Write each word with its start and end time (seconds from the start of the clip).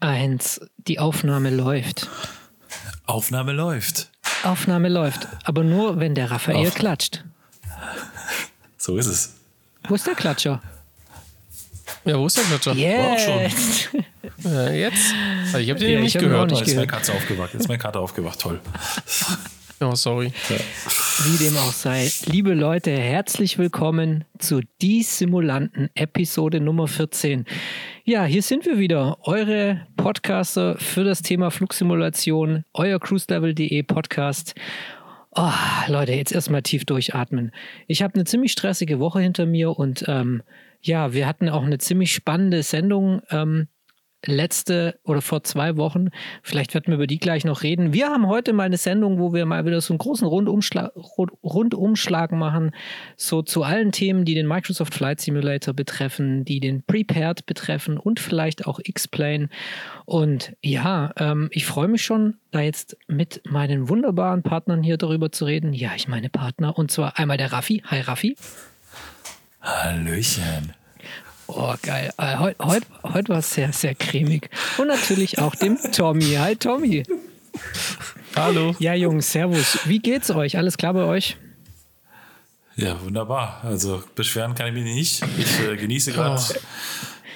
Eins, 0.00 0.60
die 0.78 0.98
Aufnahme 0.98 1.50
läuft. 1.50 2.08
Aufnahme 3.06 3.52
läuft. 3.52 4.10
Aufnahme 4.42 4.88
läuft, 4.88 5.28
aber 5.44 5.62
nur, 5.62 6.00
wenn 6.00 6.14
der 6.14 6.30
Raphael 6.30 6.68
Auf. 6.68 6.74
klatscht. 6.74 7.22
So 8.78 8.96
ist 8.96 9.06
es. 9.06 9.34
Wo 9.88 9.94
ist 9.94 10.06
der 10.06 10.14
Klatscher? 10.14 10.62
Ja, 12.06 12.18
wo 12.18 12.26
ist 12.26 12.38
der 12.38 12.44
Klatscher? 12.44 12.74
Jetzt. 12.74 13.90
Ja, 14.42 14.70
jetzt? 14.70 15.14
Also 15.46 15.58
ich 15.58 15.68
habe 15.68 15.80
den 15.80 15.92
ja, 15.92 16.00
nicht 16.00 16.18
gehört. 16.18 16.50
Nicht 16.50 16.60
jetzt 16.60 16.68
ist 16.68 16.74
meine 16.76 16.86
Katze 16.86 17.12
aufgewacht. 17.12 17.52
Jetzt 17.52 17.62
ist 17.62 17.68
meine 17.68 17.78
Katze 17.78 17.98
aufgewacht. 17.98 18.40
Toll. 18.40 18.60
Oh, 19.82 19.94
sorry. 19.94 20.30
Wie 21.24 21.42
dem 21.42 21.56
auch 21.56 21.72
sei. 21.72 22.10
Liebe 22.26 22.52
Leute, 22.52 22.90
herzlich 22.90 23.56
willkommen 23.56 24.26
zu 24.38 24.60
Die 24.82 25.02
Simulanten, 25.02 25.88
Episode 25.94 26.60
Nummer 26.60 26.86
14. 26.86 27.46
Ja, 28.04 28.26
hier 28.26 28.42
sind 28.42 28.66
wir 28.66 28.78
wieder, 28.78 29.16
eure 29.22 29.86
Podcaster 29.96 30.76
für 30.76 31.02
das 31.04 31.22
Thema 31.22 31.50
Flugsimulation, 31.50 32.66
euer 32.74 33.00
cruiselevel.de 33.00 33.82
Podcast. 33.84 34.54
Oh, 35.34 35.48
Leute, 35.86 36.12
jetzt 36.12 36.32
erstmal 36.32 36.60
tief 36.60 36.84
durchatmen. 36.84 37.50
Ich 37.86 38.02
habe 38.02 38.16
eine 38.16 38.24
ziemlich 38.24 38.52
stressige 38.52 38.98
Woche 38.98 39.20
hinter 39.20 39.46
mir 39.46 39.78
und 39.78 40.04
ähm, 40.08 40.42
ja, 40.82 41.14
wir 41.14 41.26
hatten 41.26 41.48
auch 41.48 41.62
eine 41.62 41.78
ziemlich 41.78 42.12
spannende 42.12 42.62
Sendung. 42.62 43.22
Ähm, 43.30 43.68
letzte 44.26 44.98
oder 45.04 45.22
vor 45.22 45.42
zwei 45.42 45.76
Wochen. 45.76 46.08
Vielleicht 46.42 46.74
werden 46.74 46.88
wir 46.88 46.94
über 46.94 47.06
die 47.06 47.18
gleich 47.18 47.44
noch 47.44 47.62
reden. 47.62 47.92
Wir 47.92 48.08
haben 48.08 48.26
heute 48.26 48.52
mal 48.52 48.64
eine 48.64 48.76
Sendung, 48.76 49.18
wo 49.18 49.32
wir 49.32 49.46
mal 49.46 49.64
wieder 49.64 49.80
so 49.80 49.92
einen 49.92 49.98
großen 49.98 50.26
Rundumschlag, 50.26 50.92
Rundumschlag 51.42 52.32
machen, 52.32 52.72
so 53.16 53.42
zu 53.42 53.62
allen 53.62 53.92
Themen, 53.92 54.24
die 54.24 54.34
den 54.34 54.46
Microsoft 54.46 54.94
Flight 54.94 55.20
Simulator 55.20 55.74
betreffen, 55.74 56.44
die 56.44 56.60
den 56.60 56.82
Prepared 56.82 57.46
betreffen 57.46 57.96
und 57.98 58.20
vielleicht 58.20 58.66
auch 58.66 58.80
X-Plane. 58.82 59.48
Und 60.04 60.54
ja, 60.62 61.12
ähm, 61.16 61.48
ich 61.52 61.66
freue 61.66 61.88
mich 61.88 62.02
schon, 62.02 62.36
da 62.50 62.60
jetzt 62.60 62.96
mit 63.06 63.42
meinen 63.48 63.88
wunderbaren 63.88 64.42
Partnern 64.42 64.82
hier 64.82 64.96
darüber 64.96 65.32
zu 65.32 65.44
reden. 65.44 65.72
Ja, 65.72 65.92
ich 65.96 66.08
meine 66.08 66.28
Partner 66.28 66.76
und 66.76 66.90
zwar 66.90 67.18
einmal 67.18 67.36
der 67.36 67.52
Raffi. 67.52 67.82
Hi 67.86 68.00
Raffi. 68.00 68.36
Hallöchen. 69.60 70.79
Oh, 71.52 71.74
geil. 71.82 72.12
Äh, 72.16 72.36
heute 72.36 72.64
heut, 72.64 72.82
heut 73.02 73.28
war 73.28 73.38
es 73.38 73.52
sehr, 73.52 73.72
sehr 73.72 73.96
cremig. 73.96 74.48
Und 74.78 74.86
natürlich 74.86 75.40
auch 75.40 75.54
dem 75.54 75.78
Tommy. 75.92 76.34
Hi, 76.34 76.54
Tommy. 76.54 77.02
Hallo. 78.36 78.76
Ja, 78.78 78.94
Jungs, 78.94 79.32
Servus. 79.32 79.80
Wie 79.84 79.98
geht's 79.98 80.30
euch? 80.30 80.56
Alles 80.56 80.76
klar 80.76 80.94
bei 80.94 81.02
euch? 81.02 81.36
Ja, 82.76 83.02
wunderbar. 83.02 83.60
Also 83.64 84.02
beschweren 84.14 84.54
kann 84.54 84.68
ich 84.68 84.74
mich 84.74 84.84
nicht. 84.84 85.22
Ich 85.38 85.60
äh, 85.60 85.76
genieße 85.76 86.12
gerade 86.12 86.40
oh. 86.40 86.54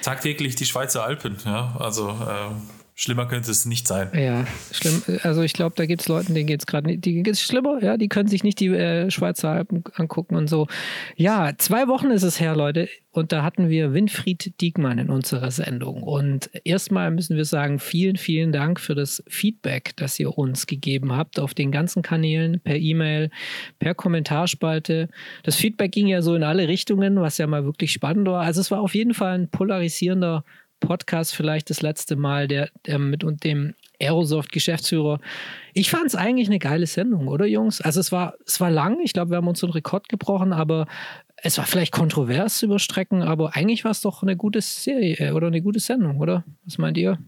tagtäglich 0.01 0.55
die 0.55 0.65
Schweizer 0.65 1.03
Alpen. 1.03 1.35
Ja, 1.45 1.75
also 1.77 2.09
äh, 2.09 2.51
Schlimmer 2.97 3.27
könnte 3.27 3.51
es 3.51 3.65
nicht 3.65 3.89
sein. 3.89 4.09
Ja, 4.13 4.47
schlimm. 4.71 5.03
Also 5.23 5.41
ich 5.41 5.51
glaube, 5.51 5.75
da 5.75 5.85
gibt 5.85 6.01
es 6.01 6.07
Leute, 6.07 6.31
denen 6.31 6.47
geht 6.47 6.61
es 6.61 6.65
gerade 6.65 6.87
nicht, 6.87 7.03
die 7.03 7.21
geht 7.21 7.33
es 7.33 7.41
schlimmer, 7.41 7.83
ja, 7.83 7.97
die 7.97 8.07
können 8.07 8.29
sich 8.29 8.45
nicht 8.45 8.57
die 8.61 8.67
äh, 8.67 9.11
Schweizer 9.11 9.49
Alpen 9.49 9.83
angucken 9.95 10.35
und 10.35 10.49
so. 10.49 10.67
Ja, 11.17 11.51
zwei 11.57 11.89
Wochen 11.89 12.09
ist 12.09 12.23
es 12.23 12.39
her, 12.39 12.55
Leute, 12.55 12.87
und 13.11 13.33
da 13.33 13.43
hatten 13.43 13.69
wir 13.69 13.93
Winfried 13.93 14.59
Diekmann 14.61 14.97
in 14.97 15.09
unserer 15.09 15.51
Sendung. 15.51 16.03
Und 16.03 16.49
erstmal 16.65 17.11
müssen 17.11 17.35
wir 17.35 17.45
sagen, 17.45 17.79
vielen, 17.79 18.15
vielen 18.15 18.51
Dank 18.51 18.79
für 18.79 18.95
das 18.95 19.23
Feedback, 19.27 19.93
das 19.97 20.17
ihr 20.17 20.37
uns 20.37 20.65
gegeben 20.65 21.15
habt 21.15 21.39
auf 21.39 21.53
den 21.53 21.71
ganzen 21.71 22.01
Kanälen, 22.01 22.61
per 22.61 22.77
E-Mail, 22.77 23.29
per 23.79 23.93
Kommentarspalte. 23.93 25.09
Das 25.43 25.55
Feedback 25.55 25.91
ging 25.91 26.07
ja 26.07 26.21
so 26.21 26.35
in 26.35 26.43
alle 26.43 26.67
Richtungen, 26.67 27.19
was 27.21 27.37
ja 27.37 27.47
mal 27.47 27.65
wirklich 27.65 27.91
spannend 27.91 28.27
war. 28.27 28.41
Also 28.41 28.61
es 28.61 28.71
war 28.71 28.81
auf 28.81 28.95
jeden 28.95 29.13
Fall 29.13 29.37
ein 29.37 29.49
polarisierender 29.49 30.43
Podcast 30.79 31.35
vielleicht 31.35 31.69
das 31.69 31.81
letzte 31.81 32.15
Mal, 32.15 32.47
der, 32.47 32.69
der 32.85 32.99
mit 32.99 33.23
und 33.23 33.43
dem 33.43 33.75
Aerosoft-Geschäftsführer. 33.99 35.19
Ich 35.73 35.89
fand 35.89 36.07
es 36.07 36.15
eigentlich 36.15 36.47
eine 36.47 36.59
geile 36.59 36.87
Sendung, 36.87 37.27
oder 37.27 37.45
Jungs? 37.45 37.81
Also 37.81 37.99
es 37.99 38.11
war, 38.11 38.35
es 38.45 38.59
war 38.59 38.71
lang, 38.71 38.99
ich 39.03 39.13
glaube, 39.13 39.31
wir 39.31 39.37
haben 39.37 39.47
uns 39.47 39.63
einen 39.63 39.73
Rekord 39.73 40.09
gebrochen, 40.09 40.53
aber 40.53 40.87
es 41.37 41.57
war 41.57 41.65
vielleicht 41.65 41.91
kontrovers 41.91 42.63
über 42.63 42.79
Strecken, 42.79 43.21
aber 43.21 43.55
eigentlich 43.55 43.83
war 43.83 43.91
es 43.91 44.01
doch 44.01 44.21
eine 44.21 44.35
gute 44.35 44.61
Serie 44.61 45.15
äh, 45.19 45.31
oder 45.31 45.47
eine 45.47 45.61
gute 45.61 45.79
Sendung, 45.79 46.19
oder? 46.19 46.43
Was 46.65 46.77
meint 46.77 46.97
ihr? 46.97 47.19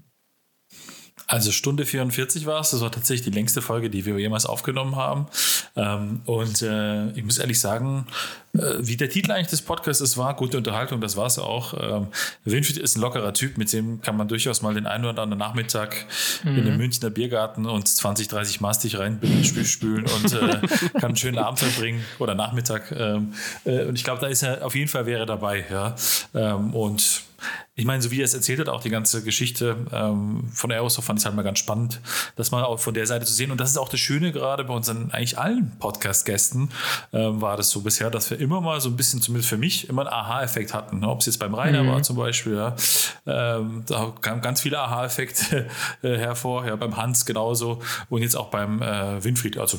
Also 1.25 1.51
Stunde 1.51 1.85
44 1.85 2.45
war 2.45 2.61
es. 2.61 2.69
Das 2.71 2.81
war 2.81 2.91
tatsächlich 2.91 3.25
die 3.25 3.35
längste 3.35 3.61
Folge, 3.61 3.89
die 3.89 4.05
wir 4.05 4.17
jemals 4.17 4.45
aufgenommen 4.45 4.95
haben. 4.95 5.25
Ähm, 5.75 6.21
und 6.25 6.61
äh, 6.61 7.09
ich 7.11 7.23
muss 7.23 7.37
ehrlich 7.37 7.59
sagen, 7.59 8.05
äh, 8.53 8.75
wie 8.79 8.95
der 8.95 9.09
Titel 9.09 9.31
eigentlich 9.31 9.47
des 9.47 9.61
Podcasts 9.61 10.01
ist, 10.01 10.17
war 10.17 10.35
gute 10.35 10.57
Unterhaltung, 10.57 11.01
das 11.01 11.17
war 11.17 11.25
es 11.25 11.37
auch. 11.37 11.73
Ähm, 11.73 12.07
Winfried 12.45 12.77
ist 12.77 12.97
ein 12.97 13.01
lockerer 13.01 13.33
Typ, 13.33 13.57
mit 13.57 13.73
dem 13.73 14.01
kann 14.01 14.15
man 14.15 14.29
durchaus 14.29 14.61
mal 14.61 14.73
den 14.73 14.85
einen 14.85 15.03
oder 15.03 15.21
anderen 15.21 15.39
Nachmittag 15.39 16.05
mhm. 16.43 16.57
in 16.57 16.67
einem 16.67 16.77
Münchner 16.77 17.09
Biergarten 17.09 17.65
und 17.65 17.87
20, 17.87 18.29
30 18.29 18.61
Mastig 18.61 18.97
reinspülen 18.97 20.05
und 20.05 20.33
äh, 20.33 20.61
kann 20.93 21.05
einen 21.05 21.17
schönen 21.17 21.39
Abend 21.39 21.59
verbringen 21.59 22.05
oder 22.19 22.35
Nachmittag. 22.35 22.91
Ähm, 22.91 23.33
äh, 23.65 23.83
und 23.83 23.95
ich 23.95 24.05
glaube, 24.05 24.21
da 24.21 24.27
ist 24.27 24.43
er 24.43 24.65
auf 24.65 24.75
jeden 24.75 24.87
Fall 24.87 25.05
wäre 25.05 25.25
dabei. 25.25 25.65
Ja? 25.69 25.95
Und 26.71 27.26
ich 27.75 27.85
meine, 27.85 28.01
so 28.01 28.09
wie 28.09 28.21
er 28.21 28.25
es 28.25 28.33
erzählt 28.33 28.59
hat, 28.59 28.69
auch 28.69 28.81
die 28.81 28.89
ganze 28.89 29.23
Geschichte 29.23 29.77
ähm, 29.91 30.49
von 30.51 30.71
Aerosoft 30.71 31.05
fand 31.05 31.19
ich 31.19 31.25
halt 31.25 31.35
mal 31.35 31.43
ganz 31.43 31.59
spannend, 31.59 32.01
das 32.35 32.49
mal 32.49 32.63
auch 32.63 32.79
von 32.79 32.93
der 32.93 33.05
Seite 33.05 33.25
zu 33.25 33.33
sehen. 33.33 33.51
Und 33.51 33.61
das 33.61 33.69
ist 33.69 33.77
auch 33.77 33.89
das 33.89 33.99
Schöne 33.99 34.31
gerade 34.31 34.63
bei 34.63 34.73
unseren 34.73 35.11
eigentlich 35.11 35.37
allen 35.37 35.71
Podcast-Gästen, 35.77 36.69
ähm, 37.13 37.39
war 37.39 37.55
das 37.55 37.69
so 37.69 37.81
bisher, 37.81 38.09
dass 38.09 38.31
wir 38.31 38.39
immer 38.39 38.61
mal 38.61 38.81
so 38.81 38.89
ein 38.89 38.95
bisschen, 38.95 39.21
zumindest 39.21 39.49
für 39.49 39.57
mich, 39.57 39.89
immer 39.89 40.01
einen 40.01 40.13
Aha-Effekt 40.13 40.73
hatten. 40.73 41.01
Ne? 41.01 41.09
Ob 41.09 41.19
es 41.19 41.27
jetzt 41.27 41.37
beim 41.37 41.53
Rainer 41.53 41.83
mhm. 41.83 41.89
war 41.89 42.03
zum 42.03 42.15
Beispiel, 42.15 42.55
ja. 42.55 42.75
Ähm, 43.27 43.83
da 43.85 44.13
kamen 44.21 44.41
ganz 44.41 44.61
viele 44.61 44.79
Aha-Effekte 44.79 45.67
äh, 46.01 46.17
hervor, 46.17 46.65
ja, 46.65 46.75
beim 46.75 46.97
Hans 46.97 47.25
genauso 47.25 47.81
und 48.09 48.23
jetzt 48.23 48.35
auch 48.35 48.49
beim 48.49 48.81
äh, 48.81 49.23
Winfried. 49.23 49.57
Also 49.57 49.77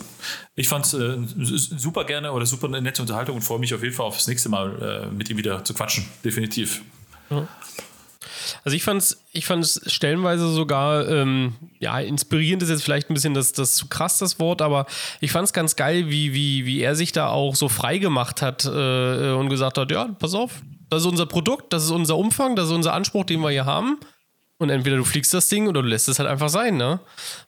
ich 0.55 0.69
fand 0.69 0.87
es 0.87 0.95
äh, 0.95 1.19
super 1.37 2.05
gerne 2.05 2.33
oder 2.33 2.47
super 2.47 2.69
nette 2.69 3.03
Unterhaltung 3.03 3.37
und 3.37 3.43
freue 3.43 3.59
mich 3.59 3.75
auf 3.75 3.83
jeden 3.83 3.95
Fall 3.95 4.07
auf 4.07 4.17
das 4.17 4.29
nächste 4.29 4.49
Mal 4.49 5.09
äh, 5.11 5.15
mit 5.15 5.31
ihm 5.31 5.37
wieder 5.37 5.65
zu 5.65 5.75
quatschen. 5.75 6.07
Definitiv. 6.25 6.83
Also 8.65 8.77
ich 8.77 8.83
fand 8.83 9.03
es 9.03 9.25
ich 9.33 9.47
fand's 9.47 9.81
stellenweise 9.87 10.49
sogar, 10.49 11.09
ähm, 11.09 11.55
ja, 11.79 11.99
inspirierend 12.01 12.63
ist 12.63 12.71
jetzt 12.71 12.83
vielleicht 12.83 13.11
ein 13.11 13.15
bisschen 13.15 13.35
das, 13.35 13.53
das 13.53 13.75
zu 13.75 13.89
krass, 13.89 14.19
das 14.19 14.41
Wort, 14.41 14.63
aber 14.63 14.87
ich 15.21 15.33
fand 15.33 15.47
es 15.47 15.53
ganz 15.53 15.77
geil, 15.77 16.09
wie, 16.09 16.35
wie, 16.35 16.67
wie 16.67 16.81
er 16.81 16.95
sich 16.95 17.13
da 17.13 17.29
auch 17.29 17.55
so 17.55 17.69
frei 17.69 17.99
gemacht 17.99 18.43
hat 18.43 18.65
äh, 18.65 19.33
und 19.33 19.49
gesagt 19.49 19.79
hat, 19.79 19.91
ja, 19.91 20.09
pass 20.19 20.35
auf, 20.35 20.63
das 20.91 21.03
ist 21.03 21.09
unser 21.09 21.27
Produkt, 21.27 21.73
das 21.73 21.85
ist 21.85 21.91
unser 21.91 22.17
Umfang, 22.17 22.57
das 22.57 22.67
ist 22.67 22.75
unser 22.75 22.95
Anspruch, 22.95 23.25
den 23.25 23.41
wir 23.41 23.51
hier 23.51 23.67
haben. 23.67 23.99
Und 24.61 24.71
entweder 24.71 24.97
du 24.97 25.05
fliegst 25.05 25.33
das 25.33 25.49
Ding 25.49 25.69
oder 25.69 25.83
du 25.83 25.89
lässt 25.89 26.09
es 26.09 26.19
halt 26.19 26.29
einfach 26.29 26.49
sein, 26.49 26.77
ne? 26.77 26.99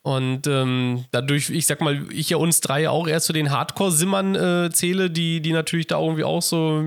Und 0.02 0.46
ähm, 0.46 1.06
dadurch, 1.10 1.50
ich 1.50 1.66
sag 1.66 1.80
mal, 1.80 2.06
ich 2.12 2.30
ja 2.30 2.36
uns 2.36 2.60
drei 2.60 2.88
auch 2.88 3.08
erst 3.08 3.26
zu 3.26 3.32
den 3.32 3.50
Hardcore-Simmern 3.50 4.34
äh, 4.36 4.70
zähle, 4.70 5.10
die, 5.10 5.40
die 5.40 5.52
natürlich 5.52 5.88
da 5.88 6.00
irgendwie 6.00 6.22
auch 6.22 6.40
so 6.40 6.84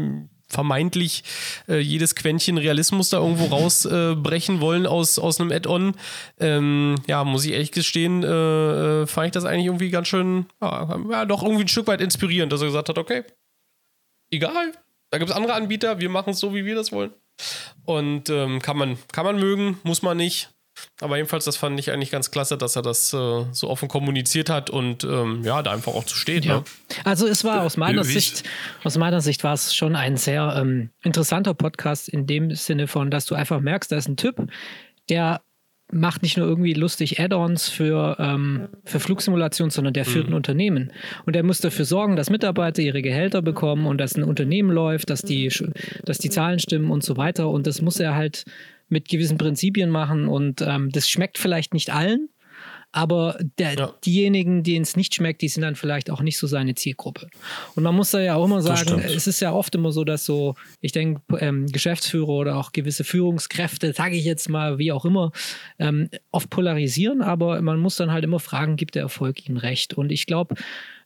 vermeintlich 0.53 1.24
äh, 1.68 1.80
jedes 1.80 2.16
Quäntchen 2.16 2.58
Realismus 2.58 3.09
da 3.09 3.18
irgendwo 3.18 3.46
rausbrechen 3.46 4.58
äh, 4.58 4.62
wollen 4.62 4.86
aus, 4.86 5.19
aus 5.19 5.40
einem 5.40 5.52
Add-on. 5.52 5.95
Ähm, 6.39 6.95
ja, 7.07 7.24
muss 7.24 7.45
ich 7.45 7.51
ehrlich 7.51 7.72
gestehen, 7.72 8.24
äh, 8.24 8.28
äh, 9.04 9.07
fand 9.07 9.28
ich 9.28 9.31
das 9.33 9.45
eigentlich 9.45 9.66
irgendwie 9.66 9.89
ganz 9.89 10.07
schön, 10.07 10.45
ja, 10.62 11.25
doch 11.25 11.44
irgendwie 11.44 11.63
ein 11.63 11.68
Stück 11.68 11.88
weit 11.88 12.01
inspirierend, 12.01 12.51
dass 12.51 12.62
er 12.62 12.68
gesagt 12.68 12.89
hat, 12.89 12.98
okay, 12.98 13.24
egal, 14.31 14.72
da 15.10 15.18
gibt 15.18 15.30
es 15.30 15.36
andere 15.36 15.54
Anbieter, 15.54 16.00
wir 16.00 16.10
machen 16.10 16.31
es 16.31 16.39
so, 16.39 16.54
wie 16.54 16.66
wir 16.66 16.75
das 16.75 16.92
wollen. 16.92 17.12
Und 17.86 18.30
ähm, 18.30 18.62
kann, 18.62 18.78
man, 18.78 18.98
kann 19.12 19.25
man 19.25 19.38
mögen, 19.38 19.80
muss 19.83 20.01
man 20.01 20.18
nicht. 20.18 20.50
Aber 21.01 21.18
jedenfalls, 21.18 21.45
das 21.45 21.57
fand 21.57 21.80
ich 21.80 21.91
eigentlich 21.91 22.12
ganz 22.12 22.31
klasse, 22.31 22.57
dass 22.57 22.75
er 22.75 22.81
das 22.81 23.13
äh, 23.13 23.45
so 23.51 23.69
offen 23.69 23.88
kommuniziert 23.88 24.50
hat 24.50 24.69
und 24.69 25.03
ähm, 25.03 25.44
ja, 25.44 25.62
da 25.62 25.71
einfach 25.71 25.94
auch 25.94 26.06
zu 26.06 26.15
stehen. 26.15 26.44
Ja. 26.44 26.57
Ne? 26.57 26.63
Also 27.03 27.27
es 27.27 27.44
war 27.44 27.63
aus 27.63 27.77
meiner 27.77 28.03
Sicht, 28.03 28.44
aus 28.83 28.97
meiner 28.97 29.21
Sicht 29.21 29.44
war 29.44 29.53
es 29.53 29.75
schon 29.75 29.95
ein 29.95 30.18
sehr 30.18 30.56
ähm, 30.57 30.89
interessanter 31.01 31.53
Podcast 31.53 32.09
in 32.09 32.27
dem 32.27 32.53
Sinne 32.56 32.88
von, 32.88 33.12
dass 33.12 33.25
du 33.25 33.35
einfach 33.35 33.59
merkst, 33.59 33.91
da 33.91 33.97
ist 33.97 34.07
ein 34.07 34.18
Typ, 34.18 34.47
der 35.09 35.41
macht 35.94 36.24
nicht 36.24 36.38
nur 36.38 36.47
irgendwie 36.47 36.74
lustig 36.74 37.19
Add-ons 37.19 37.69
für, 37.69 38.15
ähm, 38.19 38.68
für 38.83 39.00
Flugsimulation, 39.00 39.69
sondern 39.69 39.94
der 39.94 40.06
führt 40.06 40.27
mhm. 40.27 40.33
ein 40.33 40.38
Unternehmen. 40.38 40.91
Und 41.25 41.35
der 41.35 41.44
muss 41.44 41.59
dafür 41.59 41.85
sorgen, 41.85 42.15
dass 42.15 42.30
Mitarbeiter 42.30 42.81
ihre 42.81 43.01
Gehälter 43.01 43.41
bekommen 43.41 43.85
und 43.85 44.00
dass 44.00 44.15
ein 44.15 44.24
Unternehmen 44.24 44.71
läuft, 44.71 45.09
dass 45.09 45.21
die, 45.21 45.51
dass 46.03 46.18
die 46.18 46.30
Zahlen 46.30 46.59
stimmen 46.59 46.89
und 46.89 47.03
so 47.03 47.18
weiter. 47.18 47.50
Und 47.50 47.68
das 47.68 47.81
muss 47.81 48.00
er 48.00 48.15
halt 48.15 48.45
mit 48.89 49.09
gewissen 49.09 49.38
Prinzipien 49.38 49.89
machen 49.89 50.27
und 50.27 50.62
ähm, 50.62 50.89
das 50.91 51.09
schmeckt 51.09 51.38
vielleicht 51.38 51.74
nicht 51.74 51.91
allen, 51.91 52.30
aber 52.95 53.39
der, 53.57 53.74
ja. 53.74 53.94
diejenigen, 54.06 54.62
denen 54.62 54.83
es 54.83 54.95
nicht 54.95 55.15
schmeckt, 55.15 55.41
die 55.41 55.47
sind 55.47 55.63
dann 55.63 55.75
vielleicht 55.75 56.12
auch 56.12 56.21
nicht 56.21 56.38
so 56.38 56.45
seine 56.45 56.75
Zielgruppe. 56.75 57.27
Und 57.75 57.81
man 57.81 57.95
muss 57.95 58.12
da 58.12 58.21
ja 58.21 58.35
auch 58.35 58.45
immer 58.45 58.62
sagen, 58.62 59.00
es 59.00 59.25
ist 59.25 59.39
ja 59.39 59.51
oft 59.51 59.74
immer 59.74 59.91
so, 59.91 60.03
dass 60.03 60.25
so, 60.25 60.53
ich 60.80 60.91
denke, 60.91 61.21
ähm, 61.39 61.65
Geschäftsführer 61.65 62.30
oder 62.30 62.56
auch 62.56 62.71
gewisse 62.71 63.03
Führungskräfte, 63.03 63.94
sage 63.94 64.15
ich 64.15 64.25
jetzt 64.25 64.47
mal, 64.47 64.77
wie 64.77 64.91
auch 64.91 65.06
immer, 65.06 65.31
ähm, 65.80 66.07
oft 66.30 66.51
polarisieren, 66.51 67.24
aber 67.24 67.59
man 67.63 67.80
muss 67.80 67.95
dann 67.95 68.12
halt 68.12 68.24
immer 68.24 68.39
fragen, 68.39 68.75
gibt 68.75 68.94
der 68.94 69.01
Erfolg 69.01 69.50
ihnen 69.50 69.57
recht? 69.57 69.95
Und 69.95 70.12
ich 70.12 70.27
glaube, 70.27 70.53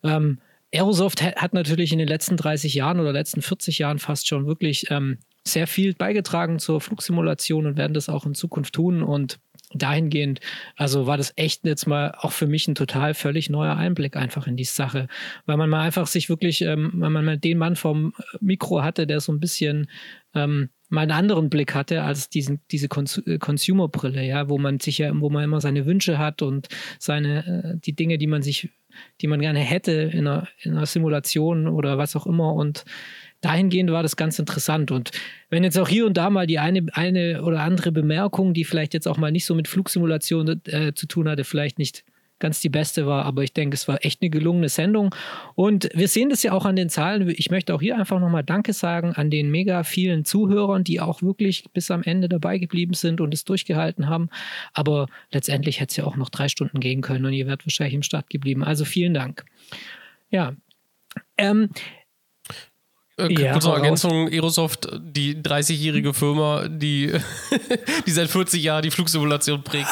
ähm, 0.04 0.40
Aerosoft 0.74 1.24
hat 1.24 1.54
natürlich 1.54 1.94
in 1.94 2.00
den 2.00 2.10
letzten 2.10 2.36
30 2.36 2.74
Jahren 2.74 3.00
oder 3.00 3.14
letzten 3.14 3.42
40 3.42 3.80
Jahren 3.80 4.00
fast 4.00 4.28
schon 4.28 4.46
wirklich 4.46 4.92
ähm, 4.92 5.20
sehr 5.48 5.68
viel 5.68 5.94
beigetragen 5.94 6.60
zur 6.60 6.82
Flugsimulation 6.82 7.66
und 7.66 7.78
werden 7.78 7.94
das 7.94 8.10
auch 8.10 8.26
in 8.26 8.36
Zukunft 8.36 8.74
tun. 8.74 9.04
Und 9.04 9.40
dahingehend, 9.74 10.40
also 10.76 11.08
war 11.08 11.18
das 11.18 11.34
echt 11.36 11.66
jetzt 11.66 11.88
mal 11.88 12.14
auch 12.18 12.32
für 12.32 12.48
mich 12.48 12.68
ein 12.68 12.76
total 12.76 13.14
völlig 13.14 13.50
neuer 13.50 13.76
Einblick 13.76 14.16
einfach 14.16 14.48
in 14.48 14.56
die 14.56 14.64
Sache, 14.64 15.08
weil 15.46 15.58
man 15.58 15.70
mal 15.70 15.82
einfach 15.82 16.08
sich 16.08 16.30
wirklich, 16.30 16.62
ähm, 16.62 16.94
weil 16.96 17.10
man 17.10 17.26
mal 17.26 17.38
den 17.38 17.58
Mann 17.58 17.76
vom 17.76 18.14
Mikro 18.40 18.84
hatte, 18.84 19.08
der 19.08 19.20
so 19.20 19.32
ein 19.32 19.40
bisschen 19.40 19.90
ähm, 20.34 20.70
mal 20.90 21.02
einen 21.02 21.12
anderen 21.12 21.50
Blick 21.50 21.76
hatte 21.76 22.04
als 22.04 22.30
diesen, 22.30 22.62
diese 22.72 22.88
äh, 22.88 23.38
Consumer-Brille, 23.38 24.24
ja, 24.26 24.50
wo 24.50 24.58
man 24.58 24.80
sich 24.80 25.00
ja, 25.00 25.12
wo 25.20 25.30
man 25.30 25.44
immer 25.44 25.60
seine 25.60 25.86
Wünsche 25.86 26.18
hat 26.18 26.42
und 26.42 26.70
seine, 27.00 27.76
äh, 27.76 27.80
die 27.80 27.94
Dinge, 27.94 28.18
die 28.18 28.28
man 28.28 28.42
sich, 28.42 28.70
die 29.22 29.28
man 29.28 29.42
gerne 29.42 29.60
hätte 29.60 29.92
in 29.92 30.28
einer, 30.28 30.48
in 30.62 30.72
einer 30.72 30.86
Simulation 30.86 31.68
oder 31.68 31.98
was 31.98 32.16
auch 32.16 32.26
immer 32.26 32.54
und 32.54 32.86
dahingehend 33.42 33.92
war 33.92 34.04
das 34.04 34.16
ganz 34.16 34.40
interessant. 34.40 34.92
Und 34.92 35.12
wenn 35.50 35.64
jetzt 35.64 35.78
auch 35.78 35.90
hier 35.90 36.06
und 36.06 36.18
da 36.18 36.30
mal 36.30 36.48
die 36.48 36.60
eine, 36.60 36.86
eine 36.94 37.44
oder 37.44 37.62
andere 37.62 37.92
Bemerkung, 37.92 38.54
die 38.54 38.64
vielleicht 38.64 38.94
jetzt 38.94 39.08
auch 39.08 39.18
mal 39.18 39.32
nicht 39.32 39.46
so 39.46 39.56
mit 39.56 39.68
Flugsimulation 39.68 40.62
äh, 40.66 40.94
zu 40.94 41.08
tun 41.08 41.30
hatte, 41.30 41.44
vielleicht 41.44 41.80
nicht 41.80 42.04
ganz 42.40 42.62
die 42.62 42.70
beste 42.70 43.08
war, 43.08 43.26
aber 43.26 43.44
ich 43.44 43.54
denke, 43.54 43.76
es 43.76 43.88
war 43.88 44.04
echt 44.06 44.22
eine 44.22 44.30
gelungene 44.30 44.70
Sendung. 44.70 45.14
Und 45.56 45.90
wir 45.94 46.08
sehen 46.08 46.30
das 46.30 46.44
ja 46.44 46.52
auch 46.52 46.66
an 46.66 46.76
den 46.76 46.90
Zahlen. 46.90 47.28
Ich 47.30 47.50
möchte 47.50 47.74
auch 47.74 47.82
hier 47.82 47.98
einfach 47.98 48.20
nochmal 48.20 48.44
Danke 48.44 48.74
sagen 48.74 49.14
an 49.14 49.30
den 49.30 49.50
mega 49.50 49.84
vielen 49.84 50.26
Zuhörern, 50.26 50.84
die 50.84 51.00
auch 51.00 51.22
wirklich 51.22 51.66
bis 51.74 51.90
am 51.92 52.04
Ende 52.04 52.30
dabei 52.30 52.58
geblieben 52.58 52.94
sind 52.94 53.22
und 53.22 53.34
es 53.34 53.44
durchgehalten 53.44 54.08
haben. 54.08 54.30
Aber 54.74 55.08
letztendlich 55.32 55.80
hätte 55.80 55.92
es 55.92 55.98
ja 55.98 56.04
auch 56.04 56.16
noch 56.16 56.30
drei 56.30 56.48
Stunden 56.48 56.80
gehen 56.80 57.02
können 57.02 57.26
und 57.26 57.34
ihr 57.34 57.48
werdet 57.48 57.66
wahrscheinlich 57.66 57.96
im 57.96 58.04
Start 58.04 58.30
geblieben. 58.30 58.64
Also 58.64 58.86
vielen 58.86 59.14
Dank. 59.14 59.46
Ja. 60.30 60.54
Ähm, 61.38 61.70
äh, 63.18 63.34
ja, 63.34 63.54
kurze 63.54 63.72
Ergänzung, 63.72 64.28
Aerosoft, 64.30 64.88
die 65.00 65.36
30-jährige 65.36 66.14
Firma, 66.14 66.68
die, 66.68 67.14
die 68.06 68.12
seit 68.12 68.30
40 68.30 68.62
Jahren 68.62 68.84
die 68.84 68.92
Flugsimulation 68.92 69.64
prägt. 69.64 69.88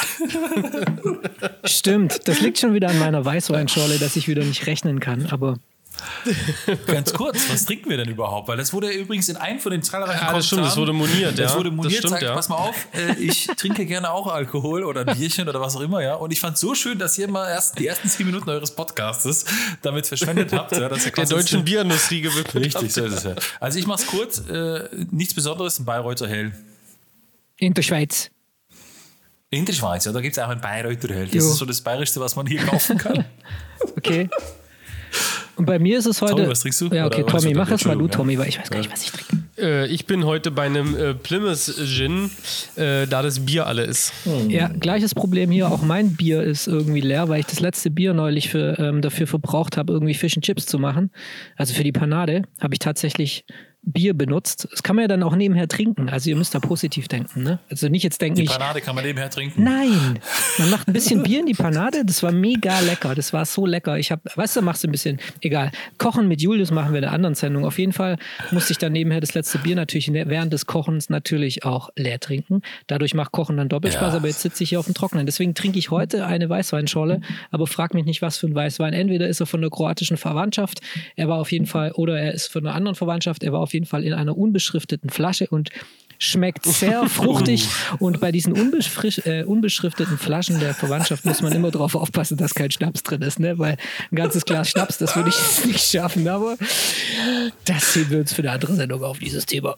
Stimmt, 1.65 2.27
das 2.27 2.41
liegt 2.41 2.59
schon 2.59 2.73
wieder 2.73 2.89
an 2.89 2.99
meiner 2.99 3.25
Weißweinschorle, 3.25 3.97
dass 3.97 4.15
ich 4.15 4.27
wieder 4.27 4.43
nicht 4.43 4.67
rechnen 4.67 4.99
kann, 4.99 5.27
aber 5.31 5.57
Ganz 6.87 7.13
kurz, 7.13 7.49
was 7.49 7.65
trinken 7.65 7.89
wir 7.89 7.97
denn 7.97 8.09
überhaupt? 8.09 8.47
Weil 8.47 8.57
das 8.57 8.73
wurde 8.73 8.91
ja 8.91 8.99
übrigens 8.99 9.29
in 9.29 9.37
einem 9.37 9.59
von 9.59 9.71
den 9.71 9.83
zahlreichen 9.83 10.25
ja, 10.25 10.33
das 10.33 10.47
stimmt, 10.47 10.63
das 10.63 10.77
wurde 10.77 10.93
moniert. 10.93 11.37
Das 11.37 11.51
ja. 11.51 11.57
wurde 11.57 11.71
moniert, 11.71 11.93
das 11.93 11.99
stimmt, 11.99 12.11
sagt, 12.11 12.23
ja. 12.23 12.33
pass 12.33 12.49
mal 12.49 12.55
auf, 12.55 12.75
äh, 12.93 13.13
ich 13.19 13.47
trinke 13.57 13.85
gerne 13.85 14.11
auch 14.11 14.27
Alkohol 14.27 14.83
oder 14.83 15.05
Bierchen 15.05 15.47
oder 15.47 15.61
was 15.61 15.75
auch 15.75 15.81
immer, 15.81 16.01
ja. 16.01 16.15
Und 16.15 16.31
ich 16.31 16.39
fand 16.39 16.55
es 16.55 16.61
so 16.61 16.75
schön, 16.75 16.97
dass 16.99 17.17
ihr 17.17 17.27
mal 17.27 17.49
erst 17.49 17.77
die 17.79 17.87
ersten 17.87 18.09
zehn 18.09 18.25
Minuten 18.25 18.49
eures 18.49 18.73
Podcastes 18.75 19.45
damit 19.81 20.07
verschwendet 20.07 20.51
habt. 20.53 20.71
Ja, 20.71 20.89
dass 20.89 21.05
ihr 21.05 21.11
Der 21.11 21.25
deutschen 21.25 21.63
Bierindustrie 21.63 22.21
gewidmet 22.21 22.65
Richtig, 22.65 22.93
so 22.93 23.05
ist 23.05 23.13
es 23.13 23.23
ja. 23.23 23.35
Also 23.59 23.79
ich 23.79 23.87
mach's 23.87 24.07
kurz, 24.07 24.39
äh, 24.49 24.89
nichts 25.11 25.33
Besonderes, 25.33 25.79
ein 25.79 25.85
Bayreuther 25.85 26.27
Hell. 26.27 26.53
In 27.57 27.73
der 27.73 27.83
Schweiz. 27.83 28.29
In 29.49 29.65
der 29.65 29.73
Schweiz, 29.73 30.05
ja, 30.05 30.11
da 30.11 30.21
gibt 30.21 30.35
es 30.35 30.43
auch 30.43 30.49
ein 30.49 30.59
Bayreuther 30.59 31.13
Hell. 31.13 31.25
Das 31.25 31.35
jo. 31.35 31.51
ist 31.51 31.57
so 31.57 31.65
das 31.65 31.81
Bayerischste, 31.81 32.19
was 32.19 32.35
man 32.35 32.47
hier 32.47 32.61
kaufen 32.65 32.97
kann. 32.97 33.25
okay. 33.97 34.29
Und 35.57 35.65
bei 35.65 35.79
mir 35.79 35.97
ist 35.97 36.05
es 36.05 36.21
heute. 36.21 36.35
Tommy, 36.35 36.49
was 36.49 36.59
trinkst 36.61 36.81
du? 36.81 36.87
Ja, 36.87 37.05
okay, 37.05 37.23
Tommy, 37.23 37.53
mach 37.53 37.69
erst 37.69 37.85
mal 37.85 37.97
du, 37.97 38.07
Tommy, 38.07 38.37
weil 38.37 38.49
ich 38.49 38.59
weiß 38.59 38.69
gar 38.69 38.79
nicht, 38.79 38.91
was 38.91 39.03
ich 39.03 39.11
trinke. 39.11 39.43
Äh, 39.57 39.87
ich 39.87 40.05
bin 40.05 40.25
heute 40.25 40.51
bei 40.51 40.63
einem 40.63 40.95
äh, 40.95 41.13
Plymouth 41.13 41.73
Gin, 41.85 42.29
äh, 42.75 43.07
da 43.07 43.21
das 43.21 43.39
Bier 43.39 43.67
alle 43.67 43.83
ist. 43.83 44.13
Hm. 44.23 44.49
Ja, 44.49 44.67
gleiches 44.67 45.15
Problem 45.15 45.51
hier. 45.51 45.71
Auch 45.71 45.81
mein 45.81 46.15
Bier 46.15 46.43
ist 46.43 46.67
irgendwie 46.67 47.01
leer, 47.01 47.29
weil 47.29 47.39
ich 47.39 47.45
das 47.45 47.59
letzte 47.59 47.89
Bier 47.89 48.13
neulich 48.13 48.49
für, 48.49 48.77
ähm, 48.79 49.01
dafür 49.01 49.27
verbraucht 49.27 49.77
habe, 49.77 49.93
irgendwie 49.93 50.13
Fish 50.13 50.35
and 50.35 50.45
Chips 50.45 50.65
zu 50.65 50.79
machen. 50.79 51.11
Also 51.55 51.73
für 51.73 51.83
die 51.83 51.91
Panade 51.91 52.43
habe 52.59 52.73
ich 52.73 52.79
tatsächlich 52.79 53.45
Bier 53.85 54.13
benutzt. 54.13 54.67
Das 54.71 54.83
kann 54.83 54.95
man 54.95 55.03
ja 55.03 55.07
dann 55.07 55.23
auch 55.23 55.35
nebenher 55.35 55.67
trinken. 55.67 56.09
Also 56.09 56.29
ihr 56.29 56.35
müsst 56.35 56.55
da 56.55 56.59
positiv 56.59 57.07
denken. 57.07 57.43
Ne? 57.43 57.59
Also 57.69 57.87
nicht 57.87 58.03
jetzt 58.03 58.19
denken. 58.21 58.39
Die 58.39 58.45
Panade 58.45 58.81
kann 58.81 58.95
man 58.95 59.05
nebenher 59.05 59.29
trinken. 59.29 59.63
Nein, 59.63 60.19
man 60.57 60.69
macht 60.71 60.87
ein 60.87 60.93
bisschen 60.93 61.23
Bier 61.23 61.39
in 61.39 61.45
die 61.45 61.53
Panade. 61.53 62.03
Das 62.03 62.23
war 62.23 62.31
mega 62.31 62.79
lecker. 62.81 63.13
Das 63.15 63.31
war 63.31 63.45
so 63.45 63.65
lecker. 63.65 63.97
Ich 63.97 64.11
habe, 64.11 64.21
weißt 64.35 64.55
du, 64.55 64.61
machst 64.61 64.83
du 64.83 64.87
ein 64.87 64.91
bisschen. 64.91 65.19
Egal. 65.41 65.71
Kochen 65.97 66.27
mit 66.27 66.41
Julius 66.41 66.71
machen 66.71 66.93
wir 66.93 66.97
in 66.97 67.03
der 67.03 67.11
anderen 67.11 67.35
Sendung. 67.35 67.65
Auf 67.65 67.77
jeden 67.77 67.93
Fall 67.93 68.17
musste 68.51 68.71
ich 68.73 68.79
dann 68.79 68.91
nebenher 68.91 69.21
das 69.21 69.33
letzte 69.33 69.59
Bier 69.59 69.75
natürlich 69.75 70.11
während 70.11 70.51
des 70.51 70.65
Kochens 70.65 71.09
natürlich 71.09 71.63
auch 71.63 71.89
leer 71.95 72.19
trinken. 72.19 72.61
Dadurch 72.87 73.13
macht 73.13 73.31
Kochen 73.31 73.57
dann 73.57 73.69
doppelt 73.69 73.93
Spaß. 73.93 74.13
Ja. 74.13 74.17
Aber 74.17 74.27
jetzt 74.27 74.41
sitze 74.41 74.63
ich 74.63 74.69
hier 74.69 74.79
auf 74.79 74.85
dem 74.85 74.95
Trockenen. 74.95 75.25
Deswegen 75.25 75.53
trinke 75.53 75.77
ich 75.77 75.91
heute 75.91 76.25
eine 76.25 76.49
Weißweinschorle. 76.49 77.21
Aber 77.51 77.67
frag 77.67 77.93
mich 77.93 78.05
nicht, 78.05 78.21
was 78.21 78.37
für 78.37 78.47
ein 78.47 78.55
Weißwein. 78.55 78.93
Entweder 78.93 79.27
ist 79.27 79.39
er 79.39 79.45
von 79.45 79.61
der 79.61 79.69
kroatischen 79.69 80.17
Verwandtschaft. 80.17 80.81
Er 81.15 81.27
war 81.27 81.37
auf 81.37 81.51
jeden 81.51 81.67
Fall, 81.67 81.91
oder 81.91 82.19
er 82.19 82.33
ist 82.33 82.51
von 82.51 82.65
einer 82.65 82.75
anderen 82.75 82.95
Verwandtschaft. 82.95 83.43
Er 83.43 83.53
war 83.53 83.59
auf 83.59 83.74
jeden 83.75 83.85
Fall 83.85 84.03
in 84.03 84.13
einer 84.13 84.35
unbeschrifteten 84.35 85.11
Flasche 85.11 85.47
und 85.47 85.69
schmeckt 86.17 86.65
sehr 86.65 87.07
fruchtig. 87.09 87.67
Und 87.99 88.19
bei 88.19 88.31
diesen 88.31 88.55
äh, 88.55 89.43
unbeschrifteten 89.43 90.17
Flaschen 90.17 90.59
der 90.59 90.73
Verwandtschaft 90.73 91.25
muss 91.25 91.41
man 91.41 91.51
immer 91.51 91.71
darauf 91.71 91.95
aufpassen, 91.95 92.37
dass 92.37 92.53
kein 92.55 92.71
Schnaps 92.71 93.03
drin 93.03 93.21
ist. 93.21 93.39
Ne? 93.39 93.59
Weil 93.59 93.77
ein 94.11 94.15
ganzes 94.15 94.45
Glas 94.45 94.69
Schnaps, 94.69 94.97
das 94.97 95.15
würde 95.15 95.29
ich 95.29 95.65
nicht 95.65 95.85
schaffen. 95.85 96.27
Aber 96.27 96.57
das 97.65 97.93
sehen 97.93 98.09
wir 98.09 98.19
uns 98.19 98.33
für 98.33 98.41
eine 98.41 98.51
andere 98.51 98.75
Sendung 98.75 99.03
auf, 99.03 99.19
dieses 99.19 99.45
Thema. 99.45 99.75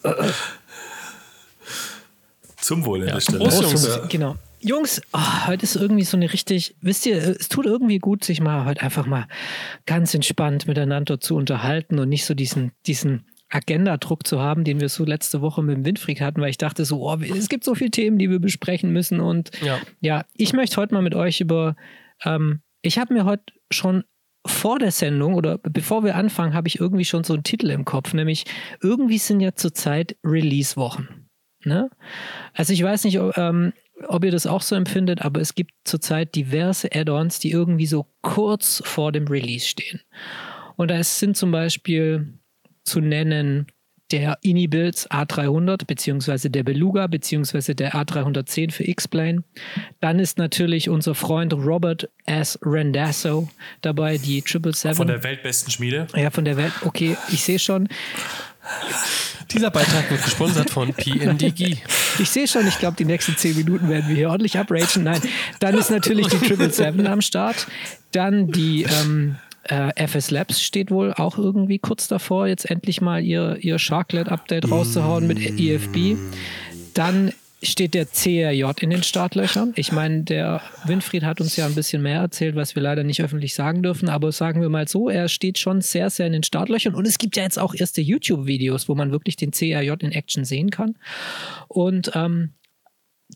Zum 2.60 2.84
Wohl 2.84 3.02
an 3.02 3.08
ja, 3.08 3.14
der 3.14 3.20
Stelle. 3.20 3.38
Prost, 3.38 3.62
Jungs. 3.62 4.00
Genau. 4.08 4.36
Jungs, 4.60 5.00
oh, 5.12 5.46
heute 5.46 5.62
ist 5.62 5.76
irgendwie 5.76 6.02
so 6.04 6.16
eine 6.16 6.32
richtig, 6.32 6.74
wisst 6.80 7.06
ihr, 7.06 7.16
es 7.16 7.48
tut 7.48 7.64
irgendwie 7.64 8.00
gut, 8.00 8.24
sich 8.24 8.40
mal 8.40 8.64
heute 8.64 8.82
einfach 8.82 9.06
mal 9.06 9.28
ganz 9.86 10.14
entspannt 10.14 10.66
miteinander 10.66 11.20
zu 11.20 11.36
unterhalten 11.36 12.00
und 12.00 12.08
nicht 12.08 12.24
so 12.24 12.34
diesen, 12.34 12.72
diesen 12.84 13.24
Agenda-Druck 13.50 14.26
zu 14.26 14.40
haben, 14.40 14.64
den 14.64 14.80
wir 14.80 14.88
so 14.88 15.04
letzte 15.04 15.40
Woche 15.40 15.62
mit 15.62 15.76
dem 15.76 15.84
Windfreak 15.84 16.20
hatten, 16.20 16.40
weil 16.40 16.50
ich 16.50 16.58
dachte 16.58 16.84
so, 16.84 17.08
oh, 17.08 17.16
es 17.20 17.48
gibt 17.48 17.64
so 17.64 17.74
viele 17.74 17.90
Themen, 17.90 18.18
die 18.18 18.30
wir 18.30 18.38
besprechen 18.40 18.92
müssen. 18.92 19.20
Und 19.20 19.50
ja, 19.62 19.78
ja 20.00 20.24
ich 20.34 20.52
möchte 20.52 20.76
heute 20.76 20.94
mal 20.94 21.02
mit 21.02 21.14
euch 21.14 21.40
über, 21.40 21.76
ähm, 22.24 22.60
ich 22.82 22.98
habe 22.98 23.14
mir 23.14 23.24
heute 23.24 23.44
schon 23.70 24.04
vor 24.46 24.78
der 24.78 24.92
Sendung 24.92 25.34
oder 25.34 25.58
bevor 25.58 26.04
wir 26.04 26.14
anfangen, 26.16 26.54
habe 26.54 26.68
ich 26.68 26.80
irgendwie 26.80 27.04
schon 27.04 27.24
so 27.24 27.34
einen 27.34 27.42
Titel 27.42 27.70
im 27.70 27.84
Kopf, 27.84 28.14
nämlich 28.14 28.44
irgendwie 28.82 29.18
sind 29.18 29.40
ja 29.40 29.54
zurzeit 29.54 30.16
Release-Wochen. 30.24 31.28
Ne? 31.64 31.90
Also 32.54 32.72
ich 32.72 32.82
weiß 32.82 33.04
nicht, 33.04 33.20
ob, 33.20 33.36
ähm, 33.36 33.72
ob 34.06 34.24
ihr 34.24 34.30
das 34.30 34.46
auch 34.46 34.62
so 34.62 34.74
empfindet, 34.74 35.22
aber 35.22 35.40
es 35.40 35.54
gibt 35.54 35.72
zurzeit 35.84 36.34
diverse 36.34 36.94
Add-ons, 36.94 37.40
die 37.40 37.50
irgendwie 37.50 37.86
so 37.86 38.06
kurz 38.22 38.82
vor 38.84 39.12
dem 39.12 39.26
Release 39.26 39.66
stehen. 39.66 40.00
Und 40.76 40.90
da 40.90 41.02
sind 41.02 41.36
zum 41.36 41.50
Beispiel 41.50 42.37
zu 42.88 43.00
nennen 43.00 43.66
der 44.10 44.38
Inibills 44.40 45.10
A300 45.10 45.86
beziehungsweise 45.86 46.50
der 46.50 46.62
Beluga 46.62 47.06
beziehungsweise 47.06 47.74
der 47.74 47.92
A310 47.92 48.72
für 48.72 48.88
X-Plane. 48.88 49.44
Dann 50.00 50.18
ist 50.18 50.38
natürlich 50.38 50.88
unser 50.88 51.14
Freund 51.14 51.52
Robert 51.52 52.08
S. 52.24 52.58
Rendasso 52.62 53.48
dabei, 53.82 54.16
die 54.16 54.40
777. 54.40 54.96
Von 54.96 55.06
der 55.08 55.22
weltbesten 55.22 55.70
Schmiede. 55.70 56.06
Ja, 56.14 56.30
von 56.30 56.44
der 56.44 56.56
Welt. 56.56 56.72
Okay, 56.82 57.16
ich 57.30 57.44
sehe 57.44 57.58
schon. 57.58 57.88
Dieser 59.50 59.70
Beitrag 59.70 60.10
wird 60.10 60.22
gesponsert 60.24 60.70
von 60.70 60.92
PNDG. 60.92 61.78
Ich 62.18 62.28
sehe 62.28 62.46
schon, 62.46 62.66
ich 62.66 62.78
glaube, 62.78 62.96
die 62.96 63.06
nächsten 63.06 63.36
zehn 63.36 63.56
Minuten 63.56 63.88
werden 63.88 64.08
wir 64.08 64.16
hier 64.16 64.28
ordentlich 64.28 64.58
abragen. 64.58 65.04
Nein, 65.04 65.22
dann 65.60 65.76
ist 65.76 65.90
natürlich 65.90 66.26
die 66.26 66.36
777 66.36 67.08
am 67.08 67.22
Start. 67.22 67.66
Dann 68.12 68.48
die 68.48 68.82
ähm, 68.82 69.36
äh, 69.68 70.06
FS 70.06 70.30
Labs 70.30 70.62
steht 70.62 70.90
wohl 70.90 71.12
auch 71.12 71.38
irgendwie 71.38 71.78
kurz 71.78 72.08
davor, 72.08 72.46
jetzt 72.46 72.70
endlich 72.70 73.00
mal 73.00 73.22
ihr, 73.22 73.56
ihr 73.60 73.78
Sharklet-Update 73.78 74.70
rauszuhauen 74.70 75.26
mit 75.26 75.38
EFB. 75.38 76.16
Dann 76.94 77.32
steht 77.62 77.94
der 77.94 78.06
CRJ 78.06 78.64
in 78.80 78.90
den 78.90 79.02
Startlöchern. 79.02 79.72
Ich 79.76 79.90
meine, 79.90 80.22
der 80.22 80.62
Winfried 80.84 81.24
hat 81.24 81.40
uns 81.40 81.56
ja 81.56 81.66
ein 81.66 81.74
bisschen 81.74 82.02
mehr 82.02 82.20
erzählt, 82.20 82.54
was 82.54 82.76
wir 82.76 82.82
leider 82.82 83.02
nicht 83.02 83.20
öffentlich 83.20 83.54
sagen 83.54 83.82
dürfen, 83.82 84.08
aber 84.08 84.30
sagen 84.30 84.60
wir 84.60 84.68
mal 84.68 84.86
so, 84.86 85.08
er 85.08 85.28
steht 85.28 85.58
schon 85.58 85.80
sehr, 85.80 86.08
sehr 86.10 86.26
in 86.28 86.32
den 86.32 86.44
Startlöchern 86.44 86.94
und 86.94 87.06
es 87.06 87.18
gibt 87.18 87.36
ja 87.36 87.42
jetzt 87.42 87.58
auch 87.58 87.74
erste 87.74 88.00
YouTube-Videos, 88.00 88.88
wo 88.88 88.94
man 88.94 89.10
wirklich 89.10 89.36
den 89.36 89.50
CRJ 89.50 89.92
in 90.00 90.12
Action 90.12 90.44
sehen 90.44 90.70
kann. 90.70 90.96
Und 91.66 92.12
ähm, 92.14 92.52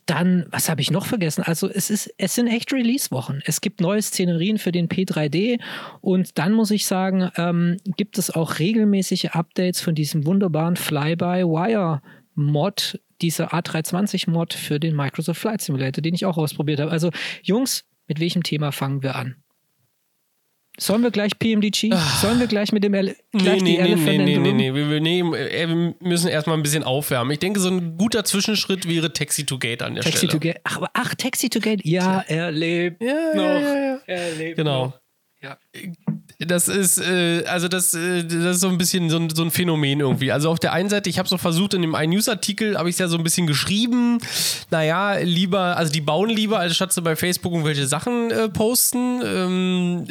dann, 0.06 0.46
was 0.50 0.68
habe 0.68 0.80
ich 0.80 0.90
noch 0.90 1.06
vergessen? 1.06 1.42
Also 1.42 1.68
es 1.68 1.88
ist, 1.90 2.12
es 2.16 2.34
sind 2.34 2.48
echt 2.48 2.72
Release-Wochen. 2.72 3.40
Es 3.44 3.60
gibt 3.60 3.80
neue 3.80 4.02
Szenerien 4.02 4.58
für 4.58 4.72
den 4.72 4.88
P3D 4.88 5.60
und 6.00 6.38
dann 6.38 6.52
muss 6.52 6.70
ich 6.70 6.86
sagen, 6.86 7.30
ähm, 7.36 7.76
gibt 7.96 8.18
es 8.18 8.30
auch 8.30 8.58
regelmäßige 8.58 9.26
Updates 9.32 9.80
von 9.80 9.94
diesem 9.94 10.26
wunderbaren 10.26 10.76
Fly-by-Wire-Mod, 10.76 13.00
dieser 13.20 13.52
A320-Mod 13.52 14.54
für 14.54 14.80
den 14.80 14.96
Microsoft 14.96 15.40
Flight 15.40 15.60
Simulator, 15.60 16.02
den 16.02 16.14
ich 16.14 16.26
auch 16.26 16.38
ausprobiert 16.38 16.80
habe. 16.80 16.90
Also 16.90 17.10
Jungs, 17.42 17.84
mit 18.08 18.18
welchem 18.18 18.42
Thema 18.42 18.72
fangen 18.72 19.02
wir 19.02 19.14
an? 19.14 19.41
Sollen 20.78 21.02
wir 21.02 21.10
gleich 21.10 21.38
PMDG? 21.38 21.90
Ah. 21.92 21.98
Sollen 22.20 22.40
wir 22.40 22.46
gleich 22.46 22.72
mit 22.72 22.82
dem 22.82 22.94
Ele 22.94 23.14
nee, 23.32 23.60
nee, 23.60 23.78
nee, 23.82 23.94
nee, 23.94 24.38
nee, 24.38 24.52
nee, 24.52 24.74
wir, 24.74 25.00
nehmen, 25.00 25.34
äh, 25.34 25.68
wir 25.68 25.94
müssen 26.00 26.28
erstmal 26.28 26.56
ein 26.56 26.62
bisschen 26.62 26.82
aufwärmen. 26.82 27.30
Ich 27.30 27.40
denke, 27.40 27.60
so 27.60 27.68
ein 27.68 27.98
guter 27.98 28.24
Zwischenschritt 28.24 28.88
wäre 28.88 29.12
Taxi 29.12 29.44
to 29.44 29.58
Gate 29.58 29.82
an 29.82 29.94
der 29.94 30.04
Taxi 30.04 30.26
Stelle. 30.26 30.32
To 30.32 30.38
Gate. 30.38 30.60
Ach, 30.64 30.80
ach, 30.94 31.14
Taxi 31.14 31.50
to 31.50 31.60
Gate. 31.60 31.84
Ja, 31.84 32.24
er 32.26 32.50
lebt 32.50 33.02
ja, 33.02 33.34
noch. 33.34 33.42
Ja, 33.42 33.74
ja, 33.74 33.98
er 34.06 34.34
lebt 34.34 34.56
genau. 34.56 34.86
noch. 34.86 35.02
Ja. 35.42 35.58
Das 36.38 36.68
ist, 36.68 36.98
äh, 36.98 37.44
also 37.46 37.68
das, 37.68 37.94
äh, 37.94 38.24
das 38.24 38.56
ist 38.56 38.60
so 38.60 38.68
ein 38.68 38.78
bisschen 38.78 39.10
so 39.10 39.16
ein, 39.18 39.28
so 39.30 39.42
ein 39.42 39.50
Phänomen 39.50 40.00
irgendwie. 40.00 40.32
Also 40.32 40.50
auf 40.50 40.58
der 40.58 40.72
einen 40.72 40.88
Seite, 40.88 41.10
ich 41.10 41.18
habe 41.18 41.28
so 41.28 41.36
versucht, 41.36 41.74
in 41.74 41.82
dem 41.82 41.94
einen 41.94 42.12
News-Artikel 42.12 42.78
habe 42.78 42.88
ich 42.88 42.94
es 42.94 42.98
ja 42.98 43.08
so 43.08 43.16
ein 43.16 43.24
bisschen 43.24 43.46
geschrieben. 43.46 44.18
Naja, 44.70 45.16
lieber, 45.16 45.76
also 45.76 45.92
die 45.92 46.00
bauen 46.00 46.30
lieber, 46.30 46.60
als 46.60 46.76
statt 46.76 46.92
sie 46.92 47.02
bei 47.02 47.16
Facebook 47.16 47.52
irgendwelche 47.52 47.86
Sachen 47.86 48.30
äh, 48.30 48.48
posten. 48.48 49.20
Ähm, 49.24 50.06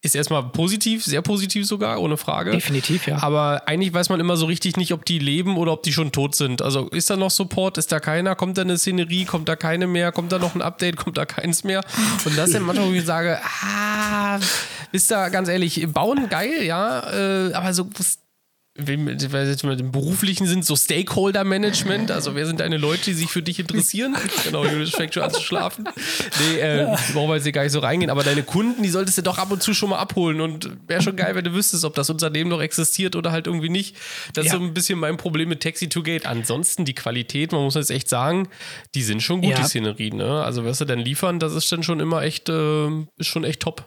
ist 0.00 0.14
erstmal 0.14 0.44
positiv, 0.44 1.04
sehr 1.04 1.22
positiv 1.22 1.66
sogar, 1.66 2.00
ohne 2.00 2.16
Frage. 2.16 2.52
Definitiv, 2.52 3.06
ja. 3.08 3.20
Aber 3.22 3.62
eigentlich 3.66 3.92
weiß 3.92 4.10
man 4.10 4.20
immer 4.20 4.36
so 4.36 4.46
richtig 4.46 4.76
nicht, 4.76 4.92
ob 4.92 5.04
die 5.04 5.18
leben 5.18 5.56
oder 5.56 5.72
ob 5.72 5.82
die 5.82 5.92
schon 5.92 6.12
tot 6.12 6.36
sind. 6.36 6.62
Also 6.62 6.88
ist 6.88 7.10
da 7.10 7.16
noch 7.16 7.30
Support, 7.30 7.78
ist 7.78 7.90
da 7.90 7.98
keiner, 7.98 8.36
kommt 8.36 8.58
da 8.58 8.62
eine 8.62 8.78
Szenerie, 8.78 9.24
kommt 9.24 9.48
da 9.48 9.56
keine 9.56 9.88
mehr, 9.88 10.12
kommt 10.12 10.30
da 10.30 10.38
noch 10.38 10.54
ein 10.54 10.62
Update, 10.62 10.96
kommt 10.96 11.18
da 11.18 11.26
keins 11.26 11.64
mehr. 11.64 11.84
Und 12.24 12.38
das 12.38 12.50
sind 12.50 12.62
manchmal, 12.62 12.88
wo 12.88 12.92
ich 12.92 13.04
sage, 13.04 13.40
ah, 13.42 14.38
wisst 14.92 15.10
ihr, 15.10 15.30
ganz 15.30 15.48
ehrlich, 15.48 15.84
bauen 15.92 16.28
geil, 16.28 16.62
ja, 16.62 17.48
äh, 17.48 17.52
aber 17.54 17.74
so 17.74 17.88
jetzt 17.96 18.20
mit 18.78 19.80
dem 19.80 19.90
beruflichen 19.90 20.46
sind, 20.46 20.64
so 20.64 20.76
Stakeholder-Management, 20.76 22.10
also 22.10 22.34
wer 22.34 22.46
sind 22.46 22.60
deine 22.60 22.76
Leute, 22.76 23.06
die 23.06 23.14
sich 23.14 23.28
für 23.28 23.42
dich 23.42 23.58
interessieren? 23.58 24.16
genau, 24.44 24.64
Julius 24.64 24.90
fängt 24.90 25.14
schon 25.14 25.24
an 25.24 25.32
zu 25.32 25.42
schlafen. 25.42 25.88
Nee, 26.40 26.60
äh, 26.60 26.96
brauchen 27.12 27.28
wir 27.28 27.34
jetzt 27.34 27.44
hier 27.44 27.52
gar 27.52 27.64
nicht 27.64 27.72
so 27.72 27.80
reingehen, 27.80 28.10
aber 28.10 28.22
deine 28.22 28.44
Kunden, 28.44 28.82
die 28.82 28.88
solltest 28.88 29.18
du 29.18 29.22
doch 29.22 29.38
ab 29.38 29.50
und 29.50 29.62
zu 29.62 29.74
schon 29.74 29.90
mal 29.90 29.98
abholen 29.98 30.40
und 30.40 30.70
wäre 30.86 31.02
schon 31.02 31.16
geil, 31.16 31.34
wenn 31.34 31.44
du 31.44 31.54
wüsstest, 31.54 31.84
ob 31.84 31.94
das 31.94 32.08
Unternehmen 32.08 32.50
noch 32.50 32.60
existiert 32.60 33.16
oder 33.16 33.32
halt 33.32 33.46
irgendwie 33.48 33.68
nicht. 33.68 33.96
Das 34.34 34.46
ja. 34.46 34.52
ist 34.52 34.58
so 34.58 34.64
ein 34.64 34.74
bisschen 34.74 34.98
mein 34.98 35.16
Problem 35.16 35.48
mit 35.48 35.62
Taxi 35.62 35.88
to 35.88 36.02
Gate. 36.02 36.26
Ansonsten 36.26 36.84
die 36.84 36.94
Qualität, 36.94 37.52
man 37.52 37.62
muss 37.62 37.74
jetzt 37.74 37.90
echt 37.90 38.08
sagen, 38.08 38.48
die 38.94 39.02
sind 39.02 39.22
schon 39.22 39.40
gut, 39.40 39.50
ja. 39.50 39.56
die 39.56 39.64
Szenerien. 39.64 40.16
Ne? 40.16 40.42
Also 40.42 40.64
was 40.64 40.78
sie 40.78 40.86
denn 40.86 41.00
liefern, 41.00 41.40
das 41.40 41.54
ist 41.54 41.70
dann 41.72 41.82
schon 41.82 41.98
immer 41.98 42.22
echt, 42.22 42.48
äh, 42.48 42.88
ist 43.16 43.26
schon 43.26 43.44
echt 43.44 43.60
top. 43.60 43.84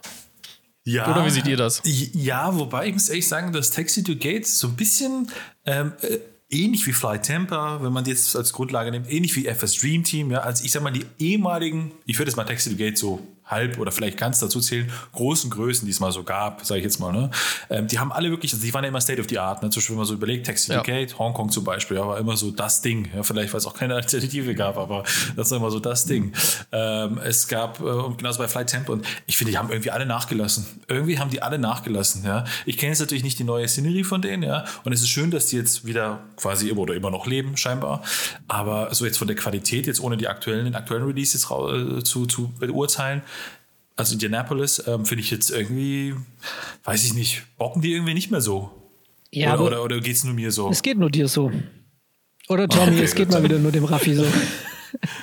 Ja, 0.84 1.10
Oder 1.10 1.24
wie 1.24 1.30
seht 1.30 1.46
ihr 1.46 1.56
das? 1.56 1.80
Ja, 1.84 2.58
wobei 2.58 2.88
ich 2.88 2.92
muss 2.92 3.08
ehrlich 3.08 3.28
sagen, 3.28 3.52
dass 3.52 3.70
Taxi 3.70 4.02
to 4.02 4.16
Gate 4.16 4.46
so 4.46 4.68
ein 4.68 4.74
bisschen 4.74 5.30
ähm, 5.64 5.92
äh, 6.00 6.18
ähnlich 6.50 6.86
wie 6.86 6.92
Fly 6.92 7.20
Tampa, 7.20 7.82
wenn 7.82 7.92
man 7.92 8.04
die 8.04 8.10
jetzt 8.10 8.34
als 8.36 8.52
Grundlage 8.52 8.90
nimmt, 8.90 9.10
ähnlich 9.10 9.34
wie 9.36 9.46
FS 9.46 9.74
Dream 9.74 10.02
Team, 10.04 10.30
ja, 10.30 10.40
also 10.40 10.64
ich 10.64 10.72
sag 10.72 10.82
mal, 10.82 10.90
die 10.92 11.06
ehemaligen, 11.18 11.92
ich 12.04 12.18
würde 12.18 12.30
jetzt 12.30 12.36
mal 12.36 12.44
Taxi 12.44 12.70
to 12.70 12.76
Gate 12.76 12.98
so 12.98 13.20
halb 13.52 13.78
oder 13.78 13.92
vielleicht 13.92 14.18
ganz 14.18 14.40
dazu 14.40 14.60
zählen, 14.60 14.90
großen 15.12 15.50
Größen, 15.50 15.86
die 15.86 15.92
es 15.92 16.00
mal 16.00 16.10
so 16.10 16.24
gab, 16.24 16.64
sage 16.64 16.80
ich 16.80 16.84
jetzt 16.84 16.98
mal, 16.98 17.12
ne? 17.12 17.30
Ähm, 17.70 17.86
die 17.86 17.98
haben 17.98 18.10
alle 18.10 18.30
wirklich, 18.30 18.52
also 18.52 18.64
die 18.64 18.74
waren 18.74 18.82
ja 18.82 18.88
immer 18.88 19.00
State 19.00 19.20
of 19.20 19.28
the 19.28 19.38
Art, 19.38 19.62
ne? 19.62 19.70
Zum 19.70 19.80
Beispiel, 19.80 19.94
wenn 19.94 19.98
man 19.98 20.06
so 20.06 20.14
überlegt, 20.14 20.46
Taxi 20.46 20.72
ja. 20.72 20.82
Gate, 20.82 21.18
Hongkong 21.18 21.50
zum 21.50 21.64
Beispiel, 21.64 21.96
ja, 21.96 22.06
war 22.06 22.18
immer 22.18 22.36
so 22.36 22.50
das 22.50 22.80
Ding. 22.80 23.08
Ja, 23.14 23.22
vielleicht, 23.22 23.52
weil 23.52 23.58
es 23.58 23.66
auch 23.66 23.74
keine 23.74 23.94
Alternative 23.94 24.54
gab, 24.54 24.76
aber 24.76 25.04
das 25.36 25.50
war 25.50 25.58
immer 25.58 25.70
so 25.70 25.78
das 25.78 26.06
Ding. 26.06 26.32
Ähm, 26.72 27.18
es 27.22 27.46
gab, 27.46 27.80
äh, 27.80 27.84
und 27.84 28.18
genauso 28.18 28.38
bei 28.38 28.48
Flight 28.48 28.68
Tempo, 28.68 28.92
und 28.92 29.06
ich 29.26 29.36
finde, 29.36 29.52
die 29.52 29.58
haben 29.58 29.70
irgendwie 29.70 29.90
alle 29.90 30.06
nachgelassen. 30.06 30.66
Irgendwie 30.88 31.18
haben 31.18 31.30
die 31.30 31.42
alle 31.42 31.58
nachgelassen, 31.58 32.24
ja. 32.24 32.44
Ich 32.66 32.78
kenne 32.78 32.90
jetzt 32.90 33.00
natürlich 33.00 33.22
nicht 33.22 33.38
die 33.38 33.44
neue 33.44 33.68
Szenerie 33.68 34.04
von 34.04 34.22
denen, 34.22 34.42
ja, 34.42 34.64
und 34.84 34.92
es 34.92 35.02
ist 35.02 35.10
schön, 35.10 35.30
dass 35.30 35.46
die 35.46 35.56
jetzt 35.56 35.84
wieder 35.84 36.20
quasi 36.36 36.68
immer 36.68 36.80
oder 36.80 36.94
immer 36.94 37.10
noch 37.10 37.26
leben, 37.26 37.56
scheinbar. 37.56 38.02
Aber 38.48 38.94
so 38.94 39.04
jetzt 39.04 39.18
von 39.18 39.26
der 39.26 39.36
Qualität, 39.36 39.86
jetzt 39.86 40.00
ohne 40.00 40.16
die 40.16 40.28
aktuellen, 40.28 40.64
den 40.64 40.74
aktuellen 40.74 41.04
Release 41.04 41.36
jetzt 41.36 41.50
äh, 41.50 42.02
zu, 42.02 42.26
zu 42.26 42.52
beurteilen, 42.58 43.22
also 44.02 44.14
Indianapolis, 44.14 44.82
ähm, 44.86 45.06
finde 45.06 45.22
ich 45.22 45.30
jetzt 45.30 45.50
irgendwie, 45.50 46.14
weiß 46.84 47.04
ich 47.04 47.14
nicht, 47.14 47.44
bocken 47.56 47.82
die 47.82 47.92
irgendwie 47.92 48.14
nicht 48.14 48.30
mehr 48.30 48.40
so. 48.40 48.70
Ja, 49.30 49.54
oder, 49.54 49.64
oder, 49.64 49.82
oder 49.84 50.00
geht 50.00 50.16
es 50.16 50.24
nur 50.24 50.34
mir 50.34 50.50
so? 50.50 50.68
Es 50.70 50.82
geht 50.82 50.98
nur 50.98 51.10
dir 51.10 51.28
so. 51.28 51.52
Oder 52.48 52.68
Tommy, 52.68 52.96
okay, 52.96 53.04
es 53.04 53.14
geht 53.14 53.30
mal 53.30 53.42
wieder 53.42 53.58
nur 53.58 53.72
dem 53.72 53.84
Raffi 53.84 54.14
so. 54.14 54.26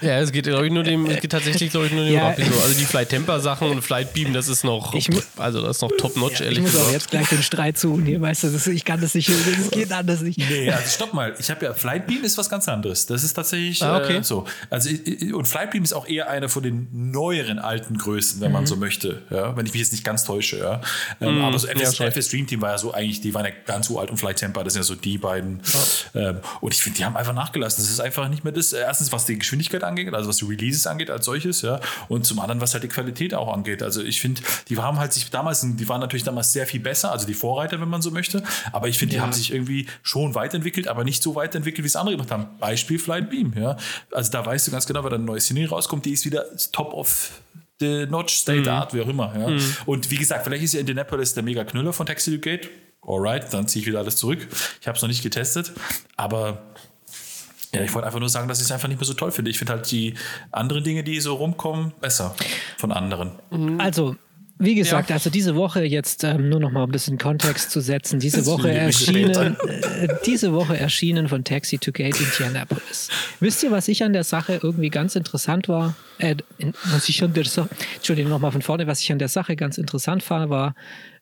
Ja, 0.01 0.19
es 0.19 0.31
geht, 0.31 0.47
ich, 0.47 0.71
nur 0.71 0.83
dem, 0.83 1.05
es 1.05 1.21
geht 1.21 1.31
tatsächlich, 1.31 1.71
glaube 1.71 1.87
ich, 1.87 1.93
nur 1.93 2.05
dem 2.05 2.13
ja, 2.13 2.29
Rappi 2.29 2.43
so. 2.43 2.59
Also 2.61 2.77
die 2.77 2.85
Flight 2.85 3.09
Temper 3.09 3.39
Sachen 3.39 3.69
und 3.69 3.81
Flight 3.81 4.13
Beam, 4.13 4.33
das 4.33 4.47
ist 4.47 4.63
noch, 4.63 4.93
ich, 4.93 5.09
also 5.37 5.61
das 5.61 5.77
ist 5.77 5.81
noch 5.81 5.91
top 5.97 6.17
notch, 6.17 6.39
ja, 6.39 6.45
ehrlich 6.45 6.63
gesagt. 6.63 6.75
Ich 6.75 6.81
muss 6.81 6.89
auch 6.89 6.93
jetzt 6.93 7.11
gleich 7.11 7.29
den 7.29 7.43
Streit 7.43 7.77
suchen 7.77 8.05
hier, 8.05 8.21
weißt 8.21 8.43
du, 8.43 8.49
das, 8.49 8.67
ich 8.67 8.85
kann 8.85 9.01
das 9.01 9.13
nicht, 9.13 9.29
das 9.29 9.71
geht 9.71 9.91
anders 9.91 10.21
nicht. 10.21 10.37
Nee, 10.37 10.71
also 10.71 10.89
stopp 10.89 11.13
mal. 11.13 11.35
Ich 11.39 11.49
habe 11.49 11.65
ja, 11.65 11.73
Flight 11.73 12.07
Beam 12.07 12.23
ist 12.23 12.37
was 12.37 12.49
ganz 12.49 12.67
anderes. 12.67 13.05
Das 13.05 13.23
ist 13.23 13.33
tatsächlich 13.33 13.81
ah, 13.83 13.97
okay. 13.97 14.17
äh, 14.17 14.23
so. 14.23 14.45
Also, 14.69 14.89
und 15.33 15.47
Flight 15.47 15.71
Beam 15.71 15.83
ist 15.83 15.93
auch 15.93 16.07
eher 16.07 16.29
einer 16.29 16.49
von 16.49 16.63
den 16.63 16.87
neueren 16.91 17.59
alten 17.59 17.97
Größen, 17.97 18.41
wenn 18.41 18.49
mhm. 18.49 18.53
man 18.53 18.65
so 18.65 18.75
möchte, 18.75 19.21
ja, 19.29 19.55
wenn 19.55 19.65
ich 19.65 19.73
mich 19.73 19.81
jetzt 19.81 19.91
nicht 19.91 20.03
ganz 20.03 20.23
täusche, 20.23 20.57
ja. 20.57 20.81
Ähm, 21.21 21.37
mhm. 21.37 21.43
Aber 21.43 21.59
so 21.59 21.67
FS, 21.67 21.97
ja, 21.97 22.07
FS 22.07 22.29
Dream 22.29 22.47
Team 22.47 22.61
war 22.61 22.71
ja 22.71 22.77
so 22.77 22.93
eigentlich, 22.93 23.21
die 23.21 23.33
waren 23.33 23.45
ja 23.45 23.51
ganz 23.65 23.89
uralt 23.89 24.09
und 24.09 24.17
Flight 24.17 24.37
Temper, 24.37 24.63
das 24.63 24.73
sind 24.73 24.81
ja 24.81 24.83
so 24.83 24.95
die 24.95 25.17
beiden. 25.17 25.61
Oh. 25.73 26.19
Ähm, 26.19 26.39
und 26.61 26.73
ich 26.73 26.81
finde, 26.81 26.97
die 26.97 27.05
haben 27.05 27.15
einfach 27.15 27.33
nachgelassen. 27.33 27.83
Das 27.83 27.91
ist 27.91 27.99
einfach 27.99 28.27
nicht 28.29 28.43
mehr 28.43 28.53
das, 28.53 28.73
erstens, 28.73 29.11
was 29.11 29.25
die 29.25 29.37
Geschwindigkeit 29.37 29.58
angeht, 29.83 30.13
also 30.13 30.29
was 30.29 30.37
die 30.37 30.45
Releases 30.45 30.87
angeht 30.87 31.09
als 31.09 31.25
solches, 31.25 31.61
ja, 31.61 31.79
und 32.07 32.25
zum 32.25 32.39
anderen, 32.39 32.61
was 32.61 32.73
halt 32.73 32.83
die 32.83 32.87
Qualität 32.87 33.33
auch 33.33 33.53
angeht. 33.53 33.83
Also 33.83 34.01
ich 34.01 34.21
finde, 34.21 34.41
die 34.67 34.77
haben 34.77 34.99
halt 34.99 35.13
sich 35.13 35.29
damals, 35.29 35.61
die 35.61 35.89
waren 35.89 36.01
natürlich 36.01 36.23
damals 36.23 36.53
sehr 36.53 36.65
viel 36.65 36.79
besser, 36.79 37.11
also 37.11 37.27
die 37.27 37.33
Vorreiter, 37.33 37.79
wenn 37.81 37.89
man 37.89 38.01
so 38.01 38.11
möchte, 38.11 38.43
aber 38.71 38.87
ich 38.87 38.97
finde, 38.97 39.11
die 39.11 39.17
ja. 39.17 39.23
haben 39.23 39.33
sich 39.33 39.53
irgendwie 39.53 39.87
schon 40.03 40.35
weiterentwickelt, 40.35 40.87
aber 40.87 41.03
nicht 41.03 41.21
so 41.23 41.35
weiterentwickelt, 41.35 41.83
wie 41.83 41.87
es 41.87 41.95
andere 41.95 42.15
gemacht 42.15 42.31
haben. 42.31 42.47
Beispiel 42.59 42.99
Flight 42.99 43.29
Beam, 43.29 43.53
ja. 43.55 43.77
Also 44.11 44.31
da 44.31 44.45
weißt 44.45 44.67
du 44.67 44.71
ganz 44.71 44.85
genau, 44.85 45.03
wenn 45.03 45.13
eine 45.13 45.23
neue 45.23 45.39
Szenerie 45.39 45.67
rauskommt, 45.67 46.05
die 46.05 46.11
ist 46.11 46.25
wieder 46.25 46.45
top 46.71 46.93
of 46.93 47.31
the 47.79 48.05
notch, 48.07 48.35
state 48.35 48.61
mhm. 48.61 48.67
art, 48.69 48.93
wie 48.93 49.01
auch 49.01 49.07
immer, 49.07 49.33
ja. 49.37 49.49
Mhm. 49.49 49.61
Und 49.85 50.11
wie 50.11 50.17
gesagt, 50.17 50.43
vielleicht 50.43 50.63
ist 50.63 50.73
ja 50.73 50.79
Indianapolis 50.79 51.33
der 51.33 51.43
mega 51.43 51.63
Knüller 51.63 51.93
von 51.93 52.05
Taxi 52.05 52.37
Gate. 52.37 52.69
Alright, 53.01 53.53
dann 53.53 53.67
ziehe 53.67 53.81
ich 53.81 53.87
wieder 53.87 53.99
alles 53.99 54.17
zurück. 54.17 54.45
Ich 54.81 54.87
habe 54.87 54.95
es 54.95 55.01
noch 55.01 55.07
nicht 55.07 55.23
getestet, 55.23 55.71
aber 56.17 56.61
ja, 57.71 57.81
ich 57.83 57.93
wollte 57.93 58.07
einfach 58.07 58.19
nur 58.19 58.29
sagen, 58.29 58.47
dass 58.47 58.59
ich 58.59 58.65
es 58.65 58.71
einfach 58.71 58.87
nicht 58.87 58.99
mehr 58.99 59.05
so 59.05 59.13
toll 59.13 59.31
finde. 59.31 59.51
Ich 59.51 59.57
finde 59.57 59.73
halt 59.73 59.89
die 59.91 60.15
anderen 60.51 60.83
Dinge, 60.83 61.03
die 61.03 61.19
so 61.19 61.35
rumkommen, 61.35 61.93
besser 62.01 62.35
von 62.77 62.91
anderen. 62.91 63.31
Mhm. 63.51 63.79
Also, 63.79 64.15
wie 64.57 64.75
gesagt, 64.75 65.09
ja. 65.09 65.15
also 65.15 65.29
diese 65.29 65.55
Woche 65.55 65.83
jetzt 65.83 66.23
ähm, 66.23 66.49
nur 66.49 66.59
noch 66.59 66.71
mal 66.71 66.83
ein 66.83 66.91
bisschen 66.91 67.17
Kontext 67.17 67.71
zu 67.71 67.79
setzen. 67.79 68.19
Diese 68.19 68.45
Woche 68.47 68.71
erschienen, 68.71 69.55
äh, 69.67 70.07
diese 70.25 70.51
Woche 70.51 70.77
erschienen 70.77 71.29
von 71.29 71.43
Taxi 71.43 71.77
to 71.77 71.91
Gate 71.91 72.19
Indianapolis. 72.19 73.09
Wisst 73.39 73.63
ihr, 73.63 73.71
was 73.71 73.87
ich 73.87 74.03
an 74.03 74.13
der 74.13 74.23
Sache 74.23 74.59
irgendwie 74.61 74.89
ganz 74.89 75.15
interessant 75.15 75.69
war? 75.69 75.95
Äh, 76.17 76.37
was 76.85 77.07
ich 77.07 77.23
an 77.23 77.33
der 77.33 77.45
Sache, 77.45 77.69
Entschuldigung, 77.95 78.31
nochmal 78.31 78.51
von 78.51 78.61
vorne, 78.61 78.87
was 78.87 79.01
ich 79.01 79.11
an 79.11 79.19
der 79.19 79.29
Sache 79.29 79.55
ganz 79.55 79.77
interessant 79.77 80.23
fand, 80.23 80.49
war, 80.49 80.75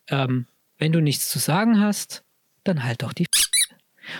ähm, 0.08 0.46
wenn 0.78 0.92
du 0.92 1.00
nichts 1.00 1.28
zu 1.28 1.38
sagen 1.38 1.80
hast, 1.80 2.24
dann 2.64 2.82
halt 2.82 3.02
doch 3.02 3.12
die 3.12 3.26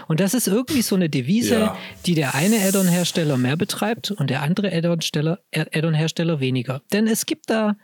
und 0.07 0.21
das 0.21 0.35
ist 0.35 0.49
irgendwie 0.49 0.83
so 0.83 0.97
eine 0.97 1.09
Devise, 1.09 1.59
ja. 1.59 1.79
die 2.07 2.15
der 2.15 2.35
eine 2.35 2.61
Add-on-Hersteller 2.61 3.37
mehr 3.37 3.57
betreibt 3.57 4.11
und 4.11 4.31
der 4.31 4.43
andere 4.43 4.73
Add-on-Hersteller 4.73 6.41
weniger. 6.41 6.83
Denn 6.93 7.07
es 7.07 7.27
gibt 7.27 7.51
da, 7.51 7.77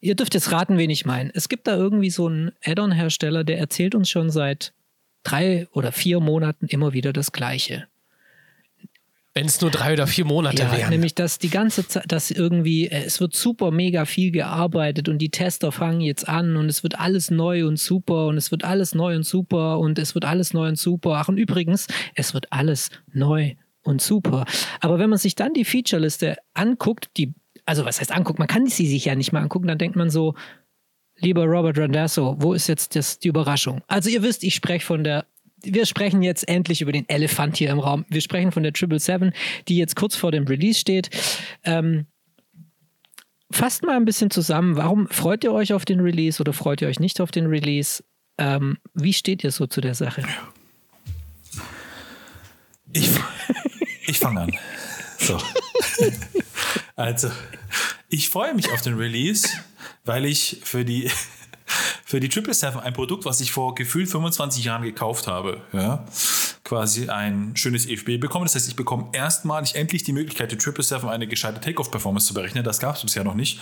ihr 0.00 0.14
dürft 0.14 0.34
jetzt 0.34 0.52
raten, 0.52 0.78
wen 0.78 0.90
ich 0.90 1.04
meine. 1.04 1.30
Es 1.34 1.48
gibt 1.48 1.66
da 1.66 1.76
irgendwie 1.76 2.10
so 2.10 2.26
einen 2.26 2.52
Add-on-Hersteller, 2.64 3.44
der 3.44 3.58
erzählt 3.58 3.94
uns 3.94 4.08
schon 4.08 4.30
seit 4.30 4.72
drei 5.24 5.66
oder 5.72 5.92
vier 5.92 6.20
Monaten 6.20 6.66
immer 6.66 6.92
wieder 6.92 7.12
das 7.12 7.32
Gleiche. 7.32 7.87
Wenn 9.38 9.46
es 9.46 9.60
nur 9.60 9.70
drei 9.70 9.92
oder 9.92 10.08
vier 10.08 10.24
Monate 10.24 10.64
ja, 10.64 10.76
wären. 10.76 10.90
Nämlich, 10.90 11.14
dass 11.14 11.38
die 11.38 11.48
ganze 11.48 11.86
Zeit, 11.86 12.10
dass 12.10 12.32
irgendwie, 12.32 12.88
äh, 12.88 13.04
es 13.04 13.20
wird 13.20 13.36
super 13.36 13.70
mega 13.70 14.04
viel 14.04 14.32
gearbeitet 14.32 15.08
und 15.08 15.18
die 15.18 15.30
Tester 15.30 15.70
fangen 15.70 16.00
jetzt 16.00 16.28
an 16.28 16.56
und 16.56 16.68
es 16.68 16.82
wird 16.82 16.98
alles 16.98 17.30
neu 17.30 17.64
und 17.64 17.78
super 17.78 18.26
und 18.26 18.36
es 18.36 18.50
wird 18.50 18.64
alles 18.64 18.96
neu 18.96 19.14
und 19.14 19.22
super 19.24 19.78
und 19.78 19.96
es 20.00 20.16
wird 20.16 20.24
alles 20.24 20.54
neu 20.54 20.66
und 20.66 20.76
super. 20.76 21.18
Ach, 21.22 21.28
und 21.28 21.38
übrigens, 21.38 21.86
es 22.16 22.34
wird 22.34 22.52
alles 22.52 22.90
neu 23.12 23.54
und 23.82 24.02
super. 24.02 24.44
Aber 24.80 24.98
wenn 24.98 25.08
man 25.08 25.20
sich 25.20 25.36
dann 25.36 25.54
die 25.54 25.64
Featureliste 25.64 26.38
anguckt, 26.54 27.08
die, 27.16 27.32
also 27.64 27.84
was 27.84 28.00
heißt 28.00 28.10
anguckt, 28.10 28.40
man 28.40 28.48
kann 28.48 28.66
sie 28.66 28.88
sich 28.88 29.04
ja 29.04 29.14
nicht 29.14 29.30
mal 29.30 29.40
angucken, 29.40 29.68
dann 29.68 29.78
denkt 29.78 29.94
man 29.94 30.10
so, 30.10 30.34
lieber 31.14 31.44
Robert 31.44 31.78
Randasso, 31.78 32.34
wo 32.40 32.54
ist 32.54 32.66
jetzt 32.66 32.96
das, 32.96 33.20
die 33.20 33.28
Überraschung? 33.28 33.82
Also 33.86 34.10
ihr 34.10 34.24
wisst, 34.24 34.42
ich 34.42 34.56
spreche 34.56 34.84
von 34.84 35.04
der 35.04 35.26
wir 35.62 35.86
sprechen 35.86 36.22
jetzt 36.22 36.48
endlich 36.48 36.80
über 36.80 36.92
den 36.92 37.08
Elefant 37.08 37.56
hier 37.56 37.70
im 37.70 37.78
Raum. 37.78 38.04
Wir 38.08 38.20
sprechen 38.20 38.52
von 38.52 38.62
der 38.62 38.72
Triple 38.72 39.00
Seven, 39.00 39.32
die 39.68 39.76
jetzt 39.76 39.96
kurz 39.96 40.16
vor 40.16 40.32
dem 40.32 40.44
Release 40.44 40.78
steht. 40.78 41.10
Ähm, 41.64 42.06
fasst 43.50 43.82
mal 43.84 43.96
ein 43.96 44.04
bisschen 44.04 44.30
zusammen. 44.30 44.76
Warum 44.76 45.08
freut 45.08 45.44
ihr 45.44 45.52
euch 45.52 45.72
auf 45.72 45.84
den 45.84 46.00
Release 46.00 46.40
oder 46.40 46.52
freut 46.52 46.82
ihr 46.82 46.88
euch 46.88 47.00
nicht 47.00 47.20
auf 47.20 47.30
den 47.30 47.46
Release? 47.46 48.02
Ähm, 48.38 48.78
wie 48.94 49.12
steht 49.12 49.42
ihr 49.42 49.50
so 49.50 49.66
zu 49.66 49.80
der 49.80 49.94
Sache? 49.94 50.22
Ich, 52.92 53.10
ich 54.06 54.18
fange 54.18 54.42
an. 54.42 54.52
So. 55.18 55.38
Also, 56.96 57.30
ich 58.08 58.28
freue 58.28 58.54
mich 58.54 58.70
auf 58.72 58.80
den 58.82 58.94
Release, 58.94 59.48
weil 60.04 60.24
ich 60.24 60.60
für 60.64 60.84
die 60.84 61.10
für 62.04 62.20
die 62.20 62.28
777 62.28 62.82
ein 62.82 62.92
Produkt, 62.92 63.24
was 63.24 63.40
ich 63.40 63.52
vor 63.52 63.74
gefühlt 63.74 64.08
25 64.08 64.64
Jahren 64.64 64.82
gekauft 64.82 65.26
habe. 65.26 65.60
Ja? 65.72 66.04
Quasi 66.64 67.08
ein 67.08 67.52
schönes 67.54 67.86
EFB 67.86 68.18
bekommen. 68.18 68.44
Das 68.44 68.54
heißt, 68.54 68.68
ich 68.68 68.76
bekomme 68.76 69.08
erstmalig 69.12 69.74
endlich 69.74 70.02
die 70.02 70.12
Möglichkeit, 70.12 70.52
die 70.52 70.56
777 70.56 71.08
eine 71.08 71.26
gescheite 71.26 71.60
Takeoff-Performance 71.60 72.26
zu 72.26 72.34
berechnen. 72.34 72.64
Das 72.64 72.78
gab 72.78 72.96
es 72.96 73.02
bisher 73.02 73.24
noch 73.24 73.34
nicht. 73.34 73.60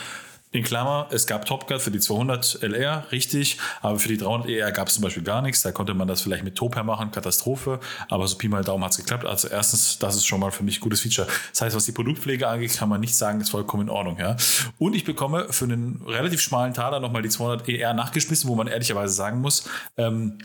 In 0.56 0.64
Klammer, 0.64 1.06
es 1.10 1.26
gab 1.26 1.44
Top 1.44 1.68
Gun 1.68 1.78
für 1.78 1.90
die 1.90 2.00
200 2.00 2.62
LR, 2.62 3.04
richtig, 3.12 3.58
aber 3.82 3.98
für 3.98 4.08
die 4.08 4.16
300 4.16 4.48
ER 4.48 4.72
gab 4.72 4.88
es 4.88 4.94
zum 4.94 5.02
Beispiel 5.02 5.22
gar 5.22 5.42
nichts. 5.42 5.62
Da 5.62 5.72
konnte 5.72 5.94
man 5.94 6.08
das 6.08 6.22
vielleicht 6.22 6.44
mit 6.44 6.56
Toper 6.56 6.82
machen, 6.82 7.10
Katastrophe, 7.10 7.80
aber 8.08 8.26
so 8.26 8.36
Pi 8.36 8.48
mal 8.48 8.64
Daumen 8.64 8.84
hat 8.84 8.92
es 8.92 8.98
geklappt. 8.98 9.25
Also 9.25 9.48
erstens, 9.48 9.98
das 9.98 10.16
ist 10.16 10.26
schon 10.26 10.40
mal 10.40 10.50
für 10.50 10.64
mich 10.64 10.78
ein 10.78 10.80
gutes 10.80 11.00
Feature. 11.02 11.28
Das 11.52 11.62
heißt, 11.62 11.76
was 11.76 11.84
die 11.84 11.92
Produktpflege 11.92 12.48
angeht, 12.48 12.76
kann 12.76 12.88
man 12.88 13.00
nicht 13.00 13.14
sagen, 13.14 13.40
ist 13.40 13.50
vollkommen 13.50 13.84
in 13.84 13.90
Ordnung. 13.90 14.18
Ja? 14.18 14.36
Und 14.78 14.94
ich 14.94 15.04
bekomme 15.04 15.46
für 15.50 15.66
einen 15.66 16.02
relativ 16.06 16.40
schmalen 16.40 16.75
Taler 16.75 17.00
nochmal 17.00 17.22
die 17.22 17.28
200 17.28 17.68
ER 17.68 17.94
nachgeschmissen, 17.94 18.48
wo 18.48 18.54
man 18.54 18.66
ehrlicherweise 18.66 19.14
sagen 19.14 19.40
muss, 19.40 19.68
ähm, 19.96 20.38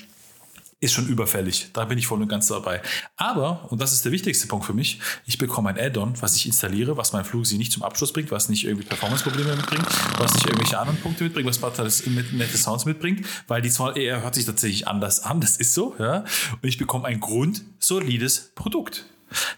ist 0.82 0.94
schon 0.94 1.08
überfällig. 1.08 1.70
Da 1.74 1.86
bin 1.86 2.00
ich 2.00 2.08
voll 2.08 2.22
und 2.22 2.28
ganz 2.28 2.48
dabei. 2.48 2.82
Aber, 3.16 3.72
und 3.72 3.80
das 3.80 3.94
ist 3.94 4.04
der 4.04 4.12
wichtigste 4.12 4.48
Punkt 4.48 4.66
für 4.66 4.74
mich, 4.74 5.00
ich 5.28 5.38
bekomme 5.38 5.70
ein 5.70 5.78
Add-on, 5.78 6.20
was 6.22 6.36
ich 6.36 6.48
installiere, 6.48 6.98
was 6.98 7.14
mein 7.14 7.24
Flug 7.24 7.46
sie 7.46 7.60
nicht 7.60 7.72
zum 7.72 7.84
Abschluss 7.84 8.12
bringt, 8.12 8.32
was 8.32 8.50
nicht 8.50 8.66
irgendwie 8.66 8.88
Performance-Probleme 8.88 9.56
mitbringt, 9.56 9.86
was 10.18 10.34
nicht 10.34 10.48
irgendwelche 10.48 10.80
anderen 10.80 11.00
Punkte 11.00 11.24
mitbringt, 11.24 11.48
was 11.48 11.64
alles 11.80 12.04
nette 12.08 12.58
Sounds 12.58 12.86
mitbringt, 12.86 13.26
weil 13.48 13.62
die 13.62 13.70
200 13.70 13.98
ER 13.98 14.24
hört 14.24 14.34
sich 14.34 14.46
tatsächlich 14.46 14.88
anders 14.88 15.22
an, 15.22 15.40
das 15.40 15.56
ist 15.56 15.76
so, 15.76 15.96
ja. 16.00 16.26
Und 16.62 16.68
ich 16.68 16.80
bekomme 16.80 17.08
ein 17.08 17.20
grundsolides 17.20 18.52
Produkt 18.56 19.06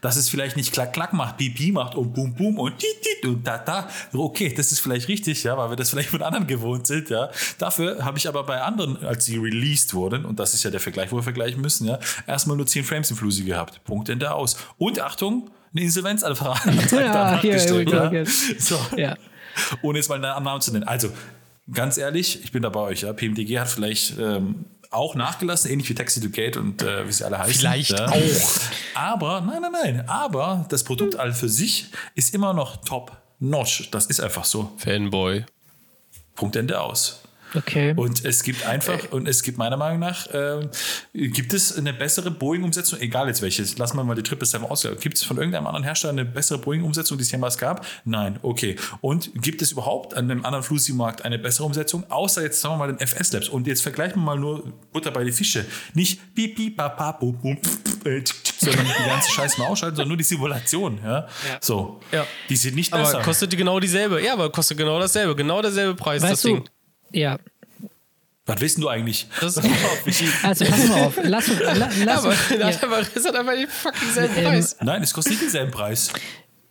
dass 0.01 0.15
es 0.15 0.29
vielleicht 0.29 0.55
nicht 0.55 0.71
klack 0.71 0.93
klack 0.93 1.13
macht, 1.13 1.37
pipi 1.37 1.71
macht 1.71 1.95
und 1.95 2.13
bum 2.13 2.33
bum 2.33 2.59
und 2.59 2.77
tit 2.77 3.01
tit 3.01 3.29
und 3.29 3.45
da 3.45 3.57
da. 3.57 3.87
Okay, 4.13 4.53
das 4.55 4.71
ist 4.71 4.79
vielleicht 4.79 5.07
richtig, 5.07 5.43
ja, 5.43 5.57
weil 5.57 5.69
wir 5.69 5.75
das 5.75 5.89
vielleicht 5.89 6.09
von 6.09 6.21
anderen 6.21 6.47
gewohnt 6.47 6.87
sind, 6.87 7.09
ja. 7.09 7.29
Dafür 7.57 8.03
habe 8.03 8.17
ich 8.17 8.27
aber 8.27 8.43
bei 8.43 8.61
anderen, 8.61 9.03
als 9.05 9.25
sie 9.25 9.37
released 9.37 9.93
wurden, 9.93 10.25
und 10.25 10.39
das 10.39 10.53
ist 10.53 10.63
ja 10.63 10.71
der 10.71 10.79
Vergleich, 10.79 11.11
wo 11.11 11.17
wir 11.17 11.23
vergleichen 11.23 11.61
müssen, 11.61 11.87
ja, 11.87 11.99
erstmal 12.27 12.57
nur 12.57 12.67
10 12.67 12.83
Frames 12.83 13.09
im 13.11 13.17
Flusi 13.17 13.43
gehabt. 13.43 13.83
Punkt 13.83 14.09
Ende 14.09 14.31
aus. 14.33 14.57
Und 14.77 14.99
Achtung, 14.99 15.49
eine 15.73 15.83
Insolvenzanfrage. 15.83 16.71
ja, 16.91 17.41
hier, 17.41 17.83
ja. 17.83 18.25
So. 18.59 18.79
ja. 18.95 19.15
Ohne 19.81 19.99
jetzt 19.99 20.09
mal 20.09 20.15
eine 20.15 20.33
Annahme 20.33 20.59
zu 20.59 20.71
nennen. 20.71 20.87
Also, 20.87 21.09
ganz 21.71 21.97
ehrlich, 21.97 22.43
ich 22.43 22.51
bin 22.51 22.61
da 22.61 22.69
bei 22.69 22.79
euch. 22.79 23.01
Ja. 23.01 23.13
PMDG 23.13 23.59
hat 23.59 23.69
vielleicht 23.69 24.17
ähm, 24.19 24.65
auch 24.93 25.15
nachgelassen, 25.15 25.71
ähnlich 25.71 25.89
wie 25.89 25.95
Taxi 25.95 26.21
to 26.21 26.29
Gate 26.29 26.57
und 26.57 26.81
äh, 26.81 27.07
wie 27.07 27.11
sie 27.11 27.25
alle 27.25 27.37
heißen. 27.39 27.53
Vielleicht 27.53 27.91
ja. 27.91 28.07
auch. 28.07 28.61
Aber, 28.95 29.41
nein, 29.41 29.61
nein, 29.61 29.71
nein, 29.71 30.09
aber 30.09 30.65
das 30.69 30.83
Produkt 30.83 31.15
all 31.15 31.33
für 31.33 31.49
sich 31.49 31.87
ist 32.15 32.33
immer 32.33 32.53
noch 32.53 32.77
top 32.77 33.11
notch. 33.39 33.89
Das 33.91 34.05
ist 34.05 34.19
einfach 34.19 34.45
so. 34.45 34.71
Fanboy. 34.77 35.45
Punkt 36.35 36.55
Ende 36.55 36.79
aus. 36.79 37.21
Okay. 37.55 37.93
Und 37.95 38.25
es 38.25 38.43
gibt 38.43 38.65
einfach, 38.65 39.11
und 39.11 39.27
es 39.27 39.43
gibt 39.43 39.57
meiner 39.57 39.77
Meinung 39.77 39.99
nach, 39.99 40.27
äh, 40.27 40.67
gibt 41.13 41.53
es 41.53 41.77
eine 41.77 41.93
bessere 41.93 42.31
Boeing-Umsetzung, 42.31 42.99
egal 42.99 43.27
jetzt 43.27 43.41
welche, 43.41 43.63
lassen 43.77 43.97
wir 43.97 44.03
mal 44.03 44.15
die 44.15 44.21
777 44.27 44.69
aus, 44.69 45.01
gibt 45.01 45.17
es 45.17 45.23
von 45.23 45.37
irgendeinem 45.37 45.67
anderen 45.67 45.83
Hersteller 45.83 46.13
eine 46.13 46.25
bessere 46.25 46.57
Boeing-Umsetzung, 46.57 47.17
die 47.17 47.23
es 47.23 47.31
jemals 47.31 47.57
gab? 47.57 47.85
Nein, 48.05 48.39
okay. 48.41 48.75
Und 49.01 49.31
gibt 49.41 49.61
es 49.61 49.71
überhaupt 49.71 50.13
an 50.15 50.29
einem 50.29 50.45
anderen 50.45 50.63
Flusi-Markt 50.63 51.25
eine 51.25 51.39
bessere 51.39 51.65
Umsetzung, 51.65 52.09
außer 52.09 52.41
jetzt 52.41 52.59
sagen 52.61 52.75
wir 52.75 52.79
mal 52.79 52.93
den 52.93 52.99
FS 53.05 53.31
Labs? 53.33 53.49
Und 53.49 53.67
jetzt 53.67 53.81
vergleichen 53.81 54.21
wir 54.21 54.25
mal 54.25 54.39
nur 54.39 54.73
Butter 54.91 55.11
bei 55.11 55.23
die 55.23 55.31
Fische. 55.31 55.65
Nicht 55.93 56.35
piep, 56.35 56.77
papa, 56.77 57.11
bum, 57.13 57.37
bum, 57.37 57.57
sondern 58.57 58.85
die 58.85 59.09
ganze 59.09 59.31
Scheiße 59.31 59.59
mal 59.59 59.67
ausschalten, 59.67 59.95
sondern 59.95 60.09
nur 60.09 60.17
die 60.17 60.23
Simulation. 60.23 60.99
Ja? 61.03 61.19
ja. 61.19 61.27
So. 61.61 61.99
Ja. 62.11 62.25
Die 62.49 62.55
sind 62.55 62.75
nicht 62.75 62.91
besser. 62.91 63.15
Aber 63.15 63.23
kostet 63.23 63.51
die 63.51 63.57
genau 63.57 63.79
dieselbe. 63.79 64.23
Ja, 64.23 64.33
aber 64.33 64.51
kostet 64.51 64.77
genau 64.77 64.99
dasselbe. 64.99 65.35
Genau 65.35 65.61
derselbe 65.61 65.95
Preis, 65.95 66.21
weißt 66.21 66.33
das 66.33 66.41
du, 66.41 66.47
Ding. 66.49 66.69
Ja. 67.13 67.37
Was 68.45 68.59
wissen 68.59 68.81
du 68.81 68.89
eigentlich? 68.89 69.27
Das 69.39 69.55
ist 69.55 69.63
also 70.43 70.65
pass 70.65 70.87
mal 70.89 71.03
auf. 71.03 71.17
Lass, 71.23 71.47
la, 71.47 71.73
lass 71.73 71.97
ja, 71.97 72.17
aber, 72.17 72.33
ja. 72.59 72.71
aber 72.81 72.97
hat 72.97 73.35
einfach 73.35 73.53
den 73.53 73.67
fucking 73.69 74.11
selben 74.11 74.33
ähm, 74.37 74.43
Preis. 74.43 74.75
Nein, 74.81 75.01
es 75.01 75.13
kostet 75.13 75.31
nicht 75.31 75.43
denselben 75.43 75.71
Preis. 75.71 76.11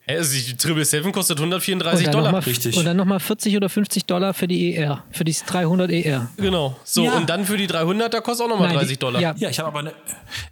Also 0.07 0.37
die 0.37 0.57
Triple 0.57 0.85
7 0.85 1.13
kostet 1.13 1.39
134 1.39 2.09
Dollar. 2.09 2.33
Mal, 2.33 2.41
Richtig. 2.41 2.77
Und 2.77 2.85
dann 2.85 2.97
nochmal 2.97 3.21
40 3.21 3.57
oder 3.57 3.69
50 3.69 4.05
Dollar 4.05 4.35
für 4.35 4.49
die 4.49 4.75
ER, 4.75 5.05
für 5.13 5.25
die 5.25 5.33
300 5.33 5.91
ER. 5.91 6.29
Genau. 6.37 6.77
So, 6.85 7.05
ja. 7.05 7.13
und 7.13 7.31
dann 7.31 7.47
für 7.47 7.57
die 7.57 7.69
300, 7.69 8.13
da 8.13 8.21
kostet 8.21 8.47
auch 8.47 8.51
nochmal 8.51 8.73
30 8.75 8.99
Dollar. 8.99 9.21
Ja, 9.21 9.35
ja 9.39 9.49
ich 9.49 9.61
habe 9.61 9.69
aber, 9.69 9.79
eine, 9.79 9.93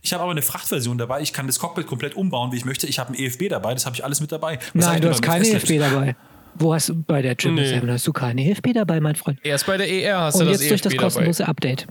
hab 0.06 0.20
aber 0.20 0.30
eine 0.30 0.42
Frachtversion 0.42 0.98
dabei. 0.98 1.20
Ich 1.20 1.32
kann 1.32 1.46
das 1.48 1.58
Cockpit 1.58 1.86
komplett 1.86 2.14
umbauen, 2.14 2.52
wie 2.52 2.56
ich 2.56 2.64
möchte. 2.64 2.86
Ich 2.86 3.00
habe 3.00 3.12
ein 3.12 3.18
EFB 3.18 3.48
dabei, 3.48 3.74
das 3.74 3.86
habe 3.86 3.96
ich 3.96 4.04
alles 4.04 4.20
mit 4.20 4.30
dabei. 4.30 4.60
Was 4.72 4.86
Nein, 4.86 5.02
du 5.02 5.10
hast 5.10 5.20
keine 5.20 5.46
EFB 5.46 5.78
dabei. 5.78 6.14
Wo 6.54 6.74
hast 6.74 6.88
du 6.88 6.94
bei 6.94 7.22
der 7.22 7.36
Triple 7.36 7.80
nee. 7.80 7.92
hast 7.92 8.06
du 8.06 8.12
keine 8.12 8.44
EFB 8.44 8.74
dabei, 8.74 9.00
mein 9.00 9.16
Freund? 9.16 9.38
Erst 9.42 9.66
bei 9.66 9.76
der 9.76 9.90
ER 9.90 10.20
hast 10.20 10.34
Und 10.34 10.46
du 10.46 10.52
das 10.52 10.60
jetzt 10.60 10.70
durch 10.70 10.80
das 10.82 10.96
kostenlose 10.96 11.38
dabei. 11.38 11.50
Update. 11.50 11.86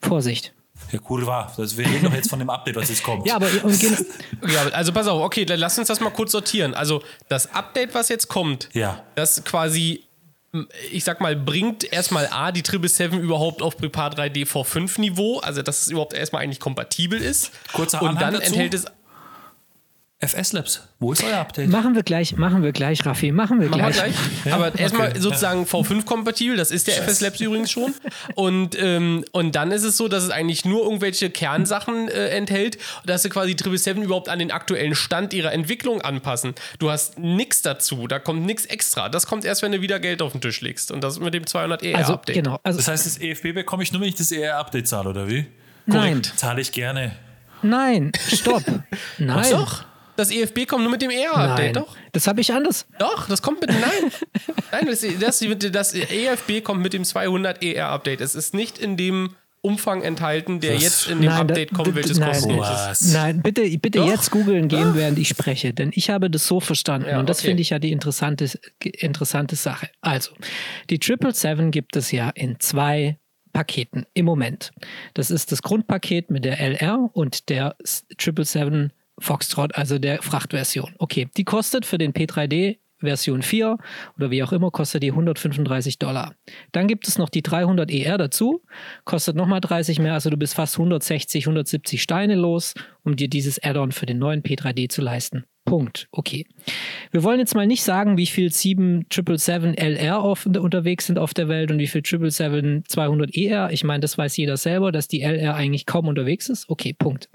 Vorsicht. 0.00 0.52
Ja, 0.92 1.00
cool 1.08 1.26
war. 1.26 1.52
Das, 1.56 1.76
wir 1.76 1.86
reden 1.86 2.04
doch 2.04 2.12
jetzt 2.12 2.30
von 2.30 2.38
dem 2.38 2.50
Update, 2.50 2.76
was 2.76 2.88
jetzt 2.88 3.02
kommt. 3.02 3.26
Ja, 3.26 3.36
aber 3.36 3.48
ja, 4.48 4.68
also 4.72 4.92
pass 4.92 5.06
auf, 5.08 5.22
okay, 5.22 5.44
dann 5.44 5.58
lass 5.58 5.78
uns 5.78 5.88
das 5.88 6.00
mal 6.00 6.10
kurz 6.10 6.32
sortieren. 6.32 6.74
Also 6.74 7.02
das 7.28 7.52
Update, 7.52 7.94
was 7.94 8.08
jetzt 8.08 8.28
kommt, 8.28 8.68
ja. 8.72 9.02
das 9.14 9.42
quasi, 9.44 10.04
ich 10.92 11.02
sag 11.02 11.20
mal, 11.20 11.34
bringt 11.34 11.90
erstmal 11.90 12.28
A, 12.28 12.52
die 12.52 12.60
777 12.60 13.18
überhaupt 13.18 13.62
auf 13.62 13.76
Prepar 13.76 14.12
3D 14.12 14.46
V5 14.46 15.00
Niveau, 15.00 15.38
also 15.40 15.62
dass 15.62 15.82
es 15.82 15.88
überhaupt 15.88 16.12
erstmal 16.12 16.42
eigentlich 16.42 16.60
kompatibel 16.60 17.20
ist. 17.20 17.52
Kurzer 17.72 18.02
Und 18.02 18.20
dann 18.20 18.34
dazu. 18.34 18.46
enthält 18.46 18.74
es 18.74 18.84
FS 20.18 20.54
Labs, 20.54 20.80
wo 20.98 21.12
ist 21.12 21.22
euer 21.22 21.36
Update? 21.36 21.68
Machen 21.68 21.94
wir 21.94 22.02
gleich, 22.02 22.38
machen 22.38 22.62
wir 22.62 22.72
gleich, 22.72 23.04
Raffi, 23.04 23.32
machen 23.32 23.60
wir 23.60 23.68
machen 23.68 23.92
gleich. 23.92 23.96
Wir 23.96 24.02
gleich. 24.04 24.46
Ja, 24.46 24.54
Aber 24.54 24.68
okay. 24.68 24.82
erstmal 24.82 25.20
sozusagen 25.20 25.64
V5-kompatibel, 25.64 26.56
das 26.56 26.70
ist 26.70 26.86
der 26.86 27.02
FS 27.02 27.20
Labs 27.20 27.38
übrigens 27.38 27.70
schon. 27.70 27.92
Und, 28.34 28.80
ähm, 28.80 29.26
und 29.32 29.54
dann 29.54 29.72
ist 29.72 29.82
es 29.82 29.98
so, 29.98 30.08
dass 30.08 30.24
es 30.24 30.30
eigentlich 30.30 30.64
nur 30.64 30.84
irgendwelche 30.84 31.28
Kernsachen 31.28 32.08
äh, 32.08 32.28
enthält, 32.28 32.78
dass 33.04 33.24
sie 33.24 33.28
quasi 33.28 33.50
777 33.50 34.04
überhaupt 34.04 34.30
an 34.30 34.38
den 34.38 34.50
aktuellen 34.52 34.94
Stand 34.94 35.34
ihrer 35.34 35.52
Entwicklung 35.52 36.00
anpassen. 36.00 36.54
Du 36.78 36.90
hast 36.90 37.18
nichts 37.18 37.60
dazu, 37.60 38.06
da 38.06 38.18
kommt 38.18 38.46
nichts 38.46 38.64
extra. 38.64 39.10
Das 39.10 39.26
kommt 39.26 39.44
erst, 39.44 39.60
wenn 39.60 39.72
du 39.72 39.82
wieder 39.82 40.00
Geld 40.00 40.22
auf 40.22 40.32
den 40.32 40.40
Tisch 40.40 40.62
legst. 40.62 40.92
Und 40.92 41.04
das 41.04 41.20
mit 41.20 41.34
dem 41.34 41.46
200 41.46 41.82
ER-Update. 41.82 42.36
Also, 42.36 42.42
genau. 42.42 42.60
Also, 42.62 42.78
das 42.78 42.88
heißt, 42.88 43.04
das 43.04 43.18
EFB 43.18 43.52
bekomme 43.52 43.82
ich 43.82 43.92
nur, 43.92 44.00
wenn 44.00 44.08
ich 44.08 44.14
das 44.14 44.32
ER-Update 44.32 44.88
zahle, 44.88 45.10
oder 45.10 45.28
wie? 45.28 45.44
Nein. 45.84 46.22
Zahle 46.36 46.62
ich 46.62 46.72
gerne. 46.72 47.12
Nein, 47.60 48.12
stopp. 48.32 48.64
Nein. 49.18 49.44
Ach 49.44 49.50
doch. 49.50 49.84
Das 50.16 50.30
EFB 50.30 50.66
kommt 50.66 50.82
nur 50.82 50.90
mit 50.90 51.02
dem 51.02 51.10
ER-Update, 51.10 51.76
doch? 51.76 51.96
Das 52.12 52.26
habe 52.26 52.40
ich 52.40 52.52
anders. 52.52 52.86
Doch, 52.98 53.28
das 53.28 53.42
kommt 53.42 53.60
mit. 53.60 53.70
Nein. 53.70 54.12
nein, 54.72 54.86
das, 54.86 55.04
das, 55.20 55.44
das 55.72 55.94
EFB 55.94 56.62
kommt 56.62 56.82
mit 56.82 56.92
dem 56.92 57.04
200 57.04 57.62
ER-Update. 57.62 58.20
Es 58.20 58.34
ist 58.34 58.54
nicht 58.54 58.78
in 58.78 58.96
dem 58.96 59.34
Umfang 59.66 60.02
enthalten, 60.02 60.60
der 60.60 60.76
Was? 60.76 60.82
jetzt 60.82 61.08
in 61.08 61.20
dem 61.20 61.30
nein, 61.30 61.40
Update 61.40 61.74
kommt, 61.74 61.94
welches 61.94 62.18
nein, 62.18 62.30
kostenlos 62.30 62.68
ist. 62.92 63.12
Nein, 63.12 63.42
bitte, 63.42 63.68
bitte 63.78 63.98
jetzt 64.00 64.30
googeln 64.30 64.68
gehen, 64.68 64.94
während 64.94 65.18
ich 65.18 65.28
spreche, 65.28 65.74
denn 65.74 65.90
ich 65.92 66.08
habe 66.08 66.30
das 66.30 66.46
so 66.46 66.60
verstanden 66.60 67.08
ja, 67.08 67.18
und 67.18 67.28
das 67.28 67.38
okay. 67.38 67.48
finde 67.48 67.62
ich 67.62 67.70
ja 67.70 67.80
die 67.80 67.90
interessante, 67.90 68.48
interessante 68.80 69.56
Sache. 69.56 69.90
Also, 70.00 70.30
die 70.88 71.00
777 71.02 71.72
gibt 71.72 71.96
es 71.96 72.12
ja 72.12 72.30
in 72.30 72.60
zwei 72.60 73.18
Paketen 73.52 74.06
im 74.14 74.26
Moment. 74.26 74.72
Das 75.14 75.32
ist 75.32 75.50
das 75.50 75.62
Grundpaket 75.62 76.30
mit 76.30 76.44
der 76.44 76.60
LR 76.60 77.10
und 77.12 77.48
der 77.48 77.74
777 77.82 78.92
Foxtrot, 79.18 79.74
also 79.74 79.98
der 79.98 80.22
Frachtversion. 80.22 80.94
Okay, 80.98 81.28
die 81.36 81.44
kostet 81.44 81.86
für 81.86 81.98
den 81.98 82.12
P3D 82.12 82.78
Version 82.98 83.42
4 83.42 83.76
oder 84.16 84.30
wie 84.30 84.42
auch 84.42 84.52
immer, 84.52 84.70
kostet 84.70 85.02
die 85.02 85.10
135 85.10 85.98
Dollar. 85.98 86.34
Dann 86.72 86.86
gibt 86.86 87.06
es 87.08 87.18
noch 87.18 87.28
die 87.28 87.42
300 87.42 87.90
ER 87.90 88.18
dazu, 88.18 88.62
kostet 89.04 89.36
nochmal 89.36 89.60
30 89.60 89.98
mehr, 89.98 90.14
also 90.14 90.30
du 90.30 90.36
bist 90.36 90.54
fast 90.54 90.76
160, 90.76 91.44
170 91.44 92.02
Steine 92.02 92.34
los, 92.34 92.74
um 93.04 93.16
dir 93.16 93.28
dieses 93.28 93.62
Add-on 93.62 93.92
für 93.92 94.06
den 94.06 94.18
neuen 94.18 94.42
P3D 94.42 94.88
zu 94.88 95.02
leisten. 95.02 95.44
Punkt. 95.66 96.08
Okay. 96.12 96.46
Wir 97.10 97.24
wollen 97.24 97.40
jetzt 97.40 97.54
mal 97.54 97.66
nicht 97.66 97.82
sagen, 97.82 98.16
wie 98.16 98.26
viel 98.26 98.50
7777 98.50 99.78
LR 99.78 100.20
auf, 100.20 100.46
unterwegs 100.46 101.06
sind 101.06 101.18
auf 101.18 101.34
der 101.34 101.48
Welt 101.48 101.70
und 101.70 101.78
wie 101.78 101.88
viel 101.88 102.02
777 102.04 102.88
200 102.88 103.36
ER. 103.36 103.70
Ich 103.72 103.84
meine, 103.84 104.00
das 104.00 104.16
weiß 104.16 104.36
jeder 104.36 104.56
selber, 104.56 104.92
dass 104.92 105.08
die 105.08 105.22
LR 105.22 105.54
eigentlich 105.54 105.84
kaum 105.84 106.06
unterwegs 106.06 106.48
ist. 106.48 106.70
Okay, 106.70 106.94
Punkt. 106.94 107.28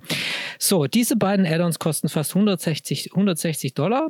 So, 0.58 0.88
diese 0.88 1.18
beiden 1.18 1.46
Add-ons 1.46 1.78
kosten 1.78 2.08
fast 2.08 2.32
160, 2.32 3.12
160 3.12 3.74
Dollar 3.74 4.10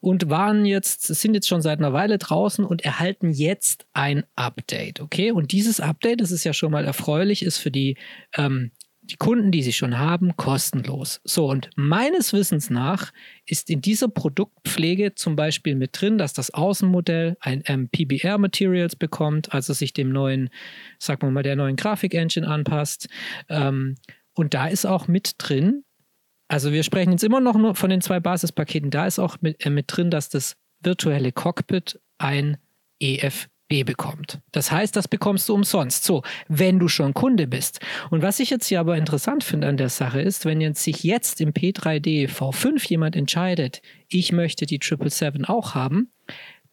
und 0.00 0.28
waren 0.28 0.66
jetzt, 0.66 1.02
sind 1.06 1.34
jetzt 1.34 1.48
schon 1.48 1.62
seit 1.62 1.78
einer 1.78 1.92
Weile 1.92 2.18
draußen 2.18 2.64
und 2.64 2.84
erhalten 2.84 3.30
jetzt 3.30 3.86
ein 3.92 4.24
Update. 4.34 5.00
Okay, 5.00 5.30
und 5.30 5.52
dieses 5.52 5.78
Update, 5.78 6.20
das 6.20 6.32
ist 6.32 6.42
ja 6.42 6.52
schon 6.52 6.72
mal 6.72 6.84
erfreulich, 6.84 7.44
ist 7.44 7.58
für 7.58 7.70
die 7.70 7.96
ähm, 8.36 8.72
die 9.10 9.16
Kunden, 9.16 9.50
die 9.50 9.62
sie 9.62 9.72
schon 9.72 9.98
haben, 9.98 10.36
kostenlos. 10.36 11.20
So, 11.24 11.50
und 11.50 11.70
meines 11.74 12.32
Wissens 12.32 12.70
nach 12.70 13.12
ist 13.44 13.68
in 13.68 13.80
dieser 13.80 14.08
Produktpflege 14.08 15.14
zum 15.14 15.36
Beispiel 15.36 15.74
mit 15.74 16.00
drin, 16.00 16.16
dass 16.16 16.32
das 16.32 16.52
Außenmodell 16.52 17.36
ein 17.40 17.62
ähm, 17.66 17.88
PBR-Materials 17.88 18.96
bekommt, 18.96 19.52
also 19.52 19.72
sich 19.72 19.92
dem 19.92 20.10
neuen, 20.10 20.50
sagen 20.98 21.22
wir 21.22 21.30
mal, 21.30 21.42
der 21.42 21.56
neuen 21.56 21.76
Grafik-Engine 21.76 22.46
anpasst. 22.46 23.08
Ähm, 23.48 23.96
und 24.34 24.54
da 24.54 24.68
ist 24.68 24.86
auch 24.86 25.08
mit 25.08 25.34
drin, 25.38 25.82
also 26.48 26.72
wir 26.72 26.82
sprechen 26.82 27.12
jetzt 27.12 27.24
immer 27.24 27.40
noch 27.40 27.56
nur 27.56 27.74
von 27.74 27.90
den 27.90 28.00
zwei 28.00 28.20
Basispaketen, 28.20 28.90
da 28.90 29.06
ist 29.06 29.18
auch 29.18 29.38
mit, 29.40 29.64
äh, 29.66 29.70
mit 29.70 29.86
drin, 29.88 30.10
dass 30.10 30.28
das 30.28 30.56
virtuelle 30.82 31.32
Cockpit 31.32 32.00
ein 32.18 32.58
EF 33.00 33.48
B 33.70 33.84
bekommt. 33.84 34.40
Das 34.52 34.70
heißt, 34.70 34.94
das 34.94 35.08
bekommst 35.08 35.48
du 35.48 35.54
umsonst. 35.54 36.04
So, 36.04 36.22
wenn 36.48 36.78
du 36.78 36.88
schon 36.88 37.14
Kunde 37.14 37.46
bist. 37.46 37.80
Und 38.10 38.20
was 38.20 38.40
ich 38.40 38.50
jetzt 38.50 38.66
hier 38.66 38.80
aber 38.80 38.98
interessant 38.98 39.44
finde 39.44 39.68
an 39.68 39.78
der 39.78 39.88
Sache 39.88 40.20
ist, 40.20 40.44
wenn 40.44 40.60
jetzt 40.60 40.82
sich 40.84 41.02
jetzt 41.04 41.40
im 41.40 41.52
P3D 41.52 42.28
V5 42.28 42.86
jemand 42.90 43.16
entscheidet, 43.16 43.80
ich 44.08 44.32
möchte 44.32 44.66
die 44.66 44.80
777 44.82 45.48
auch 45.48 45.74
haben, 45.74 46.10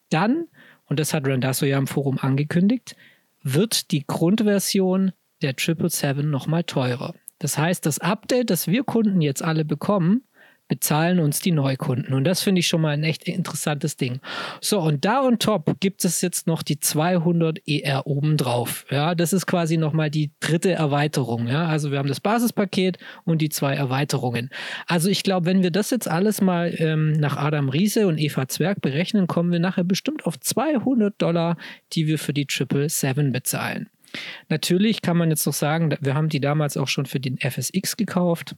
dann 0.10 0.48
und 0.88 1.00
das 1.00 1.14
hat 1.14 1.28
Randasso 1.28 1.66
ja 1.66 1.78
im 1.78 1.88
Forum 1.88 2.18
angekündigt, 2.20 2.96
wird 3.44 3.92
die 3.92 4.06
Grundversion 4.06 5.12
der 5.42 5.54
777 5.58 6.26
nochmal 6.26 6.64
teurer. 6.64 7.14
Das 7.40 7.58
heißt, 7.58 7.86
das 7.86 8.00
Update, 8.00 8.50
das 8.50 8.68
wir 8.68 8.84
Kunden 8.84 9.22
jetzt 9.22 9.44
alle 9.44 9.64
bekommen, 9.64 10.24
bezahlen 10.68 11.20
uns 11.20 11.40
die 11.40 11.52
Neukunden. 11.52 12.14
Und 12.14 12.24
das 12.24 12.42
finde 12.42 12.60
ich 12.60 12.68
schon 12.68 12.82
mal 12.82 12.94
ein 12.94 13.04
echt 13.04 13.24
interessantes 13.24 13.98
Ding. 13.98 14.20
So, 14.62 14.80
und 14.80 15.06
da 15.06 15.22
on 15.22 15.40
top 15.40 15.80
gibt 15.80 16.04
es 16.06 16.22
jetzt 16.22 16.48
noch 16.48 16.64
die 16.64 16.80
200 16.80 17.60
ER 17.68 18.08
obendrauf. 18.08 18.86
Ja, 18.90 19.16
das 19.16 19.34
ist 19.34 19.46
quasi 19.46 19.78
nochmal 19.78 20.10
die 20.10 20.32
dritte 20.40 20.72
Erweiterung. 20.72 21.48
Ja, 21.48 21.68
also 21.68 21.92
wir 21.92 22.00
haben 22.00 22.10
das 22.10 22.20
Basispaket 22.20 22.98
und 23.26 23.42
die 23.42 23.50
zwei 23.50 23.76
Erweiterungen. 23.76 24.50
Also 24.86 25.10
ich 25.10 25.24
glaube, 25.24 25.46
wenn 25.46 25.64
wir 25.64 25.72
das 25.72 25.90
jetzt 25.90 26.08
alles 26.08 26.42
mal 26.42 26.74
ähm, 26.78 27.12
nach 27.14 27.38
Adam 27.38 27.70
Riese 27.70 28.08
und 28.08 28.18
Eva 28.18 28.48
Zwerg 28.48 28.82
berechnen, 28.82 29.28
kommen 29.28 29.52
wir 29.52 29.60
nachher 29.60 29.84
bestimmt 29.84 30.26
auf 30.26 30.40
200 30.40 31.22
Dollar, 31.22 31.58
die 31.94 32.08
wir 32.08 32.20
für 32.20 32.34
die 32.34 32.46
Triple 32.46 32.90
Seven 32.90 33.32
bezahlen. 33.32 33.90
Natürlich 34.50 35.02
kann 35.02 35.18
man 35.18 35.30
jetzt 35.30 35.46
noch 35.46 35.54
sagen, 35.54 35.96
wir 36.00 36.14
haben 36.14 36.30
die 36.30 36.40
damals 36.40 36.78
auch 36.78 36.88
schon 36.88 37.06
für 37.06 37.20
den 37.20 37.38
FSX 37.38 37.98
gekauft 37.98 38.56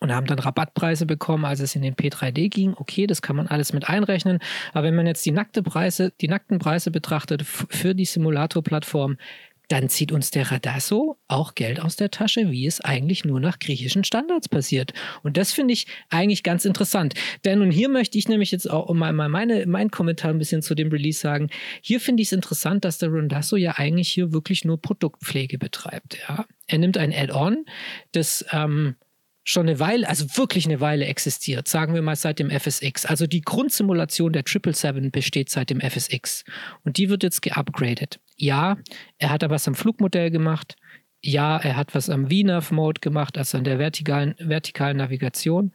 und 0.00 0.12
haben 0.12 0.26
dann 0.26 0.38
Rabattpreise 0.38 1.06
bekommen, 1.06 1.44
als 1.44 1.60
es 1.60 1.74
in 1.74 1.82
den 1.82 1.94
P3D 1.94 2.48
ging. 2.48 2.74
Okay, 2.76 3.06
das 3.06 3.22
kann 3.22 3.36
man 3.36 3.46
alles 3.46 3.72
mit 3.72 3.88
einrechnen. 3.88 4.38
Aber 4.72 4.86
wenn 4.86 4.96
man 4.96 5.06
jetzt 5.06 5.24
die 5.26 5.32
nackte 5.32 5.62
Preise, 5.62 6.12
die 6.20 6.28
nackten 6.28 6.58
Preise 6.58 6.90
betrachtet 6.90 7.42
für 7.44 7.94
die 7.94 8.04
Simulator-Plattform, 8.04 9.16
dann 9.68 9.88
zieht 9.88 10.12
uns 10.12 10.30
der 10.30 10.50
Radasso 10.50 11.18
auch 11.26 11.54
Geld 11.54 11.80
aus 11.80 11.96
der 11.96 12.10
Tasche, 12.10 12.50
wie 12.50 12.66
es 12.66 12.80
eigentlich 12.80 13.24
nur 13.24 13.40
nach 13.40 13.58
griechischen 13.58 14.04
Standards 14.04 14.48
passiert. 14.48 14.92
Und 15.22 15.36
das 15.36 15.52
finde 15.52 15.72
ich 15.72 15.86
eigentlich 16.10 16.42
ganz 16.42 16.64
interessant. 16.64 17.14
Denn 17.44 17.62
und 17.62 17.70
hier 17.70 17.88
möchte 17.88 18.18
ich 18.18 18.28
nämlich 18.28 18.50
jetzt 18.50 18.70
auch 18.70 18.92
mal 18.92 19.12
meine, 19.12 19.66
meinen 19.66 19.90
Kommentar 19.90 20.30
ein 20.30 20.38
bisschen 20.38 20.62
zu 20.62 20.74
dem 20.74 20.90
Release 20.90 21.18
sagen. 21.18 21.48
Hier 21.80 22.00
finde 22.00 22.22
ich 22.22 22.28
es 22.28 22.32
interessant, 22.32 22.84
dass 22.84 22.98
der 22.98 23.12
Radasso 23.12 23.56
ja 23.56 23.72
eigentlich 23.76 24.08
hier 24.08 24.32
wirklich 24.32 24.64
nur 24.64 24.80
Produktpflege 24.80 25.58
betreibt. 25.58 26.18
Ja? 26.28 26.44
Er 26.66 26.78
nimmt 26.78 26.98
ein 26.98 27.12
Add-on, 27.12 27.64
das 28.12 28.44
ähm, 28.52 28.96
schon 29.44 29.68
eine 29.68 29.78
Weile, 29.78 30.08
also 30.08 30.24
wirklich 30.36 30.64
eine 30.64 30.80
Weile 30.80 31.04
existiert, 31.04 31.68
sagen 31.68 31.94
wir 31.94 32.02
mal 32.02 32.16
seit 32.16 32.38
dem 32.38 32.50
FSX. 32.50 33.04
Also 33.04 33.26
die 33.26 33.42
Grundsimulation 33.42 34.32
der 34.32 34.42
777 34.46 35.12
besteht 35.12 35.50
seit 35.50 35.70
dem 35.70 35.80
FSX 35.80 36.44
und 36.82 36.96
die 36.96 37.10
wird 37.10 37.22
jetzt 37.22 37.42
geupgradet. 37.42 38.20
Ja, 38.36 38.78
er 39.18 39.30
hat 39.30 39.42
da 39.42 39.50
was 39.50 39.68
am 39.68 39.74
Flugmodell 39.74 40.30
gemacht. 40.30 40.76
Ja, 41.20 41.58
er 41.58 41.76
hat 41.76 41.94
was 41.94 42.10
am 42.10 42.28
VNAV-Mode 42.30 43.00
gemacht, 43.00 43.38
also 43.38 43.58
an 43.58 43.64
der 43.64 43.78
vertikalen, 43.78 44.34
vertikalen 44.38 44.96
Navigation. 44.96 45.72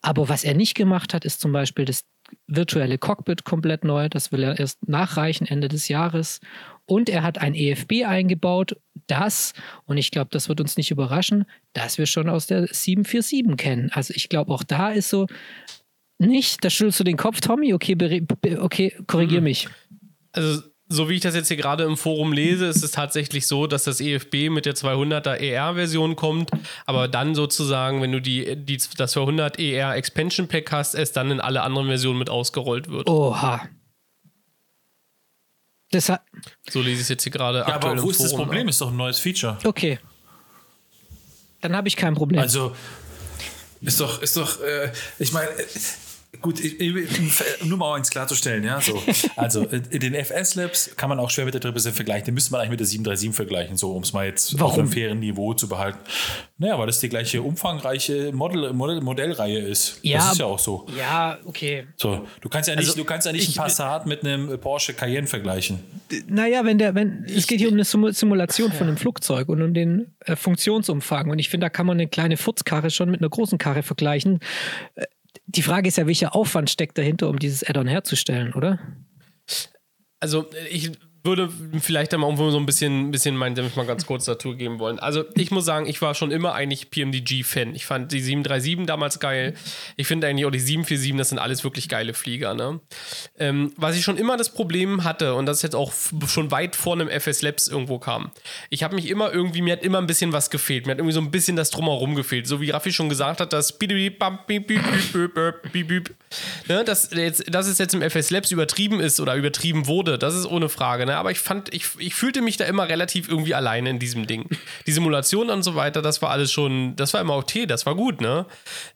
Aber 0.00 0.28
was 0.28 0.44
er 0.44 0.54
nicht 0.54 0.74
gemacht 0.74 1.14
hat, 1.14 1.24
ist 1.24 1.40
zum 1.40 1.52
Beispiel 1.52 1.84
das 1.84 2.04
virtuelle 2.46 2.98
Cockpit 2.98 3.44
komplett 3.44 3.84
neu. 3.84 4.08
Das 4.08 4.32
will 4.32 4.42
er 4.42 4.58
erst 4.58 4.88
nachreichen 4.88 5.46
Ende 5.46 5.68
des 5.68 5.88
Jahres. 5.88 6.40
Und 6.86 7.08
er 7.08 7.22
hat 7.22 7.38
ein 7.38 7.54
EFB 7.54 8.04
eingebaut, 8.06 8.76
das, 9.08 9.52
und 9.84 9.98
ich 9.98 10.10
glaube, 10.10 10.30
das 10.30 10.48
wird 10.48 10.60
uns 10.60 10.76
nicht 10.76 10.90
überraschen, 10.90 11.44
dass 11.72 11.98
wir 11.98 12.06
schon 12.06 12.28
aus 12.28 12.46
der 12.46 12.66
747 12.68 13.56
kennen. 13.56 13.90
Also 13.92 14.14
ich 14.16 14.28
glaube, 14.28 14.52
auch 14.52 14.62
da 14.62 14.90
ist 14.90 15.10
so 15.10 15.26
nicht, 16.18 16.64
da 16.64 16.70
schüttelst 16.70 17.00
du 17.00 17.04
den 17.04 17.16
Kopf, 17.16 17.40
Tommy, 17.40 17.74
okay, 17.74 18.24
okay, 18.58 18.94
korrigier 19.06 19.40
mhm. 19.40 19.44
mich. 19.44 19.68
Also 20.32 20.62
so 20.88 21.08
wie 21.08 21.14
ich 21.14 21.20
das 21.20 21.34
jetzt 21.34 21.48
hier 21.48 21.56
gerade 21.56 21.84
im 21.84 21.96
Forum 21.96 22.32
lese, 22.32 22.66
ist 22.66 22.84
es 22.84 22.92
tatsächlich 22.92 23.46
so, 23.46 23.66
dass 23.66 23.84
das 23.84 24.00
EFB 24.00 24.50
mit 24.50 24.66
der 24.66 24.74
200er 24.74 25.34
ER-Version 25.34 26.14
kommt, 26.14 26.50
aber 26.84 27.08
dann 27.08 27.34
sozusagen, 27.34 28.02
wenn 28.02 28.12
du 28.12 28.20
die, 28.20 28.56
die, 28.56 28.78
das 28.96 29.12
200 29.12 29.58
ER 29.58 29.96
Expansion 29.96 30.46
Pack 30.46 30.70
hast, 30.70 30.94
es 30.94 31.12
dann 31.12 31.30
in 31.30 31.40
alle 31.40 31.62
anderen 31.62 31.88
Versionen 31.88 32.18
mit 32.18 32.30
ausgerollt 32.30 32.88
wird. 32.88 33.10
Oha. 33.10 33.68
Das 35.90 36.12
so 36.68 36.80
lese 36.80 36.94
ich 36.94 37.00
es 37.02 37.08
jetzt 37.08 37.22
hier 37.22 37.32
gerade 37.32 37.58
ja, 37.58 37.66
aktuell 37.66 37.92
aber 37.92 38.02
wo 38.02 38.10
ist 38.10 38.22
das 38.22 38.34
Problem? 38.34 38.68
Ist 38.68 38.80
doch 38.80 38.90
ein 38.90 38.96
neues 38.96 39.18
Feature. 39.18 39.58
Okay. 39.64 39.98
Dann 41.60 41.76
habe 41.76 41.88
ich 41.88 41.96
kein 41.96 42.14
Problem. 42.14 42.40
Also, 42.40 42.74
ist 43.80 44.00
doch, 44.00 44.20
ist 44.20 44.36
doch, 44.36 44.60
äh, 44.60 44.92
ich 45.18 45.32
meine, 45.32 45.50
Gut, 46.40 46.60
nur 47.64 47.78
mal 47.78 47.96
eins 47.96 48.10
klarzustellen, 48.10 48.64
ja. 48.64 48.80
So. 48.80 49.02
Also, 49.36 49.64
in 49.64 50.00
den 50.00 50.14
FS-Labs 50.14 50.96
kann 50.96 51.08
man 51.08 51.18
auch 51.18 51.30
schwer 51.30 51.44
mit 51.44 51.54
der 51.54 51.60
777 51.60 51.94
vergleichen. 51.94 52.26
Den 52.26 52.34
müsste 52.34 52.52
man 52.52 52.60
eigentlich 52.60 52.70
mit 52.70 52.80
der 52.80 52.86
737 52.86 53.36
vergleichen, 53.36 53.76
so 53.76 53.92
um 53.92 54.02
es 54.02 54.12
mal 54.12 54.26
jetzt 54.26 54.58
Warum? 54.58 54.72
auf 54.72 54.78
einem 54.78 54.88
fairen 54.88 55.20
Niveau 55.20 55.54
zu 55.54 55.68
behalten. 55.68 55.98
Naja, 56.58 56.78
weil 56.78 56.86
das 56.86 57.00
die 57.00 57.08
gleiche 57.08 57.42
umfangreiche 57.42 58.32
Model, 58.32 58.72
Model, 58.72 59.00
Modellreihe 59.00 59.58
ist. 59.58 59.98
Ja, 60.02 60.18
das 60.18 60.32
ist 60.32 60.38
ja 60.38 60.46
auch 60.46 60.58
so. 60.58 60.86
Ja, 60.96 61.38
okay. 61.44 61.86
So, 61.96 62.26
du 62.40 62.48
kannst 62.48 62.68
ja 62.68 62.76
nicht, 62.76 62.88
also, 62.88 62.98
du 62.98 63.04
kannst 63.04 63.26
ja 63.26 63.32
nicht 63.32 63.48
ich, 63.48 63.58
einen 63.58 63.64
Passat 63.64 64.06
mit 64.06 64.24
einem 64.24 64.58
Porsche 64.58 64.94
Cayenne 64.94 65.26
vergleichen. 65.26 65.80
Naja, 66.28 66.64
wenn 66.64 66.78
der, 66.78 66.94
wenn, 66.94 67.24
es 67.24 67.46
geht 67.46 67.58
hier 67.58 67.68
um 67.68 67.74
eine 67.74 67.84
Simulation 67.84 68.72
von 68.72 68.86
einem 68.86 68.96
Flugzeug 68.96 69.48
und 69.48 69.62
um 69.62 69.74
den 69.74 70.14
äh, 70.20 70.36
Funktionsumfang. 70.36 71.30
Und 71.30 71.38
ich 71.38 71.48
finde, 71.48 71.66
da 71.66 71.68
kann 71.70 71.86
man 71.86 71.96
eine 71.96 72.08
kleine 72.08 72.36
Furzkarre 72.36 72.90
schon 72.90 73.10
mit 73.10 73.20
einer 73.20 73.30
großen 73.30 73.58
Karre 73.58 73.82
vergleichen. 73.82 74.40
Äh, 74.94 75.04
die 75.56 75.62
Frage 75.62 75.88
ist 75.88 75.96
ja, 75.96 76.06
welcher 76.06 76.34
Aufwand 76.34 76.70
steckt 76.70 76.98
dahinter, 76.98 77.28
um 77.28 77.38
dieses 77.38 77.62
Add-on 77.68 77.86
herzustellen, 77.86 78.52
oder? 78.54 78.78
Also 80.20 80.46
ich 80.70 80.92
würde 81.26 81.50
vielleicht 81.80 82.14
einmal 82.14 82.30
irgendwo 82.30 82.50
so 82.50 82.58
ein 82.58 82.64
bisschen, 82.64 83.10
bisschen 83.10 83.36
meinen 83.36 83.54
Senf 83.54 83.76
mal 83.76 83.84
ganz 83.84 84.06
kurz 84.06 84.24
dazu 84.24 84.56
geben 84.56 84.78
wollen. 84.78 84.98
Also 84.98 85.24
ich 85.34 85.50
muss 85.50 85.66
sagen, 85.66 85.86
ich 85.86 86.00
war 86.00 86.14
schon 86.14 86.30
immer 86.30 86.54
eigentlich 86.54 86.90
PMDG-Fan. 86.90 87.74
Ich 87.74 87.84
fand 87.84 88.12
die 88.12 88.20
737 88.20 88.86
damals 88.86 89.20
geil. 89.20 89.54
Ich 89.96 90.06
finde 90.06 90.26
eigentlich 90.26 90.46
auch 90.46 90.50
die 90.50 90.60
747, 90.60 91.18
das 91.18 91.28
sind 91.28 91.38
alles 91.38 91.64
wirklich 91.64 91.88
geile 91.88 92.14
Flieger. 92.14 92.54
Ne? 92.54 92.80
Ähm, 93.38 93.72
was 93.76 93.96
ich 93.96 94.02
schon 94.02 94.16
immer 94.16 94.36
das 94.36 94.50
Problem 94.52 95.04
hatte, 95.04 95.34
und 95.34 95.46
das 95.46 95.62
jetzt 95.62 95.76
auch 95.76 95.92
schon 96.26 96.50
weit 96.50 96.76
vor 96.76 96.94
einem 96.94 97.08
FS 97.08 97.42
Labs 97.42 97.68
irgendwo 97.68 97.98
kam, 97.98 98.30
ich 98.70 98.82
habe 98.82 98.94
mich 98.94 99.08
immer 99.10 99.32
irgendwie, 99.32 99.62
mir 99.62 99.74
hat 99.74 99.82
immer 99.82 99.98
ein 99.98 100.06
bisschen 100.06 100.32
was 100.32 100.50
gefehlt. 100.50 100.86
Mir 100.86 100.92
hat 100.92 100.98
irgendwie 100.98 101.14
so 101.14 101.20
ein 101.20 101.30
bisschen 101.30 101.56
das 101.56 101.70
Drumherum 101.70 102.14
gefehlt. 102.14 102.46
So 102.46 102.60
wie 102.60 102.70
Raffi 102.70 102.92
schon 102.92 103.08
gesagt 103.08 103.40
hat, 103.40 103.52
das 103.52 103.72
Ne, 106.68 106.84
dass, 106.84 107.10
jetzt, 107.12 107.44
dass 107.52 107.66
es 107.66 107.78
jetzt 107.78 107.94
im 107.94 108.02
FS 108.02 108.30
Labs 108.30 108.50
übertrieben 108.50 109.00
ist 109.00 109.20
oder 109.20 109.34
übertrieben 109.34 109.86
wurde, 109.86 110.18
das 110.18 110.34
ist 110.34 110.46
ohne 110.46 110.68
Frage. 110.68 111.06
Ne? 111.06 111.15
Aber 111.16 111.30
ich 111.30 111.38
fand, 111.38 111.72
ich, 111.74 111.86
ich 111.98 112.14
fühlte 112.14 112.42
mich 112.42 112.56
da 112.56 112.64
immer 112.64 112.88
relativ 112.88 113.28
irgendwie 113.28 113.54
alleine 113.54 113.90
in 113.90 113.98
diesem 113.98 114.26
Ding. 114.26 114.48
Die 114.86 114.92
Simulation 114.92 115.50
und 115.50 115.62
so 115.62 115.74
weiter, 115.74 116.02
das 116.02 116.22
war 116.22 116.30
alles 116.30 116.52
schon, 116.52 116.96
das 116.96 117.14
war 117.14 117.20
immer 117.20 117.36
okay, 117.36 117.66
das 117.66 117.86
war 117.86 117.94
gut, 117.94 118.20
ne? 118.20 118.46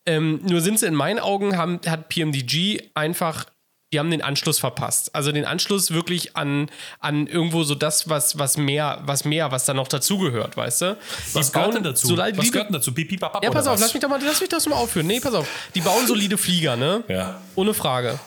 Ähm, 0.06 0.40
nur 0.42 0.60
sind 0.60 0.78
sie 0.78 0.86
in 0.86 0.94
meinen 0.94 1.18
Augen, 1.18 1.56
haben, 1.56 1.80
hat 1.86 2.08
PMDG 2.08 2.90
einfach 2.94 3.46
die 3.92 3.98
haben 3.98 4.10
den 4.10 4.22
Anschluss 4.22 4.60
verpasst. 4.60 5.14
Also 5.14 5.32
den 5.32 5.44
Anschluss 5.44 5.90
wirklich 5.90 6.36
an, 6.36 6.70
an 7.00 7.26
irgendwo 7.26 7.64
so 7.64 7.74
das, 7.74 8.08
was, 8.08 8.38
was 8.38 8.56
mehr, 8.56 9.00
was 9.04 9.24
mehr, 9.24 9.50
was 9.50 9.64
da 9.64 9.74
noch 9.74 9.88
dazugehört, 9.88 10.56
weißt 10.56 10.82
du? 10.82 10.96
Was 11.32 11.52
gehört 11.52 11.74
denn 11.74 11.82
dazu? 11.82 12.06
Solide, 12.06 12.38
was 12.38 12.52
gehört 12.52 12.68
denn 12.68 12.74
dazu? 12.74 12.94
Pipi, 12.94 13.16
papap, 13.16 13.42
ja, 13.42 13.50
pass 13.50 13.66
auf, 13.66 13.80
lass 13.80 13.92
mich, 13.92 14.00
doch 14.00 14.08
mal, 14.08 14.20
lass 14.22 14.40
mich 14.40 14.48
das 14.48 14.68
mal 14.68 14.76
aufführen. 14.76 15.08
Nee, 15.08 15.18
pass 15.18 15.34
auf. 15.34 15.48
Die 15.74 15.80
bauen 15.80 16.06
solide 16.06 16.38
Flieger, 16.38 16.76
ne? 16.76 17.02
Ja. 17.08 17.40
Ohne 17.56 17.74
Frage. 17.74 18.18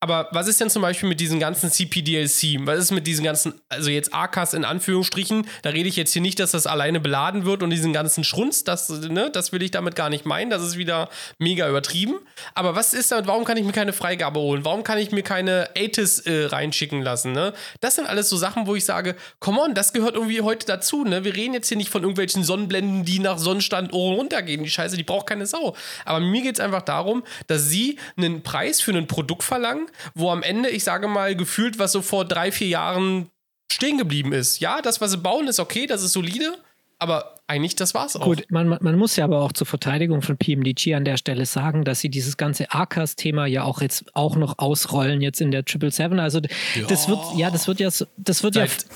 Aber 0.00 0.28
was 0.30 0.46
ist 0.46 0.60
denn 0.60 0.68
zum 0.68 0.82
Beispiel 0.82 1.08
mit 1.08 1.20
diesen 1.20 1.40
ganzen 1.40 1.70
CPDLC? 1.70 2.66
Was 2.66 2.78
ist 2.78 2.90
mit 2.90 3.06
diesen 3.06 3.24
ganzen, 3.24 3.54
also 3.70 3.88
jetzt 3.88 4.12
AKs 4.12 4.52
in 4.52 4.66
Anführungsstrichen? 4.66 5.46
Da 5.62 5.70
rede 5.70 5.88
ich 5.88 5.96
jetzt 5.96 6.12
hier 6.12 6.20
nicht, 6.20 6.38
dass 6.38 6.50
das 6.50 6.66
alleine 6.66 7.00
beladen 7.00 7.46
wird 7.46 7.62
und 7.62 7.70
diesen 7.70 7.94
ganzen 7.94 8.22
Schrunz, 8.22 8.62
das, 8.62 8.90
ne, 8.90 9.30
das 9.30 9.52
will 9.52 9.62
ich 9.62 9.70
damit 9.70 9.96
gar 9.96 10.10
nicht 10.10 10.26
meinen. 10.26 10.50
Das 10.50 10.62
ist 10.62 10.76
wieder 10.76 11.08
mega 11.38 11.66
übertrieben. 11.66 12.16
Aber 12.54 12.76
was 12.76 12.92
ist 12.92 13.10
damit? 13.10 13.26
Warum 13.26 13.44
kann 13.44 13.56
ich 13.56 13.64
mir 13.64 13.72
keine 13.72 13.94
Freigabe 13.94 14.38
holen? 14.38 14.66
Warum 14.66 14.84
kann 14.84 14.98
ich 14.98 15.12
mir 15.12 15.22
keine 15.22 15.70
ATIS 15.74 16.20
äh, 16.20 16.44
reinschicken 16.44 17.00
lassen? 17.00 17.32
Ne? 17.32 17.54
Das 17.80 17.94
sind 17.94 18.06
alles 18.06 18.28
so 18.28 18.36
Sachen, 18.36 18.66
wo 18.66 18.74
ich 18.74 18.84
sage, 18.84 19.16
come 19.40 19.62
on, 19.62 19.74
das 19.74 19.94
gehört 19.94 20.14
irgendwie 20.14 20.42
heute 20.42 20.66
dazu. 20.66 21.04
Ne? 21.04 21.24
Wir 21.24 21.34
reden 21.34 21.54
jetzt 21.54 21.68
hier 21.68 21.78
nicht 21.78 21.88
von 21.88 22.02
irgendwelchen 22.02 22.44
Sonnenblenden, 22.44 23.06
die 23.06 23.18
nach 23.18 23.38
Sonnenstand 23.38 23.94
runtergehen. 23.94 24.62
Die 24.62 24.70
Scheiße, 24.70 24.98
die 24.98 25.04
braucht 25.04 25.26
keine 25.26 25.46
Sau. 25.46 25.74
Aber 26.04 26.20
mir 26.20 26.42
geht 26.42 26.56
es 26.56 26.60
einfach 26.60 26.82
darum, 26.82 27.24
dass 27.46 27.68
sie 27.70 27.98
einen 28.18 28.42
Preis 28.42 28.82
für 28.82 28.92
ein 28.92 29.06
Produkt 29.06 29.42
verlangen, 29.42 29.85
wo 30.14 30.30
am 30.30 30.42
Ende, 30.42 30.70
ich 30.70 30.84
sage 30.84 31.08
mal, 31.08 31.36
gefühlt, 31.36 31.78
was 31.78 31.92
so 31.92 32.02
vor 32.02 32.24
drei, 32.24 32.52
vier 32.52 32.68
Jahren 32.68 33.30
stehen 33.70 33.98
geblieben 33.98 34.32
ist. 34.32 34.60
Ja, 34.60 34.80
das, 34.82 35.00
was 35.00 35.10
sie 35.10 35.18
bauen, 35.18 35.48
ist 35.48 35.60
okay, 35.60 35.86
das 35.86 36.02
ist 36.02 36.12
solide, 36.12 36.56
aber 36.98 37.34
eigentlich, 37.48 37.76
das 37.76 37.94
war's 37.94 38.16
auch. 38.16 38.24
Gut, 38.24 38.44
man, 38.50 38.68
man 38.68 38.96
muss 38.96 39.14
ja 39.16 39.24
aber 39.24 39.42
auch 39.42 39.52
zur 39.52 39.66
Verteidigung 39.66 40.22
von 40.22 40.36
PMDG 40.36 40.94
an 40.94 41.04
der 41.04 41.16
Stelle 41.16 41.46
sagen, 41.46 41.84
dass 41.84 42.00
sie 42.00 42.08
dieses 42.08 42.36
ganze 42.36 42.72
ACAS-Thema 42.72 43.46
ja 43.46 43.62
auch 43.62 43.80
jetzt 43.80 44.04
auch 44.16 44.36
noch 44.36 44.58
ausrollen 44.58 45.20
jetzt 45.20 45.40
in 45.40 45.52
der 45.52 45.60
777. 45.60 46.20
Also 46.20 46.40
das 46.88 47.04
ja. 47.04 47.10
wird, 47.10 47.20
ja, 47.36 47.50
das 47.50 47.68
wird 47.68 47.80
ja, 47.80 47.88
das 48.16 48.42
wird 48.42 48.54
Seit 48.54 48.86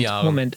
ja, 0.00 0.22
Moment, 0.22 0.56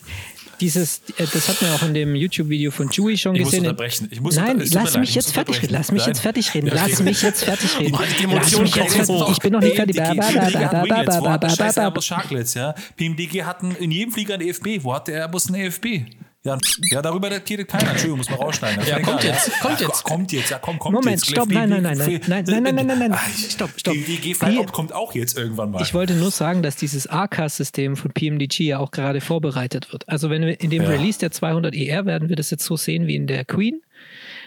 dieses, 0.60 1.02
äh, 1.16 1.26
das 1.32 1.48
hat 1.48 1.62
man 1.62 1.72
auch 1.72 1.82
in 1.82 1.94
dem 1.94 2.14
YouTube-Video 2.14 2.70
von 2.70 2.90
Chewie 2.90 3.16
schon 3.16 3.34
ich 3.34 3.44
gesehen. 3.44 3.62
Muss 3.62 3.70
unterbrechen. 3.70 4.08
Ich 4.10 4.20
muss 4.20 4.36
Nein, 4.36 4.62
lass 4.72 4.96
mich 4.96 5.14
jetzt 5.14 5.32
fertig 5.32 5.62
reden. 5.62 5.72
Lass 5.80 5.92
mich 5.92 6.06
jetzt 6.06 6.20
fertig 6.20 6.54
reden. 6.54 6.70
Lass 6.72 7.00
mich 7.00 7.22
jetzt 7.22 7.44
fertig 7.44 7.78
reden. 7.78 7.92
Lass 8.32 8.58
mich 8.58 8.74
jetzt 8.74 8.94
fertig 8.94 9.30
Ich 9.30 9.38
bin 9.40 9.52
noch 9.52 9.60
nicht 9.60 9.76
fertig. 9.76 9.96
Sharklets, 12.02 12.54
ja. 12.54 12.74
PMDG 12.96 13.44
hatten 13.44 13.74
in 13.76 13.90
jedem 13.90 14.12
Flieger 14.12 14.34
ein 14.34 14.40
EFB. 14.40 14.82
Wo 14.82 14.94
hat 14.94 15.08
der 15.08 15.22
Airbus 15.22 15.48
ein 15.48 15.54
EFB? 15.54 16.06
Ja, 16.42 16.56
ja, 16.90 17.02
darüber 17.02 17.30
redet 17.30 17.68
keiner. 17.68 17.90
Entschuldigung, 17.90 18.18
muss 18.18 18.30
man 18.30 18.38
rausschneiden. 18.38 18.86
Ja, 18.86 18.98
kommt 19.00 19.22
jetzt, 19.22 19.48
ja. 19.48 19.54
kommt 19.60 19.80
jetzt. 19.80 20.04
Kommt 20.04 20.32
jetzt, 20.32 20.50
ja, 20.50 20.58
komm, 20.58 20.78
kommt 20.78 20.94
Moment, 20.94 21.20
jetzt. 21.20 21.30
stopp, 21.30 21.50
nein, 21.50 21.68
nein, 21.68 21.82
nein, 21.82 21.98
nein, 21.98 22.20
nein, 22.26 22.44
nein, 22.46 22.62
nein, 22.62 22.74
nein, 22.74 22.86
nein, 22.86 23.10
nein, 23.10 23.20
stopp, 23.36 23.70
stopp. 23.76 23.92
Die 23.92 24.00
DG 24.00 24.32
Freiop 24.32 24.72
kommt 24.72 24.94
auch 24.94 25.14
jetzt 25.14 25.36
irgendwann 25.36 25.70
mal. 25.70 25.82
Ich 25.82 25.92
wollte 25.92 26.14
nur 26.14 26.30
sagen, 26.30 26.62
dass 26.62 26.76
dieses 26.76 27.06
ACAS-System 27.06 27.94
von 27.94 28.12
PMDG 28.12 28.64
ja 28.64 28.78
auch 28.78 28.90
gerade 28.90 29.20
vorbereitet 29.20 29.92
wird. 29.92 30.08
Also 30.08 30.30
wenn 30.30 30.40
wir 30.46 30.58
in 30.62 30.70
dem 30.70 30.84
ja. 30.84 30.88
Release 30.88 31.18
der 31.18 31.30
200 31.30 31.74
ER 31.74 32.06
werden 32.06 32.30
wir 32.30 32.36
das 32.36 32.50
jetzt 32.50 32.64
so 32.64 32.74
sehen 32.74 33.06
wie 33.06 33.16
in 33.16 33.26
der 33.26 33.44
Queen. 33.44 33.82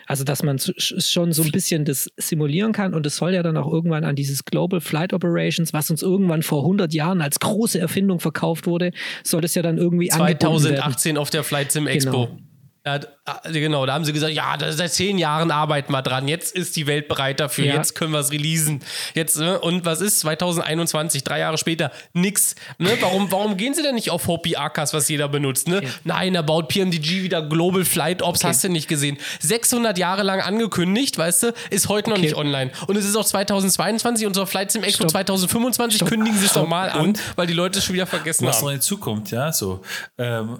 Also, 0.07 0.23
dass 0.23 0.43
man 0.43 0.59
schon 0.59 1.33
so 1.33 1.43
ein 1.43 1.51
bisschen 1.51 1.85
das 1.85 2.09
simulieren 2.17 2.71
kann 2.73 2.93
und 2.93 3.05
es 3.05 3.15
soll 3.17 3.33
ja 3.33 3.43
dann 3.43 3.57
auch 3.57 3.71
irgendwann 3.71 4.03
an 4.03 4.15
dieses 4.15 4.45
Global 4.45 4.81
Flight 4.81 5.13
Operations, 5.13 5.73
was 5.73 5.89
uns 5.89 6.01
irgendwann 6.01 6.43
vor 6.43 6.61
100 6.61 6.93
Jahren 6.93 7.21
als 7.21 7.39
große 7.39 7.79
Erfindung 7.79 8.19
verkauft 8.19 8.67
wurde, 8.67 8.91
soll 9.23 9.41
das 9.41 9.55
ja 9.55 9.61
dann 9.61 9.77
irgendwie 9.77 10.09
2018 10.09 11.17
auf 11.17 11.29
der 11.29 11.43
Flight 11.43 11.71
Sim 11.71 11.87
Expo. 11.87 12.27
Genau. 12.27 12.52
Ja, 12.85 12.99
ah, 13.23 13.39
genau, 13.45 13.85
da 13.85 13.93
haben 13.93 14.03
sie 14.03 14.11
gesagt, 14.11 14.33
ja, 14.33 14.57
seit 14.59 14.91
zehn 14.91 15.17
Jahren 15.17 15.51
arbeiten 15.51 15.93
wir 15.93 16.01
dran. 16.01 16.27
Jetzt 16.27 16.53
ist 16.53 16.75
die 16.75 16.85
Welt 16.85 17.07
bereit 17.07 17.39
dafür. 17.39 17.63
Ja. 17.63 17.75
Jetzt 17.75 17.95
können 17.95 18.11
wir 18.11 18.19
es 18.19 18.29
releasen. 18.33 18.81
Jetzt, 19.13 19.37
ne? 19.37 19.57
Und 19.57 19.85
was 19.85 20.01
ist 20.01 20.19
2021, 20.19 21.23
drei 21.23 21.39
Jahre 21.39 21.57
später? 21.57 21.93
Nix. 22.11 22.55
Ne? 22.79 22.89
Warum, 22.99 23.31
warum 23.31 23.55
gehen 23.55 23.73
sie 23.73 23.83
denn 23.83 23.95
nicht 23.95 24.11
auf 24.11 24.27
Hopi 24.27 24.57
Akas, 24.57 24.93
was 24.93 25.07
jeder 25.07 25.29
benutzt? 25.29 25.69
Ne? 25.69 25.77
Okay. 25.77 25.87
Nein, 26.03 26.33
da 26.33 26.41
baut 26.41 26.67
PMDG 26.67 27.23
wieder 27.23 27.41
Global 27.41 27.85
Flight 27.85 28.21
Ops, 28.21 28.41
okay. 28.41 28.49
hast 28.49 28.65
du 28.65 28.69
nicht 28.69 28.89
gesehen. 28.89 29.17
600 29.39 29.97
Jahre 29.97 30.23
lang 30.23 30.41
angekündigt, 30.41 31.17
weißt 31.17 31.43
du, 31.43 31.53
ist 31.69 31.87
heute 31.87 32.09
noch 32.09 32.17
okay. 32.17 32.25
nicht 32.25 32.35
online. 32.35 32.71
Und 32.87 32.97
es 32.97 33.05
ist 33.05 33.15
auch 33.15 33.23
2022 33.23 34.27
und 34.27 34.33
so 34.33 34.45
Flight 34.45 34.73
Sim 34.73 34.83
Expo 34.83 35.03
Stopp. 35.03 35.11
2025 35.11 35.95
Stopp. 35.95 36.09
kündigen 36.09 36.37
sie 36.37 36.47
es 36.47 36.53
doch 36.53 36.67
mal 36.67 36.89
an, 36.89 37.17
weil 37.37 37.47
die 37.47 37.53
Leute 37.53 37.79
es 37.79 37.85
schon 37.85 37.95
wieder 37.95 38.07
vergessen 38.07 38.45
was 38.45 38.57
haben. 38.57 38.63
Was 38.63 38.67
noch 38.67 38.73
in 38.73 38.81
Zukunft, 38.81 39.31
ja, 39.31 39.53
so. 39.53 39.81
Ähm, 40.17 40.59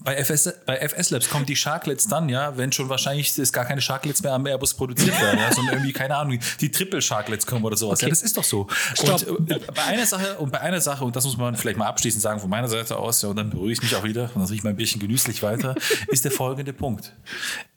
bei 0.00 0.16
FS, 0.16 0.52
bei 0.66 0.76
FS 0.76 1.10
Labs 1.10 1.28
kommt 1.28 1.48
die 1.48 1.56
Sharklets 1.56 2.06
dann, 2.06 2.28
ja, 2.28 2.56
wenn 2.56 2.72
schon 2.72 2.88
wahrscheinlich 2.88 3.36
es 3.38 3.52
gar 3.52 3.64
keine 3.64 3.80
Sharklets 3.80 4.22
mehr 4.22 4.32
am 4.32 4.46
Airbus 4.46 4.74
produziert 4.74 5.20
werden, 5.20 5.38
ja, 5.38 5.52
sondern 5.52 5.76
irgendwie, 5.76 5.92
keine 5.92 6.16
Ahnung, 6.16 6.38
die 6.60 6.70
Triple 6.70 7.00
Sharklets 7.00 7.46
kommen 7.46 7.64
oder 7.64 7.76
sowas. 7.76 7.98
Okay. 7.98 8.06
Ja, 8.06 8.10
das 8.10 8.22
ist 8.22 8.36
doch 8.36 8.44
so. 8.44 8.66
Stopp. 8.94 9.22
Und 9.26 9.50
äh, 9.50 9.60
bei 9.74 9.84
einer 9.84 10.06
Sache, 10.06 10.36
und 10.38 10.52
bei 10.52 10.60
einer 10.60 10.80
Sache, 10.80 11.04
und 11.04 11.16
das 11.16 11.24
muss 11.24 11.36
man 11.36 11.56
vielleicht 11.56 11.78
mal 11.78 11.86
abschließend 11.86 12.22
sagen 12.22 12.40
von 12.40 12.50
meiner 12.50 12.68
Seite 12.68 12.96
aus, 12.96 13.22
ja, 13.22 13.28
und 13.28 13.36
dann 13.36 13.50
beruhige 13.50 13.72
ich 13.72 13.82
mich 13.82 13.96
auch 13.96 14.04
wieder, 14.04 14.24
und 14.24 14.36
dann 14.36 14.42
rieche 14.42 14.54
ich 14.54 14.64
mal 14.64 14.70
ein 14.70 14.76
bisschen 14.76 15.00
genüsslich 15.00 15.42
weiter, 15.42 15.74
ist 16.08 16.24
der 16.24 16.32
folgende 16.32 16.72
Punkt. 16.72 17.12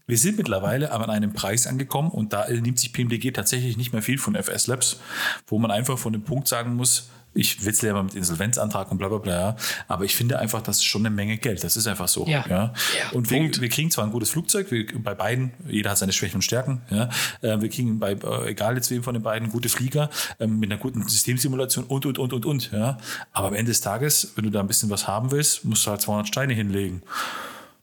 Wir 0.10 0.18
sind 0.18 0.38
mittlerweile 0.38 0.92
aber 0.92 1.04
an 1.04 1.10
einem 1.10 1.34
Preis 1.34 1.68
angekommen 1.68 2.12
und 2.12 2.32
da 2.32 2.48
nimmt 2.50 2.80
sich 2.80 2.94
PMDG 2.94 3.32
tatsächlich 3.32 3.76
nicht 3.76 3.92
mehr 3.92 4.02
viel 4.02 4.18
von 4.18 4.36
FS 4.36 4.68
Labs, 4.68 5.02
wo 5.48 5.60
man 5.60 5.70
einfach 5.70 5.98
von 5.98 6.14
dem 6.14 6.24
Punkt 6.24 6.48
sagen 6.48 6.76
muss, 6.76 7.10
ich 7.38 7.66
witzle 7.66 7.90
ja 7.90 7.94
mal 7.94 8.04
mit 8.04 8.16
Insolvenzantrag 8.16 8.92
und 8.92 8.98
bla 8.98 9.08
bla 9.08 9.20
bla, 9.20 9.40
ja. 9.40 9.56
aber 9.88 10.06
ich 10.06 10.16
finde 10.16 10.40
einfach, 10.40 10.62
das 10.62 10.78
ist 10.78 10.86
schon 10.86 11.06
eine 11.06 11.14
Menge 11.14 11.38
Geld. 11.38 11.64
Das 11.64 11.78
ist 11.78 11.88
einfach 11.88 12.08
so. 12.08 12.26
Ja. 12.26 12.44
ja. 12.50 12.74
Und 13.14 13.30
wir, 13.30 13.40
wir, 13.62 13.70
kriegen 13.70 13.92
zwar 13.92 14.06
ein 14.06 14.12
gutes 14.12 14.32
Flugzeug, 14.32 14.72
wir, 14.72 14.86
bei 15.00 15.14
beiden, 15.14 15.54
jeder 15.68 15.92
hat 15.92 15.98
seine 16.00 16.14
Schwächen 16.14 16.38
und 16.38 16.42
Stärken. 16.42 16.82
Ja. 16.90 17.10
Äh, 17.42 17.62
wir 17.62 17.70
kriegen 17.70 18.00
bei, 18.00 18.14
äh, 18.14 18.50
egal 18.50 18.76
jetzt 18.76 18.90
wem 18.90 19.04
von 19.04 19.14
den 19.14 19.24
beiden, 19.24 19.50
gute 19.50 19.70
Flieger 19.70 20.10
ähm, 20.40 20.60
mit 20.60 20.72
einer 20.72 20.82
guten 20.82 21.08
Systemsimulation 21.08 21.86
und, 21.86 22.06
und, 22.06 22.18
und, 22.18 22.34
und, 22.34 22.46
und. 22.46 22.72
Ja. 22.72 22.98
Aber 23.32 23.50
am 23.50 23.54
Ende 23.54 23.72
des 23.72 23.82
Tages, 23.82 24.34
wenn 24.36 24.44
du 24.44 24.50
da 24.50 24.60
ein 24.60 24.68
bisschen 24.68 24.90
was 24.90 25.08
haben 25.08 25.32
willst, 25.32 25.64
musst 25.64 25.86
du 25.86 25.92
halt 25.92 26.02
200 26.02 26.28
Steine 26.28 26.54
hinlegen. 26.54 27.04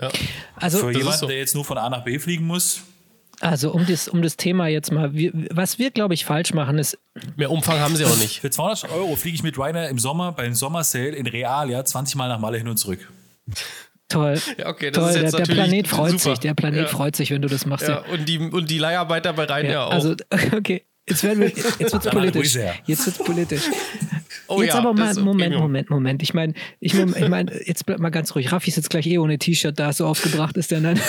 Ja. 0.01 0.11
Also, 0.57 0.79
Für 0.79 0.91
jemanden, 0.91 1.19
so. 1.19 1.27
der 1.27 1.39
jetzt 1.39 1.55
nur 1.55 1.65
von 1.65 1.79
A 1.79 1.89
nach 1.89 2.05
B 2.05 2.19
fliegen 2.19 2.47
muss, 2.47 2.83
also 3.41 3.73
um 3.73 3.87
das, 3.87 4.09
um 4.09 4.23
das 4.23 4.37
Thema 4.37 4.69
jetzt 4.69 4.93
mal, 4.93 5.15
wir, 5.15 5.33
was 5.51 5.79
wir, 5.79 5.91
glaube 5.91 6.15
ich, 6.15 6.25
falsch 6.25 6.55
machen, 6.55 6.79
ist. 6.79 6.99
Mehr 7.37 7.51
Umfang 7.51 7.79
haben 7.79 7.97
sie 7.97 8.05
auch 8.05 8.17
nicht. 8.19 8.41
Für 8.41 8.51
200 8.51 8.91
Euro 8.91 9.17
fliege 9.17 9.37
ich 9.37 9.43
mit 9.43 9.59
Ryanair 9.59 9.89
im 9.89 9.99
Sommer 9.99 10.33
beim 10.33 10.55
Sommersale 10.55 11.11
in 11.11 11.27
Real, 11.27 11.71
ja, 11.71 11.85
20 11.85 12.17
Mal 12.17 12.29
nach 12.29 12.39
Malle 12.39 12.59
hin 12.59 12.69
und 12.69 12.77
zurück. 12.77 13.09
Toll. 14.09 14.41
Ja, 14.59 14.69
okay, 14.69 14.91
Toll. 14.91 15.13
Der, 15.13 15.31
der, 15.31 15.45
Planet 15.45 15.89
freut 15.89 16.11
super. 16.11 16.23
sich. 16.23 16.39
Der 16.41 16.55
Planet 16.55 16.83
ja. 16.83 16.87
freut 16.87 17.17
sich, 17.17 17.31
wenn 17.31 17.43
du 17.43 17.49
das 17.49 17.67
machst. 17.67 17.89
Ja, 17.89 18.05
Und, 18.13 18.29
die, 18.29 18.39
und 18.39 18.71
die 18.71 18.79
Leiharbeiter 18.79 19.33
bei 19.33 19.45
Ryanair 19.45 19.73
ja, 19.73 19.85
auch. 19.87 19.93
Also, 19.93 20.15
okay. 20.57 20.85
Jetzt, 21.09 21.23
werden 21.23 21.41
wir, 21.41 21.49
jetzt 21.49 21.81
wird 21.81 22.07
es 22.07 22.11
politisch. 22.11 22.55
Jetzt 22.87 23.07
wird 23.07 23.21
es 23.21 23.25
politisch. 23.25 23.63
Oh 24.49 24.63
jetzt 24.63 24.75
ja, 24.75 24.79
aber 24.81 24.93
mal, 24.93 25.15
Moment, 25.15 25.57
Moment, 25.57 25.91
Moment. 25.91 26.23
Ich 26.23 26.35
meine, 26.35 26.55
ich 26.81 26.95
ich 26.95 27.29
mein, 27.29 27.51
jetzt 27.65 27.87
bleib 27.87 27.99
mal 27.99 28.11
ganz 28.11 28.35
ruhig. 28.35 28.53
Raffi 28.53 28.71
ist 28.71 28.77
jetzt 28.77 28.91
gleich 28.91 29.07
eh 29.07 29.19
ohne 29.19 29.39
T-Shirt 29.39 29.79
da, 29.79 29.93
so 29.93 30.07
aufgebracht 30.07 30.57
ist 30.57 30.71
der 30.71 30.81
dann. 30.81 31.01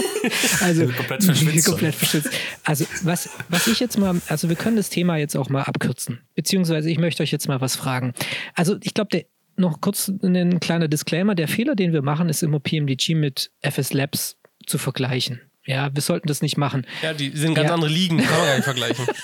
also 0.60 0.86
komplett 0.88 1.24
verschwitzt. 1.24 1.66
komplett 1.68 1.94
verschwitzt. 1.94 2.30
Also 2.64 2.84
was, 3.02 3.30
was 3.48 3.66
ich 3.66 3.80
jetzt 3.80 3.98
mal, 3.98 4.20
also 4.28 4.48
wir 4.48 4.56
können 4.56 4.76
das 4.76 4.90
Thema 4.90 5.16
jetzt 5.16 5.36
auch 5.36 5.48
mal 5.48 5.62
abkürzen. 5.62 6.20
Beziehungsweise 6.34 6.90
ich 6.90 6.98
möchte 6.98 7.22
euch 7.22 7.32
jetzt 7.32 7.48
mal 7.48 7.60
was 7.60 7.76
fragen. 7.76 8.14
Also 8.54 8.76
ich 8.82 8.94
glaube, 8.94 9.08
der 9.12 9.24
noch 9.56 9.80
kurz 9.80 10.08
ein 10.08 10.60
kleiner 10.60 10.88
Disclaimer. 10.88 11.34
Der 11.34 11.48
Fehler, 11.48 11.74
den 11.74 11.92
wir 11.92 12.02
machen, 12.02 12.28
ist 12.28 12.42
immer 12.42 12.60
PMDG 12.60 13.14
mit 13.14 13.50
FS 13.60 13.92
Labs 13.92 14.36
zu 14.66 14.78
vergleichen. 14.78 15.40
Ja, 15.66 15.94
wir 15.94 16.02
sollten 16.02 16.28
das 16.28 16.42
nicht 16.42 16.56
machen. 16.56 16.86
Ja, 17.02 17.14
die 17.14 17.30
sind 17.30 17.54
ganz 17.54 17.68
ja. 17.68 17.74
andere 17.74 17.90
Ligen, 17.90 18.18
kann 18.18 18.36
man 18.36 18.46
gar 18.46 18.54
nicht 18.56 18.64
vergleichen. 18.64 19.06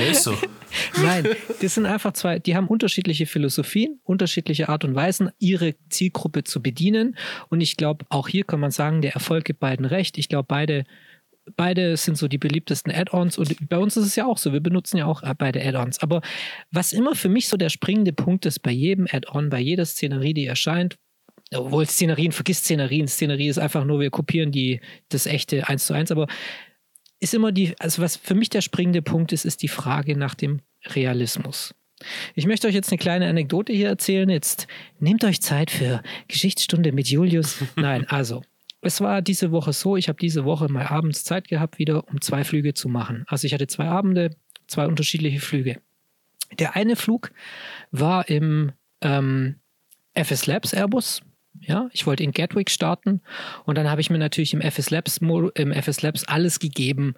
Ja, 0.00 0.10
ist 0.10 0.24
so. 0.24 0.36
Nein, 1.02 1.28
das 1.60 1.74
sind 1.74 1.86
einfach 1.86 2.12
zwei, 2.12 2.38
die 2.38 2.56
haben 2.56 2.68
unterschiedliche 2.68 3.26
Philosophien, 3.26 4.00
unterschiedliche 4.04 4.68
Art 4.68 4.84
und 4.84 4.94
Weisen, 4.94 5.30
ihre 5.38 5.74
Zielgruppe 5.88 6.44
zu 6.44 6.62
bedienen. 6.62 7.16
Und 7.48 7.60
ich 7.60 7.76
glaube, 7.76 8.04
auch 8.08 8.28
hier 8.28 8.44
kann 8.44 8.60
man 8.60 8.70
sagen, 8.70 9.02
der 9.02 9.14
Erfolg 9.14 9.44
gibt 9.44 9.60
beiden 9.60 9.84
recht. 9.84 10.18
Ich 10.18 10.28
glaube, 10.28 10.46
beide, 10.48 10.84
beide 11.56 11.96
sind 11.96 12.16
so 12.16 12.28
die 12.28 12.38
beliebtesten 12.38 12.92
Add-ons. 12.92 13.38
Und 13.38 13.68
bei 13.68 13.78
uns 13.78 13.96
ist 13.96 14.06
es 14.06 14.16
ja 14.16 14.26
auch 14.26 14.38
so, 14.38 14.52
wir 14.52 14.60
benutzen 14.60 14.96
ja 14.98 15.06
auch 15.06 15.22
beide 15.38 15.64
Add-ons. 15.64 16.00
Aber 16.00 16.22
was 16.70 16.92
immer 16.92 17.14
für 17.14 17.28
mich 17.28 17.48
so 17.48 17.56
der 17.56 17.68
springende 17.68 18.12
Punkt 18.12 18.46
ist 18.46 18.60
bei 18.60 18.72
jedem 18.72 19.06
Add-on, 19.10 19.50
bei 19.50 19.60
jeder 19.60 19.84
Szenerie, 19.84 20.34
die 20.34 20.46
erscheint, 20.46 20.96
obwohl 21.52 21.86
Szenerien, 21.86 22.32
vergiss 22.32 22.58
Szenerien, 22.58 23.08
Szenerie 23.08 23.48
ist 23.48 23.58
einfach 23.58 23.84
nur, 23.84 23.98
wir 23.98 24.10
kopieren 24.10 24.52
die, 24.52 24.80
das 25.08 25.26
echte 25.26 25.68
eins 25.68 25.86
zu 25.86 25.94
eins, 25.94 26.12
aber 26.12 26.28
ist 27.20 27.34
immer 27.34 27.52
die, 27.52 27.74
also 27.78 28.02
was 28.02 28.16
für 28.16 28.34
mich 28.34 28.48
der 28.48 28.62
springende 28.62 29.02
Punkt 29.02 29.32
ist, 29.32 29.44
ist 29.44 29.62
die 29.62 29.68
Frage 29.68 30.16
nach 30.16 30.34
dem 30.34 30.60
Realismus. 30.86 31.74
Ich 32.34 32.46
möchte 32.46 32.66
euch 32.66 32.74
jetzt 32.74 32.90
eine 32.90 32.98
kleine 32.98 33.28
Anekdote 33.28 33.72
hier 33.74 33.88
erzählen. 33.88 34.28
Jetzt 34.30 34.66
nehmt 34.98 35.22
euch 35.22 35.42
Zeit 35.42 35.70
für 35.70 36.02
Geschichtsstunde 36.28 36.92
mit 36.92 37.08
Julius. 37.08 37.62
Nein, 37.76 38.08
also, 38.08 38.42
es 38.80 39.02
war 39.02 39.20
diese 39.20 39.52
Woche 39.52 39.74
so, 39.74 39.96
ich 39.96 40.08
habe 40.08 40.18
diese 40.18 40.44
Woche 40.44 40.68
mal 40.70 40.86
abends 40.86 41.24
Zeit 41.24 41.48
gehabt, 41.48 41.78
wieder 41.78 42.08
um 42.08 42.20
zwei 42.22 42.44
Flüge 42.44 42.72
zu 42.72 42.88
machen. 42.88 43.24
Also 43.28 43.46
ich 43.46 43.52
hatte 43.52 43.66
zwei 43.66 43.84
Abende, 43.84 44.34
zwei 44.66 44.86
unterschiedliche 44.86 45.40
Flüge. 45.40 45.80
Der 46.58 46.76
eine 46.76 46.96
Flug 46.96 47.30
war 47.90 48.28
im 48.28 48.72
ähm, 49.02 49.56
FS 50.14 50.46
Labs 50.46 50.72
Airbus 50.72 51.20
ja, 51.60 51.88
ich 51.92 52.06
wollte 52.06 52.22
in 52.22 52.32
Gatwick 52.32 52.70
starten 52.70 53.20
und 53.64 53.76
dann 53.76 53.90
habe 53.90 54.00
ich 54.00 54.10
mir 54.10 54.18
natürlich 54.18 54.54
im 54.54 54.60
FS 54.62 54.90
Labs, 54.90 55.18
im 55.18 55.72
FS 55.72 56.02
Labs 56.02 56.24
alles 56.24 56.58
gegeben. 56.58 57.14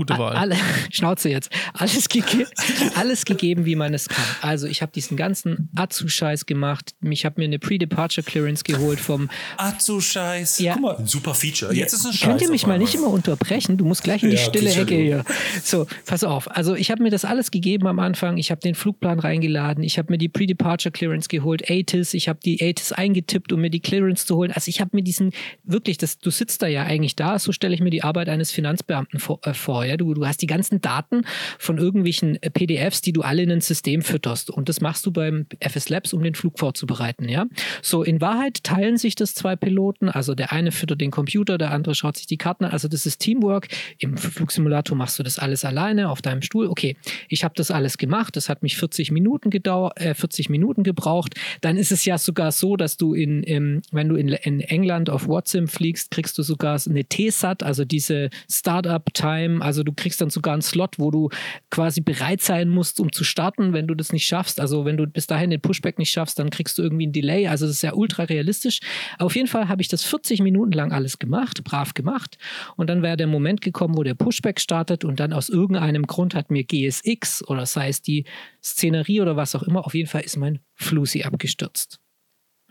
Gute 0.00 0.16
Wahl. 0.16 0.34
Alle, 0.34 0.56
Schnauze 0.90 1.28
jetzt. 1.28 1.50
Alles, 1.74 2.08
gege 2.08 2.46
alles 2.94 3.26
gegeben, 3.26 3.66
wie 3.66 3.76
man 3.76 3.92
es 3.92 4.08
kann. 4.08 4.24
Also 4.40 4.66
ich 4.66 4.80
habe 4.80 4.92
diesen 4.92 5.14
ganzen 5.14 5.68
Azu-Scheiß 5.76 6.46
gemacht. 6.46 6.94
Ich 7.02 7.26
habe 7.26 7.34
mir 7.38 7.44
eine 7.44 7.58
Pre-Departure 7.58 8.24
Clearance 8.24 8.64
geholt 8.64 8.98
vom 8.98 9.28
Azu-Scheiß. 9.58 10.60
Ja. 10.60 10.72
Guck 10.72 10.82
mal, 10.82 11.06
super 11.06 11.34
Feature. 11.34 11.74
Jetzt 11.74 11.92
ist 11.92 12.06
ein 12.06 12.14
Scheiß. 12.14 12.30
Könnt 12.30 12.40
ihr 12.40 12.48
mich 12.48 12.66
mal 12.66 12.78
nicht 12.78 12.94
immer 12.94 13.08
unterbrechen? 13.08 13.76
Du 13.76 13.84
musst 13.84 14.02
gleich 14.02 14.22
in 14.22 14.30
die 14.30 14.36
ja, 14.36 14.42
stille 14.42 14.72
Ecke 14.72 14.94
hier. 14.94 15.24
So, 15.62 15.86
pass 16.06 16.24
auf. 16.24 16.50
Also 16.50 16.74
ich 16.74 16.90
habe 16.90 17.02
mir 17.02 17.10
das 17.10 17.26
alles 17.26 17.50
gegeben 17.50 17.86
am 17.86 17.98
Anfang. 17.98 18.38
Ich 18.38 18.50
habe 18.50 18.62
den 18.62 18.74
Flugplan 18.74 19.18
reingeladen. 19.18 19.84
Ich 19.84 19.98
habe 19.98 20.10
mir 20.10 20.18
die 20.18 20.30
Pre-Departure 20.30 20.92
Clearance 20.92 21.28
geholt. 21.28 21.70
ATIS. 21.70 22.14
Ich 22.14 22.26
habe 22.26 22.38
die 22.42 22.66
ATIS 22.66 22.92
eingetippt, 22.92 23.52
um 23.52 23.60
mir 23.60 23.68
die 23.68 23.80
Clearance 23.80 24.24
zu 24.24 24.36
holen. 24.36 24.50
Also 24.50 24.70
ich 24.70 24.80
habe 24.80 24.92
mir 24.94 25.02
diesen, 25.02 25.32
wirklich, 25.64 25.98
das, 25.98 26.18
du 26.18 26.30
sitzt 26.30 26.62
da 26.62 26.68
ja 26.68 26.84
eigentlich 26.84 27.16
da, 27.16 27.38
so 27.38 27.52
stelle 27.52 27.74
ich 27.74 27.82
mir 27.82 27.90
die 27.90 28.02
Arbeit 28.02 28.30
eines 28.30 28.50
Finanzbeamten 28.50 29.20
vor. 29.20 29.40
Äh, 29.44 29.52
vor 29.52 29.89
ja? 29.90 29.96
du, 29.96 30.14
du 30.14 30.26
hast 30.26 30.42
die 30.42 30.46
ganzen 30.46 30.80
Daten 30.80 31.22
von 31.58 31.78
irgendwelchen 31.78 32.42
äh, 32.42 32.50
PDFs, 32.50 33.00
die 33.02 33.12
du 33.12 33.22
alle 33.22 33.42
in 33.42 33.50
ein 33.50 33.60
System 33.60 34.02
fütterst. 34.02 34.50
Und 34.50 34.68
das 34.68 34.80
machst 34.80 35.04
du 35.06 35.10
beim 35.10 35.46
FS 35.60 35.88
Labs, 35.88 36.12
um 36.12 36.22
den 36.22 36.34
Flug 36.34 36.58
vorzubereiten. 36.58 37.28
Ja? 37.28 37.46
So, 37.82 38.02
in 38.02 38.20
Wahrheit 38.20 38.64
teilen 38.64 38.96
sich 38.96 39.14
das 39.14 39.34
zwei 39.34 39.56
Piloten. 39.56 40.08
Also 40.08 40.34
der 40.34 40.52
eine 40.52 40.72
füttert 40.72 41.00
den 41.00 41.10
Computer, 41.10 41.58
der 41.58 41.72
andere 41.72 41.94
schaut 41.94 42.16
sich 42.16 42.26
die 42.26 42.36
Karten 42.36 42.64
an. 42.64 42.70
Also 42.70 42.88
das 42.88 43.06
ist 43.06 43.18
Teamwork. 43.18 43.68
Im 43.98 44.16
Flugsimulator 44.16 44.96
machst 44.96 45.18
du 45.18 45.22
das 45.22 45.38
alles 45.38 45.64
alleine 45.64 46.08
auf 46.08 46.22
deinem 46.22 46.42
Stuhl. 46.42 46.66
Okay, 46.66 46.96
ich 47.28 47.44
habe 47.44 47.54
das 47.56 47.70
alles 47.70 47.98
gemacht. 47.98 48.36
Das 48.36 48.48
hat 48.48 48.62
mich 48.62 48.76
40 48.76 49.10
Minuten 49.10 49.50
gedauert, 49.50 50.00
äh, 50.00 50.14
40 50.14 50.48
Minuten 50.48 50.82
gebraucht. 50.82 51.34
Dann 51.60 51.76
ist 51.76 51.92
es 51.92 52.04
ja 52.04 52.18
sogar 52.18 52.52
so, 52.52 52.76
dass 52.76 52.96
du 52.96 53.14
in, 53.14 53.42
in 53.42 53.82
wenn 53.90 54.08
du 54.08 54.16
in, 54.16 54.28
in 54.28 54.60
England 54.60 55.10
auf 55.10 55.26
WhatsApp 55.26 55.68
fliegst, 55.68 56.10
kriegst 56.10 56.38
du 56.38 56.42
sogar 56.42 56.80
eine 56.88 57.04
TSAT, 57.08 57.62
also 57.62 57.84
diese 57.84 58.30
Startup-Time. 58.50 59.62
Also 59.62 59.79
du 59.82 59.92
kriegst 59.92 60.20
dann 60.20 60.30
sogar 60.30 60.54
einen 60.54 60.62
Slot, 60.62 60.98
wo 60.98 61.10
du 61.10 61.30
quasi 61.70 62.00
bereit 62.00 62.40
sein 62.40 62.68
musst, 62.68 63.00
um 63.00 63.12
zu 63.12 63.24
starten, 63.24 63.72
wenn 63.72 63.86
du 63.86 63.94
das 63.94 64.12
nicht 64.12 64.26
schaffst. 64.26 64.60
Also 64.60 64.84
wenn 64.84 64.96
du 64.96 65.06
bis 65.06 65.26
dahin 65.26 65.50
den 65.50 65.60
Pushback 65.60 65.98
nicht 65.98 66.10
schaffst, 66.10 66.38
dann 66.38 66.50
kriegst 66.50 66.78
du 66.78 66.82
irgendwie 66.82 67.06
ein 67.06 67.12
Delay. 67.12 67.48
Also 67.48 67.66
das 67.66 67.76
ist 67.76 67.82
ja 67.82 67.94
ultra 67.94 68.24
realistisch. 68.24 68.80
Auf 69.18 69.36
jeden 69.36 69.48
Fall 69.48 69.68
habe 69.68 69.82
ich 69.82 69.88
das 69.88 70.02
40 70.04 70.40
Minuten 70.42 70.72
lang 70.72 70.92
alles 70.92 71.18
gemacht, 71.18 71.64
brav 71.64 71.94
gemacht. 71.94 72.38
Und 72.76 72.88
dann 72.88 73.02
wäre 73.02 73.16
der 73.16 73.26
Moment 73.26 73.60
gekommen, 73.60 73.96
wo 73.96 74.02
der 74.02 74.14
Pushback 74.14 74.60
startet 74.60 75.04
und 75.04 75.20
dann 75.20 75.32
aus 75.32 75.48
irgendeinem 75.48 76.06
Grund 76.06 76.34
hat 76.34 76.50
mir 76.50 76.64
GSX 76.64 77.46
oder 77.46 77.66
sei 77.66 77.88
es 77.88 78.02
die 78.02 78.24
Szenerie 78.62 79.20
oder 79.20 79.36
was 79.36 79.54
auch 79.54 79.62
immer, 79.62 79.86
auf 79.86 79.94
jeden 79.94 80.08
Fall 80.08 80.22
ist 80.22 80.36
mein 80.36 80.60
Flusi 80.74 81.22
abgestürzt. 81.22 82.00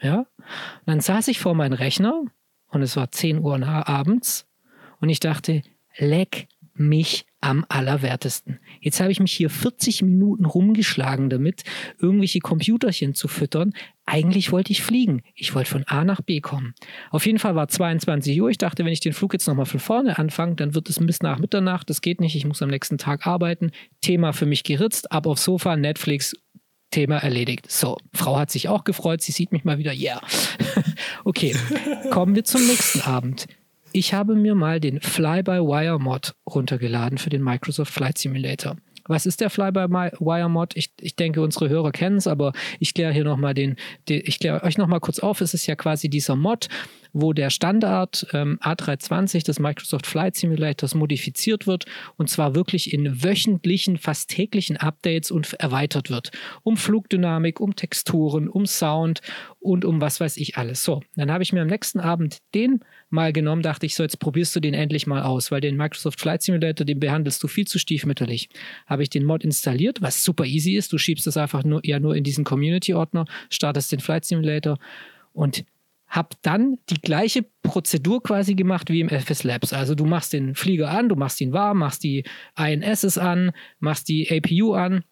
Ja? 0.02 0.20
Und 0.20 0.26
dann 0.86 1.00
saß 1.02 1.28
ich 1.28 1.40
vor 1.40 1.56
meinem 1.56 1.74
Rechner 1.74 2.24
und 2.68 2.82
es 2.82 2.96
war 2.96 3.12
10 3.12 3.40
Uhr 3.40 3.66
abends 3.66 4.48
und 5.00 5.10
ich 5.10 5.20
dachte, 5.20 5.64
leck 5.98 6.48
mich 6.80 7.26
am 7.42 7.66
allerwertesten. 7.70 8.60
Jetzt 8.82 9.00
habe 9.00 9.12
ich 9.12 9.20
mich 9.20 9.32
hier 9.32 9.50
40 9.50 10.02
Minuten 10.02 10.46
rumgeschlagen 10.46 11.30
damit, 11.30 11.64
irgendwelche 12.00 12.40
Computerchen 12.40 13.14
zu 13.14 13.28
füttern. 13.28 13.74
Eigentlich 14.06 14.52
wollte 14.52 14.72
ich 14.72 14.82
fliegen. 14.82 15.22
Ich 15.36 15.56
wollte 15.56 15.70
von 15.70 15.84
A 15.86 16.04
nach 16.04 16.22
B 16.22 16.42
kommen. 16.42 16.74
Auf 17.12 17.26
jeden 17.26 17.40
Fall 17.40 17.56
war 17.56 17.68
22 17.68 18.42
Uhr. 18.42 18.50
Ich 18.50 18.58
dachte, 18.58 18.84
wenn 18.84 18.92
ich 18.92 19.00
den 19.00 19.14
Flug 19.14 19.34
jetzt 19.34 19.48
nochmal 19.48 19.66
von 19.66 19.80
vorne 19.80 20.18
anfange, 20.18 20.56
dann 20.56 20.74
wird 20.74 20.90
es 20.90 21.00
bis 21.00 21.22
nach 21.22 21.40
Mitternacht. 21.40 21.90
Das 21.90 22.02
geht 22.02 22.20
nicht. 22.20 22.36
Ich 22.36 22.46
muss 22.46 22.62
am 22.62 22.70
nächsten 22.70 22.98
Tag 22.98 23.28
arbeiten. 23.28 23.72
Thema 24.02 24.34
für 24.34 24.46
mich 24.46 24.64
geritzt. 24.64 25.12
Ab 25.12 25.28
aufs 25.28 25.44
Sofa, 25.44 25.76
Netflix, 25.76 26.36
Thema 26.92 27.18
erledigt. 27.18 27.72
So, 27.72 27.98
Frau 28.14 28.38
hat 28.38 28.52
sich 28.52 28.68
auch 28.68 28.84
gefreut, 28.84 29.22
sie 29.22 29.32
sieht 29.32 29.52
mich 29.52 29.64
mal 29.64 29.78
wieder. 29.78 29.94
Yeah. 29.94 30.22
okay, 31.24 31.56
kommen 32.10 32.36
wir 32.36 32.44
zum 32.44 32.66
nächsten 32.66 33.02
Abend. 33.02 33.48
Ich 33.92 34.14
habe 34.14 34.36
mir 34.36 34.54
mal 34.54 34.80
den 34.80 35.02
Fly-by-Wire-Mod 35.02 36.36
runtergeladen 36.48 37.18
für 37.18 37.30
den 37.30 37.44
Microsoft 37.44 37.92
Flight 37.92 38.18
Simulator. 38.20 38.78
Was 39.10 39.26
ist 39.26 39.42
der 39.42 39.50
Fly-by-Wire-Mod? 39.50 40.78
Ich, 40.78 40.92
ich 41.02 41.16
denke, 41.16 41.42
unsere 41.42 41.68
Hörer 41.68 41.92
kennen 41.92 42.18
es, 42.18 42.28
aber 42.28 42.54
ich 42.80 42.94
kläre 42.94 43.12
hier 43.12 43.24
nochmal 43.24 43.56
den, 43.56 43.76
den, 44.08 44.22
ich 44.24 44.40
kläre 44.40 44.64
euch 44.64 44.78
nochmal 44.78 45.00
kurz 45.00 45.18
auf. 45.18 45.42
Es 45.42 45.56
ist 45.56 45.66
ja 45.66 45.76
quasi 45.76 46.10
dieser 46.10 46.36
Mod, 46.36 46.70
wo 47.12 47.34
der 47.34 47.50
Standard 47.50 48.28
ähm, 48.34 48.60
A320 48.62 49.44
des 49.44 49.60
Microsoft 49.60 50.06
Flight 50.06 50.36
Simulators 50.36 50.94
modifiziert 50.94 51.66
wird 51.66 51.86
und 52.18 52.30
zwar 52.30 52.54
wirklich 52.54 52.94
in 52.94 53.24
wöchentlichen, 53.24 53.98
fast 53.98 54.30
täglichen 54.30 54.78
Updates 54.78 55.32
und 55.32 55.54
erweitert 55.56 56.12
wird. 56.12 56.32
Um 56.62 56.78
Flugdynamik, 56.78 57.60
um 57.60 57.76
Texturen, 57.76 58.48
um 58.48 58.68
Sound 58.68 59.22
und 59.60 59.86
um 59.86 60.02
was 60.02 60.20
weiß 60.20 60.38
ich 60.38 60.58
alles. 60.58 60.84
So, 60.84 61.02
dann 61.16 61.32
habe 61.32 61.42
ich 61.42 61.52
mir 61.52 61.64
am 61.64 61.68
nächsten 61.68 62.00
Abend 62.00 62.38
den 62.54 62.82
mal 63.10 63.34
genommen, 63.34 63.62
dachte 63.62 63.86
ich, 63.86 63.96
so 63.96 64.04
jetzt 64.04 64.20
probierst 64.20 64.56
du 64.56 64.60
den 64.60 64.74
endlich 64.74 65.08
mal 65.08 65.24
aus, 65.24 65.52
weil 65.52 65.62
den 65.62 65.78
Microsoft 65.78 66.20
Flight 66.20 66.42
Simulator, 66.42 66.86
den 66.86 67.00
behandelst 67.00 67.42
du 67.44 67.48
viel 67.48 67.68
zu 67.68 67.80
stiefmütterlich. 67.80 68.50
Habe 68.86 69.04
ich 69.04 69.10
den 69.10 69.26
Mod 69.26 69.44
installiert, 69.44 70.02
was 70.02 70.24
super 70.24 70.46
easy 70.46 70.76
ist. 70.76 70.94
Du 70.94 70.98
schiebst 70.98 71.28
es 71.28 71.38
einfach 71.38 71.64
nur, 71.64 71.86
ja 71.86 72.00
nur 72.00 72.16
in 72.16 72.24
diesen 72.24 72.44
Community-Ordner, 72.44 73.26
startest 73.50 73.92
den 73.92 74.00
Flight 74.00 74.26
Simulator 74.26 74.78
und 75.34 75.64
habe 76.10 76.30
dann 76.42 76.80
die 76.90 77.00
gleiche 77.00 77.46
Prozedur 77.62 78.24
quasi 78.24 78.56
gemacht 78.56 78.90
wie 78.90 79.00
im 79.00 79.10
FS 79.10 79.44
Labs. 79.44 79.74
Also 79.74 79.94
du 79.94 80.06
machst 80.06 80.34
den 80.34 80.56
Flieger 80.56 80.90
an, 80.90 81.08
du 81.08 81.16
machst 81.16 81.40
ihn 81.40 81.54
warm, 81.54 81.80
machst 81.80 82.04
die 82.04 82.24
INSs 82.58 83.18
an, 83.18 83.52
machst 83.80 84.10
die 84.10 84.28
APU 84.30 84.74
an. 84.74 85.04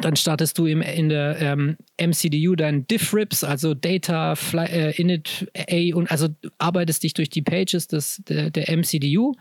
Dann 0.00 0.16
startest 0.16 0.58
du 0.58 0.66
im, 0.66 0.82
in 0.82 1.08
der 1.08 1.40
ähm, 1.40 1.76
MCDU 1.98 2.54
deinen 2.56 2.86
Diff-Rips, 2.86 3.42
also 3.42 3.72
Data, 3.72 4.34
Fly, 4.34 4.66
äh, 4.66 5.00
Init, 5.00 5.50
A 5.56 5.96
und 5.96 6.10
also 6.10 6.28
arbeitest 6.58 7.02
dich 7.02 7.14
durch 7.14 7.30
die 7.30 7.40
Pages 7.40 7.88
des, 7.88 8.22
der, 8.28 8.50
der 8.50 8.70
MCDU. 8.76 9.34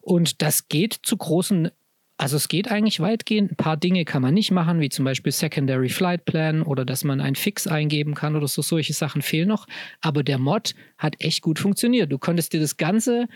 Und 0.00 0.42
das 0.42 0.68
geht 0.68 0.98
zu 1.02 1.16
großen 1.16 1.70
also 2.16 2.36
es 2.36 2.46
geht 2.46 2.70
eigentlich 2.70 3.00
weitgehend. 3.00 3.52
Ein 3.52 3.56
paar 3.56 3.76
Dinge 3.76 4.04
kann 4.04 4.22
man 4.22 4.34
nicht 4.34 4.52
machen, 4.52 4.78
wie 4.78 4.88
zum 4.88 5.04
Beispiel 5.04 5.32
Secondary 5.32 5.88
Flight 5.88 6.24
Plan 6.24 6.62
oder 6.62 6.84
dass 6.84 7.02
man 7.02 7.20
einen 7.20 7.34
Fix 7.34 7.66
eingeben 7.66 8.14
kann 8.14 8.36
oder 8.36 8.46
so. 8.46 8.62
Solche 8.62 8.92
Sachen 8.92 9.20
fehlen 9.20 9.48
noch. 9.48 9.66
Aber 10.00 10.22
der 10.22 10.38
Mod 10.38 10.74
hat 10.96 11.16
echt 11.18 11.42
gut 11.42 11.58
funktioniert. 11.58 12.12
Du 12.12 12.18
konntest 12.18 12.52
dir 12.52 12.60
das 12.60 12.76
ganze, 12.76 13.26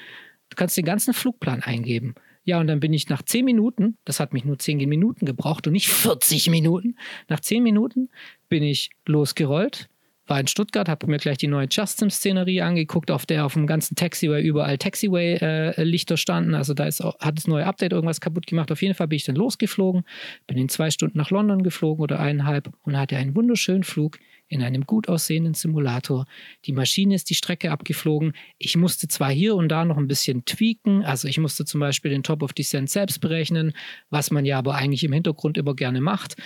du 0.49 0.57
kannst 0.57 0.77
den 0.77 0.85
ganzen 0.85 1.13
Flugplan 1.13 1.63
eingeben. 1.63 2.15
Ja, 2.49 2.59
und 2.61 2.67
dann 2.67 2.81
bin 2.81 2.95
ich 2.95 3.11
nach 3.11 3.21
10 3.21 3.45
Minuten, 3.45 3.99
das 4.07 4.21
hat 4.21 4.33
mich 4.33 4.47
nur 4.47 4.59
10 4.59 4.79
Minuten 4.89 5.27
gebraucht 5.27 5.67
und 5.67 5.75
nicht 5.75 5.89
40 5.89 6.49
Minuten, 6.49 6.97
nach 7.29 7.41
10 7.41 7.63
Minuten 7.63 8.09
bin 8.49 8.63
ich 8.63 8.89
losgerollt 9.05 9.91
war 10.29 10.39
in 10.39 10.47
Stuttgart, 10.47 10.89
habe 10.89 11.07
mir 11.07 11.17
gleich 11.17 11.39
die 11.39 11.47
neue 11.47 11.69
Justin-Szenerie 11.71 12.61
angeguckt, 12.61 13.11
auf 13.11 13.25
der 13.25 13.47
auf 13.47 13.55
dem 13.55 13.67
ganzen 13.67 13.97
Taxiway 13.97 14.43
überall 14.43 14.77
Taxiway-Lichter 14.77 16.15
äh, 16.15 16.19
standen. 16.19 16.55
Also 16.55 16.75
da 16.75 16.85
ist, 16.85 17.01
hat 17.03 17.39
das 17.39 17.47
neue 17.47 17.65
Update 17.65 17.93
irgendwas 17.93 18.21
kaputt 18.21 18.47
gemacht. 18.47 18.71
Auf 18.71 18.83
jeden 18.83 18.95
Fall 18.95 19.09
bin 19.09 19.17
ich 19.17 19.25
dann 19.25 19.37
losgeflogen, 19.37 20.05
bin 20.47 20.59
in 20.59 20.69
zwei 20.69 20.91
Stunden 20.91 21.17
nach 21.17 21.31
London 21.31 21.63
geflogen 21.63 22.03
oder 22.03 22.21
eineinhalb 22.21 22.71
und 22.83 22.99
hatte 22.99 23.17
einen 23.17 23.35
wunderschönen 23.35 23.85
Flug 23.85 24.19
in 24.49 24.63
einem 24.63 24.85
gut 24.85 25.09
aussehenden 25.09 25.55
Simulator. 25.55 26.27
Die 26.65 26.73
Maschine 26.73 27.15
ist 27.15 27.31
die 27.31 27.35
Strecke 27.35 27.71
abgeflogen. 27.71 28.33
Ich 28.59 28.77
musste 28.77 29.09
zwar 29.09 29.31
hier 29.31 29.55
und 29.55 29.69
da 29.69 29.85
noch 29.85 29.97
ein 29.97 30.09
bisschen 30.09 30.45
tweaken, 30.45 31.05
also 31.05 31.29
ich 31.29 31.39
musste 31.39 31.65
zum 31.65 31.81
Beispiel 31.81 32.11
den 32.11 32.23
Top 32.23 32.43
of 32.43 32.53
Descent 32.53 32.91
selbst 32.91 33.21
berechnen, 33.21 33.73
was 34.11 34.31
man 34.31 34.45
ja 34.45 34.59
aber 34.59 34.75
eigentlich 34.75 35.05
im 35.05 35.13
Hintergrund 35.13 35.59
immer 35.59 35.75
gerne 35.75 36.01
macht. 36.01 36.37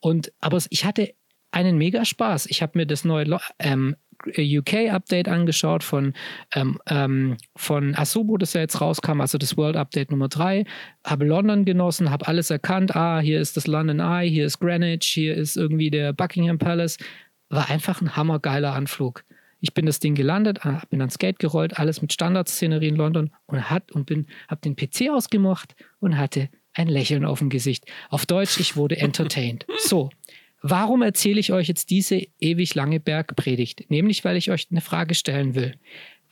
Und 0.00 0.32
aber 0.40 0.58
ich 0.70 0.84
hatte 0.84 1.14
einen 1.52 1.78
mega 1.78 2.04
Spaß. 2.04 2.46
Ich 2.46 2.62
habe 2.62 2.78
mir 2.78 2.86
das 2.86 3.04
neue 3.04 3.38
ähm, 3.58 3.96
UK-Update 4.26 5.28
angeschaut 5.28 5.82
von, 5.82 6.12
ähm, 6.54 6.78
ähm, 6.88 7.36
von 7.56 7.94
Asubo, 7.94 8.36
das 8.36 8.52
ja 8.52 8.60
jetzt 8.60 8.80
rauskam, 8.80 9.20
also 9.20 9.38
das 9.38 9.56
World 9.56 9.76
Update 9.76 10.10
Nummer 10.10 10.28
3. 10.28 10.64
Habe 11.04 11.24
London 11.24 11.64
genossen, 11.64 12.10
habe 12.10 12.28
alles 12.28 12.50
erkannt. 12.50 12.94
Ah, 12.94 13.20
hier 13.20 13.40
ist 13.40 13.56
das 13.56 13.66
London 13.66 14.00
Eye, 14.00 14.28
hier 14.28 14.46
ist 14.46 14.60
Greenwich, 14.60 15.06
hier 15.06 15.34
ist 15.34 15.56
irgendwie 15.56 15.90
der 15.90 16.12
Buckingham 16.12 16.58
Palace. 16.58 16.98
War 17.50 17.68
einfach 17.68 18.00
ein 18.00 18.16
hammergeiler 18.16 18.72
Anflug. 18.72 19.24
Ich 19.60 19.74
bin 19.74 19.84
das 19.84 20.00
Ding 20.00 20.14
gelandet, 20.14 20.64
ah, 20.64 20.82
bin 20.88 21.02
ans 21.02 21.18
Gate 21.18 21.38
gerollt, 21.38 21.78
alles 21.78 22.00
mit 22.00 22.14
Standardszenerie 22.14 22.88
in 22.88 22.96
London 22.96 23.30
und 23.44 23.68
hat 23.68 23.92
und 23.92 24.06
bin, 24.06 24.26
habe 24.48 24.62
den 24.62 24.74
PC 24.74 25.10
ausgemacht 25.10 25.76
und 25.98 26.16
hatte 26.16 26.48
ein 26.72 26.88
Lächeln 26.88 27.26
auf 27.26 27.40
dem 27.40 27.50
Gesicht. 27.50 27.84
Auf 28.08 28.24
Deutsch, 28.24 28.58
ich 28.58 28.76
wurde 28.76 28.96
entertained. 28.96 29.66
So, 29.80 30.10
Warum 30.62 31.00
erzähle 31.02 31.40
ich 31.40 31.52
euch 31.52 31.68
jetzt 31.68 31.90
diese 31.90 32.20
ewig 32.38 32.74
lange 32.74 33.00
Bergpredigt? 33.00 33.90
Nämlich, 33.90 34.24
weil 34.24 34.36
ich 34.36 34.50
euch 34.50 34.68
eine 34.70 34.82
Frage 34.82 35.14
stellen 35.14 35.54
will. 35.54 35.76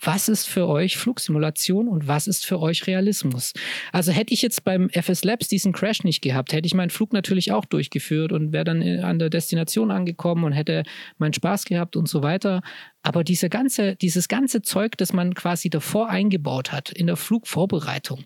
Was 0.01 0.29
ist 0.29 0.47
für 0.47 0.69
euch 0.69 0.97
Flugsimulation 0.97 1.89
und 1.89 2.07
was 2.07 2.27
ist 2.27 2.47
für 2.47 2.61
euch 2.61 2.87
Realismus? 2.87 3.53
Also 3.93 4.13
hätte 4.13 4.33
ich 4.33 4.43
jetzt 4.43 4.65
beim 4.65 4.89
FS 4.91 5.25
Labs 5.25 5.49
diesen 5.49 5.73
Crash 5.73 6.05
nicht 6.05 6.21
gehabt, 6.21 6.53
hätte 6.53 6.67
ich 6.67 6.75
meinen 6.75 6.91
Flug 6.91 7.13
natürlich 7.13 7.53
auch 7.53 7.65
durchgeführt 7.65 8.33
und 8.33 8.53
wäre 8.53 8.65
dann 8.65 8.83
an 8.83 9.19
der 9.19 9.31
Destination 9.31 9.91
angekommen 9.91 10.45
und 10.45 10.53
hätte 10.53 10.85
meinen 11.19 11.35
Spaß 11.35 11.65
gehabt 11.65 11.97
und 11.97 12.09
so 12.09 12.23
weiter. 12.23 12.63
Aber 13.03 13.25
diese 13.25 13.49
ganze, 13.49 13.97
dieses 13.97 14.29
ganze 14.29 14.63
Zeug, 14.63 14.97
das 14.99 15.13
man 15.13 15.35
quasi 15.35 15.71
davor 15.71 16.09
eingebaut 16.11 16.73
hat 16.73 16.91
in 16.91 17.07
der 17.07 17.17
Flugvorbereitung, 17.17 18.25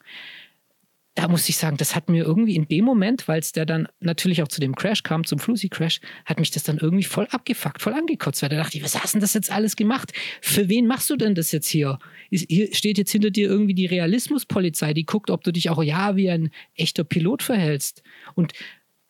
da 1.14 1.28
muss 1.28 1.48
ich 1.48 1.58
sagen, 1.58 1.76
das 1.76 1.94
hat 1.94 2.08
mir 2.08 2.24
irgendwie 2.24 2.56
in 2.56 2.68
dem 2.68 2.86
Moment, 2.86 3.28
weil 3.28 3.40
es 3.40 3.52
der 3.52 3.66
dann 3.66 3.86
natürlich 4.00 4.42
auch 4.42 4.48
zu 4.48 4.62
dem 4.62 4.74
Crash 4.74 5.02
kam, 5.02 5.24
zum 5.26 5.38
Flusi-Crash, 5.38 6.00
hat 6.24 6.40
mich 6.40 6.50
das 6.50 6.62
dann 6.62 6.78
irgendwie 6.78 7.04
voll 7.04 7.26
abgefuckt, 7.30 7.82
voll 7.82 7.92
angekotzt, 7.92 8.40
weil 8.40 8.48
da 8.48 8.56
dachte 8.56 8.78
ich, 8.78 8.84
was 8.84 8.98
hast 8.98 9.12
denn 9.12 9.20
das 9.20 9.34
jetzt 9.34 9.50
alles 9.50 9.76
gemacht? 9.76 10.12
Für 10.40 10.70
wen 10.70 10.86
machst 10.86 11.10
du 11.10 11.16
denn 11.16 11.34
das 11.34 11.52
jetzt 11.52 11.68
hier? 11.68 11.98
Hier 12.30 12.74
steht 12.74 12.96
jetzt 12.96 13.12
hinter 13.12 13.30
dir 13.30 13.48
irgendwie 13.48 13.74
die 13.74 13.86
Realismuspolizei, 13.86 14.94
die 14.94 15.04
guckt, 15.04 15.28
ob 15.28 15.44
du 15.44 15.52
dich 15.52 15.68
auch 15.68 15.82
ja 15.82 16.16
wie 16.16 16.30
ein 16.30 16.50
echter 16.76 17.04
Pilot 17.04 17.42
verhältst. 17.42 18.02
Und 18.34 18.54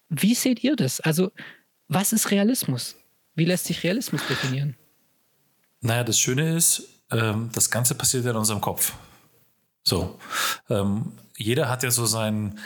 wie 0.08 0.34
seht 0.34 0.64
ihr 0.64 0.74
das? 0.74 1.00
Also, 1.00 1.30
was 1.86 2.12
ist 2.12 2.32
Realismus? 2.32 2.96
Wie 3.36 3.44
lässt 3.44 3.66
sich 3.66 3.84
Realismus 3.84 4.26
definieren? 4.26 4.76
Naja, 5.80 6.02
das 6.02 6.18
Schöne 6.18 6.56
ist, 6.56 7.02
ähm, 7.12 7.50
das 7.54 7.70
Ganze 7.70 7.94
passiert 7.94 8.24
ja 8.24 8.32
in 8.32 8.36
unserem 8.36 8.60
Kopf. 8.60 8.92
So. 9.84 10.18
Ähm, 10.68 11.12
jeder 11.42 11.68
hat 11.68 11.82
ja 11.82 11.90
so 11.90 12.06
sein, 12.06 12.58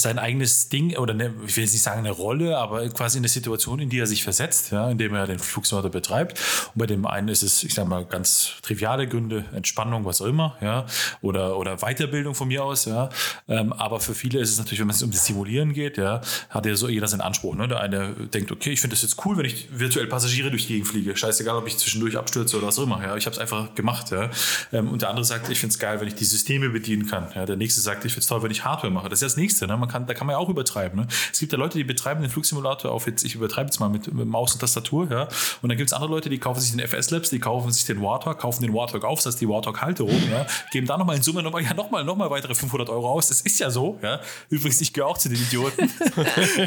sein 0.00 0.18
eigenes 0.18 0.68
Ding 0.68 0.96
oder 0.96 1.14
eine, 1.14 1.32
ich 1.46 1.56
will 1.56 1.64
jetzt 1.64 1.72
nicht 1.72 1.82
sagen 1.82 2.00
eine 2.00 2.10
Rolle, 2.10 2.58
aber 2.58 2.88
quasi 2.90 3.18
eine 3.18 3.28
Situation, 3.28 3.80
in 3.80 3.88
die 3.88 3.98
er 3.98 4.06
sich 4.06 4.22
versetzt, 4.22 4.72
ja, 4.72 4.90
indem 4.90 5.14
er 5.14 5.26
den 5.26 5.38
Flugsimulator 5.38 5.90
betreibt. 5.90 6.38
Und 6.74 6.78
bei 6.78 6.86
dem 6.86 7.06
einen 7.06 7.28
ist 7.28 7.42
es, 7.42 7.62
ich 7.62 7.74
sag 7.74 7.86
mal, 7.86 8.04
ganz 8.04 8.52
triviale 8.62 9.06
Gründe, 9.08 9.44
Entspannung, 9.52 10.04
was 10.04 10.20
auch 10.20 10.26
immer, 10.26 10.56
ja, 10.60 10.86
oder, 11.22 11.56
oder 11.56 11.78
Weiterbildung 11.78 12.34
von 12.34 12.48
mir 12.48 12.64
aus, 12.64 12.84
ja. 12.84 13.10
Ähm, 13.48 13.72
aber 13.72 14.00
für 14.00 14.14
viele 14.14 14.40
ist 14.40 14.50
es 14.50 14.58
natürlich, 14.58 14.80
wenn 14.80 14.90
es 14.90 15.02
um 15.02 15.10
das 15.10 15.26
Simulieren 15.26 15.72
geht, 15.72 15.98
ja, 15.98 16.20
hat 16.48 16.66
ja 16.66 16.74
so 16.74 16.88
jeder 16.88 17.08
seinen 17.08 17.20
Anspruch. 17.20 17.54
Ne? 17.54 17.68
Der 17.68 17.80
eine 17.80 18.12
denkt, 18.12 18.52
okay, 18.52 18.70
ich 18.70 18.80
finde 18.80 18.94
das 18.94 19.02
jetzt 19.02 19.24
cool, 19.24 19.36
wenn 19.36 19.44
ich 19.44 19.68
virtuell 19.72 20.06
Passagiere 20.06 20.50
durch 20.50 20.66
die 20.66 20.74
Gegend 20.74 20.88
fliege. 20.88 21.16
Scheißegal, 21.16 21.56
ob 21.56 21.66
ich 21.66 21.78
zwischendurch 21.78 22.16
abstürze 22.16 22.56
oder 22.56 22.68
was 22.68 22.78
auch 22.78 22.84
immer, 22.84 23.02
ja. 23.02 23.16
Ich 23.16 23.26
habe 23.26 23.34
es 23.34 23.40
einfach 23.40 23.74
gemacht, 23.74 24.10
ja. 24.10 24.30
Ähm, 24.72 24.88
und 24.88 25.02
der 25.02 25.10
andere 25.10 25.24
sagt, 25.24 25.48
ich 25.48 25.60
finde 25.60 25.72
es 25.72 25.78
geil, 25.78 26.00
wenn 26.00 26.08
ich 26.08 26.14
die 26.14 26.24
Systeme 26.24 26.70
bedienen 26.70 27.06
kann. 27.06 27.28
Ja. 27.34 27.46
Der 27.46 27.56
nächste 27.56 27.80
sagt, 27.80 28.04
ich 28.04 28.12
finde 28.12 28.22
es 28.22 28.26
toll, 28.26 28.42
wenn 28.42 28.50
ich 28.50 28.64
Hardware 28.64 28.92
mache. 28.92 29.08
Das 29.08 29.18
ist 29.18 29.22
ja 29.22 29.28
das 29.28 29.36
nächste, 29.36 29.66
ne? 29.66 29.76
Man 29.76 29.88
kann, 29.90 30.06
da 30.06 30.14
kann 30.14 30.26
man 30.26 30.34
ja 30.34 30.38
auch 30.38 30.48
übertreiben. 30.48 31.00
Ne? 31.00 31.06
Es 31.32 31.38
gibt 31.38 31.52
ja 31.52 31.58
Leute, 31.58 31.78
die 31.78 31.84
betreiben 31.84 32.22
den 32.22 32.30
Flugsimulator 32.30 32.92
auf 32.92 33.06
jetzt, 33.06 33.24
ich 33.24 33.34
übertreibe 33.34 33.66
jetzt 33.66 33.80
mal 33.80 33.88
mit, 33.88 34.12
mit 34.12 34.26
Maus 34.26 34.54
und 34.54 34.60
Tastatur, 34.60 35.08
ja. 35.10 35.28
Und 35.62 35.68
dann 35.68 35.76
gibt 35.76 35.90
es 35.90 35.92
andere 35.92 36.10
Leute, 36.10 36.28
die 36.30 36.38
kaufen 36.38 36.60
sich 36.60 36.70
den 36.70 36.80
FS 36.80 37.10
Labs, 37.10 37.30
die 37.30 37.40
kaufen 37.40 37.72
sich 37.72 37.84
den 37.84 38.02
Warthog, 38.02 38.38
kaufen 38.38 38.62
den 38.62 38.74
Warthog 38.74 39.04
auf, 39.04 39.18
das 39.18 39.26
heißt 39.26 39.40
die 39.40 39.48
Warthog-Halterung, 39.48 40.30
ja, 40.30 40.46
geben 40.70 40.86
da 40.86 40.96
nochmal 40.96 41.16
in 41.16 41.22
Summe 41.22 41.42
nochmal, 41.42 41.62
ja, 41.62 41.74
nochmal, 41.74 42.04
nochmal 42.04 42.30
weitere 42.30 42.54
500 42.54 42.88
Euro 42.88 43.10
aus. 43.10 43.28
Das 43.28 43.40
ist 43.40 43.58
ja 43.60 43.70
so, 43.70 43.98
ja. 44.02 44.20
Übrigens, 44.48 44.80
ich 44.80 44.92
gehöre 44.92 45.08
auch 45.08 45.18
zu 45.18 45.28
den 45.28 45.38
Idioten 45.38 45.82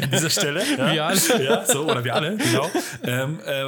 an 0.02 0.10
dieser 0.10 0.30
Stelle. 0.30 0.62
Ja. 0.76 0.92
Wir 0.92 1.04
alle. 1.04 1.44
Ja, 1.44 1.64
so, 1.64 1.84
oder 1.84 2.04
wir 2.04 2.14
alle, 2.14 2.36
genau. 2.36 2.70
Ähm, 3.02 3.40
äh, 3.44 3.64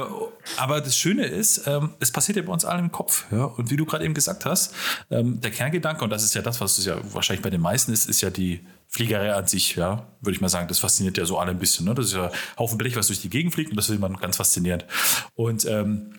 aber 0.57 0.81
das 0.81 0.97
Schöne 0.97 1.25
ist, 1.25 1.67
ähm, 1.67 1.91
es 1.99 2.11
passiert 2.11 2.37
ja 2.37 2.41
bei 2.43 2.51
uns 2.51 2.65
allen 2.65 2.85
im 2.85 2.91
Kopf. 2.91 3.25
Ja? 3.31 3.45
Und 3.45 3.69
wie 3.69 3.77
du 3.77 3.85
gerade 3.85 4.05
eben 4.05 4.13
gesagt 4.13 4.45
hast, 4.45 4.73
ähm, 5.11 5.39
der 5.41 5.51
Kerngedanke, 5.51 6.03
und 6.03 6.09
das 6.09 6.23
ist 6.23 6.33
ja 6.33 6.41
das, 6.41 6.61
was 6.61 6.77
es 6.77 6.85
ja 6.85 6.95
wahrscheinlich 7.13 7.43
bei 7.43 7.49
den 7.49 7.61
meisten 7.61 7.93
ist, 7.93 8.09
ist 8.09 8.21
ja 8.21 8.29
die 8.29 8.65
Fliegerei 8.89 9.33
an 9.33 9.47
sich, 9.47 9.75
ja, 9.75 10.07
würde 10.21 10.35
ich 10.35 10.41
mal 10.41 10.49
sagen, 10.49 10.67
das 10.67 10.79
fasziniert 10.79 11.17
ja 11.17 11.25
so 11.25 11.37
alle 11.37 11.51
ein 11.51 11.59
bisschen. 11.59 11.85
Ne? 11.85 11.93
Das 11.93 12.07
ist 12.07 12.13
ja 12.13 12.31
Haufen 12.57 12.77
Blech, 12.77 12.95
was 12.95 13.07
durch 13.07 13.21
die 13.21 13.29
Gegend 13.29 13.53
fliegt 13.53 13.69
und 13.69 13.75
das 13.75 13.89
ist 13.89 13.95
immer 13.95 14.09
ganz 14.09 14.37
faszinierend. 14.37 14.85
Und 15.35 15.65
ähm, 15.65 16.13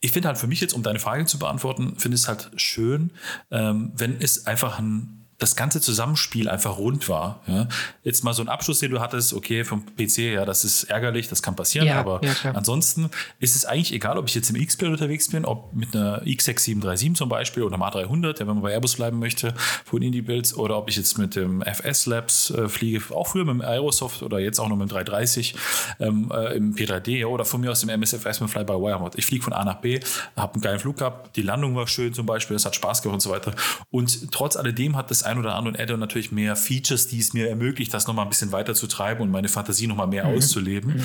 ich 0.00 0.12
finde 0.12 0.28
halt 0.28 0.38
für 0.38 0.46
mich 0.46 0.60
jetzt, 0.60 0.74
um 0.74 0.82
deine 0.82 0.98
Frage 0.98 1.24
zu 1.26 1.38
beantworten, 1.38 1.96
finde 1.96 2.14
ich 2.14 2.22
es 2.22 2.28
halt 2.28 2.50
schön, 2.56 3.10
ähm, 3.50 3.92
wenn 3.96 4.20
es 4.20 4.46
einfach 4.46 4.78
ein 4.78 5.25
das 5.38 5.54
ganze 5.54 5.80
Zusammenspiel 5.80 6.48
einfach 6.48 6.78
rund 6.78 7.08
war. 7.08 7.42
Ja. 7.46 7.68
Jetzt 8.02 8.24
mal 8.24 8.32
so 8.32 8.42
ein 8.42 8.48
Abschluss, 8.48 8.78
den 8.78 8.90
du 8.90 9.00
hattest, 9.00 9.34
okay, 9.34 9.64
vom 9.64 9.84
PC, 9.84 10.18
ja, 10.18 10.44
das 10.46 10.64
ist 10.64 10.84
ärgerlich, 10.84 11.28
das 11.28 11.42
kann 11.42 11.54
passieren, 11.56 11.86
ja, 11.86 12.00
aber 12.00 12.20
ja, 12.24 12.52
ansonsten 12.52 13.10
ist 13.38 13.54
es 13.54 13.66
eigentlich 13.66 13.92
egal, 13.92 14.16
ob 14.16 14.28
ich 14.28 14.34
jetzt 14.34 14.48
im 14.48 14.56
X-Plane 14.56 14.94
unterwegs 14.94 15.28
bin, 15.28 15.44
ob 15.44 15.74
mit 15.74 15.94
einer 15.94 16.22
X6737 16.22 17.14
zum 17.14 17.28
Beispiel 17.28 17.62
oder 17.64 17.74
einem 17.74 17.82
A300, 17.82 18.38
wenn 18.40 18.46
man 18.46 18.62
bei 18.62 18.72
Airbus 18.72 18.96
bleiben 18.96 19.18
möchte, 19.18 19.52
von 19.84 20.00
Indie-Builds, 20.00 20.54
oder 20.54 20.78
ob 20.78 20.88
ich 20.88 20.96
jetzt 20.96 21.18
mit 21.18 21.36
dem 21.36 21.62
FS 21.62 22.06
Labs 22.06 22.50
äh, 22.50 22.68
fliege, 22.68 23.02
auch 23.14 23.26
früher 23.26 23.44
mit 23.44 23.54
dem 23.54 23.60
Aerosoft 23.60 24.22
oder 24.22 24.38
jetzt 24.38 24.58
auch 24.58 24.68
noch 24.68 24.76
mit 24.76 24.88
dem 24.88 24.94
330 24.94 25.54
ähm, 26.00 26.32
äh, 26.34 26.56
im 26.56 26.74
P3D 26.74 27.18
ja, 27.18 27.26
oder 27.26 27.44
von 27.44 27.60
mir 27.60 27.70
aus 27.70 27.80
dem 27.80 27.90
MSFS 27.90 28.40
mit 28.40 28.50
Fly-by-Wire-Mod. 28.50 29.16
Ich 29.16 29.26
fliege 29.26 29.44
von 29.44 29.52
A 29.52 29.64
nach 29.64 29.80
B, 29.80 30.00
habe 30.34 30.54
einen 30.54 30.62
geilen 30.62 30.78
Flug 30.78 30.96
gehabt, 30.96 31.36
die 31.36 31.42
Landung 31.42 31.74
war 31.74 31.86
schön 31.86 32.14
zum 32.14 32.24
Beispiel, 32.24 32.54
das 32.54 32.64
hat 32.64 32.74
Spaß 32.74 33.02
gemacht 33.02 33.16
und 33.16 33.20
so 33.20 33.30
weiter. 33.30 33.54
Und 33.90 34.32
trotz 34.32 34.56
alledem 34.56 34.96
hat 34.96 35.10
das 35.10 35.25
ein 35.26 35.38
oder 35.38 35.54
andere 35.54 35.78
Add-on 35.78 36.00
natürlich 36.00 36.32
mehr 36.32 36.56
Features, 36.56 37.08
die 37.08 37.18
es 37.18 37.32
mir 37.32 37.48
ermöglicht, 37.48 37.92
das 37.92 38.06
nochmal 38.06 38.24
ein 38.24 38.28
bisschen 38.28 38.52
weiter 38.52 38.74
zu 38.74 38.86
treiben 38.86 39.22
und 39.22 39.30
meine 39.30 39.48
Fantasie 39.48 39.86
nochmal 39.86 40.06
mehr 40.06 40.24
mhm. 40.24 40.36
auszuleben. 40.36 40.94
Mhm. 40.94 41.02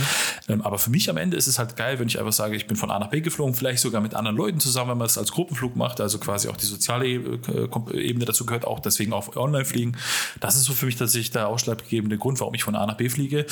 Ähm, 0.47 0.61
aber 0.61 0.77
für 0.77 0.89
mich 0.89 1.09
am 1.09 1.17
Ende 1.17 1.37
ist 1.37 1.47
es 1.47 1.59
halt 1.59 1.75
geil, 1.75 1.99
wenn 1.99 2.07
ich 2.07 2.19
einfach 2.19 2.33
sage, 2.33 2.55
ich 2.55 2.67
bin 2.67 2.77
von 2.77 2.91
A 2.91 2.99
nach 2.99 3.09
B 3.09 3.21
geflogen, 3.21 3.55
vielleicht 3.55 3.79
sogar 3.79 4.01
mit 4.01 4.13
anderen 4.13 4.37
Leuten 4.37 4.59
zusammen, 4.59 4.91
wenn 4.91 4.97
man 4.99 5.07
es 5.07 5.17
als 5.17 5.31
Gruppenflug 5.31 5.75
macht, 5.75 5.99
also 5.99 6.19
quasi 6.19 6.47
auch 6.47 6.57
die 6.57 6.65
soziale 6.65 7.07
äh, 7.07 7.67
Ebene 7.93 8.25
dazu 8.25 8.45
gehört, 8.45 8.65
auch 8.65 8.79
deswegen 8.79 9.13
auch 9.13 9.35
online 9.35 9.65
fliegen. 9.65 9.97
Das 10.39 10.55
ist 10.55 10.63
so 10.63 10.73
für 10.73 10.85
mich 10.85 10.95
tatsächlich 10.95 11.31
der 11.31 11.47
ausschlaggebende 11.47 12.17
Grund, 12.17 12.39
warum 12.39 12.53
ich 12.53 12.63
von 12.63 12.75
A 12.75 12.85
nach 12.85 12.97
B 12.97 13.09
fliege 13.09 13.45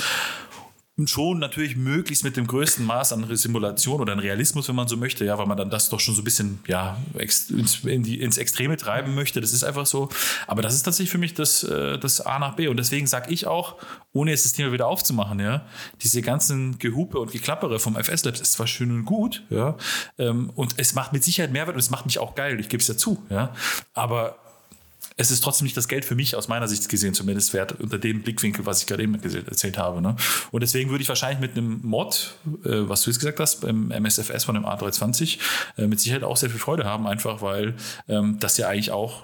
schon 1.07 1.39
natürlich 1.39 1.75
möglichst 1.75 2.23
mit 2.23 2.37
dem 2.37 2.47
größten 2.47 2.85
Maß 2.85 3.13
an 3.13 3.25
Simulation 3.35 4.01
oder 4.01 4.13
an 4.13 4.19
Realismus, 4.19 4.67
wenn 4.67 4.75
man 4.75 4.87
so 4.87 4.97
möchte, 4.97 5.25
ja, 5.25 5.37
weil 5.37 5.45
man 5.45 5.57
dann 5.57 5.69
das 5.69 5.89
doch 5.89 5.99
schon 5.99 6.15
so 6.15 6.21
ein 6.21 6.23
bisschen 6.23 6.59
ja, 6.67 6.97
ins, 7.15 7.83
in 7.85 8.03
die, 8.03 8.19
ins 8.21 8.37
Extreme 8.37 8.77
treiben 8.77 9.15
möchte. 9.15 9.41
Das 9.41 9.53
ist 9.53 9.63
einfach 9.63 9.85
so. 9.85 10.09
Aber 10.47 10.61
das 10.61 10.73
ist 10.73 10.83
tatsächlich 10.83 11.11
für 11.11 11.17
mich 11.17 11.33
das, 11.33 11.63
äh, 11.63 11.97
das 11.97 12.21
A 12.21 12.39
nach 12.39 12.55
B. 12.55 12.67
Und 12.67 12.77
deswegen 12.77 13.07
sage 13.07 13.31
ich 13.31 13.47
auch, 13.47 13.75
ohne 14.11 14.31
jetzt 14.31 14.45
das 14.45 14.53
Thema 14.53 14.71
wieder 14.71 14.87
aufzumachen, 14.87 15.39
ja, 15.39 15.65
diese 16.01 16.21
ganzen 16.21 16.79
Gehupe 16.79 17.19
und 17.19 17.31
Geklappere 17.31 17.79
vom 17.79 17.95
FS 17.95 18.25
Labs 18.25 18.41
ist 18.41 18.53
zwar 18.53 18.67
schön 18.67 18.91
und 18.91 19.05
gut, 19.05 19.43
ja, 19.49 19.77
ähm, 20.17 20.49
und 20.55 20.75
es 20.77 20.95
macht 20.95 21.13
mit 21.13 21.23
Sicherheit 21.23 21.51
Mehrwert 21.51 21.75
und 21.75 21.79
es 21.79 21.89
macht 21.89 22.05
mich 22.05 22.19
auch 22.19 22.35
geil, 22.35 22.59
ich 22.59 22.69
gebe 22.69 22.81
es 22.81 22.87
ja 22.87 22.97
zu, 22.97 23.23
ja, 23.29 23.53
aber 23.93 24.37
es 25.19 25.31
ist 25.31 25.43
trotzdem 25.43 25.65
nicht 25.65 25.75
das 25.75 25.89
Geld 25.89 26.05
für 26.05 26.15
mich 26.15 26.37
aus 26.37 26.47
meiner 26.47 26.69
Sicht 26.69 26.87
gesehen 26.87 27.13
zumindest 27.13 27.53
wert, 27.53 27.77
unter 27.81 27.97
dem 27.97 28.21
Blickwinkel, 28.21 28.65
was 28.65 28.79
ich 28.79 28.87
gerade 28.87 29.03
eben 29.03 29.21
erzählt 29.21 29.77
habe. 29.77 30.01
Ne? 30.01 30.15
Und 30.51 30.61
deswegen 30.61 30.91
würde 30.91 31.01
ich 31.01 31.09
wahrscheinlich 31.09 31.41
mit 31.41 31.57
einem 31.57 31.81
Mod, 31.83 32.35
äh, 32.63 32.87
was 32.87 33.01
du 33.01 33.09
jetzt 33.09 33.19
gesagt 33.19 33.37
hast, 33.41 33.59
beim 33.59 33.91
MSFS 33.91 34.45
von 34.45 34.55
dem 34.55 34.65
A320, 34.65 35.37
äh, 35.77 35.87
mit 35.87 35.99
Sicherheit 35.99 36.23
auch 36.23 36.37
sehr 36.37 36.49
viel 36.49 36.59
Freude 36.59 36.85
haben, 36.85 37.05
einfach 37.05 37.41
weil 37.41 37.75
ähm, 38.07 38.37
das 38.39 38.55
ja 38.55 38.69
eigentlich 38.69 38.91
auch 38.91 39.23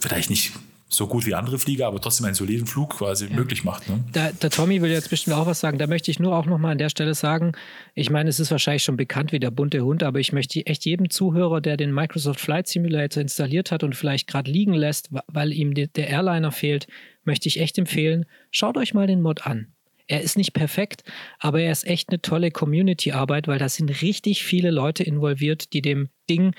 vielleicht 0.00 0.28
nicht 0.28 0.54
so 0.92 1.06
gut 1.06 1.26
wie 1.26 1.34
andere 1.34 1.58
Flieger, 1.58 1.86
aber 1.86 2.00
trotzdem 2.00 2.26
einen 2.26 2.34
soliden 2.34 2.66
Flug 2.66 2.98
quasi 2.98 3.26
ja. 3.26 3.34
möglich 3.34 3.64
macht. 3.64 3.88
Ne? 3.88 4.04
Da, 4.12 4.30
der 4.30 4.50
Tommy 4.50 4.82
will 4.82 4.90
jetzt 4.90 5.08
bestimmt 5.08 5.36
auch 5.36 5.46
was 5.46 5.60
sagen. 5.60 5.78
Da 5.78 5.86
möchte 5.86 6.10
ich 6.10 6.20
nur 6.20 6.36
auch 6.36 6.46
nochmal 6.46 6.72
an 6.72 6.78
der 6.78 6.90
Stelle 6.90 7.14
sagen, 7.14 7.52
ich 7.94 8.10
meine, 8.10 8.28
es 8.28 8.38
ist 8.38 8.50
wahrscheinlich 8.50 8.82
schon 8.82 8.96
bekannt 8.96 9.32
wie 9.32 9.40
der 9.40 9.50
bunte 9.50 9.80
Hund, 9.82 10.02
aber 10.02 10.20
ich 10.20 10.32
möchte 10.32 10.64
echt 10.66 10.84
jedem 10.84 11.08
Zuhörer, 11.08 11.60
der 11.60 11.76
den 11.76 11.92
Microsoft 11.92 12.40
Flight 12.40 12.68
Simulator 12.68 13.22
installiert 13.22 13.72
hat 13.72 13.82
und 13.82 13.96
vielleicht 13.96 14.26
gerade 14.26 14.50
liegen 14.50 14.74
lässt, 14.74 15.08
weil 15.28 15.52
ihm 15.52 15.72
der 15.74 16.08
Airliner 16.08 16.52
fehlt, 16.52 16.86
möchte 17.24 17.48
ich 17.48 17.60
echt 17.60 17.78
empfehlen, 17.78 18.26
schaut 18.50 18.76
euch 18.76 18.92
mal 18.92 19.06
den 19.06 19.22
Mod 19.22 19.46
an. 19.46 19.68
Er 20.08 20.20
ist 20.20 20.36
nicht 20.36 20.52
perfekt, 20.52 21.04
aber 21.38 21.62
er 21.62 21.72
ist 21.72 21.86
echt 21.86 22.10
eine 22.10 22.20
tolle 22.20 22.50
Community-Arbeit, 22.50 23.48
weil 23.48 23.58
da 23.58 23.68
sind 23.68 24.02
richtig 24.02 24.44
viele 24.44 24.70
Leute 24.70 25.04
involviert, 25.04 25.72
die 25.72 25.80
dem 25.80 26.08
Ding 26.28 26.54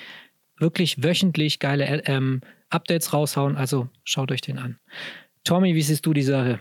wirklich 0.58 1.04
wöchentlich 1.04 1.60
geile 1.60 2.04
ähm, 2.06 2.42
Updates 2.74 3.14
raushauen. 3.14 3.58
Also 3.58 3.88
schaut 4.04 4.32
euch 4.32 4.42
den 4.42 4.58
an. 4.60 4.80
Tommy, 5.44 5.76
wie 5.76 5.82
siehst 5.82 6.06
du 6.06 6.14
die 6.14 6.24
Sache? 6.24 6.60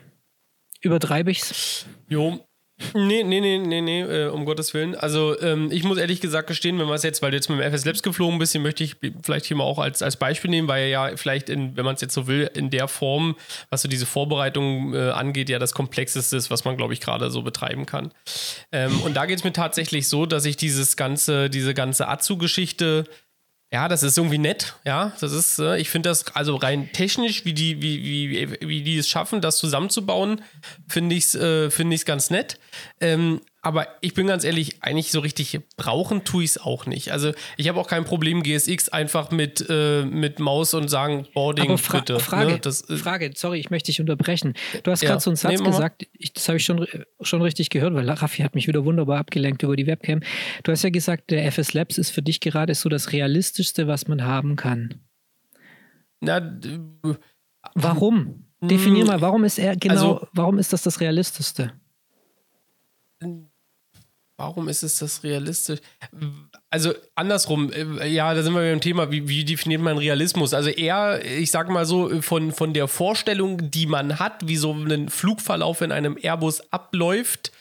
Übertreibe 0.80 1.30
ich's? 1.30 1.86
Jo. 2.08 2.44
Nee, 2.94 3.22
nee, 3.22 3.40
nee, 3.40 3.58
nee, 3.58 3.80
nee, 3.80 4.00
äh, 4.02 4.28
um 4.28 4.44
Gottes 4.44 4.74
Willen. 4.74 4.94
Also, 4.94 5.40
ähm, 5.40 5.70
ich 5.70 5.84
muss 5.84 5.98
ehrlich 5.98 6.20
gesagt 6.20 6.48
gestehen, 6.48 6.78
wenn 6.78 6.86
man 6.86 6.96
es 6.96 7.02
jetzt, 7.02 7.22
weil 7.22 7.30
du 7.30 7.36
jetzt 7.36 7.48
mit 7.48 7.58
dem 7.58 7.72
FS 7.72 7.84
Labs 7.84 8.02
geflogen 8.02 8.38
bist, 8.38 8.58
möchte 8.58 8.82
ich 8.82 8.96
vielleicht 9.22 9.46
hier 9.46 9.56
mal 9.56 9.64
auch 9.64 9.78
als, 9.78 10.02
als 10.02 10.16
Beispiel 10.16 10.50
nehmen, 10.50 10.68
weil 10.68 10.88
ja 10.88 11.16
vielleicht, 11.16 11.48
in, 11.48 11.76
wenn 11.76 11.84
man 11.84 11.94
es 11.94 12.00
jetzt 12.00 12.14
so 12.14 12.26
will, 12.26 12.50
in 12.54 12.70
der 12.70 12.88
Form, 12.88 13.36
was 13.70 13.82
so 13.82 13.88
diese 13.88 14.06
Vorbereitung 14.06 14.94
äh, 14.94 15.10
angeht, 15.10 15.48
ja 15.48 15.58
das 15.58 15.74
Komplexeste 15.74 16.36
ist, 16.36 16.50
was 16.50 16.64
man, 16.64 16.76
glaube 16.76 16.92
ich, 16.92 17.00
gerade 17.00 17.30
so 17.30 17.42
betreiben 17.42 17.86
kann. 17.86 18.12
Ähm, 18.72 19.00
und 19.02 19.14
da 19.14 19.26
geht 19.26 19.38
es 19.38 19.44
mir 19.44 19.52
tatsächlich 19.52 20.08
so, 20.08 20.26
dass 20.26 20.44
ich 20.44 20.56
dieses 20.56 20.96
ganze, 20.96 21.50
diese 21.50 21.74
ganze 21.74 22.08
Atsu-Geschichte 22.08 23.04
ja, 23.72 23.88
das 23.88 24.02
ist 24.02 24.18
irgendwie 24.18 24.38
nett, 24.38 24.74
ja. 24.84 25.12
Das 25.20 25.32
ist, 25.32 25.58
äh, 25.58 25.78
ich 25.78 25.88
finde 25.88 26.10
das, 26.10 26.26
also 26.36 26.56
rein 26.56 26.90
technisch, 26.92 27.46
wie 27.46 27.54
die, 27.54 27.80
wie, 27.80 28.04
wie, 28.04 28.68
wie 28.68 28.82
die 28.82 28.98
es 28.98 29.08
schaffen, 29.08 29.40
das 29.40 29.56
zusammenzubauen, 29.56 30.42
finde 30.86 31.16
ich 31.16 31.24
es 31.24 31.34
äh, 31.34 31.70
find 31.70 32.04
ganz 32.04 32.28
nett. 32.28 32.58
Ähm, 33.00 33.40
aber 33.64 33.86
ich 34.00 34.14
bin 34.14 34.26
ganz 34.26 34.42
ehrlich, 34.42 34.82
eigentlich 34.82 35.12
so 35.12 35.20
richtig 35.20 35.60
brauchen 35.76 36.24
tue 36.24 36.42
ich 36.42 36.50
es 36.50 36.58
auch 36.58 36.86
nicht. 36.86 37.12
Also 37.12 37.32
ich 37.56 37.68
habe 37.68 37.78
auch 37.78 37.86
kein 37.86 38.04
Problem, 38.04 38.42
GSX 38.42 38.88
einfach 38.88 39.30
mit, 39.30 39.64
äh, 39.68 40.04
mit 40.04 40.40
Maus 40.40 40.74
und 40.74 40.88
sagen, 40.88 41.28
Boarding 41.32 41.66
Aber 41.66 41.78
fra 41.78 42.00
bitte. 42.00 42.18
Frage, 42.18 42.52
ne? 42.52 42.58
das, 42.58 42.90
äh, 42.90 42.96
Frage, 42.96 43.30
sorry, 43.36 43.60
ich 43.60 43.70
möchte 43.70 43.86
dich 43.86 44.00
unterbrechen. 44.00 44.54
Du 44.82 44.90
hast 44.90 45.02
ja. 45.02 45.10
gerade 45.10 45.22
so 45.22 45.30
einen 45.30 45.36
Satz 45.36 45.60
nee, 45.60 45.64
gesagt, 45.64 46.08
ich, 46.12 46.32
das 46.32 46.48
habe 46.48 46.56
ich 46.58 46.64
schon, 46.64 46.88
schon 47.20 47.40
richtig 47.40 47.70
gehört, 47.70 47.94
weil 47.94 48.10
Raffi 48.10 48.42
hat 48.42 48.56
mich 48.56 48.66
wieder 48.66 48.84
wunderbar 48.84 49.20
abgelenkt 49.20 49.62
über 49.62 49.76
die 49.76 49.86
Webcam. 49.86 50.22
Du 50.64 50.72
hast 50.72 50.82
ja 50.82 50.90
gesagt, 50.90 51.30
der 51.30 51.46
FS 51.46 51.72
Labs 51.72 51.98
ist 51.98 52.10
für 52.10 52.22
dich 52.22 52.40
gerade 52.40 52.74
so 52.74 52.88
das 52.88 53.12
Realistischste, 53.12 53.86
was 53.86 54.08
man 54.08 54.24
haben 54.24 54.56
kann. 54.56 54.96
Na, 56.20 56.58
warum? 57.74 58.46
Definier 58.60 59.04
mal, 59.04 59.20
warum 59.20 59.44
ist 59.44 59.58
er 59.58 59.76
genau, 59.76 59.94
also, 59.94 60.28
warum 60.32 60.58
ist 60.58 60.72
das 60.72 60.82
das 60.82 61.00
Realistischste? 61.00 61.72
Warum 64.42 64.68
ist 64.68 64.82
es 64.82 64.98
das 64.98 65.22
realistisch? 65.22 65.78
Also 66.68 66.92
andersrum, 67.14 67.70
äh, 67.72 68.08
ja, 68.08 68.34
da 68.34 68.42
sind 68.42 68.54
wir 68.54 68.60
beim 68.60 68.80
Thema, 68.80 69.08
wie, 69.12 69.28
wie, 69.28 69.44
definiert 69.44 69.80
man 69.80 69.98
Realismus? 69.98 70.52
Also 70.52 70.68
eher, 70.68 71.24
ich 71.24 71.52
sag 71.52 71.70
mal 71.70 71.86
so, 71.86 72.20
von, 72.22 72.50
von 72.50 72.74
der 72.74 72.88
Vorstellung, 72.88 73.70
die 73.70 73.86
man 73.86 74.18
hat, 74.18 74.48
wie 74.48 74.56
so 74.56 74.72
ein 74.72 75.08
Flugverlauf 75.10 75.80
in 75.80 75.92
einem 75.92 76.18
Airbus 76.20 76.72
abläuft, 76.72 77.52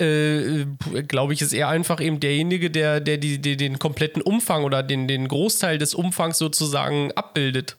äh, 0.00 0.66
glaube 1.06 1.34
ich, 1.34 1.40
ist 1.40 1.52
er 1.52 1.68
einfach 1.68 2.00
eben 2.00 2.18
derjenige, 2.18 2.68
der, 2.68 2.98
der, 2.98 3.18
die, 3.18 3.40
der 3.40 3.54
den 3.54 3.78
kompletten 3.78 4.20
Umfang 4.20 4.64
oder 4.64 4.82
den, 4.82 5.06
den 5.06 5.28
Großteil 5.28 5.78
des 5.78 5.94
Umfangs 5.94 6.38
sozusagen 6.38 7.12
abbildet. 7.12 7.76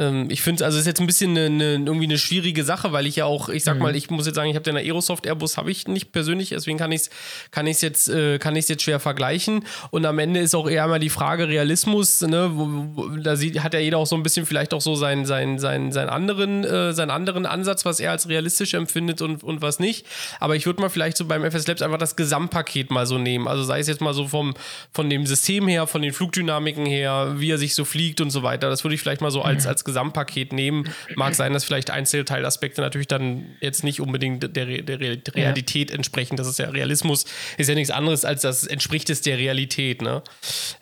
Ähm, 0.00 0.28
ich 0.30 0.42
finde, 0.42 0.64
also 0.64 0.76
es 0.76 0.82
ist 0.82 0.86
jetzt 0.86 1.00
ein 1.00 1.06
bisschen 1.08 1.36
eine, 1.36 1.46
eine, 1.46 1.64
irgendwie 1.72 2.06
eine 2.06 2.18
schwierige 2.18 2.62
Sache, 2.62 2.92
weil 2.92 3.06
ich 3.06 3.16
ja 3.16 3.24
auch, 3.24 3.48
ich 3.48 3.64
sag 3.64 3.76
mhm. 3.76 3.82
mal, 3.82 3.96
ich 3.96 4.10
muss 4.10 4.26
jetzt 4.26 4.36
sagen, 4.36 4.48
ich 4.48 4.54
habe 4.54 4.62
den 4.62 4.76
Aerosoft 4.76 5.26
Airbus 5.26 5.56
habe 5.56 5.72
ich 5.72 5.88
nicht 5.88 6.12
persönlich, 6.12 6.50
deswegen 6.50 6.78
kann 6.78 6.92
ich 6.92 7.02
es 7.02 7.10
kann 7.50 7.66
ich's 7.66 7.80
jetzt 7.80 8.08
äh, 8.08 8.38
kann 8.38 8.54
jetzt 8.54 8.82
schwer 8.82 9.00
vergleichen 9.00 9.64
und 9.90 10.06
am 10.06 10.18
Ende 10.20 10.40
ist 10.40 10.54
auch 10.54 10.68
eher 10.68 10.86
mal 10.86 11.00
die 11.00 11.10
Frage 11.10 11.48
Realismus, 11.48 12.20
ne, 12.20 12.50
wo, 12.54 12.68
wo, 12.94 13.08
da 13.16 13.34
sieht, 13.34 13.60
hat 13.60 13.74
ja 13.74 13.80
jeder 13.80 13.98
auch 13.98 14.06
so 14.06 14.14
ein 14.14 14.22
bisschen 14.22 14.46
vielleicht 14.46 14.72
auch 14.72 14.80
so 14.80 14.94
seinen 14.94 15.26
seinen 15.26 15.58
seinen 15.58 15.90
seinen 15.90 16.10
anderen 16.10 16.62
äh, 16.62 16.92
seinen 16.92 17.10
anderen 17.10 17.44
Ansatz, 17.44 17.84
was 17.84 17.98
er 17.98 18.12
als 18.12 18.28
realistisch 18.28 18.74
empfindet 18.74 19.20
und 19.20 19.42
und 19.42 19.62
was 19.62 19.80
nicht, 19.80 20.06
aber 20.38 20.54
ich 20.54 20.66
würde 20.66 20.80
mal 20.80 20.90
vielleicht 20.90 21.16
so 21.16 21.24
beim 21.24 21.44
FS 21.44 21.66
Labs 21.66 21.82
einfach 21.82 21.98
das 21.98 22.14
Gesamtpaket 22.14 22.92
mal 22.92 23.06
so 23.06 23.18
nehmen, 23.18 23.48
also 23.48 23.64
sei 23.64 23.80
es 23.80 23.88
jetzt 23.88 24.00
mal 24.00 24.14
so 24.14 24.28
vom 24.28 24.54
von 24.92 25.10
dem 25.10 25.26
System 25.26 25.66
her, 25.66 25.88
von 25.88 26.02
den 26.02 26.12
Flugdynamiken 26.12 26.86
her, 26.86 27.34
wie 27.38 27.50
er 27.50 27.58
sich 27.58 27.74
so 27.74 27.84
fliegt 27.84 28.20
und 28.20 28.30
so 28.30 28.44
weiter, 28.44 28.70
das 28.70 28.84
würde 28.84 28.94
ich 28.94 29.00
vielleicht 29.00 29.22
mal 29.22 29.32
so 29.32 29.42
als 29.42 29.64
mhm. 29.64 29.70
als 29.70 29.87
Gesamtpaket 29.88 30.52
nehmen. 30.52 30.88
Mag 31.16 31.34
sein, 31.34 31.52
dass 31.52 31.64
vielleicht 31.64 31.90
Einzelteilaspekte 31.90 32.80
natürlich 32.80 33.08
dann 33.08 33.56
jetzt 33.60 33.82
nicht 33.82 34.00
unbedingt 34.00 34.54
der, 34.54 34.66
der 34.82 35.00
Realität 35.34 35.90
ja. 35.90 35.96
entsprechen. 35.96 36.36
Das 36.36 36.46
ist 36.46 36.58
ja 36.58 36.68
Realismus, 36.68 37.24
ist 37.56 37.68
ja 37.68 37.74
nichts 37.74 37.90
anderes 37.90 38.24
als 38.24 38.42
das 38.42 38.66
entspricht 38.66 39.10
es 39.10 39.22
der 39.22 39.38
Realität. 39.38 40.02
Ne? 40.02 40.22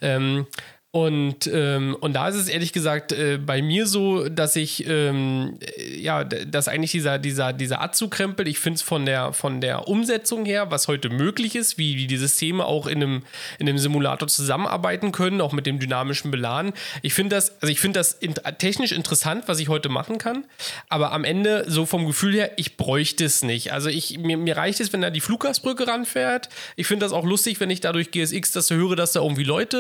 Ähm, 0.03 0.47
und, 0.93 1.51
ähm, 1.53 1.95
und 2.01 2.15
da 2.15 2.29
ist 2.29 2.37
es 2.37 2.49
ehrlich 2.49 2.73
gesagt 2.73 3.13
äh, 3.13 3.37
bei 3.37 3.61
mir 3.61 3.87
so, 3.87 4.31
dass 4.31 4.57
ich, 4.57 4.89
ähm, 4.89 5.59
ja, 5.95 6.25
dass 6.25 6.69
eigentlich 6.69 6.93
dieser, 6.93 7.19
dieser, 7.19 7.53
dieser 7.53 7.83
Azu-Krempel, 7.83 8.49
ich 8.49 8.59
finde 8.59 8.77
es 8.77 8.83
von 8.83 9.05
der, 9.05 9.35
von 9.35 9.61
der 9.61 9.89
Umsetzung 9.89 10.47
her, 10.47 10.71
was 10.71 10.89
heute 10.89 11.11
möglich 11.11 11.55
ist, 11.55 11.77
wie, 11.77 11.99
wie 11.99 12.07
die 12.07 12.17
Systeme 12.17 12.65
auch 12.65 12.87
in 12.87 13.03
einem, 13.03 13.23
in 13.59 13.69
einem 13.69 13.77
Simulator 13.77 14.27
zusammenarbeiten 14.27 15.13
können, 15.13 15.43
auch 15.43 15.53
mit 15.53 15.67
dem 15.67 15.79
dynamischen 15.79 16.31
Beladen. 16.31 16.73
Ich 17.03 17.13
finde 17.13 17.37
das, 17.37 17.61
also 17.61 17.71
ich 17.71 17.81
finde 17.81 18.01
das 18.01 18.13
in, 18.15 18.33
technisch 18.59 18.93
interessant, 18.93 19.49
was 19.49 19.61
ich 19.61 19.69
heute 19.69 19.91
machen 19.91 20.17
kann, 20.17 20.47
aber 20.89 21.13
am 21.13 21.25
Ende, 21.25 21.67
so 21.69 21.85
vom 21.85 22.07
Gefühl 22.07 22.33
her, 22.33 22.53
ich 22.57 22.79
bräuchte 22.79 23.27
es 23.27 23.43
nicht. 23.43 23.71
Also 23.71 23.91
ich, 23.91 24.19
mir, 24.19 24.39
mir 24.39 24.57
reicht 24.57 24.81
es, 24.81 24.95
wenn 24.95 25.03
da 25.03 25.11
die 25.11 25.21
Fluggastbrücke 25.21 25.87
ranfährt. 25.87 26.49
Ich 26.77 26.87
finde 26.87 27.05
das 27.05 27.13
auch 27.13 27.25
lustig, 27.27 27.61
wenn 27.61 27.69
ich 27.69 27.81
dadurch 27.81 28.13
GSX 28.13 28.53
das 28.53 28.71
höre, 28.71 28.97
dass 28.97 29.13
da 29.13 29.21
irgendwie 29.21 29.45
Leute 29.45 29.77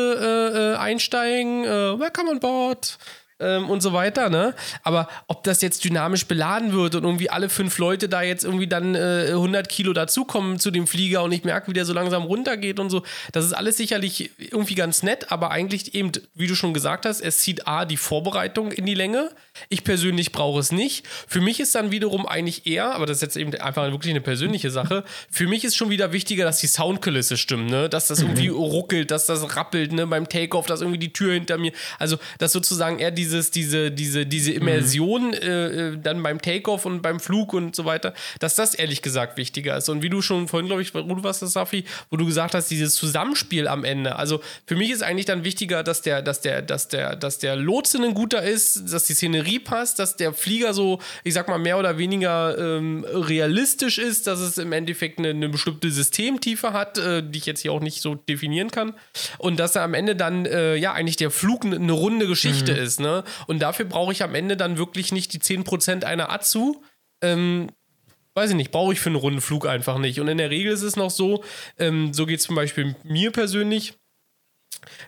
äh, 0.52 0.74
äh 0.74 0.76
einsteigen 0.96 1.64
äh, 1.64 1.98
welcome 1.98 2.30
on 2.30 2.40
board. 2.40 2.96
Ähm, 3.40 3.68
und 3.68 3.80
so 3.80 3.92
weiter, 3.92 4.30
ne? 4.30 4.54
Aber 4.82 5.08
ob 5.26 5.44
das 5.44 5.62
jetzt 5.62 5.84
dynamisch 5.84 6.26
beladen 6.26 6.72
wird 6.72 6.94
und 6.94 7.04
irgendwie 7.04 7.30
alle 7.30 7.48
fünf 7.48 7.78
Leute 7.78 8.08
da 8.08 8.22
jetzt 8.22 8.44
irgendwie 8.44 8.66
dann 8.66 8.94
äh, 8.94 9.28
100 9.30 9.68
Kilo 9.68 9.92
dazukommen 9.92 10.58
zu 10.58 10.70
dem 10.70 10.86
Flieger 10.86 11.22
und 11.22 11.32
ich 11.32 11.44
merke, 11.44 11.68
wie 11.68 11.74
der 11.74 11.84
so 11.84 11.92
langsam 11.92 12.24
runtergeht 12.24 12.80
und 12.80 12.90
so, 12.90 13.02
das 13.32 13.44
ist 13.44 13.52
alles 13.52 13.76
sicherlich 13.76 14.30
irgendwie 14.38 14.74
ganz 14.74 15.02
nett, 15.02 15.30
aber 15.30 15.50
eigentlich 15.50 15.94
eben, 15.94 16.12
wie 16.34 16.46
du 16.46 16.54
schon 16.54 16.74
gesagt 16.74 17.06
hast, 17.06 17.20
es 17.20 17.38
zieht 17.38 17.66
A, 17.66 17.84
die 17.84 17.96
Vorbereitung 17.96 18.72
in 18.72 18.86
die 18.86 18.94
Länge. 18.94 19.30
Ich 19.68 19.84
persönlich 19.84 20.32
brauche 20.32 20.60
es 20.60 20.72
nicht. 20.72 21.06
Für 21.26 21.40
mich 21.40 21.60
ist 21.60 21.74
dann 21.74 21.90
wiederum 21.90 22.26
eigentlich 22.26 22.66
eher, 22.66 22.94
aber 22.94 23.06
das 23.06 23.18
ist 23.18 23.22
jetzt 23.22 23.36
eben 23.36 23.54
einfach 23.54 23.90
wirklich 23.90 24.10
eine 24.10 24.20
persönliche 24.20 24.70
Sache, 24.70 25.04
für 25.30 25.46
mich 25.46 25.64
ist 25.64 25.76
schon 25.76 25.90
wieder 25.90 26.12
wichtiger, 26.12 26.44
dass 26.44 26.58
die 26.58 26.66
Soundkulisse 26.66 27.36
stimmt, 27.36 27.70
ne? 27.70 27.88
Dass 27.88 28.08
das 28.08 28.20
irgendwie 28.20 28.50
mhm. 28.50 28.56
ruckelt, 28.56 29.10
dass 29.10 29.26
das 29.26 29.56
rappelt, 29.56 29.92
ne? 29.92 30.06
Beim 30.06 30.28
Takeoff, 30.28 30.66
dass 30.66 30.80
irgendwie 30.80 30.98
die 30.98 31.12
Tür 31.12 31.34
hinter 31.34 31.58
mir, 31.58 31.72
also 31.98 32.18
dass 32.38 32.52
sozusagen 32.52 32.98
eher 32.98 33.10
dieses, 33.26 33.50
diese, 33.50 33.90
diese, 33.90 34.24
diese 34.24 34.52
Immersion 34.52 35.28
mhm. 35.28 35.34
äh, 35.34 35.96
dann 35.98 36.22
beim 36.22 36.40
Takeoff 36.40 36.86
und 36.86 37.02
beim 37.02 37.18
Flug 37.18 37.52
und 37.54 37.74
so 37.74 37.84
weiter, 37.84 38.14
dass 38.38 38.54
das 38.54 38.74
ehrlich 38.74 39.02
gesagt 39.02 39.36
wichtiger 39.36 39.76
ist. 39.76 39.88
Und 39.88 40.02
wie 40.02 40.08
du 40.08 40.22
schon 40.22 40.48
vorhin, 40.48 40.66
glaube 40.66 40.82
ich, 40.82 40.94
wo 40.94 41.02
du 41.02 41.22
warst, 41.22 41.40
Safi, 41.40 41.84
wo 42.10 42.16
du 42.16 42.26
gesagt 42.26 42.54
hast, 42.54 42.70
dieses 42.70 42.94
Zusammenspiel 42.94 43.68
am 43.68 43.84
Ende. 43.84 44.16
Also 44.16 44.40
für 44.66 44.76
mich 44.76 44.90
ist 44.90 45.02
eigentlich 45.02 45.26
dann 45.26 45.44
wichtiger, 45.44 45.82
dass 45.82 46.02
der, 46.02 46.22
dass 46.22 46.40
der, 46.40 46.62
dass 46.62 46.88
der, 46.88 47.16
dass 47.16 47.38
der 47.38 47.56
Lotse 47.56 47.98
ein 47.98 48.14
guter 48.14 48.42
ist, 48.42 48.92
dass 48.92 49.04
die 49.04 49.14
Szenerie 49.14 49.58
passt, 49.58 49.98
dass 49.98 50.16
der 50.16 50.32
Flieger 50.32 50.72
so, 50.74 51.00
ich 51.24 51.34
sag 51.34 51.48
mal, 51.48 51.58
mehr 51.58 51.78
oder 51.78 51.98
weniger 51.98 52.56
ähm, 52.58 53.04
realistisch 53.08 53.98
ist, 53.98 54.26
dass 54.26 54.40
es 54.40 54.58
im 54.58 54.72
Endeffekt 54.72 55.18
eine, 55.18 55.30
eine 55.30 55.48
bestimmte 55.48 55.90
Systemtiefe 55.90 56.72
hat, 56.72 56.98
äh, 56.98 57.22
die 57.22 57.38
ich 57.38 57.46
jetzt 57.46 57.60
hier 57.60 57.72
auch 57.72 57.80
nicht 57.80 58.02
so 58.02 58.14
definieren 58.14 58.70
kann. 58.70 58.94
Und 59.38 59.58
dass 59.58 59.74
er 59.74 59.82
am 59.82 59.94
Ende 59.94 60.14
dann, 60.14 60.46
äh, 60.46 60.76
ja, 60.76 60.92
eigentlich 60.92 61.16
der 61.16 61.30
Flug 61.30 61.64
eine 61.64 61.92
runde 61.92 62.26
Geschichte 62.26 62.72
mhm. 62.72 62.78
ist. 62.78 63.00
Ne? 63.00 63.15
Und 63.46 63.60
dafür 63.60 63.84
brauche 63.84 64.12
ich 64.12 64.22
am 64.22 64.34
Ende 64.34 64.56
dann 64.56 64.78
wirklich 64.78 65.12
nicht 65.12 65.32
die 65.32 65.40
10% 65.40 66.04
einer 66.04 66.30
Azu. 66.30 66.82
Ähm, 67.22 67.68
weiß 68.34 68.50
ich 68.50 68.56
nicht, 68.56 68.70
brauche 68.70 68.92
ich 68.92 69.00
für 69.00 69.08
einen 69.08 69.16
runden 69.16 69.40
Flug 69.40 69.66
einfach 69.66 69.98
nicht. 69.98 70.20
Und 70.20 70.28
in 70.28 70.38
der 70.38 70.50
Regel 70.50 70.72
ist 70.72 70.82
es 70.82 70.96
noch 70.96 71.10
so, 71.10 71.42
ähm, 71.78 72.12
so 72.12 72.26
geht 72.26 72.40
es 72.40 72.44
zum 72.44 72.56
Beispiel 72.56 72.94
mir 73.02 73.30
persönlich 73.30 73.94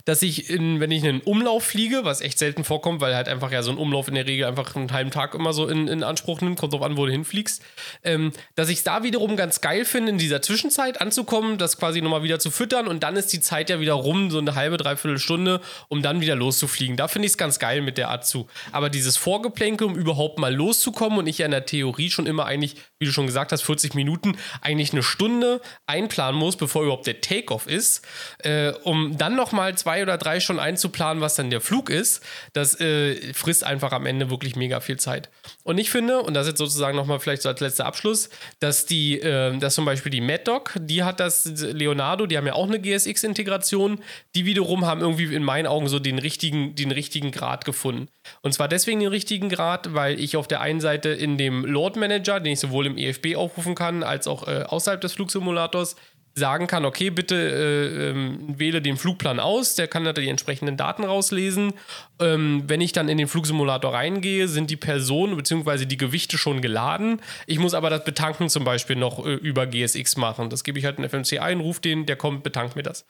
dass 0.05 0.22
ich, 0.22 0.51
in, 0.51 0.81
wenn 0.81 0.91
ich 0.91 1.05
einen 1.05 1.20
Umlauf 1.20 1.64
fliege, 1.64 2.05
was 2.05 2.20
echt 2.20 2.39
selten 2.39 2.64
vorkommt, 2.64 3.01
weil 3.01 3.14
halt 3.14 3.29
einfach 3.29 3.51
ja 3.53 3.62
so 3.62 3.70
ein 3.70 3.79
Umlauf 3.79 4.09
in 4.09 4.14
der 4.14 4.26
Regel 4.26 4.47
einfach 4.47 4.76
einen 4.76 4.93
halben 4.93 5.11
Tag 5.11 5.35
immer 5.35 5.53
so 5.53 5.66
in, 5.66 5.89
in 5.89 6.03
Anspruch 6.03 6.41
nimmt, 6.41 6.59
kommt 6.59 6.72
drauf 6.72 6.83
an, 6.83 6.97
wo 6.97 7.07
du 7.07 7.12
hinfliegst, 7.12 7.62
ähm, 8.05 8.33
dass 8.55 8.68
ich 8.68 8.79
es 8.79 8.85
da 8.85 9.03
wiederum 9.03 9.37
ganz 9.37 9.61
geil 9.61 9.85
finde, 9.85 10.11
in 10.11 10.18
dieser 10.18 10.43
Zwischenzeit 10.43 11.01
anzukommen, 11.01 11.59
das 11.59 11.79
quasi 11.79 12.01
nochmal 12.01 12.22
wieder 12.22 12.39
zu 12.39 12.51
füttern 12.51 12.89
und 12.89 13.03
dann 13.03 13.16
ist 13.16 13.33
die 13.33 13.41
Zeit 13.41 13.70
ja 13.70 13.81
wieder 13.81 13.95
rum, 13.95 14.31
so 14.31 14.39
eine 14.39 14.55
halbe, 14.55 14.76
dreiviertel 14.76 15.18
Stunde, 15.18 15.61
um 15.89 16.03
dann 16.03 16.20
wieder 16.20 16.37
loszufliegen. 16.37 16.97
Da 16.97 17.09
finde 17.09 17.26
ich 17.26 17.33
es 17.33 17.39
ganz 17.39 17.59
geil 17.59 17.83
mit 17.83 17.99
der 17.99 18.09
Art 18.11 18.26
zu. 18.26 18.47
Aber 18.72 18.91
dieses 18.91 19.16
Vorgeplänke, 19.16 19.85
um 19.87 19.95
überhaupt 19.95 20.39
mal 20.39 20.55
loszukommen 20.55 21.18
und 21.18 21.26
ich 21.26 21.39
ja 21.39 21.47
in 21.47 21.53
der 21.53 21.66
Theorie 21.66 22.11
schon 22.11 22.26
immer 22.26 22.47
eigentlich, 22.47 22.76
wie 22.99 23.07
du 23.07 23.12
schon 23.12 23.26
gesagt 23.26 23.53
hast, 23.53 23.62
40 23.62 23.95
Minuten, 23.95 24.37
eigentlich 24.61 24.93
eine 24.93 25.03
Stunde 25.03 25.61
einplanen 25.87 26.39
muss, 26.39 26.57
bevor 26.57 26.83
überhaupt 26.83 27.07
der 27.07 27.20
Takeoff 27.20 27.66
ist, 27.66 28.07
äh, 28.39 28.72
um 28.85 29.16
dann 29.18 29.35
nochmal 29.35 29.68
zwei 29.77 30.03
oder 30.03 30.19
drei 30.19 30.41
schon 30.41 30.59
einzuplanen, 30.59 31.21
was 31.21 31.35
dann 31.35 31.51
der 31.51 31.61
Flug 31.61 31.91
ist, 31.91 32.23
das 32.53 32.81
äh, 32.81 33.33
frisst 33.35 33.64
einfach 33.64 33.93
am 33.93 34.07
Ende 34.07 34.31
wirklich 34.31 34.57
mega 34.57 34.81
viel 34.81 34.99
Zeit. 34.99 35.31
Und 35.64 35.79
ich 35.79 35.91
finde, 35.91 36.23
und 36.23 36.35
das 36.35 36.47
jetzt 36.47 36.59
sozusagen 36.59 36.97
nochmal 36.97 37.21
vielleicht 37.21 37.43
so 37.43 37.49
als 37.49 37.61
letzter 37.61 37.87
Abschluss, 37.87 38.31
dass 38.61 38.87
die, 38.87 39.21
äh, 39.21 39.57
dass 39.59 39.75
zum 39.75 39.85
Beispiel 39.85 40.11
die 40.11 40.21
MadDoc, 40.21 40.75
die 40.81 41.03
hat 41.03 41.21
das, 41.21 41.45
Leonardo, 41.45 42.27
die 42.27 42.37
haben 42.37 42.47
ja 42.47 42.55
auch 42.55 42.66
eine 42.66 42.81
GSX-Integration, 42.81 44.01
die 44.35 44.45
wiederum 44.45 44.87
haben 44.87 45.01
irgendwie 45.01 45.35
in 45.35 45.45
meinen 45.45 45.66
Augen 45.66 45.89
so 45.89 45.99
den 45.99 46.19
richtigen, 46.19 46.75
den 46.75 46.91
richtigen 46.91 47.31
Grad 47.31 47.64
gefunden. 47.64 48.09
Und 48.43 48.53
zwar 48.53 48.69
deswegen 48.69 49.01
den 49.01 49.09
richtigen 49.09 49.49
Grad, 49.49 49.95
weil 49.95 50.19
ich 50.21 50.37
auf 50.37 50.49
der 50.49 50.61
einen 50.61 50.81
Seite 50.81 51.11
in 51.11 51.39
dem 51.39 51.64
Load 51.64 51.99
Manager, 51.99 52.41
den 52.41 52.53
ich 52.53 52.61
sowohl 52.61 52.87
im 52.87 52.97
EFB 52.97 53.37
aufrufen 53.37 53.75
kann, 53.75 54.03
als 54.03 54.27
auch 54.27 54.47
äh, 54.47 54.64
außerhalb 54.66 55.01
des 55.01 55.12
Flugsimulators, 55.12 55.97
sagen 56.39 56.66
kann, 56.66 56.84
okay, 56.84 57.11
bitte 57.11 57.34
äh, 57.34 58.11
ähm, 58.11 58.55
wähle 58.59 58.80
den 58.80 58.97
Flugplan 58.97 59.41
aus, 59.41 59.74
der 59.74 59.89
kann 59.89 60.05
da 60.05 60.12
die 60.12 60.28
entsprechenden 60.28 60.76
Daten 60.76 61.05
rauslesen. 61.05 61.74
Ähm, 62.20 62.64
wenn 62.66 62.80
ich 62.80 62.93
dann 62.93 63.09
in 63.09 63.18
den 63.18 63.28
Flugsimulator 63.28 63.93
reingehe, 63.93 64.49
sind 64.49 64.70
die 64.70 64.76
Personen 64.76 65.36
bzw. 65.36 65.84
die 65.84 65.97
Gewichte 65.97 66.39
schon 66.39 66.62
geladen. 66.62 67.20
Ich 67.47 67.59
muss 67.59 67.74
aber 67.74 67.91
das 67.91 68.05
Betanken 68.05 68.49
zum 68.49 68.64
Beispiel 68.64 68.97
noch 68.97 69.24
äh, 69.26 69.34
über 69.34 69.66
GSX 69.66 70.16
machen. 70.16 70.49
Das 70.49 70.64
gebe 70.64 70.78
ich 70.78 70.84
halt 70.84 70.99
in 70.99 71.09
FMC 71.09 71.41
ein, 71.41 71.61
rufe 71.61 71.80
den, 71.80 72.07
der 72.07 72.16
kommt, 72.16 72.43
betankt 72.43 72.76
mir 72.76 72.82
das. 72.82 73.05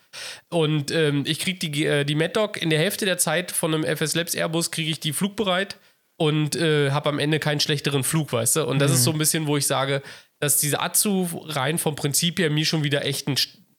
Und 0.51 0.91
ähm, 0.91 1.25
ich 1.27 1.39
kriege 1.39 1.59
die, 1.59 1.87
äh, 1.87 2.05
die 2.05 2.15
MadDoc 2.15 2.61
in 2.61 2.71
der 2.71 2.79
Hälfte 2.79 3.05
der 3.05 3.19
Zeit 3.19 3.53
von 3.53 3.75
einem 3.75 3.85
FS 3.85 4.15
Labs 4.15 4.35
Airbus, 4.35 4.71
kriege 4.71 4.91
ich 4.91 5.01
die 5.01 5.13
flugbereit 5.13 5.79
und 6.19 6.57
äh, 6.57 6.91
habe 6.91 7.09
am 7.09 7.19
Ende 7.19 7.39
keinen 7.39 7.61
schlechteren 7.61 8.03
Flug, 8.03 8.33
weißt 8.33 8.57
du? 8.57 8.67
Und 8.67 8.81
das 8.81 8.91
mhm. 8.91 8.97
ist 8.97 9.05
so 9.05 9.13
ein 9.13 9.19
bisschen, 9.19 9.47
wo 9.47 9.57
ich 9.57 9.67
sage, 9.67 10.03
dass 10.41 10.59
diese 10.59 10.81
Atsu 10.81 11.27
rein 11.47 11.79
vom 11.79 11.97
Prinzip 11.97 12.39
her 12.39 12.51
mir 12.51 12.65
schon 12.65 12.85
wieder 12.85 13.05
echt 13.05 13.29
ein, 13.29 13.37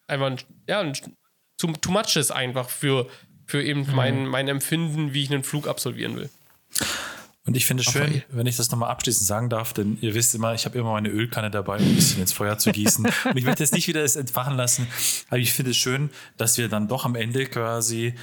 einfach 0.08 0.28
ein, 0.28 0.38
ja, 0.68 0.82
ein, 0.82 0.94
too, 1.58 1.72
too 1.82 1.92
much 1.92 2.16
ist 2.16 2.32
einfach 2.32 2.70
für, 2.70 3.08
für 3.46 3.64
eben 3.64 3.82
mhm. 3.82 3.96
mein, 3.96 4.28
mein 4.28 4.48
Empfinden, 4.48 5.14
wie 5.14 5.24
ich 5.24 5.32
einen 5.32 5.44
Flug 5.44 5.68
absolvieren 5.68 6.16
will. 6.16 6.30
Und 7.46 7.58
ich 7.58 7.66
finde 7.66 7.82
es 7.82 7.92
schön, 7.92 8.22
wenn 8.30 8.46
ich 8.46 8.58
das 8.58 8.70
nochmal 8.70 8.92
abschließend 8.92 9.26
sagen 9.26 9.50
darf, 9.50 9.74
denn 9.74 9.98
ihr 10.02 10.14
wisst 10.14 10.36
immer, 10.36 10.54
ich 10.54 10.66
habe 10.66 10.78
immer 10.78 10.92
meine 10.92 11.10
Ölkanne 11.10 11.50
dabei, 11.50 11.78
um 11.78 11.84
ein 11.84 11.96
bisschen 11.96 12.22
ins 12.22 12.32
Feuer 12.32 12.60
zu 12.60 12.72
gießen. 12.72 13.06
Und 13.24 13.38
ich 13.38 13.46
werde 13.46 13.64
jetzt 13.64 13.74
nicht 13.74 13.88
wieder 13.88 14.04
das 14.04 14.16
entfachen 14.16 14.56
lassen, 14.56 14.88
aber 15.30 15.40
ich 15.40 15.52
finde 15.52 15.72
es 15.72 15.78
schön, 15.78 16.12
dass 16.38 16.60
wir 16.60 16.70
dann 16.70 16.88
doch 16.88 17.06
am 17.06 17.16
Ende 17.16 17.48
quasi 17.48 18.14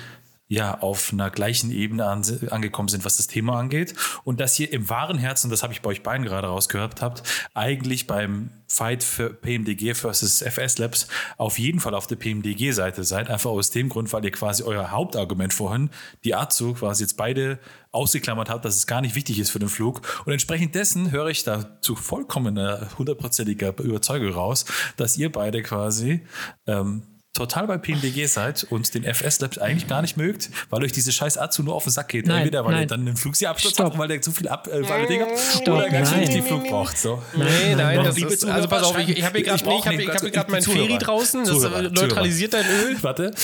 ja 0.49 0.81
auf 0.81 1.13
einer 1.13 1.31
gleichen 1.31 1.71
Ebene 1.71 2.07
an, 2.07 2.23
angekommen 2.51 2.89
sind, 2.89 3.05
was 3.05 3.17
das 3.17 3.27
Thema 3.27 3.59
angeht. 3.59 3.95
Und 4.25 4.41
dass 4.41 4.59
ihr 4.59 4.73
im 4.73 4.89
wahren 4.89 5.19
Herzen, 5.19 5.51
das 5.51 5.63
habe 5.63 5.73
ich 5.73 5.83
bei 5.83 5.91
euch 5.91 6.03
beiden 6.03 6.25
gerade 6.25 6.47
rausgehört 6.47 7.03
habt, 7.03 7.23
eigentlich 7.55 8.07
beim 8.07 8.51
Fight 8.69 9.03
für 9.03 9.31
PMDG 9.31 9.95
versus 9.95 10.43
FS 10.43 10.79
Labs 10.79 11.09
auf 11.37 11.59
jeden 11.59 11.81
Fall 11.81 11.95
auf 11.95 12.07
der 12.07 12.17
PMDG-Seite 12.17 13.05
seid. 13.05 13.29
Einfach 13.29 13.51
aus 13.51 13.71
dem 13.71 13.89
Grund, 13.89 14.13
weil 14.13 14.25
ihr 14.25 14.33
quasi 14.33 14.63
euer 14.63 14.91
Hauptargument 14.91 15.53
vorhin, 15.53 15.91
die 16.25 16.35
Azu, 16.35 16.75
quasi 16.75 17.05
jetzt 17.05 17.17
beide 17.17 17.59
ausgeklammert 17.91 18.51
habt, 18.51 18.65
dass 18.65 18.77
es 18.77 18.87
gar 18.87 19.01
nicht 19.01 19.15
wichtig 19.15 19.39
ist 19.39 19.51
für 19.51 19.59
den 19.59 19.69
Flug. 19.69 20.03
Und 20.27 20.33
entsprechend 20.33 20.75
dessen 20.75 21.11
höre 21.11 21.29
ich 21.29 21.45
da 21.45 21.81
zu 21.81 21.97
vollkommener, 21.97 22.89
hundertprozentiger 22.99 23.79
Überzeugung 23.79 24.33
raus, 24.33 24.65
dass 24.97 25.17
ihr 25.17 25.33
beide 25.33 25.63
quasi 25.63 26.23
ähm, 26.67 27.03
total 27.37 27.67
bei 27.67 27.79
PMDG 27.79 28.27
seid 28.27 28.65
und 28.65 28.95
den 28.95 29.05
FS 29.05 29.41
Labs 29.41 29.59
eigentlich 29.59 29.87
gar 29.87 30.03
nicht 30.03 30.17
mögt, 30.17 30.51
weil 30.71 30.83
euch 30.83 30.93
diese 30.93 31.13
scheiß 31.13 31.39
Azu 31.39 31.63
nur 31.63 31.75
auf 31.75 31.85
den 31.85 31.93
Sack 31.93 32.09
geht. 32.09 32.27
Nein, 32.27 32.39
Entweder 32.39 32.65
weil 32.65 32.73
nein. 32.73 32.83
ihr 32.83 32.87
dann 32.87 33.07
den 33.07 33.17
Flug 33.17 33.37
sie 33.37 33.47
abstürzt 33.47 33.79
habt, 33.79 33.99
weil 33.99 34.09
der 34.09 34.21
zu 34.23 34.33
viel 34.33 34.49
ab, 34.49 34.69
äh, 34.69 35.07
Ding 35.07 35.21
habt, 35.21 35.69
oder 35.69 35.89
gar 35.89 36.17
nicht 36.17 36.33
die 36.33 36.43
Flug 36.43 36.65
braucht. 36.65 36.99
So. 36.99 37.23
Nein, 37.37 37.77
nein, 37.77 38.05
das 38.05 38.19
ist, 38.19 38.45
also 38.45 38.69
pass 38.69 38.83
auf, 38.83 38.99
ich, 38.99 39.11
ich 39.11 39.25
habe 39.25 39.39
hier 39.39 39.47
gerade 39.47 39.65
hab, 39.65 39.85
hab, 39.87 40.37
hab 40.37 40.51
mein 40.51 40.63
Ferry 40.63 40.99
draußen, 40.99 41.45
das 41.45 41.53
Zuhörer, 41.53 41.83
neutralisiert 41.83 42.53
Zuhörer. 42.53 42.69
dein 42.69 42.93
Öl. 42.93 42.97
Warte, 43.03 43.35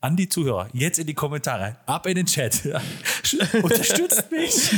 an 0.00 0.16
die 0.16 0.28
Zuhörer, 0.28 0.68
jetzt 0.72 0.98
in 0.98 1.06
die 1.06 1.14
Kommentare, 1.14 1.76
ab 1.86 2.06
in 2.06 2.14
den 2.14 2.26
Chat. 2.26 2.62
Unterstützt 3.62 4.30
mich. 4.30 4.70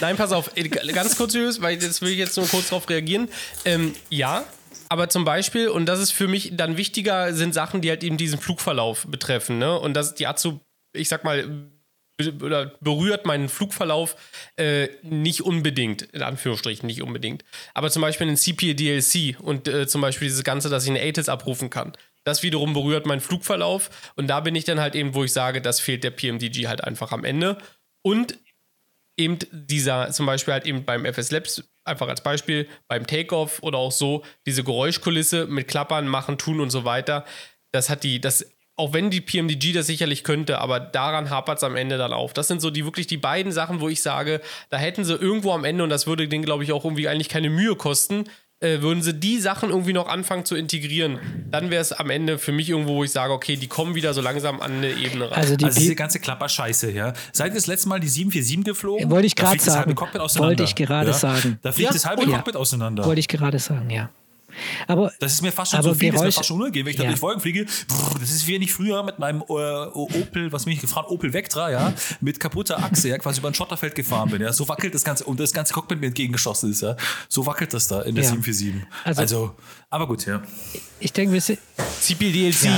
Nein, 0.00 0.16
pass 0.16 0.32
auf, 0.32 0.50
ganz 0.92 1.16
kurz, 1.16 1.34
weil 1.60 1.78
das 1.78 2.02
will 2.02 2.10
ich 2.10 2.18
jetzt 2.18 2.36
nur 2.36 2.46
kurz 2.46 2.68
darauf 2.68 2.88
reagieren. 2.88 3.28
Ähm, 3.64 3.94
ja, 4.10 4.44
aber 4.88 5.08
zum 5.08 5.24
Beispiel, 5.24 5.68
und 5.68 5.86
das 5.86 6.00
ist 6.00 6.12
für 6.12 6.28
mich 6.28 6.56
dann 6.56 6.76
wichtiger, 6.76 7.34
sind 7.34 7.54
Sachen, 7.54 7.80
die 7.80 7.90
halt 7.90 8.04
eben 8.04 8.16
diesen 8.16 8.38
Flugverlauf 8.38 9.06
betreffen. 9.08 9.58
Ne? 9.58 9.78
Und 9.78 9.94
das, 9.94 10.14
die 10.14 10.26
Azu, 10.26 10.60
ich 10.92 11.08
sag 11.08 11.24
mal, 11.24 11.68
oder 12.42 12.72
berührt 12.80 13.26
meinen 13.26 13.48
Flugverlauf 13.48 14.16
äh, 14.56 14.88
nicht 15.02 15.42
unbedingt, 15.42 16.02
in 16.02 16.22
Anführungsstrichen 16.22 16.86
nicht 16.86 17.02
unbedingt. 17.02 17.44
Aber 17.74 17.90
zum 17.90 18.02
Beispiel 18.02 18.28
ein 18.28 18.36
CPA 18.36 18.72
DLC 18.72 19.38
und 19.38 19.68
äh, 19.68 19.86
zum 19.86 20.00
Beispiel 20.00 20.28
dieses 20.28 20.44
Ganze, 20.44 20.70
dass 20.70 20.84
ich 20.84 20.90
eine 20.90 21.02
ATIS 21.02 21.28
abrufen 21.28 21.68
kann. 21.68 21.92
Das 22.24 22.42
wiederum 22.42 22.72
berührt 22.72 23.06
meinen 23.06 23.20
Flugverlauf 23.20 24.12
und 24.16 24.28
da 24.28 24.40
bin 24.40 24.54
ich 24.54 24.64
dann 24.64 24.80
halt 24.80 24.94
eben, 24.94 25.14
wo 25.14 25.24
ich 25.24 25.32
sage, 25.32 25.60
das 25.60 25.78
fehlt 25.78 26.04
der 26.04 26.10
PMDG 26.10 26.68
halt 26.68 26.82
einfach 26.82 27.12
am 27.12 27.24
Ende. 27.24 27.58
Und 28.02 28.38
eben 29.16 29.38
dieser, 29.52 30.10
zum 30.10 30.26
Beispiel 30.26 30.54
halt 30.54 30.66
eben 30.66 30.84
beim 30.84 31.04
FS 31.04 31.30
Labs 31.30 31.64
einfach 31.86 32.08
als 32.08 32.22
Beispiel 32.22 32.68
beim 32.88 33.06
Takeoff 33.06 33.62
oder 33.62 33.78
auch 33.78 33.92
so, 33.92 34.24
diese 34.46 34.64
Geräuschkulisse 34.64 35.46
mit 35.46 35.68
Klappern, 35.68 36.08
machen, 36.08 36.38
tun 36.38 36.60
und 36.60 36.70
so 36.70 36.84
weiter, 36.84 37.24
das 37.72 37.90
hat 37.90 38.02
die, 38.02 38.20
das, 38.20 38.50
auch 38.76 38.92
wenn 38.92 39.10
die 39.10 39.20
PMDG 39.20 39.72
das 39.72 39.86
sicherlich 39.86 40.24
könnte, 40.24 40.58
aber 40.58 40.80
daran 40.80 41.30
hapert 41.30 41.58
es 41.58 41.64
am 41.64 41.76
Ende 41.76 41.98
dann 41.98 42.12
auf. 42.12 42.32
Das 42.32 42.48
sind 42.48 42.60
so 42.60 42.70
die 42.70 42.84
wirklich 42.84 43.06
die 43.06 43.16
beiden 43.16 43.52
Sachen, 43.52 43.80
wo 43.80 43.88
ich 43.88 44.02
sage, 44.02 44.40
da 44.68 44.76
hätten 44.76 45.04
sie 45.04 45.14
irgendwo 45.14 45.52
am 45.52 45.64
Ende, 45.64 45.84
und 45.84 45.90
das 45.90 46.06
würde 46.06 46.28
denen, 46.28 46.44
glaube 46.44 46.64
ich, 46.64 46.72
auch 46.72 46.84
irgendwie 46.84 47.08
eigentlich 47.08 47.28
keine 47.28 47.50
Mühe 47.50 47.76
kosten, 47.76 48.24
äh, 48.66 48.82
würden 48.82 49.02
sie 49.02 49.14
die 49.14 49.38
Sachen 49.38 49.70
irgendwie 49.70 49.92
noch 49.92 50.08
anfangen 50.08 50.44
zu 50.44 50.56
integrieren, 50.56 51.18
dann 51.50 51.70
wäre 51.70 51.80
es 51.80 51.92
am 51.92 52.10
Ende 52.10 52.38
für 52.38 52.52
mich 52.52 52.68
irgendwo, 52.68 52.96
wo 52.96 53.04
ich 53.04 53.12
sage, 53.12 53.32
okay, 53.32 53.56
die 53.56 53.68
kommen 53.68 53.94
wieder 53.94 54.14
so 54.14 54.20
langsam 54.20 54.60
an 54.60 54.72
eine 54.72 54.90
Ebene 54.90 55.30
rein. 55.30 55.38
Also, 55.38 55.56
die 55.56 55.64
also 55.64 55.80
diese 55.80 55.94
ganze 55.94 56.20
Klapper-Scheiße, 56.20 56.90
ja. 56.90 57.12
Seid 57.32 57.52
ihr 57.52 57.54
das 57.54 57.66
letzte 57.66 57.88
Mal 57.88 58.00
die 58.00 58.08
747 58.08 58.64
geflogen? 58.64 59.10
Wollte 59.10 59.26
ich 59.26 59.36
gerade 59.36 59.60
sagen. 59.60 59.94
Wollte 59.96 60.62
ich 60.62 60.74
gerade 60.74 61.10
ja? 61.10 61.14
sagen. 61.14 61.58
Da 61.62 61.72
fliegt 61.72 61.90
ja. 61.90 61.92
das 61.92 62.06
halbe 62.06 62.26
Cockpit 62.26 62.56
auseinander. 62.56 63.04
Wollte 63.04 63.20
ich 63.20 63.28
gerade 63.28 63.58
sagen, 63.58 63.90
ja. 63.90 64.10
Aber, 64.86 65.12
das 65.20 65.32
ist 65.34 65.42
mir 65.42 65.52
fast 65.52 65.72
schon 65.72 65.82
so 65.82 65.94
viel, 65.94 66.10
Geräusche, 66.10 66.24
das 66.26 66.34
ist 66.34 66.36
mir 66.36 66.38
fast 66.40 66.48
schon 66.48 66.56
unangenehm, 66.60 66.86
wenn 66.86 66.90
ich 66.92 66.96
da 66.96 67.04
Ja. 67.04 67.10
durch 67.10 67.22
Wolken 67.22 67.40
fliege. 67.42 67.64
Brrr, 67.88 68.18
Das 68.20 68.30
ist 68.30 68.46
wie 68.46 68.54
wenn 68.54 68.62
ich 68.62 68.72
früher 68.72 69.02
mit 69.02 69.18
meinem 69.18 69.42
äh, 69.42 69.44
Opel, 69.44 70.52
was 70.52 70.66
mich 70.66 70.80
gefahren, 70.80 71.06
Opel 71.08 71.32
Vectra, 71.32 71.70
ja, 71.70 71.92
mit 72.20 72.40
kaputter 72.40 72.78
Achse, 72.78 73.08
ja, 73.08 73.18
quasi 73.18 73.40
über 73.40 73.48
ein 73.48 73.54
Schotterfeld 73.54 73.94
gefahren 73.94 74.30
bin, 74.30 74.42
ja. 74.42 74.52
So 74.52 74.68
wackelt 74.68 74.94
das 74.94 75.04
Ganze 75.04 75.24
und 75.24 75.38
das 75.40 75.52
ganze 75.52 75.74
Cockpit 75.74 76.00
mir 76.00 76.06
entgegengeschossen 76.08 76.70
ist, 76.70 76.82
ja. 76.82 76.96
So 77.28 77.46
wackelt 77.46 77.72
das 77.74 77.88
da 77.88 78.02
in 78.02 78.14
der 78.14 78.24
Ja. 78.24 78.30
747. 78.30 78.86
Also- 79.04 79.20
Also, 79.20 79.54
aber 79.90 80.06
gut, 80.06 80.26
ja. 80.26 80.42
ich 81.00 81.12
denke, 81.12 81.32
wir 81.34 81.40
sind, 81.40 81.58
CPDLC. 82.00 82.68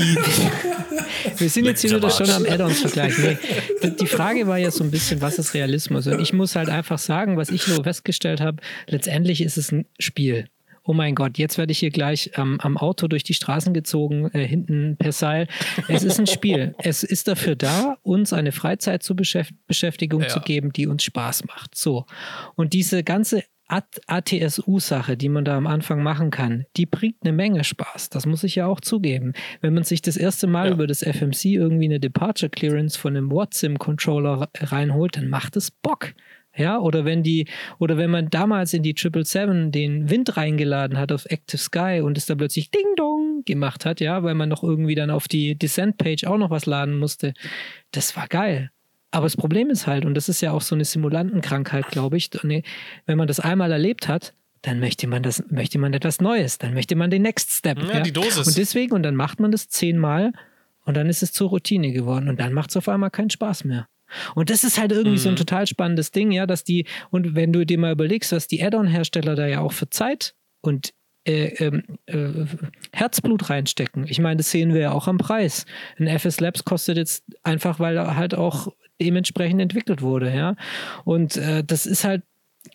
Wir 1.36 1.48
sind 1.50 1.64
jetzt 1.66 1.80
hier 1.82 1.90
wieder 1.96 2.04
am 2.04 2.10
schon 2.10 2.30
am 2.30 2.44
Add-ons-Vergleich. 2.44 3.16
Nee, 3.18 3.38
die- 3.82 3.96
die 3.96 4.06
Frage 4.06 4.46
war 4.46 4.58
ja 4.58 4.70
so 4.70 4.82
ein 4.84 4.90
bisschen, 4.90 5.20
was 5.20 5.38
ist 5.38 5.54
Realismus? 5.54 6.06
Und 6.06 6.20
ich 6.20 6.32
muss 6.32 6.54
halt 6.56 6.68
einfach 6.68 6.98
sagen, 6.98 7.36
was 7.36 7.50
ich 7.50 7.66
nur 7.68 7.82
festgestellt 7.82 8.40
habe, 8.40 8.58
letztendlich 8.86 9.40
ist 9.40 9.56
es 9.56 9.70
ein 9.72 9.86
Spiel. 9.98 10.48
Oh 10.88 10.94
mein 10.94 11.14
Gott, 11.14 11.36
jetzt 11.36 11.58
werde 11.58 11.70
ich 11.70 11.78
hier 11.80 11.90
gleich 11.90 12.30
ähm, 12.36 12.58
am 12.62 12.78
Auto 12.78 13.08
durch 13.08 13.22
die 13.22 13.34
Straßen 13.34 13.74
gezogen, 13.74 14.30
äh, 14.32 14.46
hinten 14.46 14.96
per 14.98 15.12
Seil. 15.12 15.46
Es 15.86 16.02
ist 16.02 16.18
ein 16.18 16.26
Spiel. 16.26 16.74
Es 16.82 17.02
ist 17.02 17.28
dafür 17.28 17.56
da, 17.56 17.98
uns 18.02 18.32
eine 18.32 18.52
Freizeit 18.52 19.02
zur 19.02 19.14
Beschäft 19.14 19.52
Beschäftigung 19.66 20.22
Ja. 20.22 20.28
zu 20.28 20.40
geben, 20.40 20.72
die 20.72 20.86
uns 20.86 21.02
Spaß 21.04 21.44
macht. 21.44 21.74
So. 21.76 22.06
Und 22.54 22.72
diese 22.72 23.04
ganze 23.04 23.44
At- 23.70 24.00
ATSU-Sache, 24.06 25.18
die 25.18 25.28
man 25.28 25.44
da 25.44 25.54
am 25.58 25.66
Anfang 25.66 26.02
machen 26.02 26.30
kann, 26.30 26.64
die 26.78 26.86
bringt 26.86 27.16
eine 27.22 27.34
Menge 27.34 27.64
Spaß. 27.64 28.08
Das 28.08 28.24
muss 28.24 28.42
ich 28.42 28.54
ja 28.54 28.64
auch 28.66 28.80
zugeben. 28.80 29.34
Wenn 29.60 29.74
man 29.74 29.84
sich 29.84 30.00
das 30.00 30.16
erste 30.16 30.46
Mal 30.46 30.68
Ja. 30.68 30.72
über 30.72 30.86
das 30.86 31.02
FMC 31.02 31.44
irgendwie 31.56 31.84
eine 31.84 32.00
Departure 32.00 32.48
Clearance 32.48 32.98
von 32.98 33.14
einem 33.14 33.30
WatSim-Controller 33.30 34.48
reinholt, 34.58 35.18
dann 35.18 35.28
macht 35.28 35.56
es 35.56 35.70
Bock. 35.70 36.14
Ja, 36.58 36.78
oder 36.78 37.04
wenn 37.04 37.22
die, 37.22 37.46
oder 37.78 37.96
wenn 37.96 38.10
man 38.10 38.30
damals 38.30 38.74
in 38.74 38.82
die 38.82 38.94
777 38.96 39.70
den 39.70 40.10
Wind 40.10 40.36
reingeladen 40.36 40.98
hat 40.98 41.12
auf 41.12 41.24
Active 41.26 41.58
Sky 41.58 42.00
und 42.02 42.18
es 42.18 42.26
da 42.26 42.34
plötzlich 42.34 42.70
Ding 42.70 42.96
Dong 42.96 43.44
gemacht 43.44 43.84
hat, 43.86 44.00
ja, 44.00 44.24
weil 44.24 44.34
man 44.34 44.48
noch 44.48 44.64
irgendwie 44.64 44.96
dann 44.96 45.10
auf 45.10 45.28
die 45.28 45.54
Descent-Page 45.54 46.24
auch 46.24 46.36
noch 46.36 46.50
was 46.50 46.66
laden 46.66 46.98
musste. 46.98 47.32
Das 47.92 48.16
war 48.16 48.26
geil. 48.26 48.70
Aber 49.10 49.26
das 49.26 49.36
Problem 49.36 49.70
ist 49.70 49.86
halt, 49.86 50.04
und 50.04 50.14
das 50.14 50.28
ist 50.28 50.40
ja 50.40 50.52
auch 50.52 50.60
so 50.60 50.74
eine 50.74 50.84
Simulantenkrankheit, 50.84 51.88
glaube 51.88 52.16
ich, 52.16 52.30
nee, 52.42 52.62
wenn 53.06 53.16
man 53.16 53.28
das 53.28 53.40
einmal 53.40 53.72
erlebt 53.72 54.08
hat, 54.08 54.34
dann 54.62 54.80
möchte 54.80 55.06
man 55.06 55.22
das, 55.22 55.42
möchte 55.48 55.78
man 55.78 55.94
etwas 55.94 56.20
Neues, 56.20 56.58
dann 56.58 56.74
möchte 56.74 56.96
man 56.96 57.10
den 57.10 57.22
Next 57.22 57.52
Step. 57.52 57.78
Ja, 57.82 58.00
die 58.00 58.12
Dosis. 58.12 58.48
Und 58.48 58.58
deswegen, 58.58 58.94
und 58.94 59.04
dann 59.04 59.14
macht 59.14 59.40
man 59.40 59.52
das 59.52 59.68
zehnmal 59.68 60.32
und 60.84 60.96
dann 60.96 61.08
ist 61.08 61.22
es 61.22 61.32
zur 61.32 61.50
Routine 61.50 61.92
geworden 61.92 62.28
und 62.28 62.40
dann 62.40 62.52
macht 62.52 62.70
es 62.70 62.76
auf 62.76 62.88
einmal 62.88 63.10
keinen 63.10 63.30
Spaß 63.30 63.64
mehr. 63.64 63.86
Und 64.34 64.50
das 64.50 64.64
ist 64.64 64.78
halt 64.78 64.92
irgendwie 64.92 65.18
so 65.18 65.28
ein 65.28 65.36
total 65.36 65.66
spannendes 65.66 66.10
Ding, 66.10 66.30
ja, 66.30 66.46
dass 66.46 66.64
die, 66.64 66.86
und 67.10 67.34
wenn 67.34 67.52
du 67.52 67.64
dir 67.64 67.78
mal 67.78 67.92
überlegst, 67.92 68.32
was 68.32 68.46
die 68.46 68.62
Add-on-Hersteller 68.62 69.34
da 69.34 69.46
ja 69.46 69.60
auch 69.60 69.72
für 69.72 69.90
Zeit 69.90 70.34
und 70.60 70.92
äh, 71.24 71.48
ähm, 71.64 71.82
äh, 72.06 72.46
Herzblut 72.92 73.50
reinstecken. 73.50 74.06
Ich 74.08 74.18
meine, 74.20 74.38
das 74.38 74.50
sehen 74.50 74.72
wir 74.72 74.80
ja 74.80 74.92
auch 74.92 75.08
am 75.08 75.18
Preis. 75.18 75.66
Ein 75.98 76.06
FS 76.06 76.40
Labs 76.40 76.64
kostet 76.64 76.96
jetzt 76.96 77.24
einfach, 77.42 77.78
weil 77.80 77.96
er 77.96 78.16
halt 78.16 78.34
auch 78.34 78.68
dementsprechend 79.00 79.60
entwickelt 79.60 80.00
wurde, 80.00 80.34
ja. 80.34 80.56
Und 81.04 81.36
äh, 81.36 81.62
das 81.62 81.86
ist 81.86 82.04
halt, 82.04 82.22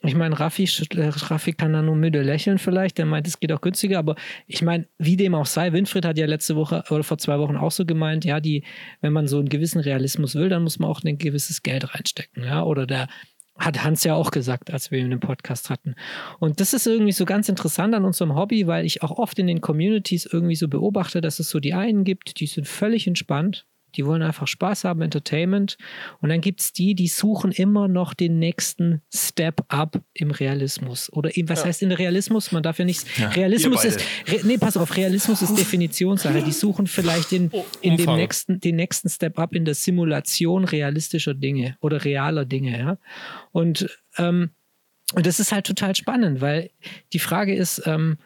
ich 0.01 0.15
meine, 0.15 0.39
Raffi, 0.39 0.63
äh, 0.63 1.09
Raffi 1.09 1.53
kann 1.53 1.73
da 1.73 1.81
nur 1.81 1.95
müde 1.95 2.21
lächeln 2.21 2.57
vielleicht, 2.57 2.97
der 2.97 3.05
meint, 3.05 3.27
es 3.27 3.39
geht 3.39 3.51
auch 3.51 3.61
günstiger, 3.61 3.99
aber 3.99 4.15
ich 4.47 4.61
meine, 4.61 4.87
wie 4.97 5.17
dem 5.17 5.35
auch 5.35 5.45
sei, 5.45 5.71
Winfried 5.71 6.05
hat 6.05 6.17
ja 6.17 6.25
letzte 6.25 6.55
Woche 6.55 6.83
oder 6.89 7.03
vor 7.03 7.17
zwei 7.17 7.39
Wochen 7.39 7.57
auch 7.57 7.71
so 7.71 7.85
gemeint, 7.85 8.25
ja, 8.25 8.39
die, 8.39 8.63
wenn 9.01 9.13
man 9.13 9.27
so 9.27 9.39
einen 9.39 9.49
gewissen 9.49 9.79
Realismus 9.79 10.35
will, 10.35 10.49
dann 10.49 10.63
muss 10.63 10.79
man 10.79 10.89
auch 10.89 11.01
ein 11.03 11.17
gewisses 11.17 11.63
Geld 11.63 11.93
reinstecken, 11.93 12.43
ja, 12.43 12.63
oder 12.63 12.87
der 12.87 13.07
hat 13.57 13.83
Hans 13.83 14.03
ja 14.03 14.15
auch 14.15 14.31
gesagt, 14.31 14.71
als 14.71 14.89
wir 14.89 14.99
ihn 14.99 15.11
im 15.11 15.19
Podcast 15.19 15.69
hatten. 15.69 15.93
Und 16.39 16.59
das 16.59 16.73
ist 16.73 16.87
irgendwie 16.87 17.11
so 17.11 17.23
ganz 17.23 17.49
interessant 17.49 17.93
an 17.93 18.03
unserem 18.03 18.35
Hobby, 18.35 18.65
weil 18.65 18.83
ich 18.83 19.03
auch 19.03 19.11
oft 19.11 19.37
in 19.37 19.45
den 19.45 19.61
Communities 19.61 20.25
irgendwie 20.25 20.55
so 20.55 20.67
beobachte, 20.67 21.21
dass 21.21 21.39
es 21.39 21.49
so 21.49 21.59
die 21.59 21.73
einen 21.73 22.03
gibt, 22.03 22.39
die 22.39 22.47
sind 22.47 22.67
völlig 22.67 23.05
entspannt, 23.05 23.67
die 23.95 24.05
wollen 24.05 24.21
einfach 24.21 24.47
Spaß 24.47 24.83
haben, 24.83 25.01
Entertainment. 25.01 25.77
Und 26.21 26.29
dann 26.29 26.41
gibt 26.41 26.61
es 26.61 26.73
die, 26.73 26.95
die 26.95 27.07
suchen 27.07 27.51
immer 27.51 27.87
noch 27.87 28.13
den 28.13 28.39
nächsten 28.39 29.01
Step 29.13 29.63
up 29.67 30.01
im 30.13 30.31
Realismus. 30.31 31.11
Oder 31.13 31.35
eben, 31.37 31.49
was 31.49 31.59
Ja. 31.59 31.65
heißt 31.65 31.81
in 31.83 31.89
der 31.89 31.99
Realismus? 31.99 32.51
Man 32.51 32.63
darf 32.63 32.79
ja 32.79 32.85
nichts. 32.85 33.05
Ja, 33.17 33.29
Realismus 33.29 33.83
ist. 33.85 33.99
Re, 34.27 34.39
nee, 34.43 34.57
pass 34.57 34.77
auf, 34.77 34.95
Realismus 34.95 35.41
ist 35.41 35.57
Definitionssache. 35.57 36.41
Die 36.43 36.51
suchen 36.51 36.87
vielleicht 36.87 37.31
den, 37.31 37.49
Oh, 37.51 37.65
in 37.81 37.97
dem 37.97 38.15
nächsten, 38.15 38.59
den 38.59 38.75
nächsten 38.75 39.09
Step 39.09 39.37
up 39.39 39.53
in 39.53 39.65
der 39.65 39.75
Simulation 39.75 40.63
realistischer 40.63 41.33
Dinge 41.33 41.77
oder 41.81 42.03
realer 42.03 42.45
Dinge, 42.45 42.77
ja. 42.77 42.97
Und, 43.51 43.89
ähm, 44.17 44.49
und 45.13 45.25
das 45.25 45.39
ist 45.39 45.51
halt 45.51 45.65
total 45.67 45.95
spannend, 45.95 46.41
weil 46.41 46.71
die 47.13 47.19
Frage 47.19 47.53
ist, 47.55 47.83
ähm, 47.85 48.17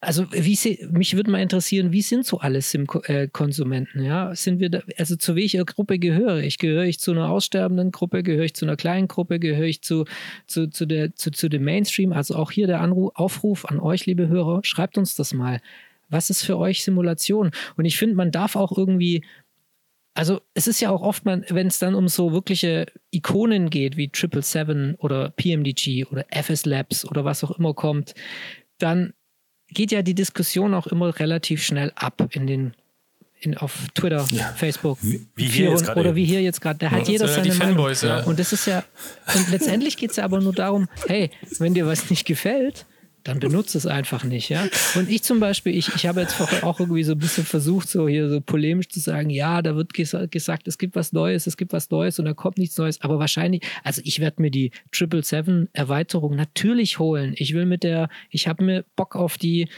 also 0.00 0.26
wie 0.32 0.54
se- 0.54 0.78
mich 0.90 1.14
würde 1.14 1.30
mal 1.30 1.42
interessieren, 1.42 1.92
wie 1.92 2.00
sind 2.00 2.24
so 2.24 2.38
alle 2.38 2.62
Sim-Konsumenten? 2.62 4.02
Ja, 4.02 4.34
sind 4.34 4.58
wir 4.58 4.70
da, 4.70 4.80
also 4.96 5.16
zu 5.16 5.36
welcher 5.36 5.64
Gruppe 5.64 5.98
gehöre 5.98 6.38
ich? 6.38 6.56
Gehöre 6.58 6.84
ich 6.84 6.98
zu 7.00 7.10
einer 7.12 7.28
aussterbenden 7.30 7.90
Gruppe? 7.90 8.22
Gehöre 8.22 8.44
ich 8.44 8.54
zu 8.54 8.64
einer 8.64 8.76
kleinen 8.76 9.08
Gruppe? 9.08 9.38
Gehöre 9.38 9.66
ich 9.66 9.82
zu, 9.82 10.06
zu, 10.46 10.68
zu, 10.70 10.86
der, 10.86 11.14
zu, 11.16 11.30
zu 11.30 11.48
dem 11.50 11.64
Mainstream? 11.64 12.12
Also 12.14 12.34
auch 12.36 12.50
hier 12.50 12.66
der 12.66 12.80
Anruf, 12.80 13.12
Aufruf 13.14 13.66
an 13.66 13.78
euch, 13.78 14.06
liebe 14.06 14.28
Hörer, 14.28 14.60
schreibt 14.62 14.96
uns 14.96 15.16
das 15.16 15.34
mal. 15.34 15.60
Was 16.08 16.30
ist 16.30 16.44
für 16.44 16.56
euch 16.58 16.82
Simulation? 16.82 17.50
Und 17.76 17.84
ich 17.84 17.98
finde, 17.98 18.16
man 18.16 18.30
darf 18.30 18.56
auch 18.56 18.76
irgendwie 18.76 19.22
also 20.14 20.40
es 20.54 20.66
ist 20.66 20.80
ja 20.80 20.90
auch 20.90 21.02
oft, 21.02 21.24
wenn 21.24 21.66
es 21.68 21.78
dann 21.78 21.94
um 21.94 22.08
so 22.08 22.32
wirkliche 22.32 22.86
Ikonen 23.12 23.70
geht, 23.70 23.96
wie 23.96 24.10
777 24.12 24.98
oder 24.98 25.30
PMDG 25.30 26.04
oder 26.06 26.26
FS 26.30 26.66
Labs 26.66 27.04
oder 27.04 27.24
was 27.24 27.44
auch 27.44 27.52
immer 27.52 27.74
kommt, 27.74 28.14
dann 28.78 29.12
geht 29.72 29.92
ja 29.92 30.02
die 30.02 30.14
Diskussion 30.14 30.74
auch 30.74 30.86
immer 30.86 31.18
relativ 31.18 31.62
schnell 31.62 31.92
ab 31.94 32.28
in 32.32 32.46
den 32.46 32.74
in, 33.42 33.56
auf 33.56 33.72
Twitter, 33.94 34.26
Ja. 34.32 34.52
Facebook, 34.54 34.98
Wie- 35.00 35.26
wie 35.34 35.44
hier 35.46 35.70
gerade 35.72 35.98
oder 35.98 36.08
eben. 36.10 36.16
wie 36.16 36.24
hier 36.26 36.42
jetzt 36.42 36.60
gerade. 36.60 36.78
Da 36.78 36.90
hat 36.90 37.00
das 37.00 37.08
jeder 37.08 37.24
ja 37.26 37.32
seine 37.32 37.48
die 37.48 37.56
Meinung. 37.58 37.74
Fanboys, 37.76 38.02
ja. 38.02 38.20
Und 38.24 38.38
das 38.38 38.52
ist 38.52 38.66
ja, 38.66 38.84
und 39.34 39.50
letztendlich 39.50 39.96
geht 39.96 40.10
es 40.10 40.16
ja 40.16 40.24
aber 40.24 40.40
nur 40.42 40.52
darum, 40.52 40.88
hey, 41.06 41.30
wenn 41.58 41.72
dir 41.72 41.86
was 41.86 42.10
nicht 42.10 42.26
gefällt, 42.26 42.84
dann 43.24 43.40
benutze 43.40 43.76
es 43.78 43.86
einfach 43.86 44.24
nicht, 44.24 44.48
ja. 44.48 44.66
Und 44.94 45.10
ich 45.10 45.22
zum 45.22 45.40
Beispiel, 45.40 45.76
ich, 45.76 45.94
ich 45.94 46.06
habe 46.06 46.20
jetzt 46.20 46.34
vorher 46.34 46.64
auch 46.64 46.80
irgendwie 46.80 47.04
so 47.04 47.12
ein 47.12 47.18
bisschen 47.18 47.44
versucht, 47.44 47.88
so 47.88 48.08
hier 48.08 48.28
so 48.28 48.40
polemisch 48.40 48.88
zu 48.88 49.00
sagen, 49.00 49.30
ja, 49.30 49.62
da 49.62 49.76
wird 49.76 49.94
gesa 49.94 50.26
gesagt, 50.26 50.68
es 50.68 50.78
gibt 50.78 50.94
was 50.96 51.12
Neues, 51.12 51.46
es 51.46 51.56
gibt 51.56 51.72
was 51.72 51.90
Neues 51.90 52.18
und 52.18 52.24
da 52.24 52.34
kommt 52.34 52.58
nichts 52.58 52.76
Neues. 52.78 53.00
Aber 53.00 53.18
wahrscheinlich, 53.18 53.62
also 53.84 54.00
ich 54.04 54.20
werde 54.20 54.42
mir 54.42 54.50
die 54.50 54.70
777 54.92 55.68
Erweiterung 55.72 56.36
natürlich 56.36 56.98
holen. 56.98 57.34
Ich 57.36 57.54
will 57.54 57.66
mit 57.66 57.82
der, 57.82 58.08
ich 58.30 58.48
habe 58.48 58.64
mir 58.64 58.84
Bock 58.96 59.16
auf 59.16 59.38
die 59.38 59.68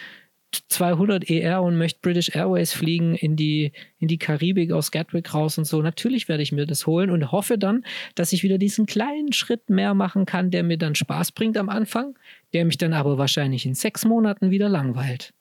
200 0.68 1.28
ER 1.30 1.62
und 1.62 1.76
möchte 1.76 2.00
British 2.02 2.34
Airways 2.34 2.72
fliegen 2.72 3.14
in 3.14 3.36
die, 3.36 3.72
in 3.98 4.08
die 4.08 4.18
Karibik 4.18 4.72
aus 4.72 4.90
Gatwick 4.90 5.32
raus 5.34 5.58
und 5.58 5.64
so. 5.64 5.80
Natürlich 5.82 6.28
werde 6.28 6.42
ich 6.42 6.52
mir 6.52 6.66
das 6.66 6.86
holen 6.86 7.10
und 7.10 7.32
hoffe 7.32 7.58
dann, 7.58 7.84
dass 8.14 8.32
ich 8.32 8.42
wieder 8.42 8.58
diesen 8.58 8.86
kleinen 8.86 9.32
Schritt 9.32 9.70
mehr 9.70 9.94
machen 9.94 10.26
kann, 10.26 10.50
der 10.50 10.62
mir 10.62 10.78
dann 10.78 10.94
Spaß 10.94 11.32
bringt 11.32 11.56
am 11.56 11.68
Anfang, 11.68 12.18
der 12.52 12.64
mich 12.64 12.78
dann 12.78 12.92
aber 12.92 13.18
wahrscheinlich 13.18 13.64
in 13.66 13.74
sechs 13.74 14.04
Monaten 14.04 14.50
wieder 14.50 14.68
langweilt. 14.68 15.32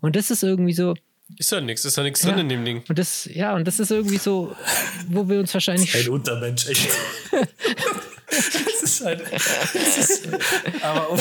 Und 0.00 0.16
das 0.16 0.30
ist 0.30 0.42
irgendwie 0.42 0.72
so, 0.74 0.94
Ist 1.36 1.52
ja 1.52 1.60
nichts, 1.60 1.84
ist 1.84 1.96
ja 1.96 2.02
nichts 2.02 2.22
Ja. 2.22 2.30
drin 2.30 2.40
in 2.40 2.48
dem 2.48 2.64
Ding. 2.64 2.82
und 2.88 2.98
das, 2.98 3.28
ja, 3.32 3.54
und 3.54 3.66
das 3.66 3.78
ist 3.80 3.90
irgendwie 3.90 4.18
so, 4.18 4.54
wo 5.08 5.28
wir 5.28 5.38
uns 5.38 5.52
wahrscheinlich. 5.54 5.94
Ein 5.94 6.08
Untermensch, 6.08 6.68
echt. 6.68 6.88
das 8.30 8.82
ist 8.82 9.04
halt. 9.04 9.22
Das 9.32 9.98
ist, 9.98 10.28
aber 10.82 11.10
um, 11.10 11.18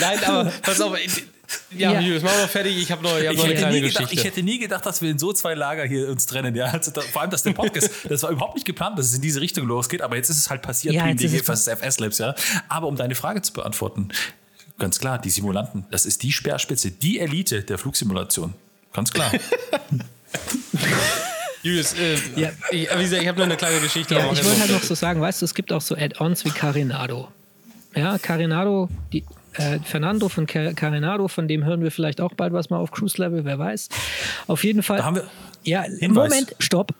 Nein, 0.00 0.18
aber 0.24 0.52
pass 0.62 0.80
auf. 0.80 0.96
Ja, 1.70 1.92
Ja. 1.92 2.00
Julius, 2.00 2.22
machen 2.22 2.38
wir 2.38 2.48
fertig. 2.48 2.76
Ich 2.78 2.90
habe 2.92 3.02
noch, 3.02 3.16
ich 3.18 3.26
hab 3.26 3.32
ich, 3.32 3.38
noch 3.38 3.44
eine 3.44 3.52
hätte 3.54 3.60
kleine 3.62 3.74
nie 3.76 3.80
gedacht, 3.82 3.96
Geschichte. 4.04 4.14
ich 4.14 4.24
hätte 4.24 4.42
nie 4.42 4.58
gedacht, 4.58 4.84
dass 4.86 5.00
wir 5.02 5.10
in 5.10 5.18
so 5.18 5.32
zwei 5.32 5.54
Lager 5.54 5.84
hier 5.84 6.08
uns 6.08 6.26
trennen. 6.26 6.54
Ja? 6.54 6.66
Also 6.66 6.90
da, 6.90 7.00
vor 7.00 7.22
allem, 7.22 7.30
dass 7.30 7.42
der 7.42 7.52
Podcast, 7.52 7.90
das 8.08 8.22
war 8.22 8.30
überhaupt 8.30 8.54
nicht 8.54 8.64
geplant, 8.66 8.98
dass 8.98 9.06
es 9.06 9.14
in 9.14 9.22
diese 9.22 9.40
Richtung 9.40 9.66
losgeht, 9.66 10.02
aber 10.02 10.16
jetzt 10.16 10.28
ist 10.30 10.38
es 10.38 10.50
halt 10.50 10.62
passiert, 10.62 10.94
Ja, 10.94 11.04
wie 11.06 11.10
jetzt 11.10 11.22
ist 11.22 11.32
DG 11.32 11.40
es- 11.40 11.46
versus 11.46 11.66
FS 11.68 11.98
Labs. 12.00 12.18
Ja? 12.18 12.34
Aber 12.68 12.86
um 12.88 12.96
deine 12.96 13.14
Frage 13.14 13.42
zu 13.42 13.52
beantworten, 13.52 14.08
ganz 14.78 14.98
klar, 14.98 15.18
die 15.18 15.30
Simulanten, 15.30 15.84
das 15.90 16.06
ist 16.06 16.22
die 16.22 16.32
Speerspitze, 16.32 16.90
die 16.90 17.18
Elite 17.20 17.62
der 17.62 17.78
Flugsimulation. 17.78 18.54
Ganz 18.92 19.12
klar. 19.12 19.32
Julius, 21.62 21.94
äh, 21.94 22.16
Ja. 22.36 22.50
ich, 22.70 22.88
wie 22.96 23.02
gesagt, 23.02 23.22
ich 23.22 23.28
habe 23.28 23.38
noch 23.38 23.46
eine 23.46 23.56
kleine 23.56 23.80
Geschichte. 23.80 24.14
Ja, 24.14 24.32
ich 24.32 24.44
wollte 24.44 24.60
halt 24.60 24.70
noch 24.72 24.82
so 24.82 24.94
sagen, 24.94 25.20
weißt 25.20 25.42
du, 25.42 25.44
es 25.44 25.54
gibt 25.54 25.72
auch 25.72 25.80
so 25.80 25.94
Add-ons 25.96 26.44
wie 26.44 26.50
Carinado. 26.50 27.28
Ja, 27.94 28.18
Carinado, 28.18 28.88
die, 29.12 29.24
äh, 29.54 29.78
Fernando 29.80 30.28
von 30.28 30.46
Car 30.46 30.72
Carinado, 30.74 31.28
von 31.28 31.48
dem 31.48 31.64
hören 31.64 31.82
wir 31.82 31.90
vielleicht 31.90 32.20
auch 32.20 32.34
bald 32.34 32.52
was 32.52 32.70
mal 32.70 32.78
auf 32.78 32.90
Cruise 32.90 33.20
Level, 33.20 33.44
wer 33.44 33.58
weiß. 33.58 33.88
Auf 34.46 34.64
jeden 34.64 34.82
Fall. 34.82 34.98
Da 34.98 35.04
haben 35.04 35.16
wir 35.16 35.28
ja, 35.64 35.82
Hinweis. 35.82 36.30
Moment, 36.30 36.56
stopp. 36.58 36.92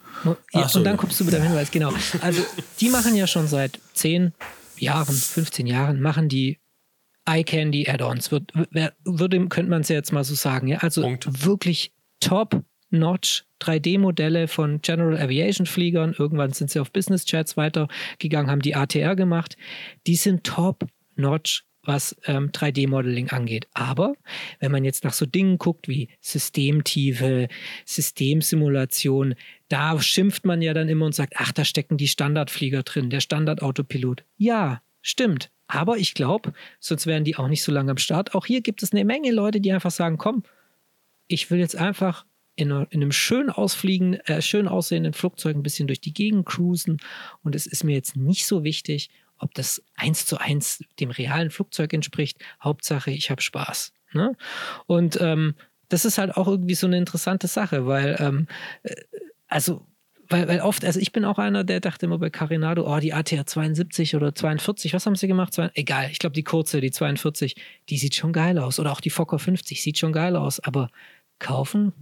Ja, 0.52 0.68
so, 0.68 0.78
und 0.78 0.84
dann 0.84 0.96
kommst 0.96 1.18
du 1.18 1.24
mit 1.24 1.34
dem 1.34 1.42
Hinweis, 1.42 1.70
genau. 1.70 1.92
Also, 2.20 2.44
die 2.80 2.90
machen 2.90 3.16
ja 3.16 3.26
schon 3.26 3.48
seit 3.48 3.80
10 3.94 4.32
Jahren, 4.78 5.14
15 5.14 5.66
Jahren, 5.66 6.00
machen 6.00 6.28
die 6.28 6.58
Eye 7.24 7.44
Candy 7.44 7.88
Add-ons. 7.88 8.30
Wird, 8.30 8.52
würde, 9.04 9.48
könnte 9.48 9.70
man 9.70 9.82
es 9.82 9.88
ja 9.88 9.96
jetzt 9.96 10.12
mal 10.12 10.24
so 10.24 10.34
sagen. 10.34 10.68
Ja? 10.68 10.78
Also 10.78 11.02
Punkt. 11.02 11.44
wirklich 11.44 11.92
top-notch 12.20 13.44
3D-Modelle 13.60 14.48
von 14.48 14.80
General 14.82 15.18
Aviation 15.18 15.66
Fliegern. 15.66 16.14
Irgendwann 16.18 16.52
sind 16.52 16.70
sie 16.70 16.80
auf 16.80 16.90
Business 16.90 17.24
Jets 17.26 17.56
weitergegangen, 17.56 18.50
haben 18.50 18.62
die 18.62 18.74
ATR 18.74 19.14
gemacht. 19.14 19.56
Die 20.06 20.16
sind 20.16 20.44
top-notch 20.44 21.64
was 21.84 22.16
ähm, 22.26 22.50
3D-Modeling 22.50 23.30
angeht. 23.30 23.68
Aber 23.74 24.14
wenn 24.60 24.72
man 24.72 24.84
jetzt 24.84 25.04
nach 25.04 25.12
so 25.12 25.26
Dingen 25.26 25.58
guckt 25.58 25.88
wie 25.88 26.08
Systemtiefe, 26.20 27.48
Systemsimulation, 27.84 29.34
da 29.68 30.00
schimpft 30.00 30.44
man 30.44 30.62
ja 30.62 30.74
dann 30.74 30.88
immer 30.88 31.06
und 31.06 31.14
sagt, 31.14 31.34
ach, 31.36 31.52
da 31.52 31.64
stecken 31.64 31.96
die 31.96 32.08
Standardflieger 32.08 32.82
drin, 32.82 33.10
der 33.10 33.20
Standardautopilot. 33.20 34.24
Ja, 34.36 34.82
stimmt. 35.00 35.50
Aber 35.66 35.96
ich 35.96 36.14
glaube, 36.14 36.52
sonst 36.80 37.06
wären 37.06 37.24
die 37.24 37.36
auch 37.36 37.48
nicht 37.48 37.62
so 37.62 37.72
lange 37.72 37.90
am 37.90 37.96
Start. 37.96 38.34
Auch 38.34 38.46
hier 38.46 38.60
gibt 38.60 38.82
es 38.82 38.92
eine 38.92 39.04
Menge 39.04 39.32
Leute, 39.32 39.60
die 39.60 39.72
einfach 39.72 39.90
sagen, 39.90 40.18
komm, 40.18 40.42
ich 41.28 41.50
will 41.50 41.58
jetzt 41.58 41.76
einfach 41.76 42.26
in, 42.56 42.70
in 42.70 42.86
einem 43.00 43.12
schön 43.12 43.48
ausfliegen, 43.48 44.14
äh, 44.26 44.42
schön 44.42 44.68
aussehenden 44.68 45.14
Flugzeug 45.14 45.56
ein 45.56 45.62
bisschen 45.62 45.86
durch 45.86 46.00
die 46.00 46.12
Gegend 46.12 46.44
cruisen. 46.44 46.98
Und 47.42 47.54
es 47.54 47.66
ist 47.66 47.84
mir 47.84 47.94
jetzt 47.94 48.16
nicht 48.16 48.46
so 48.46 48.64
wichtig, 48.64 49.08
ob 49.42 49.54
das 49.54 49.82
eins 49.96 50.24
zu 50.24 50.38
eins 50.38 50.82
dem 51.00 51.10
realen 51.10 51.50
Flugzeug 51.50 51.92
entspricht. 51.92 52.38
Hauptsache, 52.62 53.10
ich 53.10 53.30
habe 53.30 53.42
Spaß. 53.42 53.92
Ne? 54.12 54.36
Und 54.86 55.20
ähm, 55.20 55.54
das 55.88 56.04
ist 56.04 56.18
halt 56.18 56.36
auch 56.36 56.48
irgendwie 56.48 56.74
so 56.74 56.86
eine 56.86 56.96
interessante 56.96 57.48
Sache, 57.48 57.86
weil, 57.86 58.16
ähm, 58.20 58.46
äh, 58.82 58.94
also, 59.48 59.86
weil, 60.28 60.48
weil 60.48 60.60
oft, 60.60 60.84
also 60.84 61.00
ich 61.00 61.12
bin 61.12 61.24
auch 61.24 61.38
einer, 61.38 61.64
der 61.64 61.80
dachte 61.80 62.06
immer 62.06 62.18
bei 62.18 62.30
Carinado, 62.30 62.86
oh, 62.86 63.00
die 63.00 63.12
ATR 63.12 63.44
72 63.44 64.16
oder 64.16 64.34
42, 64.34 64.94
was 64.94 65.04
haben 65.04 65.16
sie 65.16 65.26
gemacht? 65.26 65.54
Egal, 65.74 66.08
ich 66.10 66.18
glaube, 66.18 66.34
die 66.34 66.44
kurze, 66.44 66.80
die 66.80 66.90
42, 66.90 67.56
die 67.88 67.98
sieht 67.98 68.14
schon 68.14 68.32
geil 68.32 68.58
aus. 68.58 68.78
Oder 68.78 68.92
auch 68.92 69.00
die 69.00 69.10
Fokker 69.10 69.38
50 69.38 69.82
sieht 69.82 69.98
schon 69.98 70.12
geil 70.12 70.36
aus. 70.36 70.60
Aber 70.60 70.88
kaufen 71.38 71.92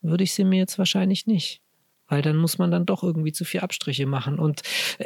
würde 0.00 0.24
ich 0.24 0.32
sie 0.32 0.44
mir 0.44 0.58
jetzt 0.58 0.78
wahrscheinlich 0.78 1.26
nicht. 1.26 1.60
Weil 2.08 2.22
dann 2.22 2.36
muss 2.36 2.56
man 2.56 2.70
dann 2.70 2.86
doch 2.86 3.02
irgendwie 3.02 3.32
zu 3.32 3.44
viel 3.44 3.60
Abstriche 3.60 4.06
machen. 4.06 4.38
Und 4.38 4.62
äh, 4.98 5.04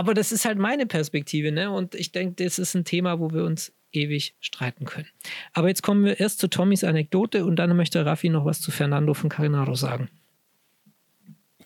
aber 0.00 0.14
das 0.14 0.32
ist 0.32 0.46
halt 0.46 0.56
meine 0.58 0.86
Perspektive, 0.86 1.52
ne? 1.52 1.70
Und 1.70 1.94
ich 1.94 2.10
denke, 2.10 2.42
das 2.42 2.58
ist 2.58 2.74
ein 2.74 2.86
Thema, 2.86 3.20
wo 3.20 3.32
wir 3.32 3.44
uns 3.44 3.70
ewig 3.92 4.34
streiten 4.40 4.86
können. 4.86 5.08
Aber 5.52 5.68
jetzt 5.68 5.82
kommen 5.82 6.06
wir 6.06 6.18
erst 6.18 6.38
zu 6.38 6.48
Tommys 6.48 6.84
Anekdote 6.84 7.44
und 7.44 7.56
dann 7.56 7.76
möchte 7.76 8.06
Raffi 8.06 8.30
noch 8.30 8.46
was 8.46 8.62
zu 8.62 8.70
Fernando 8.70 9.12
von 9.12 9.28
Carinaro 9.28 9.74
sagen. 9.74 10.08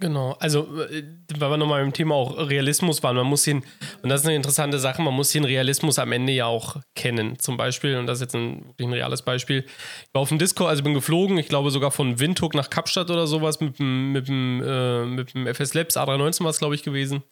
Genau, 0.01 0.37
also 0.41 0.67
äh, 0.91 1.05
weil 1.39 1.51
wir 1.51 1.57
nochmal 1.57 1.83
im 1.83 1.93
Thema 1.93 2.15
auch 2.15 2.49
Realismus 2.49 3.03
waren, 3.03 3.17
man 3.17 3.27
muss 3.27 3.47
ihn, 3.47 3.63
und 4.03 4.09
das 4.09 4.23
ist 4.23 4.27
eine 4.27 4.37
interessante 4.37 4.79
Sache, 4.79 5.01
man 5.03 5.15
muss 5.15 5.31
den 5.31 5.45
Realismus 5.45 5.99
am 5.99 6.13
Ende 6.13 6.33
ja 6.33 6.47
auch 6.47 6.77
kennen. 6.95 7.39
Zum 7.39 7.57
Beispiel, 7.57 7.97
und 7.97 8.07
das 8.07 8.19
ist 8.19 8.23
jetzt 8.23 8.35
ein, 8.35 8.65
wirklich 8.67 8.89
ein 8.89 8.93
reales 8.93 9.23
Beispiel, 9.23 9.65
ich 9.67 10.15
war 10.15 10.23
auf 10.23 10.31
dem 10.31 10.39
Discord, 10.39 10.71
also 10.71 10.83
bin 10.83 10.95
geflogen, 10.95 11.39
ich 11.39 11.49
glaube 11.49 11.71
sogar 11.71 11.91
von 11.91 12.19
Windhoek 12.19 12.55
nach 12.55 12.71
Kapstadt 12.71 13.11
oder 13.11 13.27
sowas 13.27 13.61
mit 13.61 13.79
dem, 13.79 14.13
mit 14.13 14.29
äh, 14.29 15.05
mit 15.05 15.35
dem 15.35 15.47
FS 15.47 15.75
Labs 15.75 15.97
A319 15.97 16.43
war 16.43 16.51
es, 16.51 16.59
glaube 16.59 16.75
ich, 16.75 16.83
gewesen. 16.83 17.23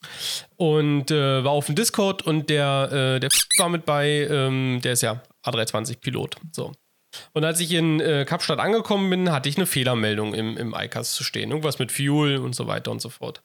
Und 0.56 1.10
äh, 1.10 1.44
war 1.44 1.52
auf 1.52 1.66
dem 1.66 1.74
Discord 1.74 2.22
und 2.22 2.48
der, 2.48 3.16
äh, 3.16 3.20
der 3.20 3.30
war 3.58 3.68
mit 3.68 3.84
bei, 3.84 4.26
ähm, 4.30 4.80
der 4.82 4.92
ist 4.92 5.02
ja 5.02 5.22
A320-Pilot. 5.44 6.36
So. 6.52 6.72
Und 7.32 7.44
als 7.44 7.60
ich 7.60 7.72
in 7.72 8.00
äh, 8.00 8.24
Kapstadt 8.26 8.58
angekommen 8.58 9.10
bin, 9.10 9.32
hatte 9.32 9.48
ich 9.48 9.56
eine 9.56 9.66
Fehlermeldung 9.66 10.34
im, 10.34 10.56
im 10.56 10.74
ICAS 10.76 11.14
zu 11.14 11.24
stehen. 11.24 11.50
Irgendwas 11.50 11.78
mit 11.78 11.92
Fuel 11.92 12.38
und 12.38 12.54
so 12.54 12.66
weiter 12.66 12.90
und 12.90 13.00
so 13.00 13.08
fort. 13.08 13.42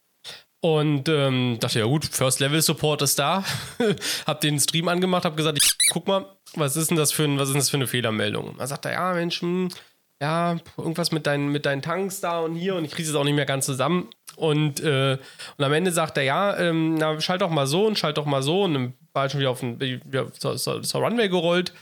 Und 0.60 1.08
ähm, 1.08 1.58
dachte, 1.60 1.80
ja 1.80 1.86
gut, 1.86 2.06
First 2.06 2.40
Level 2.40 2.62
Support 2.62 3.04
ist 3.04 3.20
da. 3.20 3.44
hab 4.26 4.42
den 4.42 4.60
Stream 4.60 4.88
angemacht, 4.88 5.26
hab 5.26 5.38
gesagt, 5.38 5.60
ich, 5.62 5.78
guck 5.92 6.08
mal, 6.08 6.26
was 6.56 6.76
ist 6.76 6.90
denn 6.90 6.98
das 6.98 7.12
für, 7.12 7.26
ein, 7.26 7.38
was 7.38 7.50
ist 7.50 7.58
das 7.58 7.70
für 7.70 7.78
eine 7.78 7.88
Fehlermeldung? 7.88 8.56
Da 8.58 8.66
sagt 8.66 8.86
er, 8.86 8.94
ja, 8.94 9.14
Mensch, 9.14 9.42
hm, 9.42 9.70
ja, 10.22 10.58
irgendwas 10.78 11.12
mit 11.12 11.28
deinen, 11.28 11.50
mit 11.50 11.66
deinen 11.66 11.82
Tanks 11.82 12.22
da 12.22 12.40
und 12.40 12.56
hier 12.56 12.76
und 12.76 12.86
ich 12.86 12.92
kriege 12.92 13.08
es 13.08 13.16
auch 13.16 13.24
nicht 13.24 13.36
mehr 13.36 13.46
ganz 13.46 13.66
zusammen. 13.66 14.10
Und, 14.36 14.80
äh, 14.82 15.18
und 15.58 15.66
am 15.66 15.74
Ende 15.74 15.92
sagt 15.92 16.18
er, 16.18 16.24
ja, 16.24 16.58
ähm, 16.58 16.96
na, 16.96 17.20
schalt 17.20 17.42
doch 17.42 17.50
mal 17.50 17.66
so 17.66 17.88
und 17.88 17.98
schalt 17.98 18.18
doch 18.18 18.26
mal 18.26 18.44
so 18.44 18.64
und 18.64 18.74
dann 18.74 18.94
war 19.14 19.22
halt 19.22 19.32
schon 19.32 19.40
wieder 19.40 19.50
auf 19.50 19.62
den, 19.62 19.80
wieder 19.80 20.32
zur, 20.34 20.58
zur, 20.58 20.84
zur 20.84 21.02
Runway 21.02 21.28
gerollt. 21.28 21.74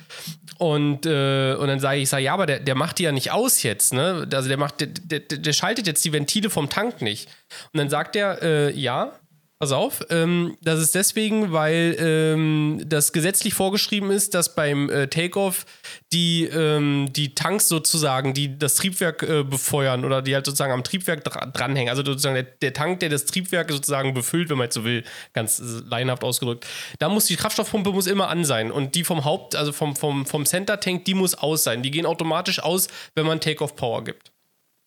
Und, 0.57 1.05
äh, 1.05 1.55
und 1.55 1.67
dann 1.67 1.81
sage 1.81 1.99
ich, 1.99 2.09
sag, 2.09 2.19
ja, 2.19 2.33
aber 2.33 2.45
der, 2.45 2.59
der 2.59 2.75
macht 2.75 2.99
die 2.99 3.03
ja 3.03 3.11
nicht 3.11 3.31
aus 3.31 3.63
jetzt, 3.63 3.93
ne? 3.93 4.25
Also 4.31 4.47
der 4.47 4.57
macht, 4.57 4.79
der, 4.79 4.87
der, 4.87 5.19
der 5.19 5.53
schaltet 5.53 5.85
jetzt 5.85 6.03
die 6.05 6.13
Ventile 6.13 6.49
vom 6.49 6.69
Tank 6.69 7.01
nicht. 7.01 7.27
Und 7.73 7.79
dann 7.79 7.89
sagt 7.89 8.15
er, 8.15 8.41
äh, 8.41 8.71
ja, 8.71 9.11
Pass 9.57 9.71
auf, 9.71 10.05
ähm, 10.09 10.57
das 10.61 10.81
ist 10.81 10.95
deswegen, 10.95 11.53
weil 11.53 11.95
ähm, 11.97 12.83
das 12.85 13.13
gesetzlich 13.13 13.53
vorgeschrieben 13.53 14.11
ist, 14.11 14.33
dass 14.33 14.53
beim 14.53 14.89
äh, 14.89 15.07
Takeoff 15.07 15.65
die, 16.11 16.43
ähm, 16.43 17.07
die 17.13 17.35
Tanks 17.35 17.69
sozusagen, 17.69 18.33
die 18.33 18.59
das 18.59 18.75
Triebwerk 18.75 19.23
äh, 19.23 19.43
befeuern 19.43 20.03
oder 20.03 20.21
die 20.21 20.35
halt 20.35 20.45
sozusagen 20.45 20.73
am 20.73 20.83
Triebwerk 20.83 21.23
dra 21.23 21.45
dranhängen, 21.45 21.89
also 21.89 22.03
sozusagen 22.03 22.35
der, 22.35 22.43
der, 22.43 22.73
Tank, 22.73 22.99
der 22.99 23.07
das 23.07 23.23
Triebwerk 23.27 23.71
sozusagen 23.71 24.13
befüllt, 24.13 24.49
wenn 24.49 24.57
man 24.57 24.65
jetzt 24.65 24.73
so 24.73 24.83
will, 24.83 25.05
ganz 25.31 25.59
äh, 25.59 25.63
laienhaft 25.89 26.25
ausgedrückt, 26.25 26.67
da 26.99 27.07
muss 27.07 27.27
die 27.27 27.37
Kraftstoffpumpe 27.37 27.93
muss 27.93 28.07
immer 28.07 28.27
an 28.27 28.43
sein 28.43 28.73
und 28.73 28.93
die 28.93 29.05
vom 29.05 29.23
Haupt, 29.23 29.55
also 29.55 29.71
vom, 29.71 29.95
vom, 29.95 30.25
vom 30.25 30.45
Center-Tank, 30.45 31.05
die 31.05 31.13
muss 31.13 31.33
aus 31.33 31.63
sein. 31.63 31.81
Die 31.81 31.91
gehen 31.91 32.05
automatisch 32.05 32.59
aus, 32.59 32.89
wenn 33.15 33.25
man 33.25 33.39
Takeoff-Power 33.39 34.03
gibt. 34.03 34.33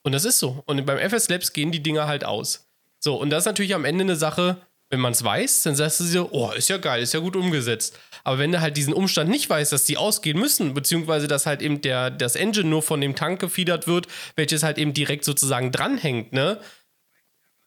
Und 0.02 0.12
das 0.12 0.26
ist 0.26 0.38
so. 0.38 0.62
Und 0.66 0.84
beim 0.84 0.98
FS 0.98 1.30
Labs 1.30 1.54
gehen 1.54 1.72
die 1.72 1.82
Dinger 1.82 2.06
halt 2.06 2.24
aus. 2.24 2.67
So, 3.00 3.16
und 3.16 3.30
das 3.30 3.42
ist 3.42 3.46
natürlich 3.46 3.74
am 3.74 3.84
Ende 3.84 4.04
eine 4.04 4.16
Sache, 4.16 4.58
wenn 4.90 5.00
man 5.00 5.12
es 5.12 5.22
weiß, 5.22 5.62
dann 5.62 5.76
sagst 5.76 6.00
du 6.00 6.04
so, 6.04 6.28
oh, 6.32 6.50
ist 6.52 6.68
ja 6.68 6.78
geil, 6.78 7.02
ist 7.02 7.12
ja 7.12 7.20
gut 7.20 7.36
umgesetzt. 7.36 7.98
Aber 8.24 8.38
wenn 8.38 8.52
du 8.52 8.60
halt 8.60 8.76
diesen 8.76 8.94
Umstand 8.94 9.28
nicht 9.30 9.48
weißt, 9.48 9.72
dass 9.72 9.84
die 9.84 9.98
ausgehen 9.98 10.38
müssen, 10.38 10.74
beziehungsweise 10.74 11.28
dass 11.28 11.46
halt 11.46 11.60
eben 11.60 11.80
der, 11.82 12.10
das 12.10 12.36
Engine 12.36 12.68
nur 12.68 12.82
von 12.82 13.00
dem 13.00 13.14
Tank 13.14 13.40
gefiedert 13.40 13.86
wird, 13.86 14.06
welches 14.36 14.62
halt 14.62 14.78
eben 14.78 14.94
direkt 14.94 15.24
sozusagen 15.24 15.72
dranhängt, 15.72 16.32
ne? 16.32 16.58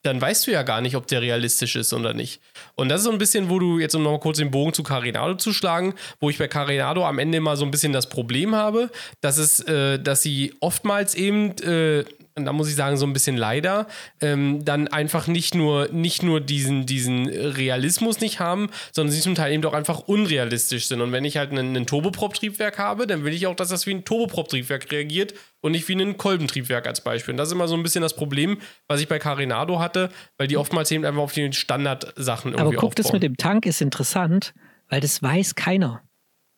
Dann 0.03 0.19
weißt 0.19 0.47
du 0.47 0.51
ja 0.51 0.63
gar 0.63 0.82
nicht, 0.82 0.95
ob 0.95 1.05
der 1.05 1.21
realistisch 1.21 1.75
ist 1.75 1.93
oder 1.93 2.15
nicht. 2.15 2.41
Und 2.73 2.89
das 2.89 3.01
ist 3.01 3.05
so 3.05 3.11
ein 3.11 3.19
bisschen, 3.19 3.51
wo 3.51 3.59
du 3.59 3.77
jetzt 3.77 3.93
um 3.93 4.01
noch 4.01 4.09
mal 4.09 4.19
kurz 4.19 4.39
den 4.39 4.49
Bogen 4.49 4.73
zu 4.73 4.82
Carinado 4.82 5.36
zu 5.36 5.53
schlagen, 5.53 5.93
wo 6.19 6.32
ich 6.32 6.39
bei 6.39 6.47
Carinado 6.47 7.05
am 7.05 7.19
Ende 7.19 7.38
immer 7.38 7.55
so 7.55 7.65
ein 7.65 7.69
bisschen 7.69 7.93
das 7.93 8.09
Problem 8.09 8.55
habe, 8.55 8.89
dass 9.21 9.38
es, 9.38 9.59
äh, 9.59 9.99
dass 9.99 10.23
sie 10.23 10.55
oftmals 10.59 11.13
eben 11.13 11.51
äh, 11.59 12.03
und 12.36 12.45
da 12.45 12.53
muss 12.53 12.69
ich 12.69 12.75
sagen, 12.75 12.97
so 12.97 13.05
ein 13.05 13.13
bisschen 13.13 13.38
leider, 13.38 13.88
ähm, 14.21 14.63
dann 14.63 14.88
einfach 14.88 15.27
nicht 15.27 15.55
nur, 15.55 15.89
nicht 15.89 16.23
nur 16.23 16.39
diesen, 16.39 16.86
diesen 16.86 17.27
Realismus 17.27 18.21
nicht 18.21 18.39
haben, 18.39 18.69
sondern 18.91 19.11
sie 19.11 19.21
zum 19.21 19.36
Teil 19.36 19.51
eben 19.53 19.61
doch 19.61 19.73
einfach 19.73 19.99
unrealistisch 19.99 20.88
sind. 20.88 21.01
Und 21.01 21.11
wenn 21.11 21.25
ich 21.25 21.38
halt 21.38 21.51
ein, 21.51 21.86
Turboprop-Triebwerk 21.86 22.77
habe, 22.77 23.07
dann 23.07 23.23
will 23.23 23.34
ich 23.34 23.47
auch, 23.47 23.55
dass 23.55 23.69
das 23.69 23.86
wie 23.86 23.91
ein 23.91 24.05
Turboprop-Triebwerk 24.05 24.91
reagiert 24.91 25.34
und 25.61 25.73
nicht 25.73 25.88
wie 25.88 25.95
ein 25.95 26.17
Kolbentriebwerk 26.17 26.88
als 26.88 27.01
Beispiel. 27.01 27.34
Und 27.34 27.38
das 27.38 27.49
ist 27.49 27.53
immer 27.53 27.67
so 27.67 27.75
ein 27.75 27.84
bisschen 27.84 28.01
das 28.01 28.15
Problem, 28.15 28.59
was 28.88 29.01
ich 29.01 29.07
bei 29.07 29.19
Carinado 29.19 29.79
hatte, 29.79 30.09
weil 30.38 30.47
die 30.47 30.57
oftmals 30.57 30.89
eben 30.91 31.05
einfach 31.05 31.21
auf 31.21 31.34
die 31.34 31.51
Standardsachen 31.51 32.53
irgendwie 32.53 32.61
Aber 32.61 32.71
guck, 32.71 32.84
aufbauen. 32.89 33.03
das 33.03 33.13
mit 33.13 33.23
dem 33.23 33.38
Tank 33.38 33.65
ist 33.65 33.82
interessant, 33.82 34.53
weil 34.89 35.01
das 35.01 35.21
weiß 35.21 35.55
keiner. 35.55 36.01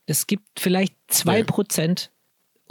Es 0.06 0.28
gibt 0.28 0.60
vielleicht 0.60 0.96
zwei 1.08 1.40
nee. 1.40 1.44
Prozent 1.46 2.13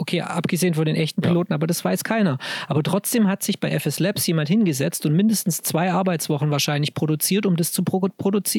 Okay, 0.03 0.19
abgesehen 0.19 0.73
von 0.73 0.83
den 0.83 0.97
echten 0.97 1.21
Piloten, 1.21 1.53
ja. 1.53 1.55
aber 1.55 1.65
das 1.65 1.85
weiß 1.85 2.03
keiner. 2.03 2.37
Aber 2.67 2.83
trotzdem 2.83 3.29
hat 3.29 3.41
sich 3.41 3.61
bei 3.61 3.69
FS 3.69 4.01
Labs 4.01 4.27
jemand 4.27 4.49
hingesetzt 4.49 5.05
und 5.05 5.13
mindestens 5.13 5.61
zwei 5.61 5.93
Arbeitswochen 5.93 6.51
wahrscheinlich 6.51 6.93
produziert, 6.93 7.45
um 7.45 7.55
das 7.55 7.71
zu, 7.71 7.83
pro 7.83 8.05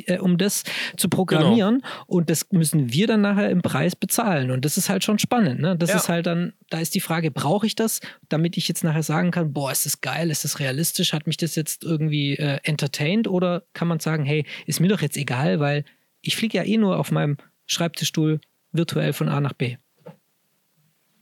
äh, 0.06 0.18
um 0.20 0.38
das 0.38 0.62
zu 0.96 1.10
programmieren. 1.10 1.80
Genau. 1.82 2.04
Und 2.06 2.30
das 2.30 2.50
müssen 2.50 2.94
wir 2.94 3.06
dann 3.06 3.20
nachher 3.20 3.50
im 3.50 3.60
Preis 3.60 3.94
bezahlen. 3.94 4.52
Und 4.52 4.64
das 4.64 4.78
ist 4.78 4.88
halt 4.88 5.04
schon 5.04 5.18
spannend. 5.18 5.60
Ne? 5.60 5.76
Das 5.76 5.90
ja. 5.90 5.96
ist 5.96 6.08
halt 6.08 6.24
dann, 6.24 6.54
da 6.70 6.78
ist 6.78 6.94
die 6.94 7.00
Frage, 7.00 7.30
brauche 7.30 7.66
ich 7.66 7.74
das, 7.74 8.00
damit 8.30 8.56
ich 8.56 8.66
jetzt 8.66 8.82
nachher 8.82 9.02
sagen 9.02 9.30
kann, 9.30 9.52
boah, 9.52 9.70
ist 9.70 9.84
das 9.84 10.00
geil, 10.00 10.30
ist 10.30 10.44
das 10.44 10.60
realistisch, 10.60 11.12
hat 11.12 11.26
mich 11.26 11.36
das 11.36 11.56
jetzt 11.56 11.84
irgendwie 11.84 12.36
äh, 12.36 12.58
entertained? 12.62 13.28
Oder 13.28 13.64
kann 13.74 13.86
man 13.86 14.00
sagen, 14.00 14.24
hey, 14.24 14.46
ist 14.64 14.80
mir 14.80 14.88
doch 14.88 15.02
jetzt 15.02 15.18
egal, 15.18 15.60
weil 15.60 15.84
ich 16.22 16.36
fliege 16.36 16.56
ja 16.56 16.64
eh 16.64 16.78
nur 16.78 16.98
auf 16.98 17.12
meinem 17.12 17.36
Schreibtischstuhl 17.66 18.40
virtuell 18.72 19.12
von 19.12 19.28
A 19.28 19.42
nach 19.42 19.52
B. 19.52 19.76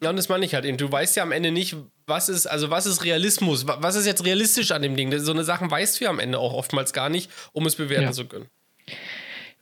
Ja, 0.03 0.11
und 0.11 0.17
das 0.17 0.29
meine 0.29 0.45
ich 0.45 0.55
halt 0.55 0.65
eben. 0.65 0.77
Du 0.77 0.91
weißt 0.91 1.15
ja 1.17 1.23
am 1.23 1.31
Ende 1.31 1.53
nicht, 1.53 1.77
was 2.07 2.29
ist, 2.29 2.47
also 2.47 2.71
was 2.71 2.87
ist 2.87 3.05
Realismus? 3.05 3.67
Was 3.67 3.95
ist 3.95 4.05
jetzt 4.05 4.25
realistisch 4.25 4.73
an 4.73 4.83
dem 4.83 4.97
Ding? 4.97 5.17
So 5.21 5.33
eine 5.33 5.45
Sachen 5.45 5.71
weißt 5.71 6.01
du 6.01 6.05
ja 6.05 6.11
am 6.11 6.19
Ende 6.19 6.39
auch 6.39 6.55
oftmals 6.55 6.93
gar 6.93 7.09
nicht, 7.09 7.31
um 7.53 7.67
es 7.67 7.77
bewerten 7.77 8.07
ja. 8.07 8.13
zu 8.13 8.27
können. 8.27 8.49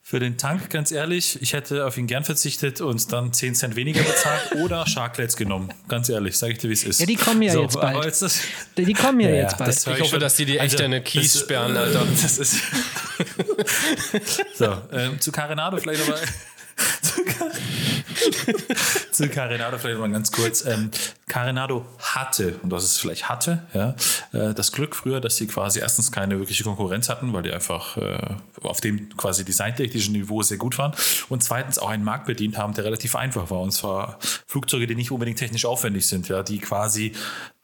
Für 0.03 0.18
den 0.18 0.38
Tank, 0.38 0.70
ganz 0.70 0.91
ehrlich, 0.91 1.41
ich 1.41 1.53
hätte 1.53 1.86
auf 1.86 1.97
ihn 1.97 2.09
gern 2.09 2.24
verzichtet 2.24 2.80
und 2.80 3.12
dann 3.12 3.32
10 3.32 3.55
Cent 3.55 3.76
weniger 3.76 4.03
bezahlt 4.03 4.57
oder 4.57 4.84
Sharklets 4.86 5.36
genommen. 5.36 5.72
Ganz 5.88 6.09
ehrlich, 6.09 6.36
sage 6.36 6.55
ich 6.55 6.59
dir, 6.59 6.68
wie 6.68 6.72
es 6.72 6.84
ist. 6.84 7.01
Ja, 7.01 7.07
die 7.07 7.16
kommen 7.16 7.43
ja 7.43 7.53
so, 7.53 7.62
jetzt 7.62 7.78
bald. 7.78 8.05
Jetzt 8.05 8.22
das, 8.22 8.41
die 8.76 8.93
kommen 8.95 9.20
ja, 9.20 9.28
ja 9.28 9.34
jetzt 9.43 9.59
bald. 9.59 9.76
ich 9.76 9.86
hoffe, 9.86 10.07
schon. 10.07 10.20
dass 10.20 10.34
die 10.36 10.47
die 10.47 10.59
echt 10.59 10.72
also, 10.72 10.84
eine 10.84 11.03
Kies 11.03 11.38
sperren, 11.38 11.76
Alter. 11.76 12.05
Das 12.22 12.38
ist. 12.38 12.57
so, 14.55 14.78
ähm, 14.91 15.20
zu 15.20 15.30
Carenado 15.30 15.76
vielleicht 15.76 16.01
nochmal. 16.01 16.18
Zu 19.21 19.29
Carinado 19.29 19.79
vielleicht 19.79 20.01
mal 20.01 20.11
ganz 20.11 20.33
kurz. 20.33 20.64
Ähm, 20.64 20.91
Carinado 21.29 21.85
hatte, 21.99 22.59
und 22.62 22.71
das 22.71 22.85
ist 22.85 22.99
vielleicht 22.99 23.29
hatte, 23.29 23.62
ja, 23.75 23.95
äh, 24.33 24.55
das 24.55 24.73
Glück 24.73 24.97
früher, 24.97 25.21
dass 25.21 25.37
sie 25.37 25.47
quasi 25.47 25.81
erstens 25.81 26.11
keine 26.11 26.39
wirkliche 26.39 26.64
Konkurrenz 26.64 27.09
hatten, 27.09 27.33
weil 27.33 27.43
die 27.43 27.53
einfach 27.53 27.97
äh, 27.97 28.18
auf 28.62 28.81
dem 28.81 29.14
quasi 29.16 29.45
designtechnischen 29.45 30.12
Niveau 30.12 30.43
sehr 30.43 30.59
gut 30.59 30.79
waren 30.79 30.93
und 31.29 31.43
zweitens 31.43 31.79
auch 31.79 31.89
einen 31.89 32.05
Markt 32.05 32.27
bedient 32.27 32.59
haben, 32.59 32.75
der 32.75 32.85
relativ 32.85 33.14
einfach 33.14 33.51
war 33.51 33.61
und 33.61 33.73
zwar 33.73 34.18
Flugzeuge, 34.47 34.87
die 34.87 34.95
nicht 34.95 35.11
unbedingt 35.11 35.39
technisch 35.39 35.64
aufwendig 35.64 36.07
sind, 36.07 36.29
ja, 36.29 36.43
die 36.43 36.59
quasi 36.59 37.12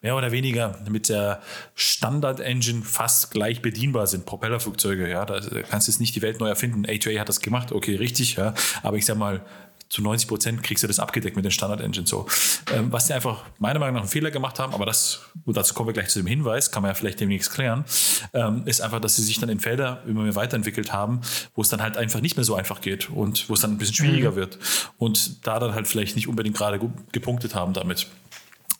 mehr 0.02 0.14
oder 0.14 0.30
weniger 0.30 0.78
mit 0.88 1.08
der 1.08 1.42
Standard-Engine 1.74 2.84
fast 2.84 3.32
gleich 3.32 3.62
bedienbar 3.62 4.06
sind. 4.06 4.24
Propellerflugzeuge, 4.26 5.08
ja, 5.10 5.24
da 5.24 5.40
kannst 5.68 5.88
du 5.88 5.92
jetzt 5.92 6.00
nicht 6.00 6.14
die 6.14 6.22
Welt 6.22 6.38
neu 6.38 6.48
erfinden. 6.48 6.86
A2A 6.86 7.18
hat 7.18 7.28
das 7.28 7.40
gemacht, 7.40 7.72
okay, 7.72 7.96
richtig, 7.96 8.36
ja, 8.36 8.54
aber 8.84 8.98
ich 8.98 9.06
sag 9.06 9.16
mal, 9.16 9.40
zu 9.88 10.02
90 10.02 10.28
Prozent 10.28 10.62
kriegst 10.62 10.82
du 10.82 10.88
das 10.88 10.98
abgedeckt 10.98 11.36
mit 11.36 11.44
den 11.44 11.52
Standard-Engines 11.52 12.10
so. 12.10 12.26
Ähm, 12.72 12.92
was 12.92 13.06
die 13.06 13.12
einfach 13.12 13.42
meiner 13.58 13.78
Meinung 13.78 13.94
nach 13.94 14.02
einen 14.02 14.10
Fehler 14.10 14.30
gemacht 14.30 14.58
haben, 14.58 14.74
aber 14.74 14.86
das, 14.86 15.20
dazu 15.46 15.74
kommen 15.74 15.88
wir 15.88 15.92
gleich 15.92 16.08
zu 16.08 16.18
dem 16.18 16.26
Hinweis, 16.26 16.70
kann 16.70 16.82
man 16.82 16.90
ja 16.90 16.94
vielleicht 16.94 17.20
demnächst 17.20 17.52
klären, 17.52 17.84
ähm, 18.32 18.62
ist 18.66 18.80
einfach, 18.80 19.00
dass 19.00 19.16
sie 19.16 19.22
sich 19.22 19.38
dann 19.38 19.48
in 19.48 19.60
Felder 19.60 20.02
immer 20.06 20.22
mehr 20.22 20.34
weiterentwickelt 20.34 20.92
haben, 20.92 21.20
wo 21.54 21.62
es 21.62 21.68
dann 21.68 21.82
halt 21.82 21.96
einfach 21.96 22.20
nicht 22.20 22.36
mehr 22.36 22.44
so 22.44 22.54
einfach 22.54 22.80
geht 22.80 23.10
und 23.10 23.48
wo 23.48 23.54
es 23.54 23.60
dann 23.60 23.72
ein 23.72 23.78
bisschen 23.78 23.94
schwieriger 23.94 24.32
mhm. 24.32 24.36
wird. 24.36 24.58
Und 24.98 25.46
da 25.46 25.58
dann 25.58 25.74
halt 25.74 25.86
vielleicht 25.86 26.16
nicht 26.16 26.28
unbedingt 26.28 26.56
gerade 26.56 26.80
gepunktet 27.12 27.54
haben 27.54 27.72
damit. 27.72 28.06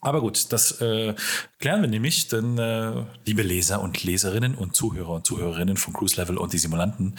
Aber 0.00 0.20
gut, 0.20 0.52
das 0.52 0.80
äh, 0.80 1.14
klären 1.58 1.80
wir 1.80 1.88
nämlich, 1.88 2.28
denn 2.28 2.58
äh, 2.58 3.04
liebe 3.24 3.42
Leser 3.42 3.80
und 3.80 4.04
Leserinnen 4.04 4.54
und 4.54 4.76
Zuhörer 4.76 5.10
und 5.10 5.26
Zuhörerinnen 5.26 5.76
von 5.76 5.94
Cruise 5.94 6.20
Level 6.20 6.36
und 6.36 6.52
die 6.52 6.58
Simulanten, 6.58 7.14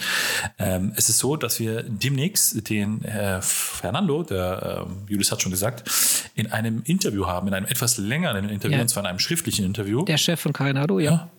ähm, 0.58 0.92
es 0.96 1.08
ist 1.08 1.18
so, 1.18 1.36
dass 1.36 1.60
wir 1.60 1.82
demnächst 1.82 2.68
den 2.70 3.04
äh, 3.04 3.40
Fernando, 3.42 4.22
der 4.22 4.86
äh, 4.86 5.10
Julius 5.10 5.32
hat 5.32 5.42
schon 5.42 5.50
gesagt, 5.50 6.30
in 6.34 6.50
einem 6.52 6.82
Interview 6.84 7.26
haben, 7.26 7.48
in 7.48 7.54
einem 7.54 7.66
etwas 7.66 7.98
längeren 7.98 8.48
Interview, 8.48 8.76
ja. 8.76 8.82
und 8.82 8.88
zwar 8.88 9.02
in 9.02 9.08
einem 9.08 9.18
schriftlichen 9.18 9.64
Interview. 9.64 10.04
Der 10.04 10.18
Chef 10.18 10.40
von 10.40 10.52
Carinado, 10.52 10.98
ja. 10.98 11.10
ja. 11.10 11.30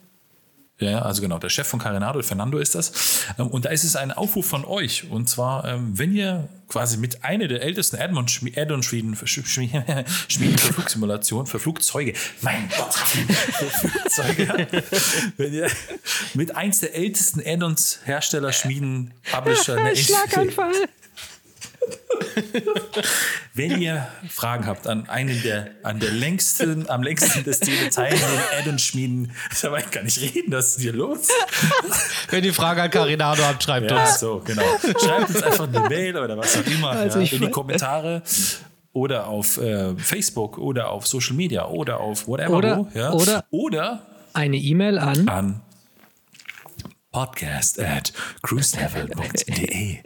Ja, 0.79 1.01
also 1.01 1.21
genau, 1.21 1.39
der 1.39 1.49
Chef 1.49 1.67
von 1.67 1.79
Carinado, 1.79 2.21
Fernando 2.21 2.57
ist 2.57 2.73
das. 2.73 3.25
Ähm, 3.37 3.47
und 3.47 3.65
da 3.65 3.69
ist 3.69 3.83
es 3.83 3.95
ein 3.95 4.11
Aufruf 4.11 4.45
von 4.45 4.63
euch. 4.63 5.09
Und 5.09 5.29
zwar, 5.29 5.65
ähm, 5.65 5.97
wenn 5.97 6.15
ihr 6.15 6.47
quasi 6.69 6.97
mit 6.97 7.23
einer 7.23 7.47
der 7.47 7.61
ältesten 7.61 7.97
Add-on-Schmieden 7.97 8.83
Schmieden 8.83 9.15
für 9.15 10.73
Flugsimulation, 10.73 11.47
für 11.47 11.59
Flugzeuge, 11.59 12.13
mein 12.41 12.69
Gott, 12.77 12.93
für 12.93 13.65
Flugzeuge, 13.65 14.67
wenn 15.37 15.53
ihr 15.53 15.69
mit 16.33 16.55
eins 16.55 16.79
der 16.79 16.95
ältesten 16.95 17.41
Add-ons 17.45 17.99
Hersteller, 18.05 18.53
Schmieden, 18.53 19.13
Publisher, 19.29 19.77
Schlaganfall. 19.95 20.73
Wenn 23.53 23.81
ihr 23.81 24.07
Fragen 24.29 24.65
habt 24.65 24.87
an 24.87 25.09
einen 25.09 25.41
der, 25.41 25.71
an 25.83 25.99
der 25.99 26.11
längsten, 26.11 26.89
am 26.89 27.03
längsten 27.03 27.43
der 27.43 27.53
Szene 27.53 27.89
teilnehmenden 27.89 28.39
Add-on-Schmieden, 28.59 29.31
da 29.61 29.81
kann 29.81 30.07
ich 30.07 30.21
reden, 30.21 30.51
was 30.51 30.75
ist 30.75 30.81
hier 30.81 30.93
los? 30.93 31.27
Wenn 32.29 32.43
ihr 32.43 32.53
Fragen 32.53 32.81
an 32.81 32.89
Carinado 32.89 33.43
habt, 33.43 33.63
schreibt 33.63 33.91
ja, 33.91 34.03
uns. 34.03 34.19
so, 34.19 34.41
genau. 34.45 34.63
Schreibt 34.81 35.29
uns 35.29 35.43
einfach 35.43 35.67
eine 35.67 35.81
Mail 35.89 36.17
oder 36.17 36.37
was 36.37 36.57
auch 36.57 36.65
immer 36.65 36.91
also 36.91 37.19
ja, 37.19 37.31
in 37.31 37.41
die 37.41 37.49
Kommentare 37.49 38.21
oder 38.93 39.27
auf 39.27 39.57
äh, 39.57 39.95
Facebook 39.97 40.57
oder 40.57 40.89
auf 40.89 41.07
Social 41.07 41.35
Media 41.35 41.67
oder 41.67 41.99
auf 41.99 42.27
whatever. 42.27 42.57
Oder, 42.57 42.77
wo, 42.77 42.87
ja. 42.93 43.11
oder, 43.11 43.45
oder 43.51 44.05
eine 44.33 44.57
E-Mail 44.57 44.97
an, 44.97 45.29
an 45.29 45.61
podcast 47.11 47.79
at 47.79 48.13
cruiselevel.de 48.43 49.99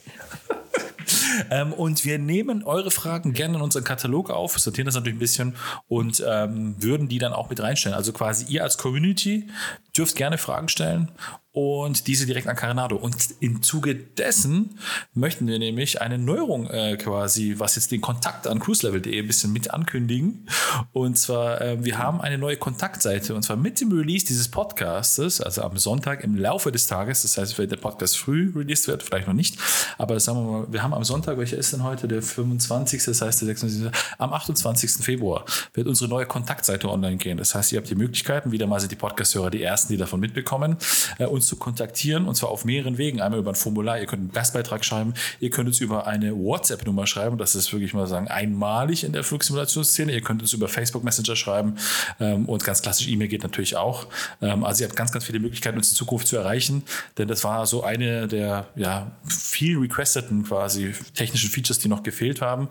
ähm, 1.50 1.74
und 1.74 2.06
wir 2.06 2.20
nehmen 2.20 2.64
eure 2.64 2.92
Fragen 2.92 3.34
gerne 3.34 3.56
in 3.56 3.62
unseren 3.62 3.84
Katalog 3.84 4.30
auf, 4.30 4.58
sortieren 4.60 4.86
das 4.86 4.96
natürlich 4.96 5.16
ein 5.16 5.20
bisschen 5.20 5.56
und 5.88 6.24
ähm, 6.28 6.76
würden 6.80 7.08
die 7.08 7.20
dann 7.20 7.34
auch 7.34 7.50
mit 7.50 7.62
reinstellen. 7.62 7.96
Also 7.96 8.14
quasi 8.14 8.46
ihr 8.46 8.64
als 8.64 8.78
Community 8.78 9.48
dürft 9.96 10.16
gerne 10.16 10.38
Fragen 10.38 10.70
stellen 10.70 11.12
und 11.54 12.08
diese 12.08 12.26
direkt 12.26 12.48
an 12.48 12.56
Carinado. 12.56 12.96
Und 12.96 13.16
im 13.40 13.62
Zuge 13.62 13.94
dessen 13.94 14.80
möchten 15.14 15.46
wir 15.46 15.60
nämlich 15.60 16.02
eine 16.02 16.18
Neuerung 16.18 16.68
äh, 16.68 16.98
quasi, 16.98 17.56
was 17.60 17.76
jetzt 17.76 17.92
den 17.92 18.02
Kontakt 18.02 18.48
an 18.48 18.60
cruiselevel.de 18.60 19.20
ein 19.20 19.28
bisschen 19.28 19.54
mit 19.54 19.72
ankündigen. 19.72 20.50
Und 20.94 21.16
zwar, 21.16 21.62
äh, 21.62 21.84
wir 21.86 22.00
haben 22.00 22.22
eine 22.22 22.40
neue 22.40 22.58
Kontaktseite 22.58 23.36
und 23.36 23.44
zwar 23.44 23.56
mit 23.56 23.80
dem 23.80 23.92
Release 23.92 24.26
dieses 24.26 24.50
Podcastes, 24.50 25.42
also 25.42 25.62
am 25.62 25.78
Sonntag 25.78 26.24
im 26.24 26.36
Laufe 26.36 26.72
des 26.72 26.88
Tages. 26.88 27.22
Das 27.22 27.38
heißt, 27.38 27.60
wenn 27.60 27.70
der 27.70 27.78
Podcast 27.78 28.18
früh 28.18 28.52
released 28.56 28.88
wird, 28.88 29.04
vielleicht 29.04 29.28
noch 29.28 29.36
nicht, 29.36 29.58
aber 30.00 30.20
sagen 30.20 30.40
wir 30.40 30.52
mal, 30.52 30.74
wir 30.74 30.82
haben 30.82 30.96
am 30.96 31.04
Sonntag, 31.04 31.23
welcher 31.26 31.58
ist 31.58 31.74
denn 31.74 31.84
heute? 31.84 32.08
Der 32.08 32.22
25. 32.22 33.04
Das 33.06 33.22
heißt, 33.22 33.42
der 33.42 33.48
26. 33.48 33.92
Am 34.18 34.34
28. 34.34 35.04
Februar 35.04 35.46
wird 35.74 35.88
unsere 35.88 36.10
neue 36.10 36.26
Kontaktseite 36.26 36.90
online 36.90 37.18
gehen. 37.18 37.38
Das 37.38 37.56
heißt, 37.56 37.72
ihr 37.72 37.80
habt 37.80 37.90
die 37.90 37.96
Möglichkeiten, 37.96 38.52
wieder 38.52 38.68
mal 38.68 38.80
sind 38.80 38.92
die 38.92 38.96
Podcast-Hörer 38.96 39.50
die 39.50 39.64
ersten, 39.64 39.94
die 39.94 39.98
davon 39.98 40.20
mitbekommen, 40.20 40.78
äh, 41.18 41.26
uns 41.26 41.48
zu 41.48 41.56
kontaktieren 41.56 42.28
und 42.28 42.36
zwar 42.36 42.50
auf 42.50 42.66
mehreren 42.66 42.98
Wegen. 42.98 43.22
Einmal 43.22 43.40
über 43.40 43.52
ein 43.52 43.56
Formular, 43.56 44.00
ihr 44.00 44.06
könnt 44.06 44.22
einen 44.22 44.32
Gastbeitrag 44.32 44.84
schreiben, 44.86 45.14
ihr 45.40 45.50
könnt 45.50 45.68
uns 45.68 45.80
über 45.80 46.08
eine 46.08 46.36
WhatsApp-Nummer 46.36 47.08
schreiben, 47.08 47.38
das 47.38 47.56
ist 47.56 47.72
wirklich 47.72 47.94
mal 47.94 48.08
sagen 48.08 48.28
einmalig 48.28 49.04
in 49.04 49.14
der 49.14 49.24
Flugsimulationsszene. 49.24 50.12
Ihr 50.12 50.22
könnt 50.22 50.42
uns 50.42 50.54
über 50.54 50.68
Facebook 50.68 51.04
Messenger 51.04 51.36
schreiben 51.36 51.76
ähm, 52.20 52.46
und 52.46 52.64
ganz 52.64 52.82
klassisch 52.82 53.08
E-Mail 53.08 53.28
geht 53.28 53.44
natürlich 53.44 53.76
auch. 53.76 54.08
Ähm, 54.42 54.64
also 54.64 54.84
ihr 54.84 54.88
habt 54.88 54.96
ganz, 54.96 55.12
ganz 55.12 55.26
viele 55.26 55.40
Möglichkeiten, 55.40 55.78
uns 55.78 55.90
in 55.90 55.96
Zukunft 55.96 56.28
zu 56.28 56.38
erreichen, 56.38 56.84
denn 57.18 57.28
das 57.28 57.44
war 57.44 57.66
so 57.66 57.84
eine 57.84 58.28
der 58.28 58.68
ja, 58.76 59.12
viel 59.28 59.80
requesteten 59.80 60.44
quasi 60.44 60.94
technischen 61.14 61.50
Features, 61.50 61.80
die 61.80 61.88
noch 61.88 62.04
gefehlt 62.04 62.42
haben. 62.42 62.70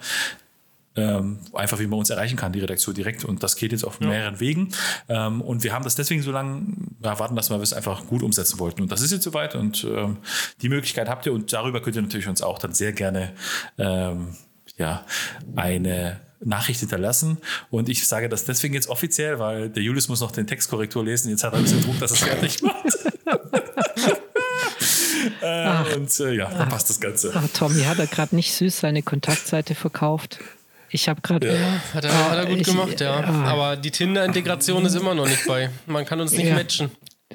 Ähm, 0.94 1.38
einfach 1.54 1.78
wie 1.78 1.86
man 1.86 2.00
uns 2.00 2.10
erreichen 2.10 2.36
kann, 2.36 2.52
die 2.52 2.60
Redaktion 2.60 2.94
direkt. 2.94 3.24
Und 3.24 3.42
das 3.42 3.56
geht 3.56 3.72
jetzt 3.72 3.84
auf 3.84 4.00
mehreren 4.00 4.40
Wegen. 4.40 4.68
Ähm, 5.08 5.40
und 5.40 5.64
wir 5.64 5.72
haben 5.72 5.84
das 5.84 5.94
deswegen 5.94 6.22
so 6.22 6.32
lange 6.32 6.66
ja, 7.02 7.18
warten 7.18 7.34
lassen, 7.34 7.50
weil 7.50 7.60
wir 7.60 7.64
es 7.64 7.72
einfach 7.72 8.06
gut 8.06 8.22
umsetzen 8.22 8.58
wollten. 8.58 8.82
Und 8.82 8.92
das 8.92 9.00
ist 9.00 9.10
jetzt 9.10 9.24
soweit. 9.24 9.54
Und 9.54 9.84
ähm, 9.84 10.18
die 10.60 10.68
Möglichkeit 10.68 11.08
habt 11.08 11.24
ihr. 11.24 11.32
Und 11.32 11.50
darüber 11.52 11.80
könnt 11.80 11.96
ihr 11.96 12.02
natürlich 12.02 12.28
uns 12.28 12.42
auch 12.42 12.58
dann 12.58 12.74
sehr 12.74 12.92
gerne 12.92 13.32
ähm, 13.78 14.36
ja, 14.76 15.06
eine 15.56 16.20
Nachricht 16.40 16.80
hinterlassen. 16.80 17.38
Und 17.70 17.88
ich 17.88 18.06
sage 18.06 18.28
das 18.28 18.44
deswegen 18.44 18.74
jetzt 18.74 18.88
offiziell, 18.88 19.38
weil 19.38 19.70
der 19.70 19.82
Julius 19.82 20.08
muss 20.08 20.20
noch 20.20 20.32
den 20.32 20.46
Textkorrektur 20.46 21.02
lesen. 21.02 21.30
Jetzt 21.30 21.42
hat 21.42 21.54
er 21.54 21.58
ein 21.58 21.62
bisschen 21.62 21.82
Druck, 21.82 21.98
dass 22.00 22.10
er 22.10 22.16
es 22.16 22.22
fertig 22.22 22.62
macht. 22.62 23.52
äh, 25.40 25.94
und 25.94 26.20
äh, 26.20 26.32
ja, 26.34 26.48
verpasst 26.48 26.90
das 26.90 27.00
Ganze. 27.00 27.32
Ach, 27.34 27.46
Tommy 27.54 27.82
hat 27.82 27.98
er 27.98 28.06
gerade 28.06 28.34
nicht 28.34 28.52
süß 28.54 28.80
seine 28.80 29.02
Kontaktseite 29.02 29.74
verkauft. 29.74 30.38
Ich 30.90 31.08
habe 31.08 31.22
gerade. 31.22 31.54
Ja, 31.54 31.82
hat, 31.94 32.04
er, 32.04 32.30
hat 32.30 32.38
er 32.38 32.46
gut 32.46 32.60
ich, 32.60 32.66
gemacht, 32.66 33.00
ja. 33.00 33.20
Ah. 33.20 33.44
Aber 33.46 33.76
die 33.76 33.90
Tinder-Integration 33.90 34.84
ist 34.84 34.94
immer 34.94 35.14
noch 35.14 35.26
nicht 35.26 35.46
bei. 35.46 35.70
Man 35.86 36.04
kann 36.04 36.20
uns 36.20 36.32
nicht 36.32 36.48
ja. 36.48 36.54
matchen. 36.54 36.90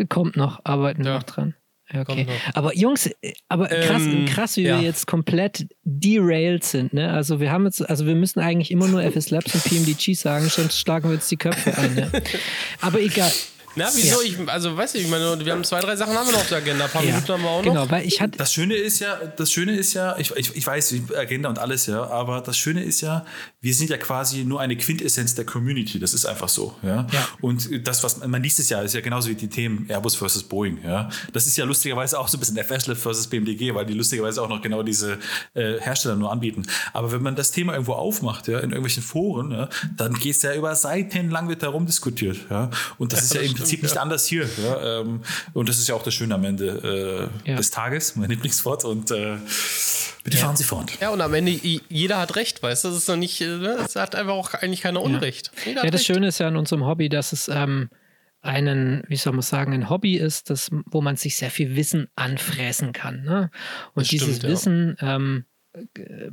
Kommt 0.09 0.37
noch, 0.37 0.61
arbeiten 0.63 1.03
ja. 1.03 1.15
noch 1.15 1.23
dran. 1.23 1.55
Okay. 1.93 2.27
Aber 2.53 2.75
Jungs, 2.75 3.09
aber 3.47 3.67
krass, 3.67 4.01
ähm, 4.01 4.25
krass 4.25 4.57
wie 4.57 4.63
ja. 4.63 4.77
wir 4.77 4.85
jetzt 4.85 5.07
komplett 5.07 5.67
derailed 5.83 6.65
sind. 6.65 6.93
Ne? 6.93 7.09
Also 7.11 7.39
wir 7.39 7.49
haben 7.51 7.63
jetzt, 7.63 7.87
also 7.89 8.05
wir 8.05 8.15
müssen 8.15 8.41
eigentlich 8.41 8.71
immer 8.71 8.87
nur 8.87 9.01
FS 9.01 9.29
Labs 9.29 9.55
und 9.55 9.63
PMDG 9.63 10.13
sagen, 10.13 10.49
sonst 10.49 10.77
schlagen 10.77 11.07
wir 11.07 11.15
jetzt 11.15 11.31
die 11.31 11.37
Köpfe 11.37 11.77
ein. 11.77 11.95
Ne? 11.95 12.11
Aber 12.81 12.99
egal. 12.99 13.31
Na, 13.77 13.89
wieso? 13.93 14.21
Ja. 14.21 14.27
Ich, 14.27 14.49
also, 14.49 14.75
weiß 14.75 14.95
ich, 14.95 15.03
ich 15.03 15.09
meine, 15.09 15.45
wir 15.45 15.53
haben 15.53 15.63
zwei, 15.63 15.79
drei 15.79 15.95
Sachen 15.95 16.13
haben 16.15 16.25
wir 16.25 16.33
noch 16.33 16.39
auf 16.39 16.49
der 16.49 16.57
Agenda. 16.57 16.85
Ein 16.85 16.91
paar 16.91 17.03
ja. 17.03 17.11
Minuten 17.11 17.31
haben 17.31 17.43
wir 17.43 17.49
auch 17.49 17.63
noch. 17.63 17.71
Genau, 17.71 17.89
weil 17.89 18.05
ich 18.05 18.19
hatte. 18.19 18.37
Das 18.37 18.51
Schöne 18.51 18.75
ist 18.75 18.99
ja, 18.99 19.15
das 19.15 19.51
Schöne 19.51 19.75
ist 19.75 19.93
ja, 19.93 20.17
ich, 20.17 20.31
ich, 20.35 20.55
ich 20.55 20.65
weiß, 20.65 20.95
Agenda 21.15 21.49
und 21.49 21.59
alles, 21.59 21.85
ja, 21.85 22.03
aber 22.07 22.41
das 22.41 22.57
Schöne 22.57 22.83
ist 22.83 23.01
ja, 23.01 23.25
wir 23.61 23.73
sind 23.73 23.89
ja 23.89 23.97
quasi 23.97 24.43
nur 24.43 24.59
eine 24.59 24.75
Quintessenz 24.75 25.35
der 25.35 25.45
Community. 25.45 25.99
Das 25.99 26.13
ist 26.13 26.25
einfach 26.25 26.49
so, 26.49 26.75
ja. 26.81 27.07
ja. 27.11 27.27
Und 27.41 27.87
das, 27.87 28.03
was 28.03 28.25
man 28.25 28.41
liest 28.41 28.59
es 28.59 28.69
ja, 28.69 28.81
ist 28.81 28.95
ja 28.95 29.01
genauso 29.01 29.29
wie 29.29 29.35
die 29.35 29.47
Themen 29.47 29.85
Airbus 29.89 30.15
versus 30.15 30.43
Boeing, 30.43 30.79
ja. 30.83 31.09
Das 31.33 31.45
ist 31.45 31.55
ja 31.57 31.65
lustigerweise 31.65 32.19
auch 32.19 32.27
so 32.27 32.37
ein 32.37 32.39
bisschen 32.39 32.57
FSLIF 32.57 32.99
versus 32.99 33.27
BMDG, 33.27 33.75
weil 33.75 33.85
die 33.85 33.93
lustigerweise 33.93 34.41
auch 34.41 34.49
noch 34.49 34.61
genau 34.61 34.81
diese 34.81 35.19
äh, 35.53 35.79
Hersteller 35.79 36.15
nur 36.15 36.31
anbieten. 36.31 36.63
Aber 36.93 37.11
wenn 37.11 37.21
man 37.21 37.35
das 37.35 37.51
Thema 37.51 37.73
irgendwo 37.73 37.93
aufmacht, 37.93 38.47
ja, 38.47 38.57
in 38.57 38.71
irgendwelchen 38.71 39.03
Foren, 39.03 39.51
ja, 39.51 39.69
dann 39.95 40.13
geht 40.15 40.35
es 40.35 40.41
ja 40.41 40.55
über 40.55 40.75
Seiten 40.75 41.29
lang 41.29 41.47
wird 41.49 41.61
darum 41.63 41.85
diskutiert, 41.85 42.37
ja. 42.49 42.69
Und 42.97 43.13
das 43.13 43.19
ja, 43.19 43.25
ist 43.25 43.33
ja 43.33 43.41
stimmt, 43.41 43.66
Prinzip 43.67 43.83
nicht 43.83 43.97
anders 43.97 44.25
hier. 44.25 44.47
Ja, 44.63 45.01
ähm, 45.01 45.21
und 45.53 45.69
das 45.69 45.79
ist 45.79 45.87
ja 45.87 45.95
auch 45.95 46.03
das 46.03 46.13
Schöne 46.13 46.35
am 46.35 46.43
Ende 46.43 47.29
äh, 47.45 47.49
ja. 47.49 47.57
des 47.57 47.71
Tages, 47.71 48.15
mein 48.15 48.29
Lieblingswort. 48.29 48.85
Und 48.85 49.11
äh, 49.11 49.37
bitte 50.23 50.37
ja. 50.37 50.43
fahren 50.43 50.55
Sie 50.55 50.63
fort. 50.63 50.91
Ja, 50.99 51.09
und 51.09 51.21
am 51.21 51.33
Ende, 51.33 51.51
jeder 51.51 52.19
hat 52.19 52.35
recht, 52.35 52.63
weißt 52.63 52.85
du? 52.85 52.89
Das 52.89 52.97
ist 52.97 53.07
noch 53.07 53.15
nicht, 53.15 53.41
es 53.41 53.59
ne, 53.59 53.87
hat 53.95 54.15
einfach 54.15 54.33
auch 54.33 54.53
eigentlich 54.53 54.81
keiner 54.81 55.01
Unrecht. 55.01 55.51
Ja, 55.65 55.83
das 55.83 55.93
recht. 55.93 56.05
Schöne 56.05 56.27
ist 56.27 56.39
ja 56.39 56.47
an 56.47 56.57
unserem 56.57 56.85
Hobby, 56.85 57.09
dass 57.09 57.33
es 57.33 57.47
ähm, 57.47 57.89
einen, 58.41 59.03
wie 59.07 59.15
soll 59.15 59.33
man 59.33 59.41
sagen, 59.41 59.73
ein 59.73 59.89
Hobby 59.89 60.15
ist, 60.15 60.49
das, 60.49 60.69
wo 60.85 61.01
man 61.01 61.17
sich 61.17 61.35
sehr 61.35 61.51
viel 61.51 61.75
Wissen 61.75 62.07
anfräsen 62.15 62.93
kann. 62.93 63.23
Ne? 63.23 63.51
Und 63.93 64.03
das 64.03 64.09
dieses 64.09 64.37
stimmt, 64.37 64.51
Wissen, 64.51 64.97
ähm, 65.01 65.45
äh, 65.95 66.29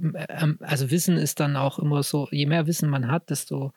also 0.61 0.91
Wissen 0.91 1.16
ist 1.16 1.41
dann 1.41 1.57
auch 1.57 1.78
immer 1.78 2.03
so, 2.03 2.28
je 2.30 2.47
mehr 2.47 2.66
Wissen 2.66 2.89
man 2.89 3.11
hat, 3.11 3.30
desto 3.30 3.72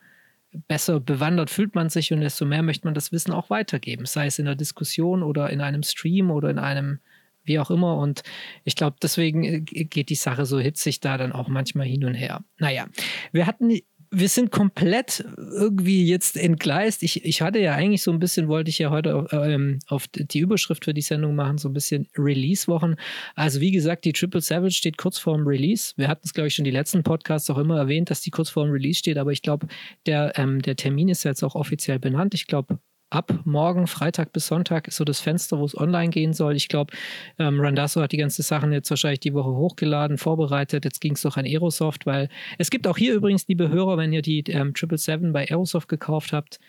besser 0.68 1.00
bewandert 1.00 1.50
fühlt 1.50 1.76
man 1.76 1.90
sich 1.90 2.12
und 2.14 2.22
desto 2.22 2.46
mehr 2.46 2.64
möchte 2.64 2.88
man 2.88 2.94
das 2.94 3.12
Wissen 3.12 3.32
auch 3.34 3.50
weitergeben, 3.50 4.06
sei 4.06 4.28
es 4.28 4.40
in 4.40 4.46
der 4.46 4.56
Diskussion 4.56 5.24
oder 5.24 5.50
in 5.50 5.62
einem 5.62 5.84
Stream 5.84 6.32
oder 6.32 6.50
in 6.50 6.60
einem 6.60 7.00
wie 7.44 7.60
auch 7.60 7.72
immer. 7.72 7.98
Und 7.98 8.24
ich 8.64 8.76
glaube, 8.76 8.98
deswegen 9.02 9.44
äh, 9.44 9.62
geht 9.62 10.10
die 10.10 10.16
Sache 10.16 10.46
so 10.46 10.60
hitzig 10.60 11.00
da 11.00 11.18
dann 11.18 11.32
auch 11.32 11.48
manchmal 11.48 11.88
hin 11.88 12.06
und 12.06 12.14
her. 12.14 12.44
Naja, 12.60 12.88
wir 13.32 13.48
hatten 13.48 13.80
wir 14.12 14.30
sind 14.30 14.52
komplett 14.52 15.26
irgendwie 15.38 16.06
jetzt 16.06 16.38
entgleist. 16.38 17.04
Ich, 17.04 17.26
ich 17.26 17.42
hatte 17.42 17.60
ja 17.60 17.74
eigentlich 17.74 18.04
so 18.04 18.12
ein 18.12 18.20
bisschen, 18.20 18.48
wollte 18.48 18.70
ich 18.70 18.80
ja 18.80 18.90
heute 18.90 19.16
auf, 19.16 19.34
ähm, 19.34 19.80
auf 19.88 20.08
die 20.08 20.40
Überschrift 20.40 20.86
für 20.86 20.94
die 20.94 21.02
Sendung 21.02 21.36
machen, 21.36 21.58
so 21.58 21.70
ein 21.70 21.74
bisschen 21.74 22.08
Release-Wochen. 22.18 22.96
Also 23.36 23.60
wie 23.60 23.72
gesagt, 23.72 24.06
die 24.06 24.14
Triple 24.14 24.42
Savage 24.42 24.74
steht 24.74 24.98
kurz 24.98 25.18
vorm 25.18 25.46
Release. 25.46 25.94
Wir 25.98 26.08
hatten 26.08 26.24
es, 26.26 26.34
glaube 26.34 26.48
ich, 26.48 26.56
schon 26.56 26.66
die 26.66 26.72
letzten 26.72 27.04
Podcasts 27.04 27.50
auch 27.50 27.58
immer 27.58 27.78
erwähnt, 27.78 28.10
dass 28.10 28.22
die 28.22 28.32
kurz 28.32 28.50
vorm 28.50 28.72
Release 28.72 29.00
steht, 29.00 29.18
aber 29.18 29.32
ich 29.32 29.42
glaube, 29.42 29.68
der, 30.06 30.34
ähm, 30.38 30.62
der 30.62 30.76
Termin 30.76 31.10
ist 31.10 31.24
jetzt 31.24 31.44
auch 31.44 31.56
offiziell 31.56 32.00
benannt. 32.00 32.34
Ich 32.34 32.48
glaube, 32.48 32.80
ab 33.10 33.40
morgen, 33.46 33.88
Freitag 33.88 34.34
bis 34.34 34.48
Sonntag, 34.48 34.88
ist 34.88 34.98
so 34.98 35.06
das 35.06 35.20
Fenster, 35.20 35.60
wo 35.60 35.66
es 35.66 35.78
online 35.78 36.10
gehen 36.10 36.34
soll. 36.34 36.56
Ich 36.56 36.68
glaube, 36.68 36.94
ähm, 37.40 37.60
Randasso 37.60 38.02
hat 38.02 38.12
die 38.12 38.18
ganzen 38.18 38.42
Sachen 38.42 38.74
jetzt 38.74 38.90
wahrscheinlich 38.90 39.22
die 39.22 39.34
Woche 39.34 39.50
hochgeladen, 39.50 40.18
vorbereitet. 40.18 40.86
Jetzt 40.86 41.00
ging 41.00 41.14
es 41.14 41.22
doch 41.22 41.38
an 41.38 41.46
Aerosoft, 41.46 42.06
weil 42.06 42.30
es 42.58 42.70
gibt 42.70 42.88
auch 42.88 42.98
hier 42.98 43.14
übrigens, 43.14 43.48
liebe 43.48 43.70
Hörer, 43.70 43.98
wenn 43.98 44.14
ihr 44.14 44.22
die 44.22 44.40
ähm, 44.48 44.74
777 44.76 45.32
bei 45.34 45.50
Aerosoft 45.50 45.88
gekauft 45.88 46.34
habt, 46.34 46.60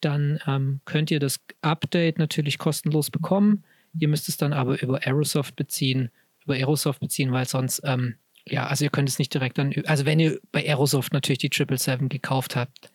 dann 0.00 0.40
ähm, 0.46 0.80
könnt 0.84 1.10
ihr 1.10 1.20
das 1.20 1.40
Update 1.60 2.18
natürlich 2.18 2.58
kostenlos 2.58 3.10
bekommen. 3.10 3.64
Ihr 3.98 4.08
müsst 4.08 4.28
es 4.28 4.36
dann 4.36 4.52
aber 4.52 4.80
über 4.82 5.06
Aerosoft 5.06 5.56
beziehen, 5.56 6.10
über 6.44 6.54
Aerosoft 6.54 7.00
beziehen, 7.00 7.32
weil 7.32 7.46
sonst, 7.46 7.82
ähm, 7.84 8.16
ja, 8.46 8.66
also 8.66 8.84
ihr 8.84 8.90
könnt 8.90 9.08
es 9.08 9.18
nicht 9.18 9.32
direkt 9.32 9.58
dann, 9.58 9.72
also 9.86 10.04
wenn 10.04 10.18
ihr 10.18 10.40
bei 10.50 10.66
Aerosoft 10.66 11.12
natürlich 11.12 11.38
die 11.38 11.50
777 11.52 12.08
gekauft 12.08 12.56
habt. 12.56 12.90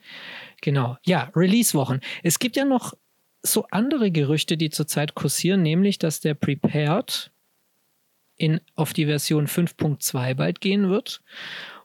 Genau. 0.61 0.97
Ja, 1.05 1.31
Release-Wochen. 1.35 1.99
Es 2.23 2.39
gibt 2.39 2.55
ja 2.55 2.65
noch 2.65 2.93
so 3.43 3.65
andere 3.71 4.11
Gerüchte, 4.11 4.57
die 4.57 4.69
zurzeit 4.69 5.15
kursieren, 5.15 5.61
nämlich, 5.61 5.99
dass 5.99 6.19
der 6.19 6.33
Prepared 6.33 7.31
in, 8.35 8.61
auf 8.75 8.93
die 8.93 9.05
Version 9.05 9.47
5.2 9.47 10.35
bald 10.35 10.61
gehen 10.61 10.89
wird. 10.89 11.21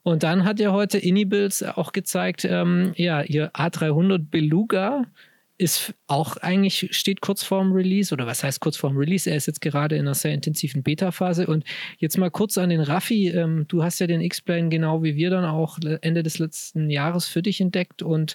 Und 0.03 0.23
dann 0.23 0.45
hat 0.45 0.59
ja 0.59 0.73
heute 0.73 0.99
Inibills 0.99 1.63
auch 1.63 1.93
gezeigt, 1.93 2.45
ähm, 2.45 2.93
ja, 2.97 3.23
ihr 3.23 3.53
A300 3.53 4.31
Beluga 4.31 5.07
ist 5.63 5.95
auch 6.09 6.37
eigentlich, 6.39 6.89
steht 6.91 7.21
kurz 7.21 7.45
vorm 7.45 7.73
Release 7.73 8.13
oder 8.13 8.27
was 8.27 8.43
heißt 8.43 8.61
kurz 8.61 8.77
vorm 8.77 8.97
Release? 8.97 9.31
Er 9.31 9.37
ist 9.37 9.47
jetzt 9.47 9.61
gerade 9.61 9.95
in 9.95 10.03
einer 10.03 10.15
sehr 10.15 10.35
intensiven 10.35 10.83
Beta-Phase 10.83 11.47
und 11.47 11.65
jetzt 11.99 12.19
mal 12.19 12.31
kurz 12.31 12.59
an 12.59 12.71
den 12.71 12.81
Raffi. 12.81 13.29
Ähm, 13.29 13.67
du 13.69 13.85
hast 13.85 14.01
ja 14.01 14.09
den 14.09 14.21
X-Plane 14.21 14.69
genau 14.69 15.03
wie 15.03 15.15
wir 15.15 15.31
dann 15.31 15.45
auch 15.45 15.79
Ende 16.01 16.23
des 16.23 16.39
letzten 16.39 16.91
Jahres 16.91 17.29
für 17.29 17.43
dich 17.43 17.61
entdeckt 17.61 18.03
und 18.03 18.35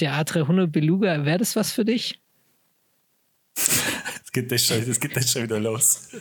der 0.00 0.12
A300 0.14 0.66
Beluga, 0.66 1.24
wäre 1.24 1.38
das 1.38 1.56
was 1.56 1.72
für 1.72 1.84
dich? 1.84 2.20
Es 3.56 4.32
geht 4.32 4.50
geht 5.00 5.16
das 5.16 5.32
schon 5.32 5.44
wieder 5.44 5.60
los. 5.60 6.10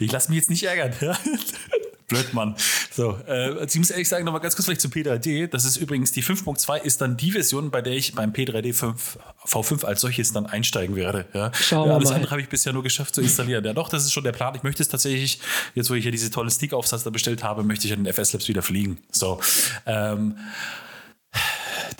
Ich 0.00 0.10
lasse 0.10 0.30
mich 0.30 0.38
jetzt 0.38 0.50
nicht 0.50 0.64
ärgern. 0.64 0.92
Ja? 1.00 1.16
Blöd, 2.10 2.34
Mann. 2.34 2.56
So, 2.90 3.18
äh, 3.26 3.30
also 3.30 3.66
ich 3.66 3.76
muss 3.76 3.90
ehrlich 3.90 4.08
sagen, 4.08 4.24
nochmal 4.24 4.40
ganz 4.40 4.56
kurz 4.56 4.66
vielleicht 4.66 4.80
zu 4.80 4.88
P3D. 4.88 5.46
Das 5.46 5.64
ist 5.64 5.76
übrigens, 5.76 6.10
die 6.10 6.24
5.2 6.24 6.82
ist 6.82 7.00
dann 7.00 7.16
die 7.16 7.30
Version, 7.30 7.70
bei 7.70 7.82
der 7.82 7.92
ich 7.92 8.14
beim 8.16 8.32
P3D 8.32 8.74
5, 8.74 9.18
V5 9.46 9.84
als 9.84 10.00
solches 10.00 10.32
dann 10.32 10.46
einsteigen 10.46 10.96
werde. 10.96 11.26
Ja. 11.32 11.52
Schauen 11.54 11.88
ja, 11.88 11.94
alles 11.94 12.10
andere 12.10 12.32
habe 12.32 12.42
ich 12.42 12.48
bisher 12.48 12.72
nur 12.72 12.82
geschafft 12.82 13.14
zu 13.14 13.20
installieren. 13.20 13.64
Ja, 13.64 13.72
doch, 13.72 13.88
das 13.88 14.04
ist 14.04 14.12
schon 14.12 14.24
der 14.24 14.32
Plan. 14.32 14.56
Ich 14.56 14.64
möchte 14.64 14.82
es 14.82 14.88
tatsächlich, 14.88 15.40
jetzt 15.76 15.88
wo 15.88 15.94
ich 15.94 16.04
ja 16.04 16.10
diese 16.10 16.30
tolle 16.32 16.50
Stick-Aufsatz 16.50 17.04
da 17.04 17.10
bestellt 17.10 17.44
habe, 17.44 17.62
möchte 17.62 17.86
ich 17.86 17.92
an 17.92 18.02
den 18.02 18.12
FS 18.12 18.32
Labs 18.32 18.48
wieder 18.48 18.62
fliegen. 18.62 18.98
So, 19.12 19.40
ähm, 19.86 20.36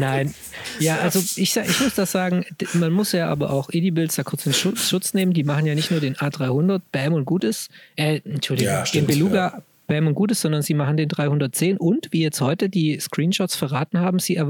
Nein. 0.00 0.34
Ja, 0.80 0.98
also 0.98 1.20
ich, 1.20 1.56
ich 1.56 1.80
muss 1.80 1.94
das 1.94 2.10
sagen, 2.10 2.44
man 2.72 2.92
muss 2.92 3.12
ja 3.12 3.28
aber 3.28 3.50
auch 3.50 3.70
Edibles 3.70 4.16
da 4.16 4.24
kurz 4.24 4.44
in 4.44 4.52
Schutz, 4.52 4.88
Schutz 4.88 5.14
nehmen. 5.14 5.32
Die 5.32 5.44
machen 5.44 5.66
ja 5.66 5.74
nicht 5.74 5.90
nur 5.90 6.00
den 6.00 6.16
A300, 6.16 6.82
Bam 6.90 7.12
und 7.12 7.24
Gutes, 7.24 7.68
äh, 7.94 8.20
Entschuldigung, 8.24 8.72
ja, 8.72 8.86
stimmt, 8.86 9.08
den 9.08 9.18
Beluga, 9.18 9.52
ja. 9.56 9.62
Bam 9.86 10.08
und 10.08 10.14
Gutes, 10.14 10.40
sondern 10.40 10.62
sie 10.62 10.74
machen 10.74 10.96
den 10.96 11.08
310 11.08 11.76
und, 11.76 12.08
wie 12.10 12.22
jetzt 12.22 12.40
heute 12.40 12.68
die 12.68 12.98
Screenshots 12.98 13.54
verraten 13.54 14.00
haben, 14.00 14.18
sie, 14.18 14.42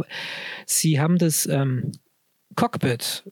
sie 0.65 0.99
haben 0.99 1.19
das 1.19 1.47
ähm, 1.47 1.93
Cockpit 2.57 3.25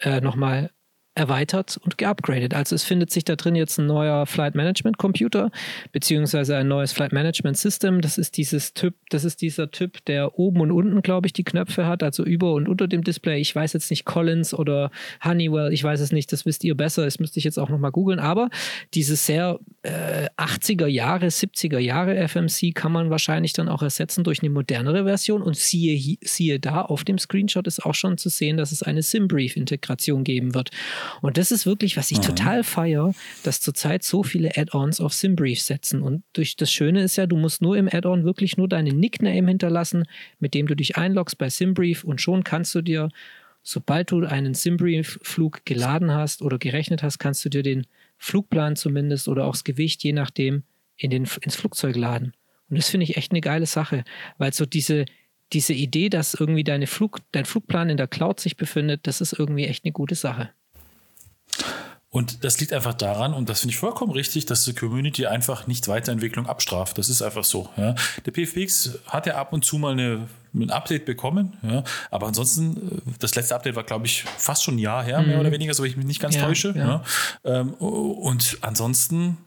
äh, 0.00 0.20
nochmal 0.20 0.70
erweitert 1.14 1.78
und 1.82 1.98
geupgradet. 1.98 2.54
Also 2.54 2.74
es 2.74 2.84
findet 2.84 3.10
sich 3.10 3.24
da 3.24 3.34
drin 3.34 3.56
jetzt 3.56 3.78
ein 3.78 3.86
neuer 3.86 4.26
Flight 4.26 4.54
Management 4.54 4.96
Computer 4.96 5.50
beziehungsweise 5.92 6.56
ein 6.56 6.68
neues 6.68 6.92
Flight 6.92 7.12
Management 7.12 7.58
System. 7.58 8.00
Das 8.00 8.16
ist 8.16 8.36
dieses 8.36 8.74
Typ, 8.74 8.94
das 9.10 9.24
ist 9.24 9.42
dieser 9.42 9.70
Typ, 9.72 10.04
der 10.04 10.38
oben 10.38 10.60
und 10.60 10.70
unten, 10.70 11.02
glaube 11.02 11.26
ich, 11.26 11.32
die 11.32 11.42
Knöpfe 11.42 11.86
hat, 11.86 12.04
also 12.04 12.24
über 12.24 12.52
und 12.52 12.68
unter 12.68 12.86
dem 12.86 13.02
Display. 13.02 13.40
Ich 13.40 13.54
weiß 13.54 13.72
jetzt 13.72 13.90
nicht 13.90 14.04
Collins 14.04 14.54
oder 14.54 14.92
Honeywell, 15.24 15.72
ich 15.72 15.82
weiß 15.82 16.00
es 16.00 16.12
nicht, 16.12 16.32
das 16.32 16.46
wisst 16.46 16.62
ihr 16.62 16.76
besser. 16.76 17.04
Das 17.04 17.18
müsste 17.18 17.38
ich 17.38 17.44
jetzt 17.44 17.58
auch 17.58 17.68
nochmal 17.68 17.90
googeln. 17.90 18.20
Aber 18.20 18.48
dieses 18.94 19.26
sehr 19.26 19.58
äh, 19.82 20.28
80er 20.36 20.86
Jahre, 20.86 21.26
70er 21.26 21.78
Jahre 21.78 22.16
FMC 22.28 22.72
kann 22.72 22.92
man 22.92 23.10
wahrscheinlich 23.10 23.52
dann 23.52 23.68
auch 23.68 23.82
ersetzen 23.82 24.22
durch 24.22 24.42
eine 24.42 24.50
modernere 24.50 25.04
Version. 25.04 25.42
Und 25.42 25.56
siehe, 25.56 26.18
siehe 26.22 26.60
da, 26.60 26.82
auf 26.82 27.02
dem 27.02 27.18
Screenshot 27.18 27.66
ist 27.66 27.84
auch 27.84 27.94
schon 27.94 28.16
zu 28.16 28.28
sehen, 28.28 28.56
dass 28.56 28.70
es 28.70 28.84
eine 28.84 29.02
SimBrief-Integration 29.02 30.22
geben 30.22 30.54
wird. 30.54 30.70
Und 31.20 31.36
das 31.36 31.50
ist 31.50 31.66
wirklich, 31.66 31.96
was 31.96 32.10
ich 32.10 32.18
mhm. 32.18 32.22
total 32.22 32.64
feiere, 32.64 33.14
dass 33.42 33.60
zurzeit 33.60 34.02
so 34.02 34.22
viele 34.22 34.56
Add-ons 34.56 35.00
auf 35.00 35.12
SimBrief 35.12 35.60
setzen. 35.60 36.02
Und 36.02 36.22
durch 36.32 36.56
das 36.56 36.72
Schöne 36.72 37.02
ist 37.02 37.16
ja, 37.16 37.26
du 37.26 37.36
musst 37.36 37.62
nur 37.62 37.76
im 37.76 37.88
Add-on 37.88 38.24
wirklich 38.24 38.56
nur 38.56 38.68
deinen 38.68 38.98
Nickname 38.98 39.48
hinterlassen, 39.48 40.04
mit 40.38 40.54
dem 40.54 40.66
du 40.66 40.74
dich 40.74 40.96
einloggst 40.96 41.38
bei 41.38 41.50
SimBrief 41.50 42.04
und 42.04 42.20
schon 42.20 42.44
kannst 42.44 42.74
du 42.74 42.82
dir, 42.82 43.08
sobald 43.62 44.10
du 44.10 44.24
einen 44.24 44.54
SimBrief-Flug 44.54 45.64
geladen 45.64 46.12
hast 46.12 46.42
oder 46.42 46.58
gerechnet 46.58 47.02
hast, 47.02 47.18
kannst 47.18 47.44
du 47.44 47.48
dir 47.48 47.62
den 47.62 47.86
Flugplan 48.18 48.76
zumindest 48.76 49.28
oder 49.28 49.46
auch 49.46 49.52
das 49.52 49.64
Gewicht, 49.64 50.02
je 50.02 50.12
nachdem, 50.12 50.64
in 50.96 51.10
den, 51.10 51.26
ins 51.40 51.56
Flugzeug 51.56 51.96
laden. 51.96 52.34
Und 52.68 52.78
das 52.78 52.88
finde 52.88 53.04
ich 53.04 53.16
echt 53.16 53.32
eine 53.32 53.40
geile 53.40 53.66
Sache, 53.66 54.04
weil 54.38 54.52
so 54.52 54.66
diese, 54.66 55.06
diese 55.52 55.72
Idee, 55.72 56.08
dass 56.08 56.34
irgendwie 56.34 56.64
deine 56.64 56.86
Flug, 56.86 57.18
dein 57.32 57.44
Flugplan 57.44 57.90
in 57.90 57.96
der 57.96 58.06
Cloud 58.06 58.40
sich 58.40 58.56
befindet, 58.56 59.06
das 59.06 59.20
ist 59.20 59.32
irgendwie 59.32 59.64
echt 59.64 59.84
eine 59.84 59.92
gute 59.92 60.14
Sache. 60.14 60.50
Und 62.12 62.42
das 62.42 62.58
liegt 62.58 62.72
einfach 62.72 62.94
daran, 62.94 63.32
und 63.32 63.48
das 63.48 63.60
finde 63.60 63.72
ich 63.72 63.78
vollkommen 63.78 64.10
richtig, 64.10 64.44
dass 64.44 64.64
die 64.64 64.74
Community 64.74 65.26
einfach 65.26 65.68
nicht 65.68 65.86
Weiterentwicklung 65.86 66.48
abstraft. 66.48 66.98
Das 66.98 67.08
ist 67.08 67.22
einfach 67.22 67.44
so. 67.44 67.68
Ja. 67.76 67.94
Der 68.26 68.32
PFX 68.32 68.98
hat 69.06 69.26
ja 69.26 69.36
ab 69.36 69.52
und 69.52 69.64
zu 69.64 69.78
mal 69.78 69.92
eine, 69.92 70.26
ein 70.52 70.70
Update 70.70 71.04
bekommen, 71.04 71.56
ja. 71.62 71.84
aber 72.10 72.26
ansonsten, 72.26 73.04
äh, 73.06 73.12
das 73.20 73.36
letzte 73.36 73.54
Update 73.54 73.76
war, 73.76 73.84
glaube 73.84 74.06
ich, 74.06 74.24
fast 74.24 74.64
schon 74.64 74.74
ein 74.74 74.78
Jahr 74.78 75.04
her, 75.04 75.20
mhm. 75.20 75.28
mehr 75.28 75.40
oder 75.40 75.52
weniger, 75.52 75.72
so 75.72 75.84
ich 75.84 75.96
mich 75.96 76.04
nicht 76.04 76.20
ganz 76.20 76.34
ja, 76.34 76.44
täusche. 76.44 77.04
Ähm, 77.44 77.74
und 77.74 78.58
ansonsten 78.60 79.38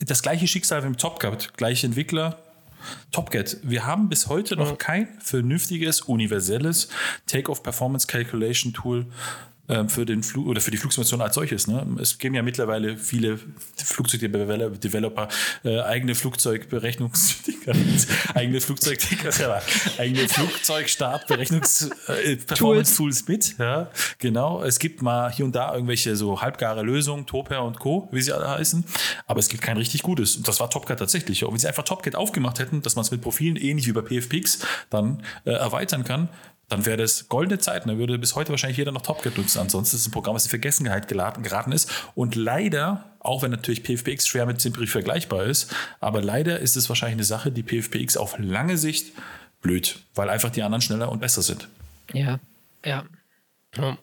das 0.00 0.22
gleiche 0.22 0.46
Schicksal 0.46 0.82
wie 0.82 0.86
im 0.86 0.96
Top 0.96 1.20
gehabt, 1.20 1.52
gleiche 1.58 1.86
Entwickler, 1.86 2.38
TopGet. 3.10 3.58
Wir 3.62 3.86
haben 3.86 4.08
bis 4.08 4.28
heute 4.28 4.56
noch 4.56 4.78
kein 4.78 5.08
vernünftiges, 5.20 6.00
universelles 6.00 6.88
Take-off-Performance 7.26 8.06
Calculation 8.06 8.72
Tool 8.72 9.06
für 9.88 10.06
den 10.06 10.22
Flug 10.22 10.46
oder 10.46 10.60
für 10.60 10.70
die 10.70 10.76
Flugsimulation 10.76 11.20
als 11.20 11.34
solches. 11.34 11.66
Ne? 11.66 11.86
Es 12.00 12.18
geben 12.18 12.34
ja 12.34 12.42
mittlerweile 12.42 12.96
viele 12.96 13.38
Flugzeugdeveloper 13.76 15.28
äh, 15.64 15.80
eigene 15.80 16.14
Flugzeugberechnungs 16.14 17.36
eigene 18.34 18.60
Flugzeugticker, 18.60 19.62
eigene 19.98 20.28
Flugzeugstartberechnungs 20.28 21.90
äh, 22.08 22.36
mit. 23.28 23.58
Ja, 23.58 23.90
genau. 24.18 24.62
Es 24.62 24.78
gibt 24.78 25.02
mal 25.02 25.30
hier 25.32 25.44
und 25.44 25.54
da 25.54 25.74
irgendwelche 25.74 26.16
so 26.16 26.40
halbgare 26.40 26.82
Lösungen, 26.82 27.26
Toper 27.26 27.64
und 27.64 27.78
Co., 27.78 28.08
wie 28.12 28.22
sie 28.22 28.32
alle 28.32 28.48
heißen, 28.48 28.84
aber 29.26 29.40
es 29.40 29.48
gibt 29.48 29.62
kein 29.62 29.76
richtig 29.76 30.02
gutes. 30.02 30.36
Und 30.36 30.48
das 30.48 30.60
war 30.60 30.70
Topcat 30.70 30.98
tatsächlich. 30.98 31.44
Und 31.44 31.52
wenn 31.52 31.58
sie 31.58 31.68
einfach 31.68 31.84
Topcat 31.84 32.14
aufgemacht 32.14 32.58
hätten, 32.58 32.82
dass 32.82 32.96
man 32.96 33.04
es 33.04 33.10
mit 33.10 33.20
Profilen 33.20 33.56
ähnlich 33.56 33.86
wie 33.86 33.92
bei 33.92 34.02
PFPix 34.02 34.60
dann 34.90 35.22
äh, 35.44 35.50
erweitern 35.52 36.04
kann, 36.04 36.28
dann 36.72 36.86
wäre 36.86 36.96
das 36.96 37.28
goldene 37.28 37.58
Zeit. 37.58 37.86
Dann 37.86 37.98
würde 37.98 38.18
bis 38.18 38.34
heute 38.34 38.50
wahrscheinlich 38.50 38.78
jeder 38.78 38.92
noch 38.92 39.02
Top 39.02 39.24
nutzen. 39.36 39.58
Ansonsten 39.58 39.96
ist 39.96 40.02
es 40.02 40.08
ein 40.08 40.10
Programm, 40.10 40.34
was 40.34 40.44
in 40.44 40.50
Vergessenheit 40.50 41.06
geraten 41.06 41.72
ist 41.72 41.90
und 42.14 42.34
leider 42.34 43.04
auch 43.20 43.42
wenn 43.42 43.50
natürlich 43.50 43.84
PFPX 43.84 44.26
schwer 44.26 44.46
mit 44.46 44.60
Simpri 44.60 44.86
vergleichbar 44.86 45.44
ist. 45.44 45.72
Aber 46.00 46.22
leider 46.22 46.58
ist 46.58 46.76
es 46.76 46.88
wahrscheinlich 46.88 47.16
eine 47.16 47.24
Sache, 47.24 47.52
die 47.52 47.62
PFPX 47.62 48.16
auf 48.16 48.36
lange 48.38 48.78
Sicht 48.78 49.12
blöd, 49.60 50.00
weil 50.14 50.28
einfach 50.28 50.50
die 50.50 50.62
anderen 50.62 50.82
schneller 50.82 51.12
und 51.12 51.20
besser 51.20 51.42
sind. 51.42 51.68
Ja, 52.12 52.40
ja. 52.84 53.04
ja. 53.76 53.98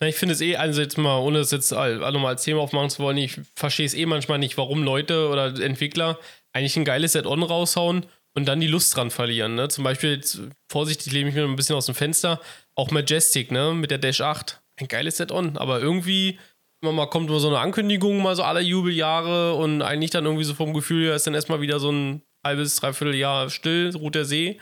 Na, 0.00 0.08
ich 0.08 0.16
finde 0.16 0.34
es 0.34 0.40
eh, 0.40 0.56
also 0.56 0.82
jetzt 0.82 0.98
mal, 0.98 1.18
ohne 1.20 1.38
es 1.38 1.52
jetzt 1.52 1.70
nochmal 1.70 2.26
als 2.26 2.42
Thema 2.42 2.60
aufmachen 2.60 2.90
zu 2.90 3.02
wollen, 3.02 3.16
ich 3.16 3.40
verstehe 3.54 3.86
es 3.86 3.94
eh 3.94 4.04
manchmal 4.04 4.38
nicht, 4.38 4.58
warum 4.58 4.82
Leute 4.82 5.28
oder 5.28 5.58
Entwickler 5.58 6.18
eigentlich 6.52 6.76
ein 6.76 6.84
geiles 6.84 7.16
Add-on 7.16 7.42
raushauen 7.42 8.04
und 8.34 8.46
dann 8.46 8.60
die 8.60 8.66
Lust 8.66 8.96
dran 8.96 9.10
verlieren. 9.10 9.54
Ne? 9.54 9.68
Zum 9.68 9.84
Beispiel, 9.84 10.14
jetzt, 10.14 10.40
vorsichtig 10.68 11.12
lehne 11.12 11.30
ich 11.30 11.34
mir 11.34 11.44
ein 11.44 11.56
bisschen 11.56 11.76
aus 11.76 11.86
dem 11.86 11.94
Fenster, 11.94 12.40
auch 12.74 12.90
Majestic, 12.90 13.50
ne, 13.50 13.72
mit 13.74 13.90
der 13.90 13.98
Dash 13.98 14.20
8. 14.20 14.60
Ein 14.76 14.88
geiles 14.88 15.20
Add-on, 15.20 15.56
aber 15.56 15.80
irgendwie 15.80 16.38
immer 16.82 16.92
mal 16.92 17.06
kommt 17.06 17.30
immer 17.30 17.40
so 17.40 17.48
eine 17.48 17.60
Ankündigung, 17.60 18.22
mal 18.22 18.36
so 18.36 18.42
alle 18.42 18.60
Jubeljahre 18.60 19.54
und 19.54 19.82
eigentlich 19.82 20.10
dann 20.10 20.24
irgendwie 20.24 20.44
so 20.44 20.54
vom 20.54 20.74
Gefühl 20.74 21.06
her 21.06 21.14
ist 21.14 21.26
dann 21.26 21.34
erstmal 21.34 21.60
wieder 21.60 21.78
so 21.78 21.90
ein 21.90 22.22
halbes, 22.44 22.76
dreiviertel 22.76 23.14
Jahr 23.14 23.48
still, 23.50 23.92
ruht 23.96 24.14
der 24.14 24.24
See. 24.24 24.60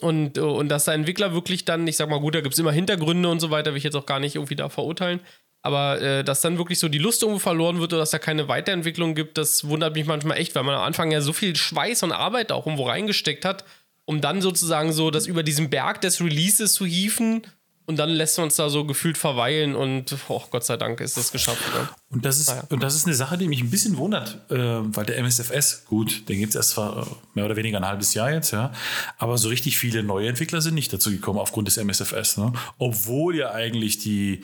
Und, 0.00 0.36
und 0.36 0.68
dass 0.68 0.84
der 0.84 0.94
Entwickler 0.94 1.32
wirklich 1.32 1.64
dann, 1.64 1.86
ich 1.86 1.96
sag 1.96 2.10
mal, 2.10 2.20
gut, 2.20 2.34
da 2.34 2.42
gibt 2.42 2.52
es 2.52 2.58
immer 2.58 2.72
Hintergründe 2.72 3.28
und 3.30 3.40
so 3.40 3.50
weiter, 3.50 3.70
will 3.70 3.78
ich 3.78 3.84
jetzt 3.84 3.96
auch 3.96 4.04
gar 4.04 4.20
nicht 4.20 4.34
irgendwie 4.34 4.56
da 4.56 4.68
verurteilen. 4.68 5.20
Aber 5.62 6.00
äh, 6.00 6.24
dass 6.24 6.40
dann 6.40 6.58
wirklich 6.58 6.80
so 6.80 6.88
die 6.88 6.98
Lust 6.98 7.22
irgendwo 7.22 7.38
verloren 7.38 7.78
wird 7.78 7.92
oder 7.92 8.00
dass 8.00 8.10
da 8.10 8.18
keine 8.18 8.48
Weiterentwicklung 8.48 9.14
gibt, 9.14 9.38
das 9.38 9.68
wundert 9.68 9.94
mich 9.94 10.06
manchmal 10.06 10.38
echt, 10.38 10.54
weil 10.54 10.64
man 10.64 10.74
am 10.74 10.82
Anfang 10.82 11.12
ja 11.12 11.20
so 11.20 11.32
viel 11.32 11.54
Schweiß 11.54 12.02
und 12.02 12.12
Arbeit 12.12 12.50
auch 12.50 12.66
irgendwo 12.66 12.86
reingesteckt 12.88 13.44
hat, 13.44 13.64
um 14.04 14.20
dann 14.20 14.42
sozusagen 14.42 14.92
so 14.92 15.10
das 15.10 15.26
über 15.26 15.44
diesen 15.44 15.70
Berg 15.70 16.00
des 16.00 16.20
Releases 16.20 16.74
zu 16.74 16.84
hieven 16.84 17.42
und 17.84 17.96
dann 17.98 18.10
lässt 18.10 18.38
man 18.38 18.44
uns 18.44 18.56
da 18.56 18.70
so 18.70 18.84
gefühlt 18.84 19.18
verweilen 19.18 19.74
und 19.74 20.16
oh, 20.28 20.42
Gott 20.50 20.64
sei 20.64 20.76
Dank 20.76 21.00
ist 21.00 21.16
das 21.16 21.32
geschafft. 21.32 21.62
Ne? 21.74 21.88
Und, 22.10 22.24
das 22.24 22.38
ist, 22.38 22.48
naja. 22.48 22.64
und 22.70 22.82
das 22.82 22.94
ist 22.94 23.06
eine 23.06 23.14
Sache, 23.14 23.36
die 23.36 23.48
mich 23.48 23.60
ein 23.60 23.70
bisschen 23.70 23.96
wundert, 23.96 24.38
äh, 24.50 24.56
weil 24.56 25.04
der 25.04 25.18
MSFS, 25.18 25.84
gut, 25.86 26.28
den 26.28 26.38
gibt 26.38 26.50
es 26.50 26.56
erst 26.56 26.70
zwar 26.70 27.06
mehr 27.34 27.44
oder 27.44 27.56
weniger 27.56 27.78
ein 27.78 27.86
halbes 27.86 28.14
Jahr 28.14 28.32
jetzt, 28.32 28.52
ja, 28.52 28.72
aber 29.18 29.36
so 29.36 29.48
richtig 29.48 29.78
viele 29.78 30.02
neue 30.02 30.28
Entwickler 30.28 30.60
sind 30.60 30.74
nicht 30.74 30.92
dazu 30.92 31.10
gekommen 31.10 31.38
aufgrund 31.38 31.68
des 31.68 31.76
MSFS. 31.76 32.36
Ne? 32.36 32.52
Obwohl 32.78 33.36
ja 33.36 33.50
eigentlich 33.50 33.98
die 33.98 34.42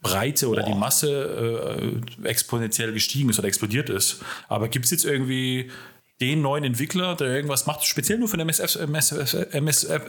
Breite 0.00 0.48
oder 0.48 0.62
Boah. 0.62 0.72
die 0.72 0.78
Masse 0.78 2.00
äh, 2.22 2.28
exponentiell 2.28 2.92
gestiegen 2.92 3.30
ist 3.30 3.38
oder 3.38 3.48
explodiert 3.48 3.90
ist. 3.90 4.22
Aber 4.48 4.68
gibt 4.68 4.84
es 4.84 4.90
jetzt 4.90 5.04
irgendwie 5.04 5.70
den 6.20 6.42
neuen 6.42 6.64
Entwickler, 6.64 7.14
der 7.14 7.28
irgendwas 7.28 7.66
macht, 7.66 7.84
speziell 7.84 8.18
nur 8.18 8.28
von 8.28 8.40
MSF, 8.40 8.76
MSF, 8.76 9.52
MSF, 9.52 10.02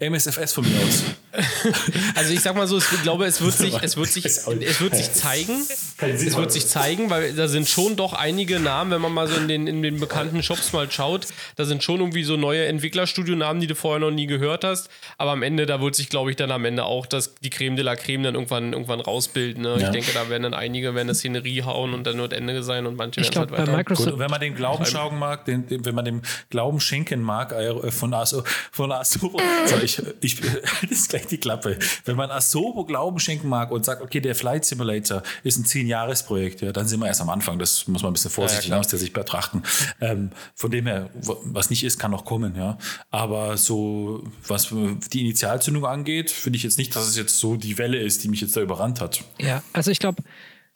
MSFS 0.00 0.52
von 0.52 0.64
mir 0.64 0.78
aus. 0.80 1.02
Also 2.14 2.32
ich 2.32 2.40
sag 2.40 2.54
mal 2.54 2.66
so, 2.66 2.78
ich 2.78 3.02
glaube, 3.02 3.24
es 3.24 3.40
wird 3.40 3.54
sich, 3.54 3.74
es 3.82 3.96
wird 3.96 4.08
sich, 4.08 4.24
es 4.24 4.80
wird 4.80 4.94
sich 4.94 5.12
zeigen. 5.12 5.60
Es 5.98 6.36
wird 6.36 6.52
sich 6.52 6.66
zeigen, 6.66 7.10
weil 7.10 7.32
da 7.32 7.48
sind 7.48 7.68
schon 7.68 7.96
doch 7.96 8.12
einige 8.12 8.60
Namen, 8.60 8.90
wenn 8.92 9.00
man 9.00 9.12
mal 9.12 9.26
so 9.26 9.36
in 9.36 9.48
den, 9.48 9.66
in 9.66 9.82
den 9.82 9.98
bekannten 9.98 10.42
Shops 10.42 10.72
mal 10.72 10.90
schaut, 10.90 11.26
da 11.56 11.64
sind 11.64 11.82
schon 11.82 12.00
irgendwie 12.00 12.24
so 12.24 12.36
neue 12.36 12.66
Entwicklerstudio-Namen, 12.66 13.60
die 13.60 13.66
du 13.66 13.74
vorher 13.74 14.00
noch 14.00 14.10
nie 14.10 14.26
gehört 14.26 14.64
hast. 14.64 14.88
Aber 15.18 15.32
am 15.32 15.42
Ende, 15.42 15.66
da 15.66 15.80
wird 15.80 15.94
sich, 15.94 16.08
glaube 16.08 16.30
ich, 16.30 16.36
dann 16.36 16.50
am 16.50 16.64
Ende 16.64 16.84
auch 16.84 17.06
das, 17.06 17.34
die 17.36 17.50
Creme 17.50 17.76
de 17.76 17.84
la 17.84 17.96
Creme 17.96 18.22
dann 18.22 18.34
irgendwann, 18.34 18.72
irgendwann 18.72 19.00
rausbilden. 19.00 19.62
Ne? 19.62 19.76
Ja. 19.78 19.86
Ich 19.86 19.88
denke, 19.90 20.12
da 20.14 20.28
werden 20.28 20.44
dann 20.44 20.54
einige 20.54 20.94
werden 20.94 21.08
eine 21.08 21.14
Szenerie 21.14 21.62
hauen 21.62 21.94
und 21.94 22.04
dann 22.04 22.18
wird 22.18 22.32
Ende 22.32 22.62
sein 22.62 22.86
und 22.86 22.96
manche 22.96 23.22
werden 23.22 23.36
halt 23.36 23.50
weiter. 23.50 23.76
Microsoft 23.76 24.10
Gut, 24.10 24.18
wenn 24.18 24.30
man 24.30 24.40
den 24.40 24.54
Glauben 24.54 24.86
schauen 24.86 25.18
mag, 25.18 25.43
den, 25.46 25.66
den, 25.66 25.84
wenn 25.84 25.94
man 25.94 26.04
dem 26.04 26.22
Glauben 26.50 26.80
schenken 26.80 27.20
mag, 27.22 27.52
äh, 27.52 27.90
von, 27.90 28.12
Aso, 28.14 28.42
von 28.72 28.92
Asobo, 28.92 29.40
so, 29.66 29.76
ich, 29.78 30.02
ich, 30.20 30.40
das 30.82 30.90
ist 30.90 31.08
gleich 31.10 31.26
die 31.26 31.38
Klappe. 31.38 31.78
Wenn 32.04 32.16
man 32.16 32.30
Asobo 32.30 32.84
Glauben 32.84 33.18
schenken 33.18 33.48
mag 33.48 33.70
und 33.70 33.84
sagt, 33.84 34.02
okay, 34.02 34.20
der 34.20 34.34
Flight 34.34 34.64
Simulator 34.64 35.22
ist 35.42 35.58
ein 35.58 35.64
10-Jahres-Projekt, 35.64 36.60
ja, 36.62 36.72
dann 36.72 36.86
sind 36.86 37.00
wir 37.00 37.06
erst 37.06 37.20
am 37.20 37.30
Anfang. 37.30 37.58
Das 37.58 37.86
muss 37.88 38.02
man 38.02 38.10
ein 38.10 38.14
bisschen 38.14 38.30
vorsichtig 38.30 38.70
ja, 38.70 38.78
aus 38.78 38.88
der 38.88 38.98
Sicht 38.98 39.12
betrachten. 39.12 39.62
Ähm, 40.00 40.30
von 40.54 40.70
dem 40.70 40.86
her, 40.86 41.10
was 41.14 41.70
nicht 41.70 41.84
ist, 41.84 41.98
kann 41.98 42.10
noch 42.10 42.24
kommen, 42.24 42.56
ja. 42.56 42.78
Aber 43.10 43.56
so, 43.56 44.24
was 44.46 44.68
die 45.12 45.20
Initialzündung 45.20 45.86
angeht, 45.86 46.30
finde 46.30 46.56
ich 46.56 46.62
jetzt 46.62 46.78
nicht, 46.78 46.94
dass 46.94 47.08
es 47.08 47.16
jetzt 47.16 47.38
so 47.38 47.56
die 47.56 47.78
Welle 47.78 47.98
ist, 47.98 48.24
die 48.24 48.28
mich 48.28 48.40
jetzt 48.40 48.56
da 48.56 48.60
überrannt 48.60 49.00
hat. 49.00 49.24
Ja, 49.38 49.62
also 49.72 49.90
ich 49.90 49.98
glaube, 49.98 50.22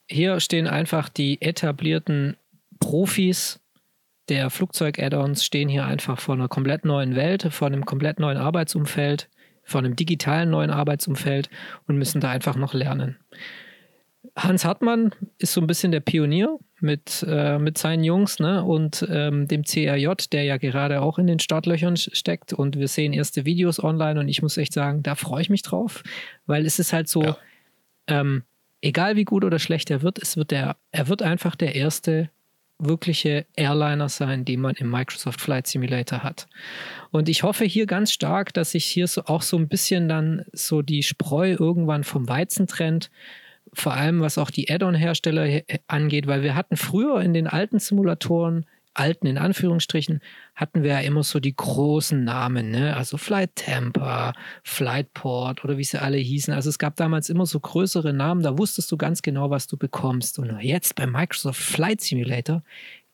hier 0.07 0.41
stehen 0.41 0.67
einfach 0.67 1.09
die 1.09 1.41
etablierten 1.43 2.37
Profis 2.81 3.61
der 4.29 4.51
Flugzeug-Add-ons 4.51 5.45
stehen 5.45 5.69
hier 5.69 5.85
einfach 5.85 6.21
vor 6.21 6.35
einer 6.35 6.49
komplett 6.49 6.85
neuen 6.85 7.17
Welt, 7.17 7.49
vor 7.51 7.67
einem 7.67 7.85
komplett 7.85 8.21
neuen 8.21 8.37
Arbeitsumfeld, 8.37 9.29
vor 9.63 9.81
einem 9.81 9.97
digitalen 9.97 10.51
neuen 10.51 10.71
Arbeitsumfeld 10.71 11.51
und 11.87 11.97
müssen 11.99 12.21
da 12.21 12.31
einfach 12.31 12.57
noch 12.57 12.75
lernen. 12.75 13.17
Hans 14.37 14.65
Hartmann 14.65 15.13
ist 15.39 15.53
so 15.53 15.61
ein 15.61 15.67
bisschen 15.67 15.93
der 15.93 16.01
Pionier 16.01 16.59
mit, 16.81 17.25
äh, 17.29 17.59
mit 17.59 17.77
seinen 17.77 18.05
Jungs 18.05 18.39
ne? 18.39 18.63
und 18.65 19.07
ähm, 19.11 19.49
dem 19.49 19.65
CRJ, 19.65 20.09
der 20.33 20.45
ja 20.45 20.57
gerade 20.59 21.01
auch 21.01 21.19
in 21.19 21.27
den 21.27 21.39
Startlöchern 21.39 21.97
steckt. 21.97 22.53
Und 22.53 22.79
wir 22.79 22.89
sehen 22.89 23.13
erste 23.13 23.45
Videos 23.45 23.83
online 23.83 24.21
und 24.21 24.29
ich 24.29 24.43
muss 24.43 24.57
echt 24.57 24.73
sagen, 24.73 25.03
da 25.03 25.15
freue 25.15 25.43
ich 25.43 25.51
mich 25.51 25.63
drauf, 25.63 26.03
weil 26.47 26.67
es 26.67 26.79
ist 26.79 26.93
halt 26.93 27.09
so, 27.09 27.23
ja. 27.23 27.37
ähm, 28.07 28.45
egal 28.81 29.17
wie 29.17 29.25
gut 29.25 29.45
oder 29.45 29.59
schlecht 29.59 29.91
er 29.91 30.03
wird, 30.03 30.21
es 30.21 30.37
wird 30.37 30.51
der, 30.51 30.77
er 30.93 31.09
wird 31.09 31.23
einfach 31.23 31.57
der 31.57 31.75
erste 31.75 32.31
wirkliche 32.79 33.47
Airliner 33.57 34.09
sein, 34.09 34.45
die 34.45 34.57
man 34.57 34.75
im 34.77 34.91
Microsoft 34.91 35.41
Flight 35.41 35.67
Simulator 35.67 36.23
hat. 36.23 36.47
Und 37.11 37.29
ich 37.29 37.43
hoffe 37.43 37.65
hier 37.65 37.87
ganz 37.87 38.13
stark, 38.13 38.55
dass 38.55 38.73
sich 38.73 38.85
hier 38.85 39.07
so 39.07 39.25
auch 39.25 39.43
so 39.43 39.57
ein 39.57 39.69
bisschen 39.69 40.09
dann 40.09 40.45
so 40.53 40.83
die 40.83 41.03
Spreu 41.03 41.57
irgendwann 41.59 42.05
vom 42.05 42.29
Weizen 42.29 42.67
trennt. 42.67 43.11
Vor 43.73 43.95
allem 43.95 44.21
was 44.21 44.39
auch 44.39 44.51
die 44.51 44.71
Add-on-Hersteller 44.71 45.63
angeht, 45.89 46.27
weil 46.27 46.43
wir 46.43 46.55
hatten 46.55 46.77
früher 46.77 47.21
in 47.21 47.35
den 47.35 47.47
alten 47.47 47.79
Simulatoren 47.79 48.65
alten, 48.99 49.27
in 49.27 49.39
Anführungsstrichen, 49.39 50.21
hatten 50.55 50.83
wir 50.83 50.93
ja 50.93 51.01
immer 51.01 51.23
so 51.23 51.41
die 51.41 51.55
großen 51.55 52.25
Namen, 52.25 52.71
ne? 52.71 52.97
Also 52.97 53.17
Flight 53.17 53.57
Tampa, 53.57 54.33
Flightport 54.65 55.65
oder 55.65 55.79
wie 55.79 55.85
sie 55.85 56.01
alle 56.01 56.19
hießen. 56.19 56.53
Also 56.55 56.69
es 56.71 56.79
gab 56.79 56.97
damals 56.97 57.29
immer 57.31 57.47
so 57.47 57.61
größere 57.61 58.13
Namen, 58.13 58.43
da 58.43 58.59
wusstest 58.59 58.91
du 58.93 58.97
ganz 58.97 59.23
genau, 59.23 59.51
was 59.51 59.67
du 59.67 59.77
bekommst. 59.77 60.39
Und 60.39 60.61
jetzt 60.61 60.95
bei 60.95 61.07
Microsoft 61.07 61.61
Flight 61.61 62.01
Simulator 62.01 62.63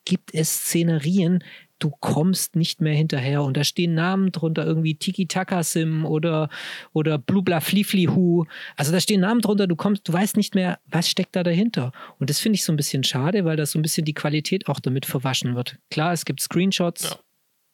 gibt 0.05 0.35
es 0.35 0.51
Szenerien, 0.51 1.43
du 1.79 1.91
kommst 1.91 2.57
nicht 2.57 2.81
mehr 2.81 2.95
hinterher 2.95 3.43
und 3.43 3.57
da 3.57 3.64
stehen 3.64 3.95
Namen 3.95 4.33
drunter, 4.33 4.64
irgendwie 4.64 4.95
Tiki 4.95 5.27
Taka 5.27 5.62
Sim 5.62 6.05
oder, 6.05 6.49
oder 6.93 7.18
Blubla 7.18 7.61
Flifli 7.61 8.05
Hu. 8.05 8.45
Also 8.77 8.93
da 8.93 9.01
stehen 9.01 9.20
Namen 9.20 9.41
drunter, 9.41 9.66
du 9.66 9.77
kommst, 9.77 10.09
du 10.09 10.12
weißt 10.12 10.37
nicht 10.37 10.55
mehr, 10.55 10.79
was 10.87 11.09
steckt 11.09 11.37
da 11.37 11.43
dahinter. 11.43 11.93
Und 12.18 12.31
das 12.31 12.41
finde 12.41 12.57
ich 12.57 12.64
so 12.64 12.72
ein 12.72 12.77
bisschen 12.77 13.05
schade, 13.05 13.45
weil 13.45 13.57
das 13.57 13.72
so 13.72 13.79
ein 13.79 13.83
bisschen 13.83 14.05
die 14.05 14.14
Qualität 14.14 14.68
auch 14.68 14.81
damit 14.81 15.07
verwaschen 15.07 15.55
wird. 15.55 15.79
Klar, 15.91 16.12
es 16.12 16.25
gibt 16.25 16.41
Screenshots, 16.41 17.11
ja 17.11 17.18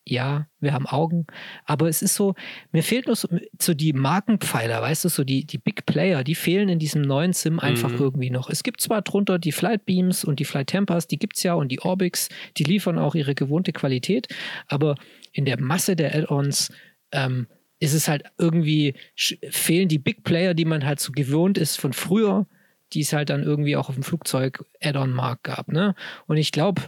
ja, 0.07 0.47
wir 0.61 0.73
haben 0.73 0.87
Augen, 0.87 1.27
aber 1.65 1.89
es 1.89 2.03
ist 2.03 2.15
so, 2.15 2.35
mir 2.73 2.83
fehlt 2.83 3.07
nur 3.07 3.17
so, 3.17 3.29
so, 3.61 3.75
die 3.75 3.93
Markenpfeiler, 3.93 4.81
weißt 4.81 5.05
du, 5.05 5.09
so 5.09 5.25
die, 5.25 5.45
die 5.45 5.59
Big 5.59 5.87
Player, 5.87 6.25
die 6.25 6.35
fehlen 6.35 6.69
in 6.69 6.79
diesem 6.79 7.03
neuen 7.03 7.33
Sim 7.33 7.61
einfach 7.61 7.91
mhm. 7.93 7.99
irgendwie 7.99 8.31
noch. 8.31 8.51
Es 8.51 8.63
gibt 8.63 8.81
zwar 8.81 9.03
drunter 9.03 9.39
die 9.39 9.53
Flight 9.53 9.85
Beams 9.85 10.25
und 10.25 10.41
die 10.41 10.45
Flight 10.45 10.69
Tempers, 10.69 11.07
die 11.07 11.19
gibt 11.19 11.37
es 11.37 11.43
ja 11.43 11.55
und 11.55 11.69
die 11.69 11.81
Orbix, 11.81 12.29
die 12.57 12.65
liefern 12.65 12.99
auch 12.99 13.15
ihre 13.15 13.35
gewohnte 13.35 13.73
Qualität, 13.73 14.29
aber 14.67 14.97
in 15.33 15.45
der 15.45 15.61
Masse 15.61 15.97
der 15.97 16.15
Add-ons 16.15 16.73
ähm, 17.13 17.47
ist 17.79 17.95
es 17.95 18.09
halt 18.09 18.25
irgendwie, 18.39 18.95
fehlen 19.17 19.89
die 19.89 19.99
Big 19.99 20.25
Player, 20.25 20.55
die 20.55 20.65
man 20.67 20.85
halt 20.85 21.01
so 21.01 21.13
gewohnt 21.13 21.57
ist 21.57 21.77
von 21.77 21.93
früher, 21.93 22.47
die 22.93 23.01
es 23.01 23.13
halt 23.13 23.31
dann 23.31 23.43
irgendwie 23.43 23.77
auch 23.77 23.89
auf 23.89 23.95
dem 23.95 24.05
Flugzeug 24.05 24.65
Add-on-Markt 24.83 25.45
gab. 25.45 25.69
Ne? 25.69 25.95
Und 26.27 26.37
ich 26.37 26.53
glaube, 26.53 26.83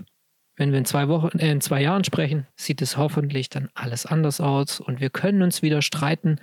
wenn 0.57 0.73
wir 0.73 0.79
in 0.79 0.85
zwei 0.85 1.09
Wochen, 1.09 1.39
äh, 1.39 1.51
in 1.51 1.61
zwei 1.61 1.83
Jahren 1.83 2.05
sprechen, 2.05 2.47
sieht 2.57 2.83
es 2.83 2.97
hoffentlich 2.97 3.49
dann 3.49 3.69
alles 3.75 4.07
anders 4.07 4.41
aus 4.41 4.81
und 4.81 5.01
wir 5.01 5.11
können 5.11 5.43
uns 5.43 5.63
wieder 5.63 5.83
streiten, 5.83 6.41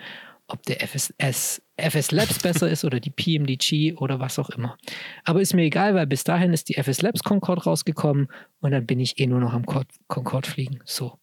ob 0.48 0.64
der 0.64 0.82
FSS, 0.88 1.62
FS 1.78 2.12
Labs 2.12 2.40
besser 2.44 2.70
ist 2.70 2.84
oder 2.84 3.00
die 3.00 3.12
PMDG 3.12 3.94
oder 3.96 4.20
was 4.20 4.40
auch 4.40 4.50
immer. 4.50 4.78
Aber 5.24 5.42
ist 5.42 5.54
mir 5.54 5.64
egal, 5.64 5.96
weil 5.96 6.08
bis 6.08 6.24
dahin 6.24 6.54
ist 6.54 6.70
die 6.70 6.76
FS 6.76 7.02
Labs 7.02 7.24
Concorde 7.24 7.64
rausgekommen 7.64 8.30
und 8.60 8.72
dann 8.72 8.86
bin 8.86 9.00
ich 9.00 9.20
eh 9.20 9.28
nur 9.28 9.40
noch 9.40 9.54
am 9.54 9.66
Concorde 9.66 10.50
fliegen. 10.50 10.80
So. 10.86 11.20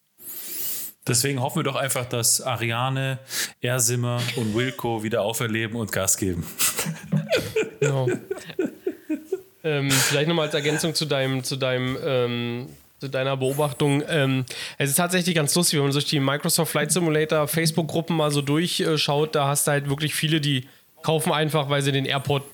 Deswegen 1.07 1.41
hoffen 1.41 1.61
wir 1.61 1.63
doch 1.63 1.77
einfach, 1.77 2.05
dass 2.07 2.41
Ariane, 2.41 3.21
Ersimmer 3.61 4.21
und 4.35 4.55
Wilco 4.57 5.05
wieder 5.05 5.23
auferleben 5.23 5.77
und 5.77 5.93
Gas 5.93 6.17
geben. 6.17 6.47
Genau. 7.79 8.09
Ähm, 9.67 9.91
vielleicht 9.91 10.29
nochmal 10.29 10.47
als 10.47 10.55
Ergänzung 10.55 10.95
zu 10.95 11.07
deinem, 11.07 11.43
zu 11.43 11.57
deinem 11.57 11.99
ähm, 12.05 12.69
zu 13.01 13.09
deiner 13.09 13.37
Beobachtung. 13.37 14.03
Ähm, 14.09 14.45
es 14.79 14.91
ist 14.91 14.97
tatsächlich 14.97 15.35
ganz 15.35 15.55
lustig, 15.55 15.79
wenn 15.79 15.85
man 15.85 15.93
sich 15.93 16.07
die 16.07 16.21
Microsoft 16.21 16.71
Flight 16.71 16.93
Simulator 16.93 17.47
Facebook-Gruppen 17.47 18.17
mal 18.17 18.31
so 18.31 18.41
durchschaut, 18.43 19.35
da 19.35 19.49
hast 19.49 19.67
du 19.67 19.73
halt 19.73 19.89
wirklich 19.91 20.15
viele, 20.15 20.41
die 20.41 20.67
kaufen 21.03 21.33
einfach, 21.33 21.69
weil 21.69 21.83
sie 21.83 21.93
den 21.93 22.07
Airport 22.07 22.45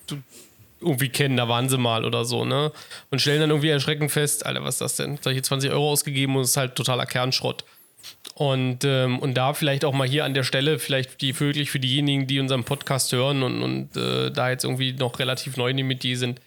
irgendwie 0.80 1.10
kennen, 1.10 1.36
da 1.36 1.48
waren 1.48 1.68
sie 1.68 1.78
mal 1.78 2.04
oder 2.04 2.24
so, 2.24 2.44
ne? 2.44 2.72
Und 3.10 3.20
stellen 3.20 3.40
dann 3.40 3.50
irgendwie 3.50 3.68
erschreckend 3.68 4.10
fest, 4.10 4.44
Alter, 4.44 4.64
was 4.64 4.76
ist 4.76 4.80
das 4.80 4.96
denn? 4.96 5.18
Hier 5.22 5.42
20 5.42 5.70
Euro 5.70 5.90
ausgegeben 5.90 6.34
und 6.34 6.42
es 6.42 6.50
ist 6.50 6.56
halt 6.56 6.74
totaler 6.74 7.06
Kernschrott. 7.06 7.64
Und, 8.34 8.84
ähm, 8.84 9.20
und 9.20 9.34
da 9.34 9.54
vielleicht 9.54 9.84
auch 9.84 9.92
mal 9.92 10.08
hier 10.08 10.24
an 10.24 10.34
der 10.34 10.42
Stelle, 10.42 10.80
vielleicht 10.80 11.20
die 11.20 11.38
wirklich 11.38 11.70
für 11.70 11.78
diejenigen, 11.78 12.26
die 12.26 12.40
unseren 12.40 12.64
Podcast 12.64 13.12
hören 13.12 13.44
und, 13.44 13.62
und 13.62 13.96
äh, 13.96 14.30
da 14.30 14.50
jetzt 14.50 14.64
irgendwie 14.64 14.92
noch 14.92 15.20
relativ 15.20 15.56
neu 15.56 15.70
in 15.70 15.86
Metier 15.86 16.18
sind, 16.18 16.40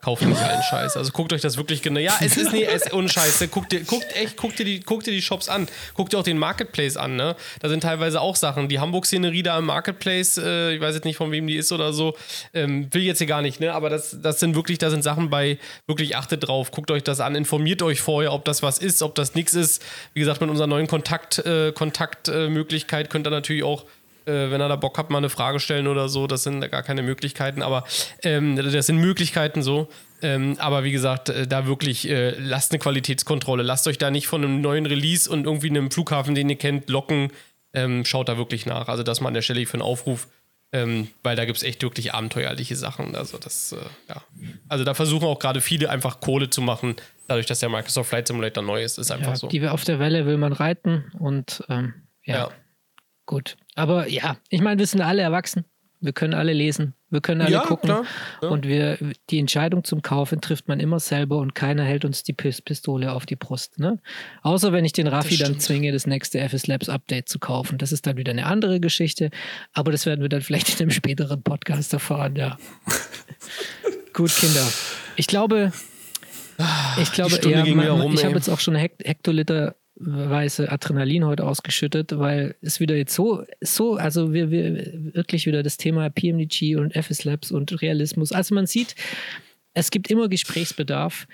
kauft 0.00 0.22
nicht 0.22 0.40
allen 0.40 0.62
Scheiß. 0.62 0.96
Also 0.96 1.10
guckt 1.12 1.32
euch 1.32 1.40
das 1.40 1.56
wirklich 1.56 1.82
genau. 1.82 2.00
Ja, 2.00 2.16
es 2.20 2.36
ist 2.36 2.52
nee, 2.52 2.64
es 2.64 2.92
ohne 2.92 3.08
Scheiß. 3.08 3.44
Guckt 3.50 3.72
dir, 3.72 3.80
guckt 3.80 4.06
echt, 4.14 4.36
guckt 4.36 4.58
dir 4.58 4.64
die, 4.64 4.80
guckt 4.80 5.06
dir 5.06 5.10
die 5.10 5.22
Shops 5.22 5.48
an. 5.48 5.68
Guckt 5.94 6.12
dir 6.12 6.18
auch 6.18 6.22
den 6.22 6.38
Marketplace 6.38 6.96
an. 6.96 7.16
Ne, 7.16 7.34
da 7.60 7.68
sind 7.68 7.82
teilweise 7.82 8.20
auch 8.20 8.36
Sachen. 8.36 8.68
Die 8.68 8.78
Hamburg-Szenerie 8.78 9.42
da 9.42 9.58
im 9.58 9.66
Marketplace, 9.66 10.38
äh, 10.38 10.74
ich 10.74 10.80
weiß 10.80 10.94
jetzt 10.94 11.04
nicht 11.04 11.16
von 11.16 11.32
wem 11.32 11.46
die 11.46 11.56
ist 11.56 11.72
oder 11.72 11.92
so, 11.92 12.16
ähm, 12.54 12.88
will 12.92 13.02
jetzt 13.02 13.18
hier 13.18 13.26
gar 13.26 13.42
nicht. 13.42 13.60
Ne, 13.60 13.72
aber 13.72 13.90
das, 13.90 14.16
das 14.22 14.38
sind 14.38 14.54
wirklich, 14.54 14.78
da 14.78 14.90
sind 14.90 15.02
Sachen 15.02 15.30
bei. 15.30 15.58
Wirklich 15.86 16.16
achtet 16.16 16.46
drauf, 16.46 16.70
guckt 16.70 16.90
euch 16.90 17.02
das 17.02 17.20
an, 17.20 17.34
informiert 17.34 17.82
euch 17.82 18.00
vorher, 18.00 18.32
ob 18.32 18.44
das 18.44 18.62
was 18.62 18.78
ist, 18.78 19.02
ob 19.02 19.14
das 19.14 19.34
nichts 19.34 19.54
ist. 19.54 19.82
Wie 20.14 20.20
gesagt, 20.20 20.40
mit 20.40 20.50
unserer 20.50 20.66
neuen 20.66 20.86
Kontakt, 20.86 21.38
äh, 21.38 21.72
Kontaktmöglichkeit 21.72 23.10
könnt 23.10 23.26
ihr 23.26 23.30
natürlich 23.30 23.64
auch 23.64 23.84
äh, 24.28 24.50
wenn 24.50 24.60
er 24.60 24.68
da 24.68 24.76
Bock 24.76 24.98
hat, 24.98 25.10
mal 25.10 25.18
eine 25.18 25.30
Frage 25.30 25.58
stellen 25.58 25.86
oder 25.86 26.08
so. 26.08 26.26
Das 26.26 26.42
sind 26.42 26.60
gar 26.70 26.82
keine 26.82 27.02
Möglichkeiten, 27.02 27.62
aber 27.62 27.84
ähm, 28.22 28.56
das 28.56 28.86
sind 28.86 28.98
Möglichkeiten 28.98 29.62
so. 29.62 29.88
Ähm, 30.22 30.56
aber 30.58 30.84
wie 30.84 30.92
gesagt, 30.92 31.28
äh, 31.28 31.46
da 31.46 31.66
wirklich 31.66 32.08
äh, 32.08 32.30
lasst 32.38 32.72
eine 32.72 32.78
Qualitätskontrolle. 32.78 33.62
Lasst 33.62 33.86
euch 33.88 33.98
da 33.98 34.10
nicht 34.10 34.26
von 34.26 34.44
einem 34.44 34.60
neuen 34.60 34.86
Release 34.86 35.30
und 35.30 35.44
irgendwie 35.44 35.70
einem 35.70 35.90
Flughafen, 35.90 36.34
den 36.34 36.48
ihr 36.48 36.56
kennt, 36.56 36.90
locken. 36.90 37.32
Ähm, 37.72 38.04
schaut 38.04 38.28
da 38.28 38.36
wirklich 38.36 38.66
nach. 38.66 38.88
Also 38.88 39.02
das 39.02 39.20
mal 39.20 39.28
an 39.28 39.34
der 39.34 39.42
Stelle 39.42 39.64
für 39.66 39.74
einen 39.74 39.82
Aufruf. 39.82 40.28
Ähm, 40.70 41.08
weil 41.22 41.34
da 41.34 41.46
gibt 41.46 41.56
es 41.56 41.62
echt 41.62 41.82
wirklich 41.82 42.12
abenteuerliche 42.12 42.76
Sachen. 42.76 43.14
Also 43.14 43.38
das, 43.38 43.72
äh, 43.72 43.76
ja. 44.08 44.22
Also 44.68 44.84
da 44.84 44.92
versuchen 44.92 45.26
auch 45.26 45.38
gerade 45.38 45.62
viele 45.62 45.88
einfach 45.88 46.20
Kohle 46.20 46.50
zu 46.50 46.60
machen, 46.60 46.96
dadurch, 47.26 47.46
dass 47.46 47.60
der 47.60 47.70
Microsoft 47.70 48.10
Flight 48.10 48.28
Simulator 48.28 48.62
neu 48.62 48.82
ist. 48.82 48.98
Ist 48.98 49.10
einfach 49.10 49.30
ja, 49.30 49.36
so. 49.36 49.48
Die 49.48 49.66
auf 49.66 49.84
der 49.84 49.98
Welle 49.98 50.26
will 50.26 50.36
man 50.36 50.52
reiten 50.52 51.10
und 51.18 51.64
ähm, 51.70 51.94
ja. 52.22 52.36
ja. 52.36 52.50
Gut. 53.24 53.56
Aber 53.78 54.08
ja, 54.08 54.36
ich 54.50 54.60
meine, 54.60 54.78
wir 54.78 54.86
sind 54.86 55.02
alle 55.02 55.22
erwachsen. 55.22 55.64
Wir 56.00 56.12
können 56.12 56.34
alle 56.34 56.52
lesen, 56.52 56.94
wir 57.10 57.20
können 57.20 57.40
alle 57.40 57.50
ja, 57.50 57.60
gucken. 57.60 57.88
Klar, 57.88 58.04
ja. 58.40 58.48
Und 58.48 58.68
wir, 58.68 58.98
die 59.30 59.40
Entscheidung 59.40 59.82
zum 59.82 60.00
Kaufen 60.00 60.40
trifft 60.40 60.68
man 60.68 60.78
immer 60.78 61.00
selber 61.00 61.38
und 61.38 61.56
keiner 61.56 61.82
hält 61.82 62.04
uns 62.04 62.22
die 62.22 62.32
Pistole 62.32 63.12
auf 63.12 63.26
die 63.26 63.34
Brust. 63.34 63.80
Ne? 63.80 63.98
Außer 64.42 64.72
wenn 64.72 64.84
ich 64.84 64.92
den 64.92 65.08
Raffi 65.08 65.36
dann 65.36 65.58
zwinge, 65.58 65.90
das 65.90 66.06
nächste 66.06 66.38
FS 66.38 66.68
Labs 66.68 66.88
Update 66.88 67.28
zu 67.28 67.40
kaufen. 67.40 67.78
Das 67.78 67.90
ist 67.90 68.06
dann 68.06 68.16
wieder 68.16 68.30
eine 68.30 68.46
andere 68.46 68.78
Geschichte. 68.78 69.30
Aber 69.72 69.90
das 69.90 70.06
werden 70.06 70.22
wir 70.22 70.28
dann 70.28 70.42
vielleicht 70.42 70.70
in 70.70 70.84
einem 70.84 70.90
späteren 70.92 71.42
Podcast 71.42 71.92
erfahren, 71.92 72.36
ja. 72.36 72.58
Gut, 74.12 74.30
Kinder. 74.36 74.66
Ich 75.16 75.26
glaube, 75.26 75.72
ich 77.00 77.12
glaube, 77.12 77.40
ja, 77.48 77.64
man, 77.64 78.12
ich 78.12 78.24
habe 78.24 78.34
jetzt 78.34 78.48
auch 78.48 78.60
schon 78.60 78.76
Hektoliter 78.76 79.76
Weise 80.00 80.70
Adrenalin 80.70 81.24
heute 81.24 81.44
ausgeschüttet, 81.44 82.16
weil 82.18 82.54
es 82.62 82.78
wieder 82.78 82.96
jetzt 82.96 83.14
so, 83.14 83.44
so, 83.60 83.96
also 83.96 84.32
wir, 84.32 84.50
wir 84.50 85.14
wirklich 85.14 85.46
wieder 85.46 85.62
das 85.62 85.76
Thema 85.76 86.08
PMDG 86.08 86.76
und 86.76 86.94
FS 86.94 87.24
Labs 87.24 87.50
und 87.50 87.82
Realismus. 87.82 88.32
Also 88.32 88.54
man 88.54 88.66
sieht, 88.66 88.94
es 89.74 89.90
gibt 89.90 90.10
immer 90.10 90.28
Gesprächsbedarf. 90.28 91.26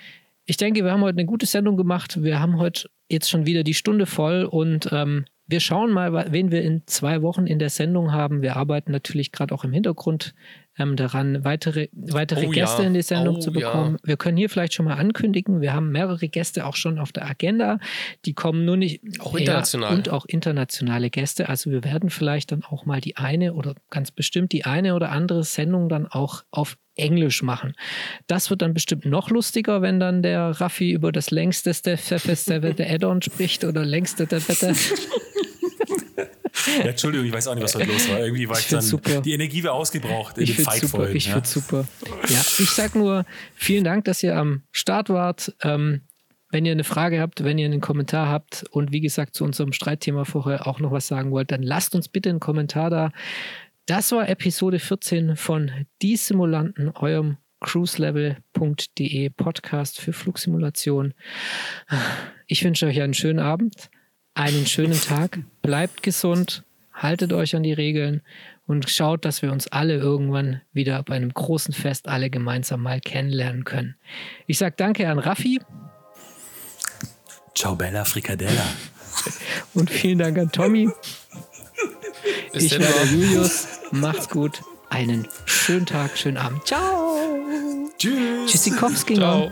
Ich 0.46 0.56
denke, 0.56 0.84
wir 0.84 0.92
haben 0.92 1.02
heute 1.02 1.18
eine 1.18 1.26
gute 1.26 1.46
Sendung 1.46 1.76
gemacht. 1.76 2.22
Wir 2.22 2.40
haben 2.40 2.58
heute 2.58 2.88
jetzt 3.08 3.28
schon 3.28 3.46
wieder 3.46 3.64
die 3.64 3.74
Stunde 3.74 4.06
voll 4.06 4.44
und 4.44 4.88
ähm, 4.92 5.26
wir 5.46 5.60
schauen 5.60 5.92
mal, 5.92 6.32
wen 6.32 6.50
wir 6.50 6.62
in 6.62 6.82
zwei 6.86 7.20
Wochen 7.20 7.46
in 7.46 7.58
der 7.58 7.70
Sendung 7.70 8.12
haben. 8.12 8.40
Wir 8.40 8.56
arbeiten 8.56 8.92
natürlich 8.92 9.30
gerade 9.30 9.54
auch 9.54 9.64
im 9.64 9.72
Hintergrund 9.72 10.34
ähm, 10.78 10.96
daran, 10.96 11.44
weitere, 11.44 11.88
weitere 11.92 12.46
oh, 12.46 12.50
Gäste 12.50 12.82
ja. 12.82 12.88
in 12.88 12.94
die 12.94 13.02
Sendung 13.02 13.36
oh, 13.36 13.40
zu 13.40 13.52
bekommen. 13.52 13.96
Ja. 14.02 14.08
Wir 14.08 14.16
können 14.16 14.36
hier 14.36 14.50
vielleicht 14.50 14.74
schon 14.74 14.86
mal 14.86 14.94
ankündigen, 14.94 15.60
wir 15.60 15.72
haben 15.72 15.90
mehrere 15.90 16.28
Gäste 16.28 16.66
auch 16.66 16.76
schon 16.76 16.98
auf 16.98 17.12
der 17.12 17.26
Agenda. 17.26 17.78
Die 18.24 18.34
kommen 18.34 18.64
nur 18.64 18.76
nicht. 18.76 19.00
Auch 19.20 19.34
international. 19.34 19.94
und 19.94 20.08
auch 20.08 20.24
internationale 20.24 21.10
Gäste. 21.10 21.48
Also 21.48 21.70
wir 21.70 21.84
werden 21.84 22.10
vielleicht 22.10 22.52
dann 22.52 22.64
auch 22.64 22.86
mal 22.86 23.00
die 23.00 23.16
eine 23.16 23.54
oder 23.54 23.74
ganz 23.90 24.10
bestimmt 24.10 24.52
die 24.52 24.64
eine 24.64 24.94
oder 24.94 25.10
andere 25.10 25.44
Sendung 25.44 25.88
dann 25.88 26.06
auch 26.06 26.44
auf 26.50 26.76
Englisch 26.96 27.42
machen. 27.42 27.74
Das 28.26 28.50
wird 28.50 28.62
dann 28.62 28.74
bestimmt 28.74 29.04
noch 29.04 29.30
lustiger, 29.30 29.82
wenn 29.82 29.98
dann 29.98 30.22
der 30.22 30.60
Raffi 30.60 30.92
über 30.92 31.10
das 31.12 31.30
längste 31.30 31.72
der 31.74 32.90
Add-on 32.90 33.22
spricht 33.22 33.64
oder 33.64 33.84
längste 33.84 34.26
der 34.26 34.40
ja, 36.78 36.84
Entschuldigung, 36.84 37.26
ich 37.26 37.32
weiß 37.32 37.48
auch 37.48 37.54
nicht, 37.54 37.64
was 37.64 37.74
heute 37.74 37.90
los 37.90 38.08
war. 38.08 38.20
Irgendwie 38.20 38.48
war 38.48 38.58
ich, 38.58 38.64
ich 38.64 38.70
dann, 38.70 38.80
super. 38.80 39.20
die 39.20 39.32
Energie 39.32 39.62
war 39.64 39.72
ausgebraucht 39.72 40.38
in 40.38 40.44
ich 40.44 40.56
den 40.56 40.64
Fight 40.64 40.80
super, 40.80 41.10
Ich 41.10 41.26
ja. 41.26 41.32
finde 41.32 41.48
super. 41.48 41.86
Ja, 42.28 42.40
ich 42.40 42.70
sag 42.70 42.94
nur 42.94 43.24
vielen 43.54 43.84
Dank, 43.84 44.04
dass 44.04 44.22
ihr 44.22 44.36
am 44.36 44.62
Start 44.72 45.08
wart. 45.08 45.54
Ähm, 45.62 46.02
wenn 46.50 46.64
ihr 46.64 46.72
eine 46.72 46.84
Frage 46.84 47.20
habt, 47.20 47.42
wenn 47.42 47.58
ihr 47.58 47.66
einen 47.66 47.80
Kommentar 47.80 48.28
habt 48.28 48.64
und 48.70 48.92
wie 48.92 49.00
gesagt 49.00 49.34
zu 49.34 49.42
unserem 49.42 49.72
Streitthema 49.72 50.24
vorher 50.24 50.68
auch 50.68 50.78
noch 50.78 50.92
was 50.92 51.08
sagen 51.08 51.32
wollt, 51.32 51.50
dann 51.50 51.62
lasst 51.62 51.96
uns 51.96 52.08
bitte 52.08 52.30
einen 52.30 52.38
Kommentar 52.38 52.90
da. 52.90 53.10
Das 53.86 54.12
war 54.12 54.28
Episode 54.28 54.78
14 54.78 55.36
von 55.36 55.70
Die 56.00 56.16
Simulanten, 56.16 56.90
eurem 56.90 57.38
cruiselevel.de 57.60 59.30
Podcast 59.30 60.00
für 60.00 60.12
Flugsimulation. 60.12 61.12
Ich 62.46 62.62
wünsche 62.62 62.86
euch 62.86 63.00
einen 63.00 63.14
schönen 63.14 63.40
Abend 63.40 63.90
einen 64.34 64.66
schönen 64.66 65.00
Tag, 65.00 65.38
bleibt 65.62 66.02
gesund, 66.02 66.64
haltet 66.92 67.32
euch 67.32 67.56
an 67.56 67.62
die 67.62 67.72
Regeln 67.72 68.22
und 68.66 68.88
schaut, 68.90 69.24
dass 69.24 69.42
wir 69.42 69.52
uns 69.52 69.68
alle 69.68 69.94
irgendwann 69.94 70.60
wieder 70.72 71.02
bei 71.02 71.14
einem 71.14 71.32
großen 71.32 71.74
Fest 71.74 72.08
alle 72.08 72.30
gemeinsam 72.30 72.82
mal 72.82 73.00
kennenlernen 73.00 73.64
können. 73.64 73.96
Ich 74.46 74.58
sage 74.58 74.74
danke 74.76 75.08
an 75.08 75.18
Raffi. 75.18 75.60
Ciao 77.54 77.76
Bella 77.76 78.04
Fricadella. 78.04 78.66
Und 79.74 79.90
vielen 79.90 80.18
Dank 80.18 80.38
an 80.38 80.50
Tommy. 80.50 80.88
ich 82.52 82.72
war 82.72 82.78
der 82.78 83.06
Julius. 83.06 83.68
Macht's 83.92 84.28
gut. 84.28 84.62
Einen 84.90 85.28
schönen 85.44 85.86
Tag, 85.86 86.16
schönen 86.18 86.36
Abend. 86.36 86.66
Ciao. 86.66 87.18
Tschüss. 87.98 88.50
Tschüssikowski. 88.50 89.14
Ciao. 89.14 89.50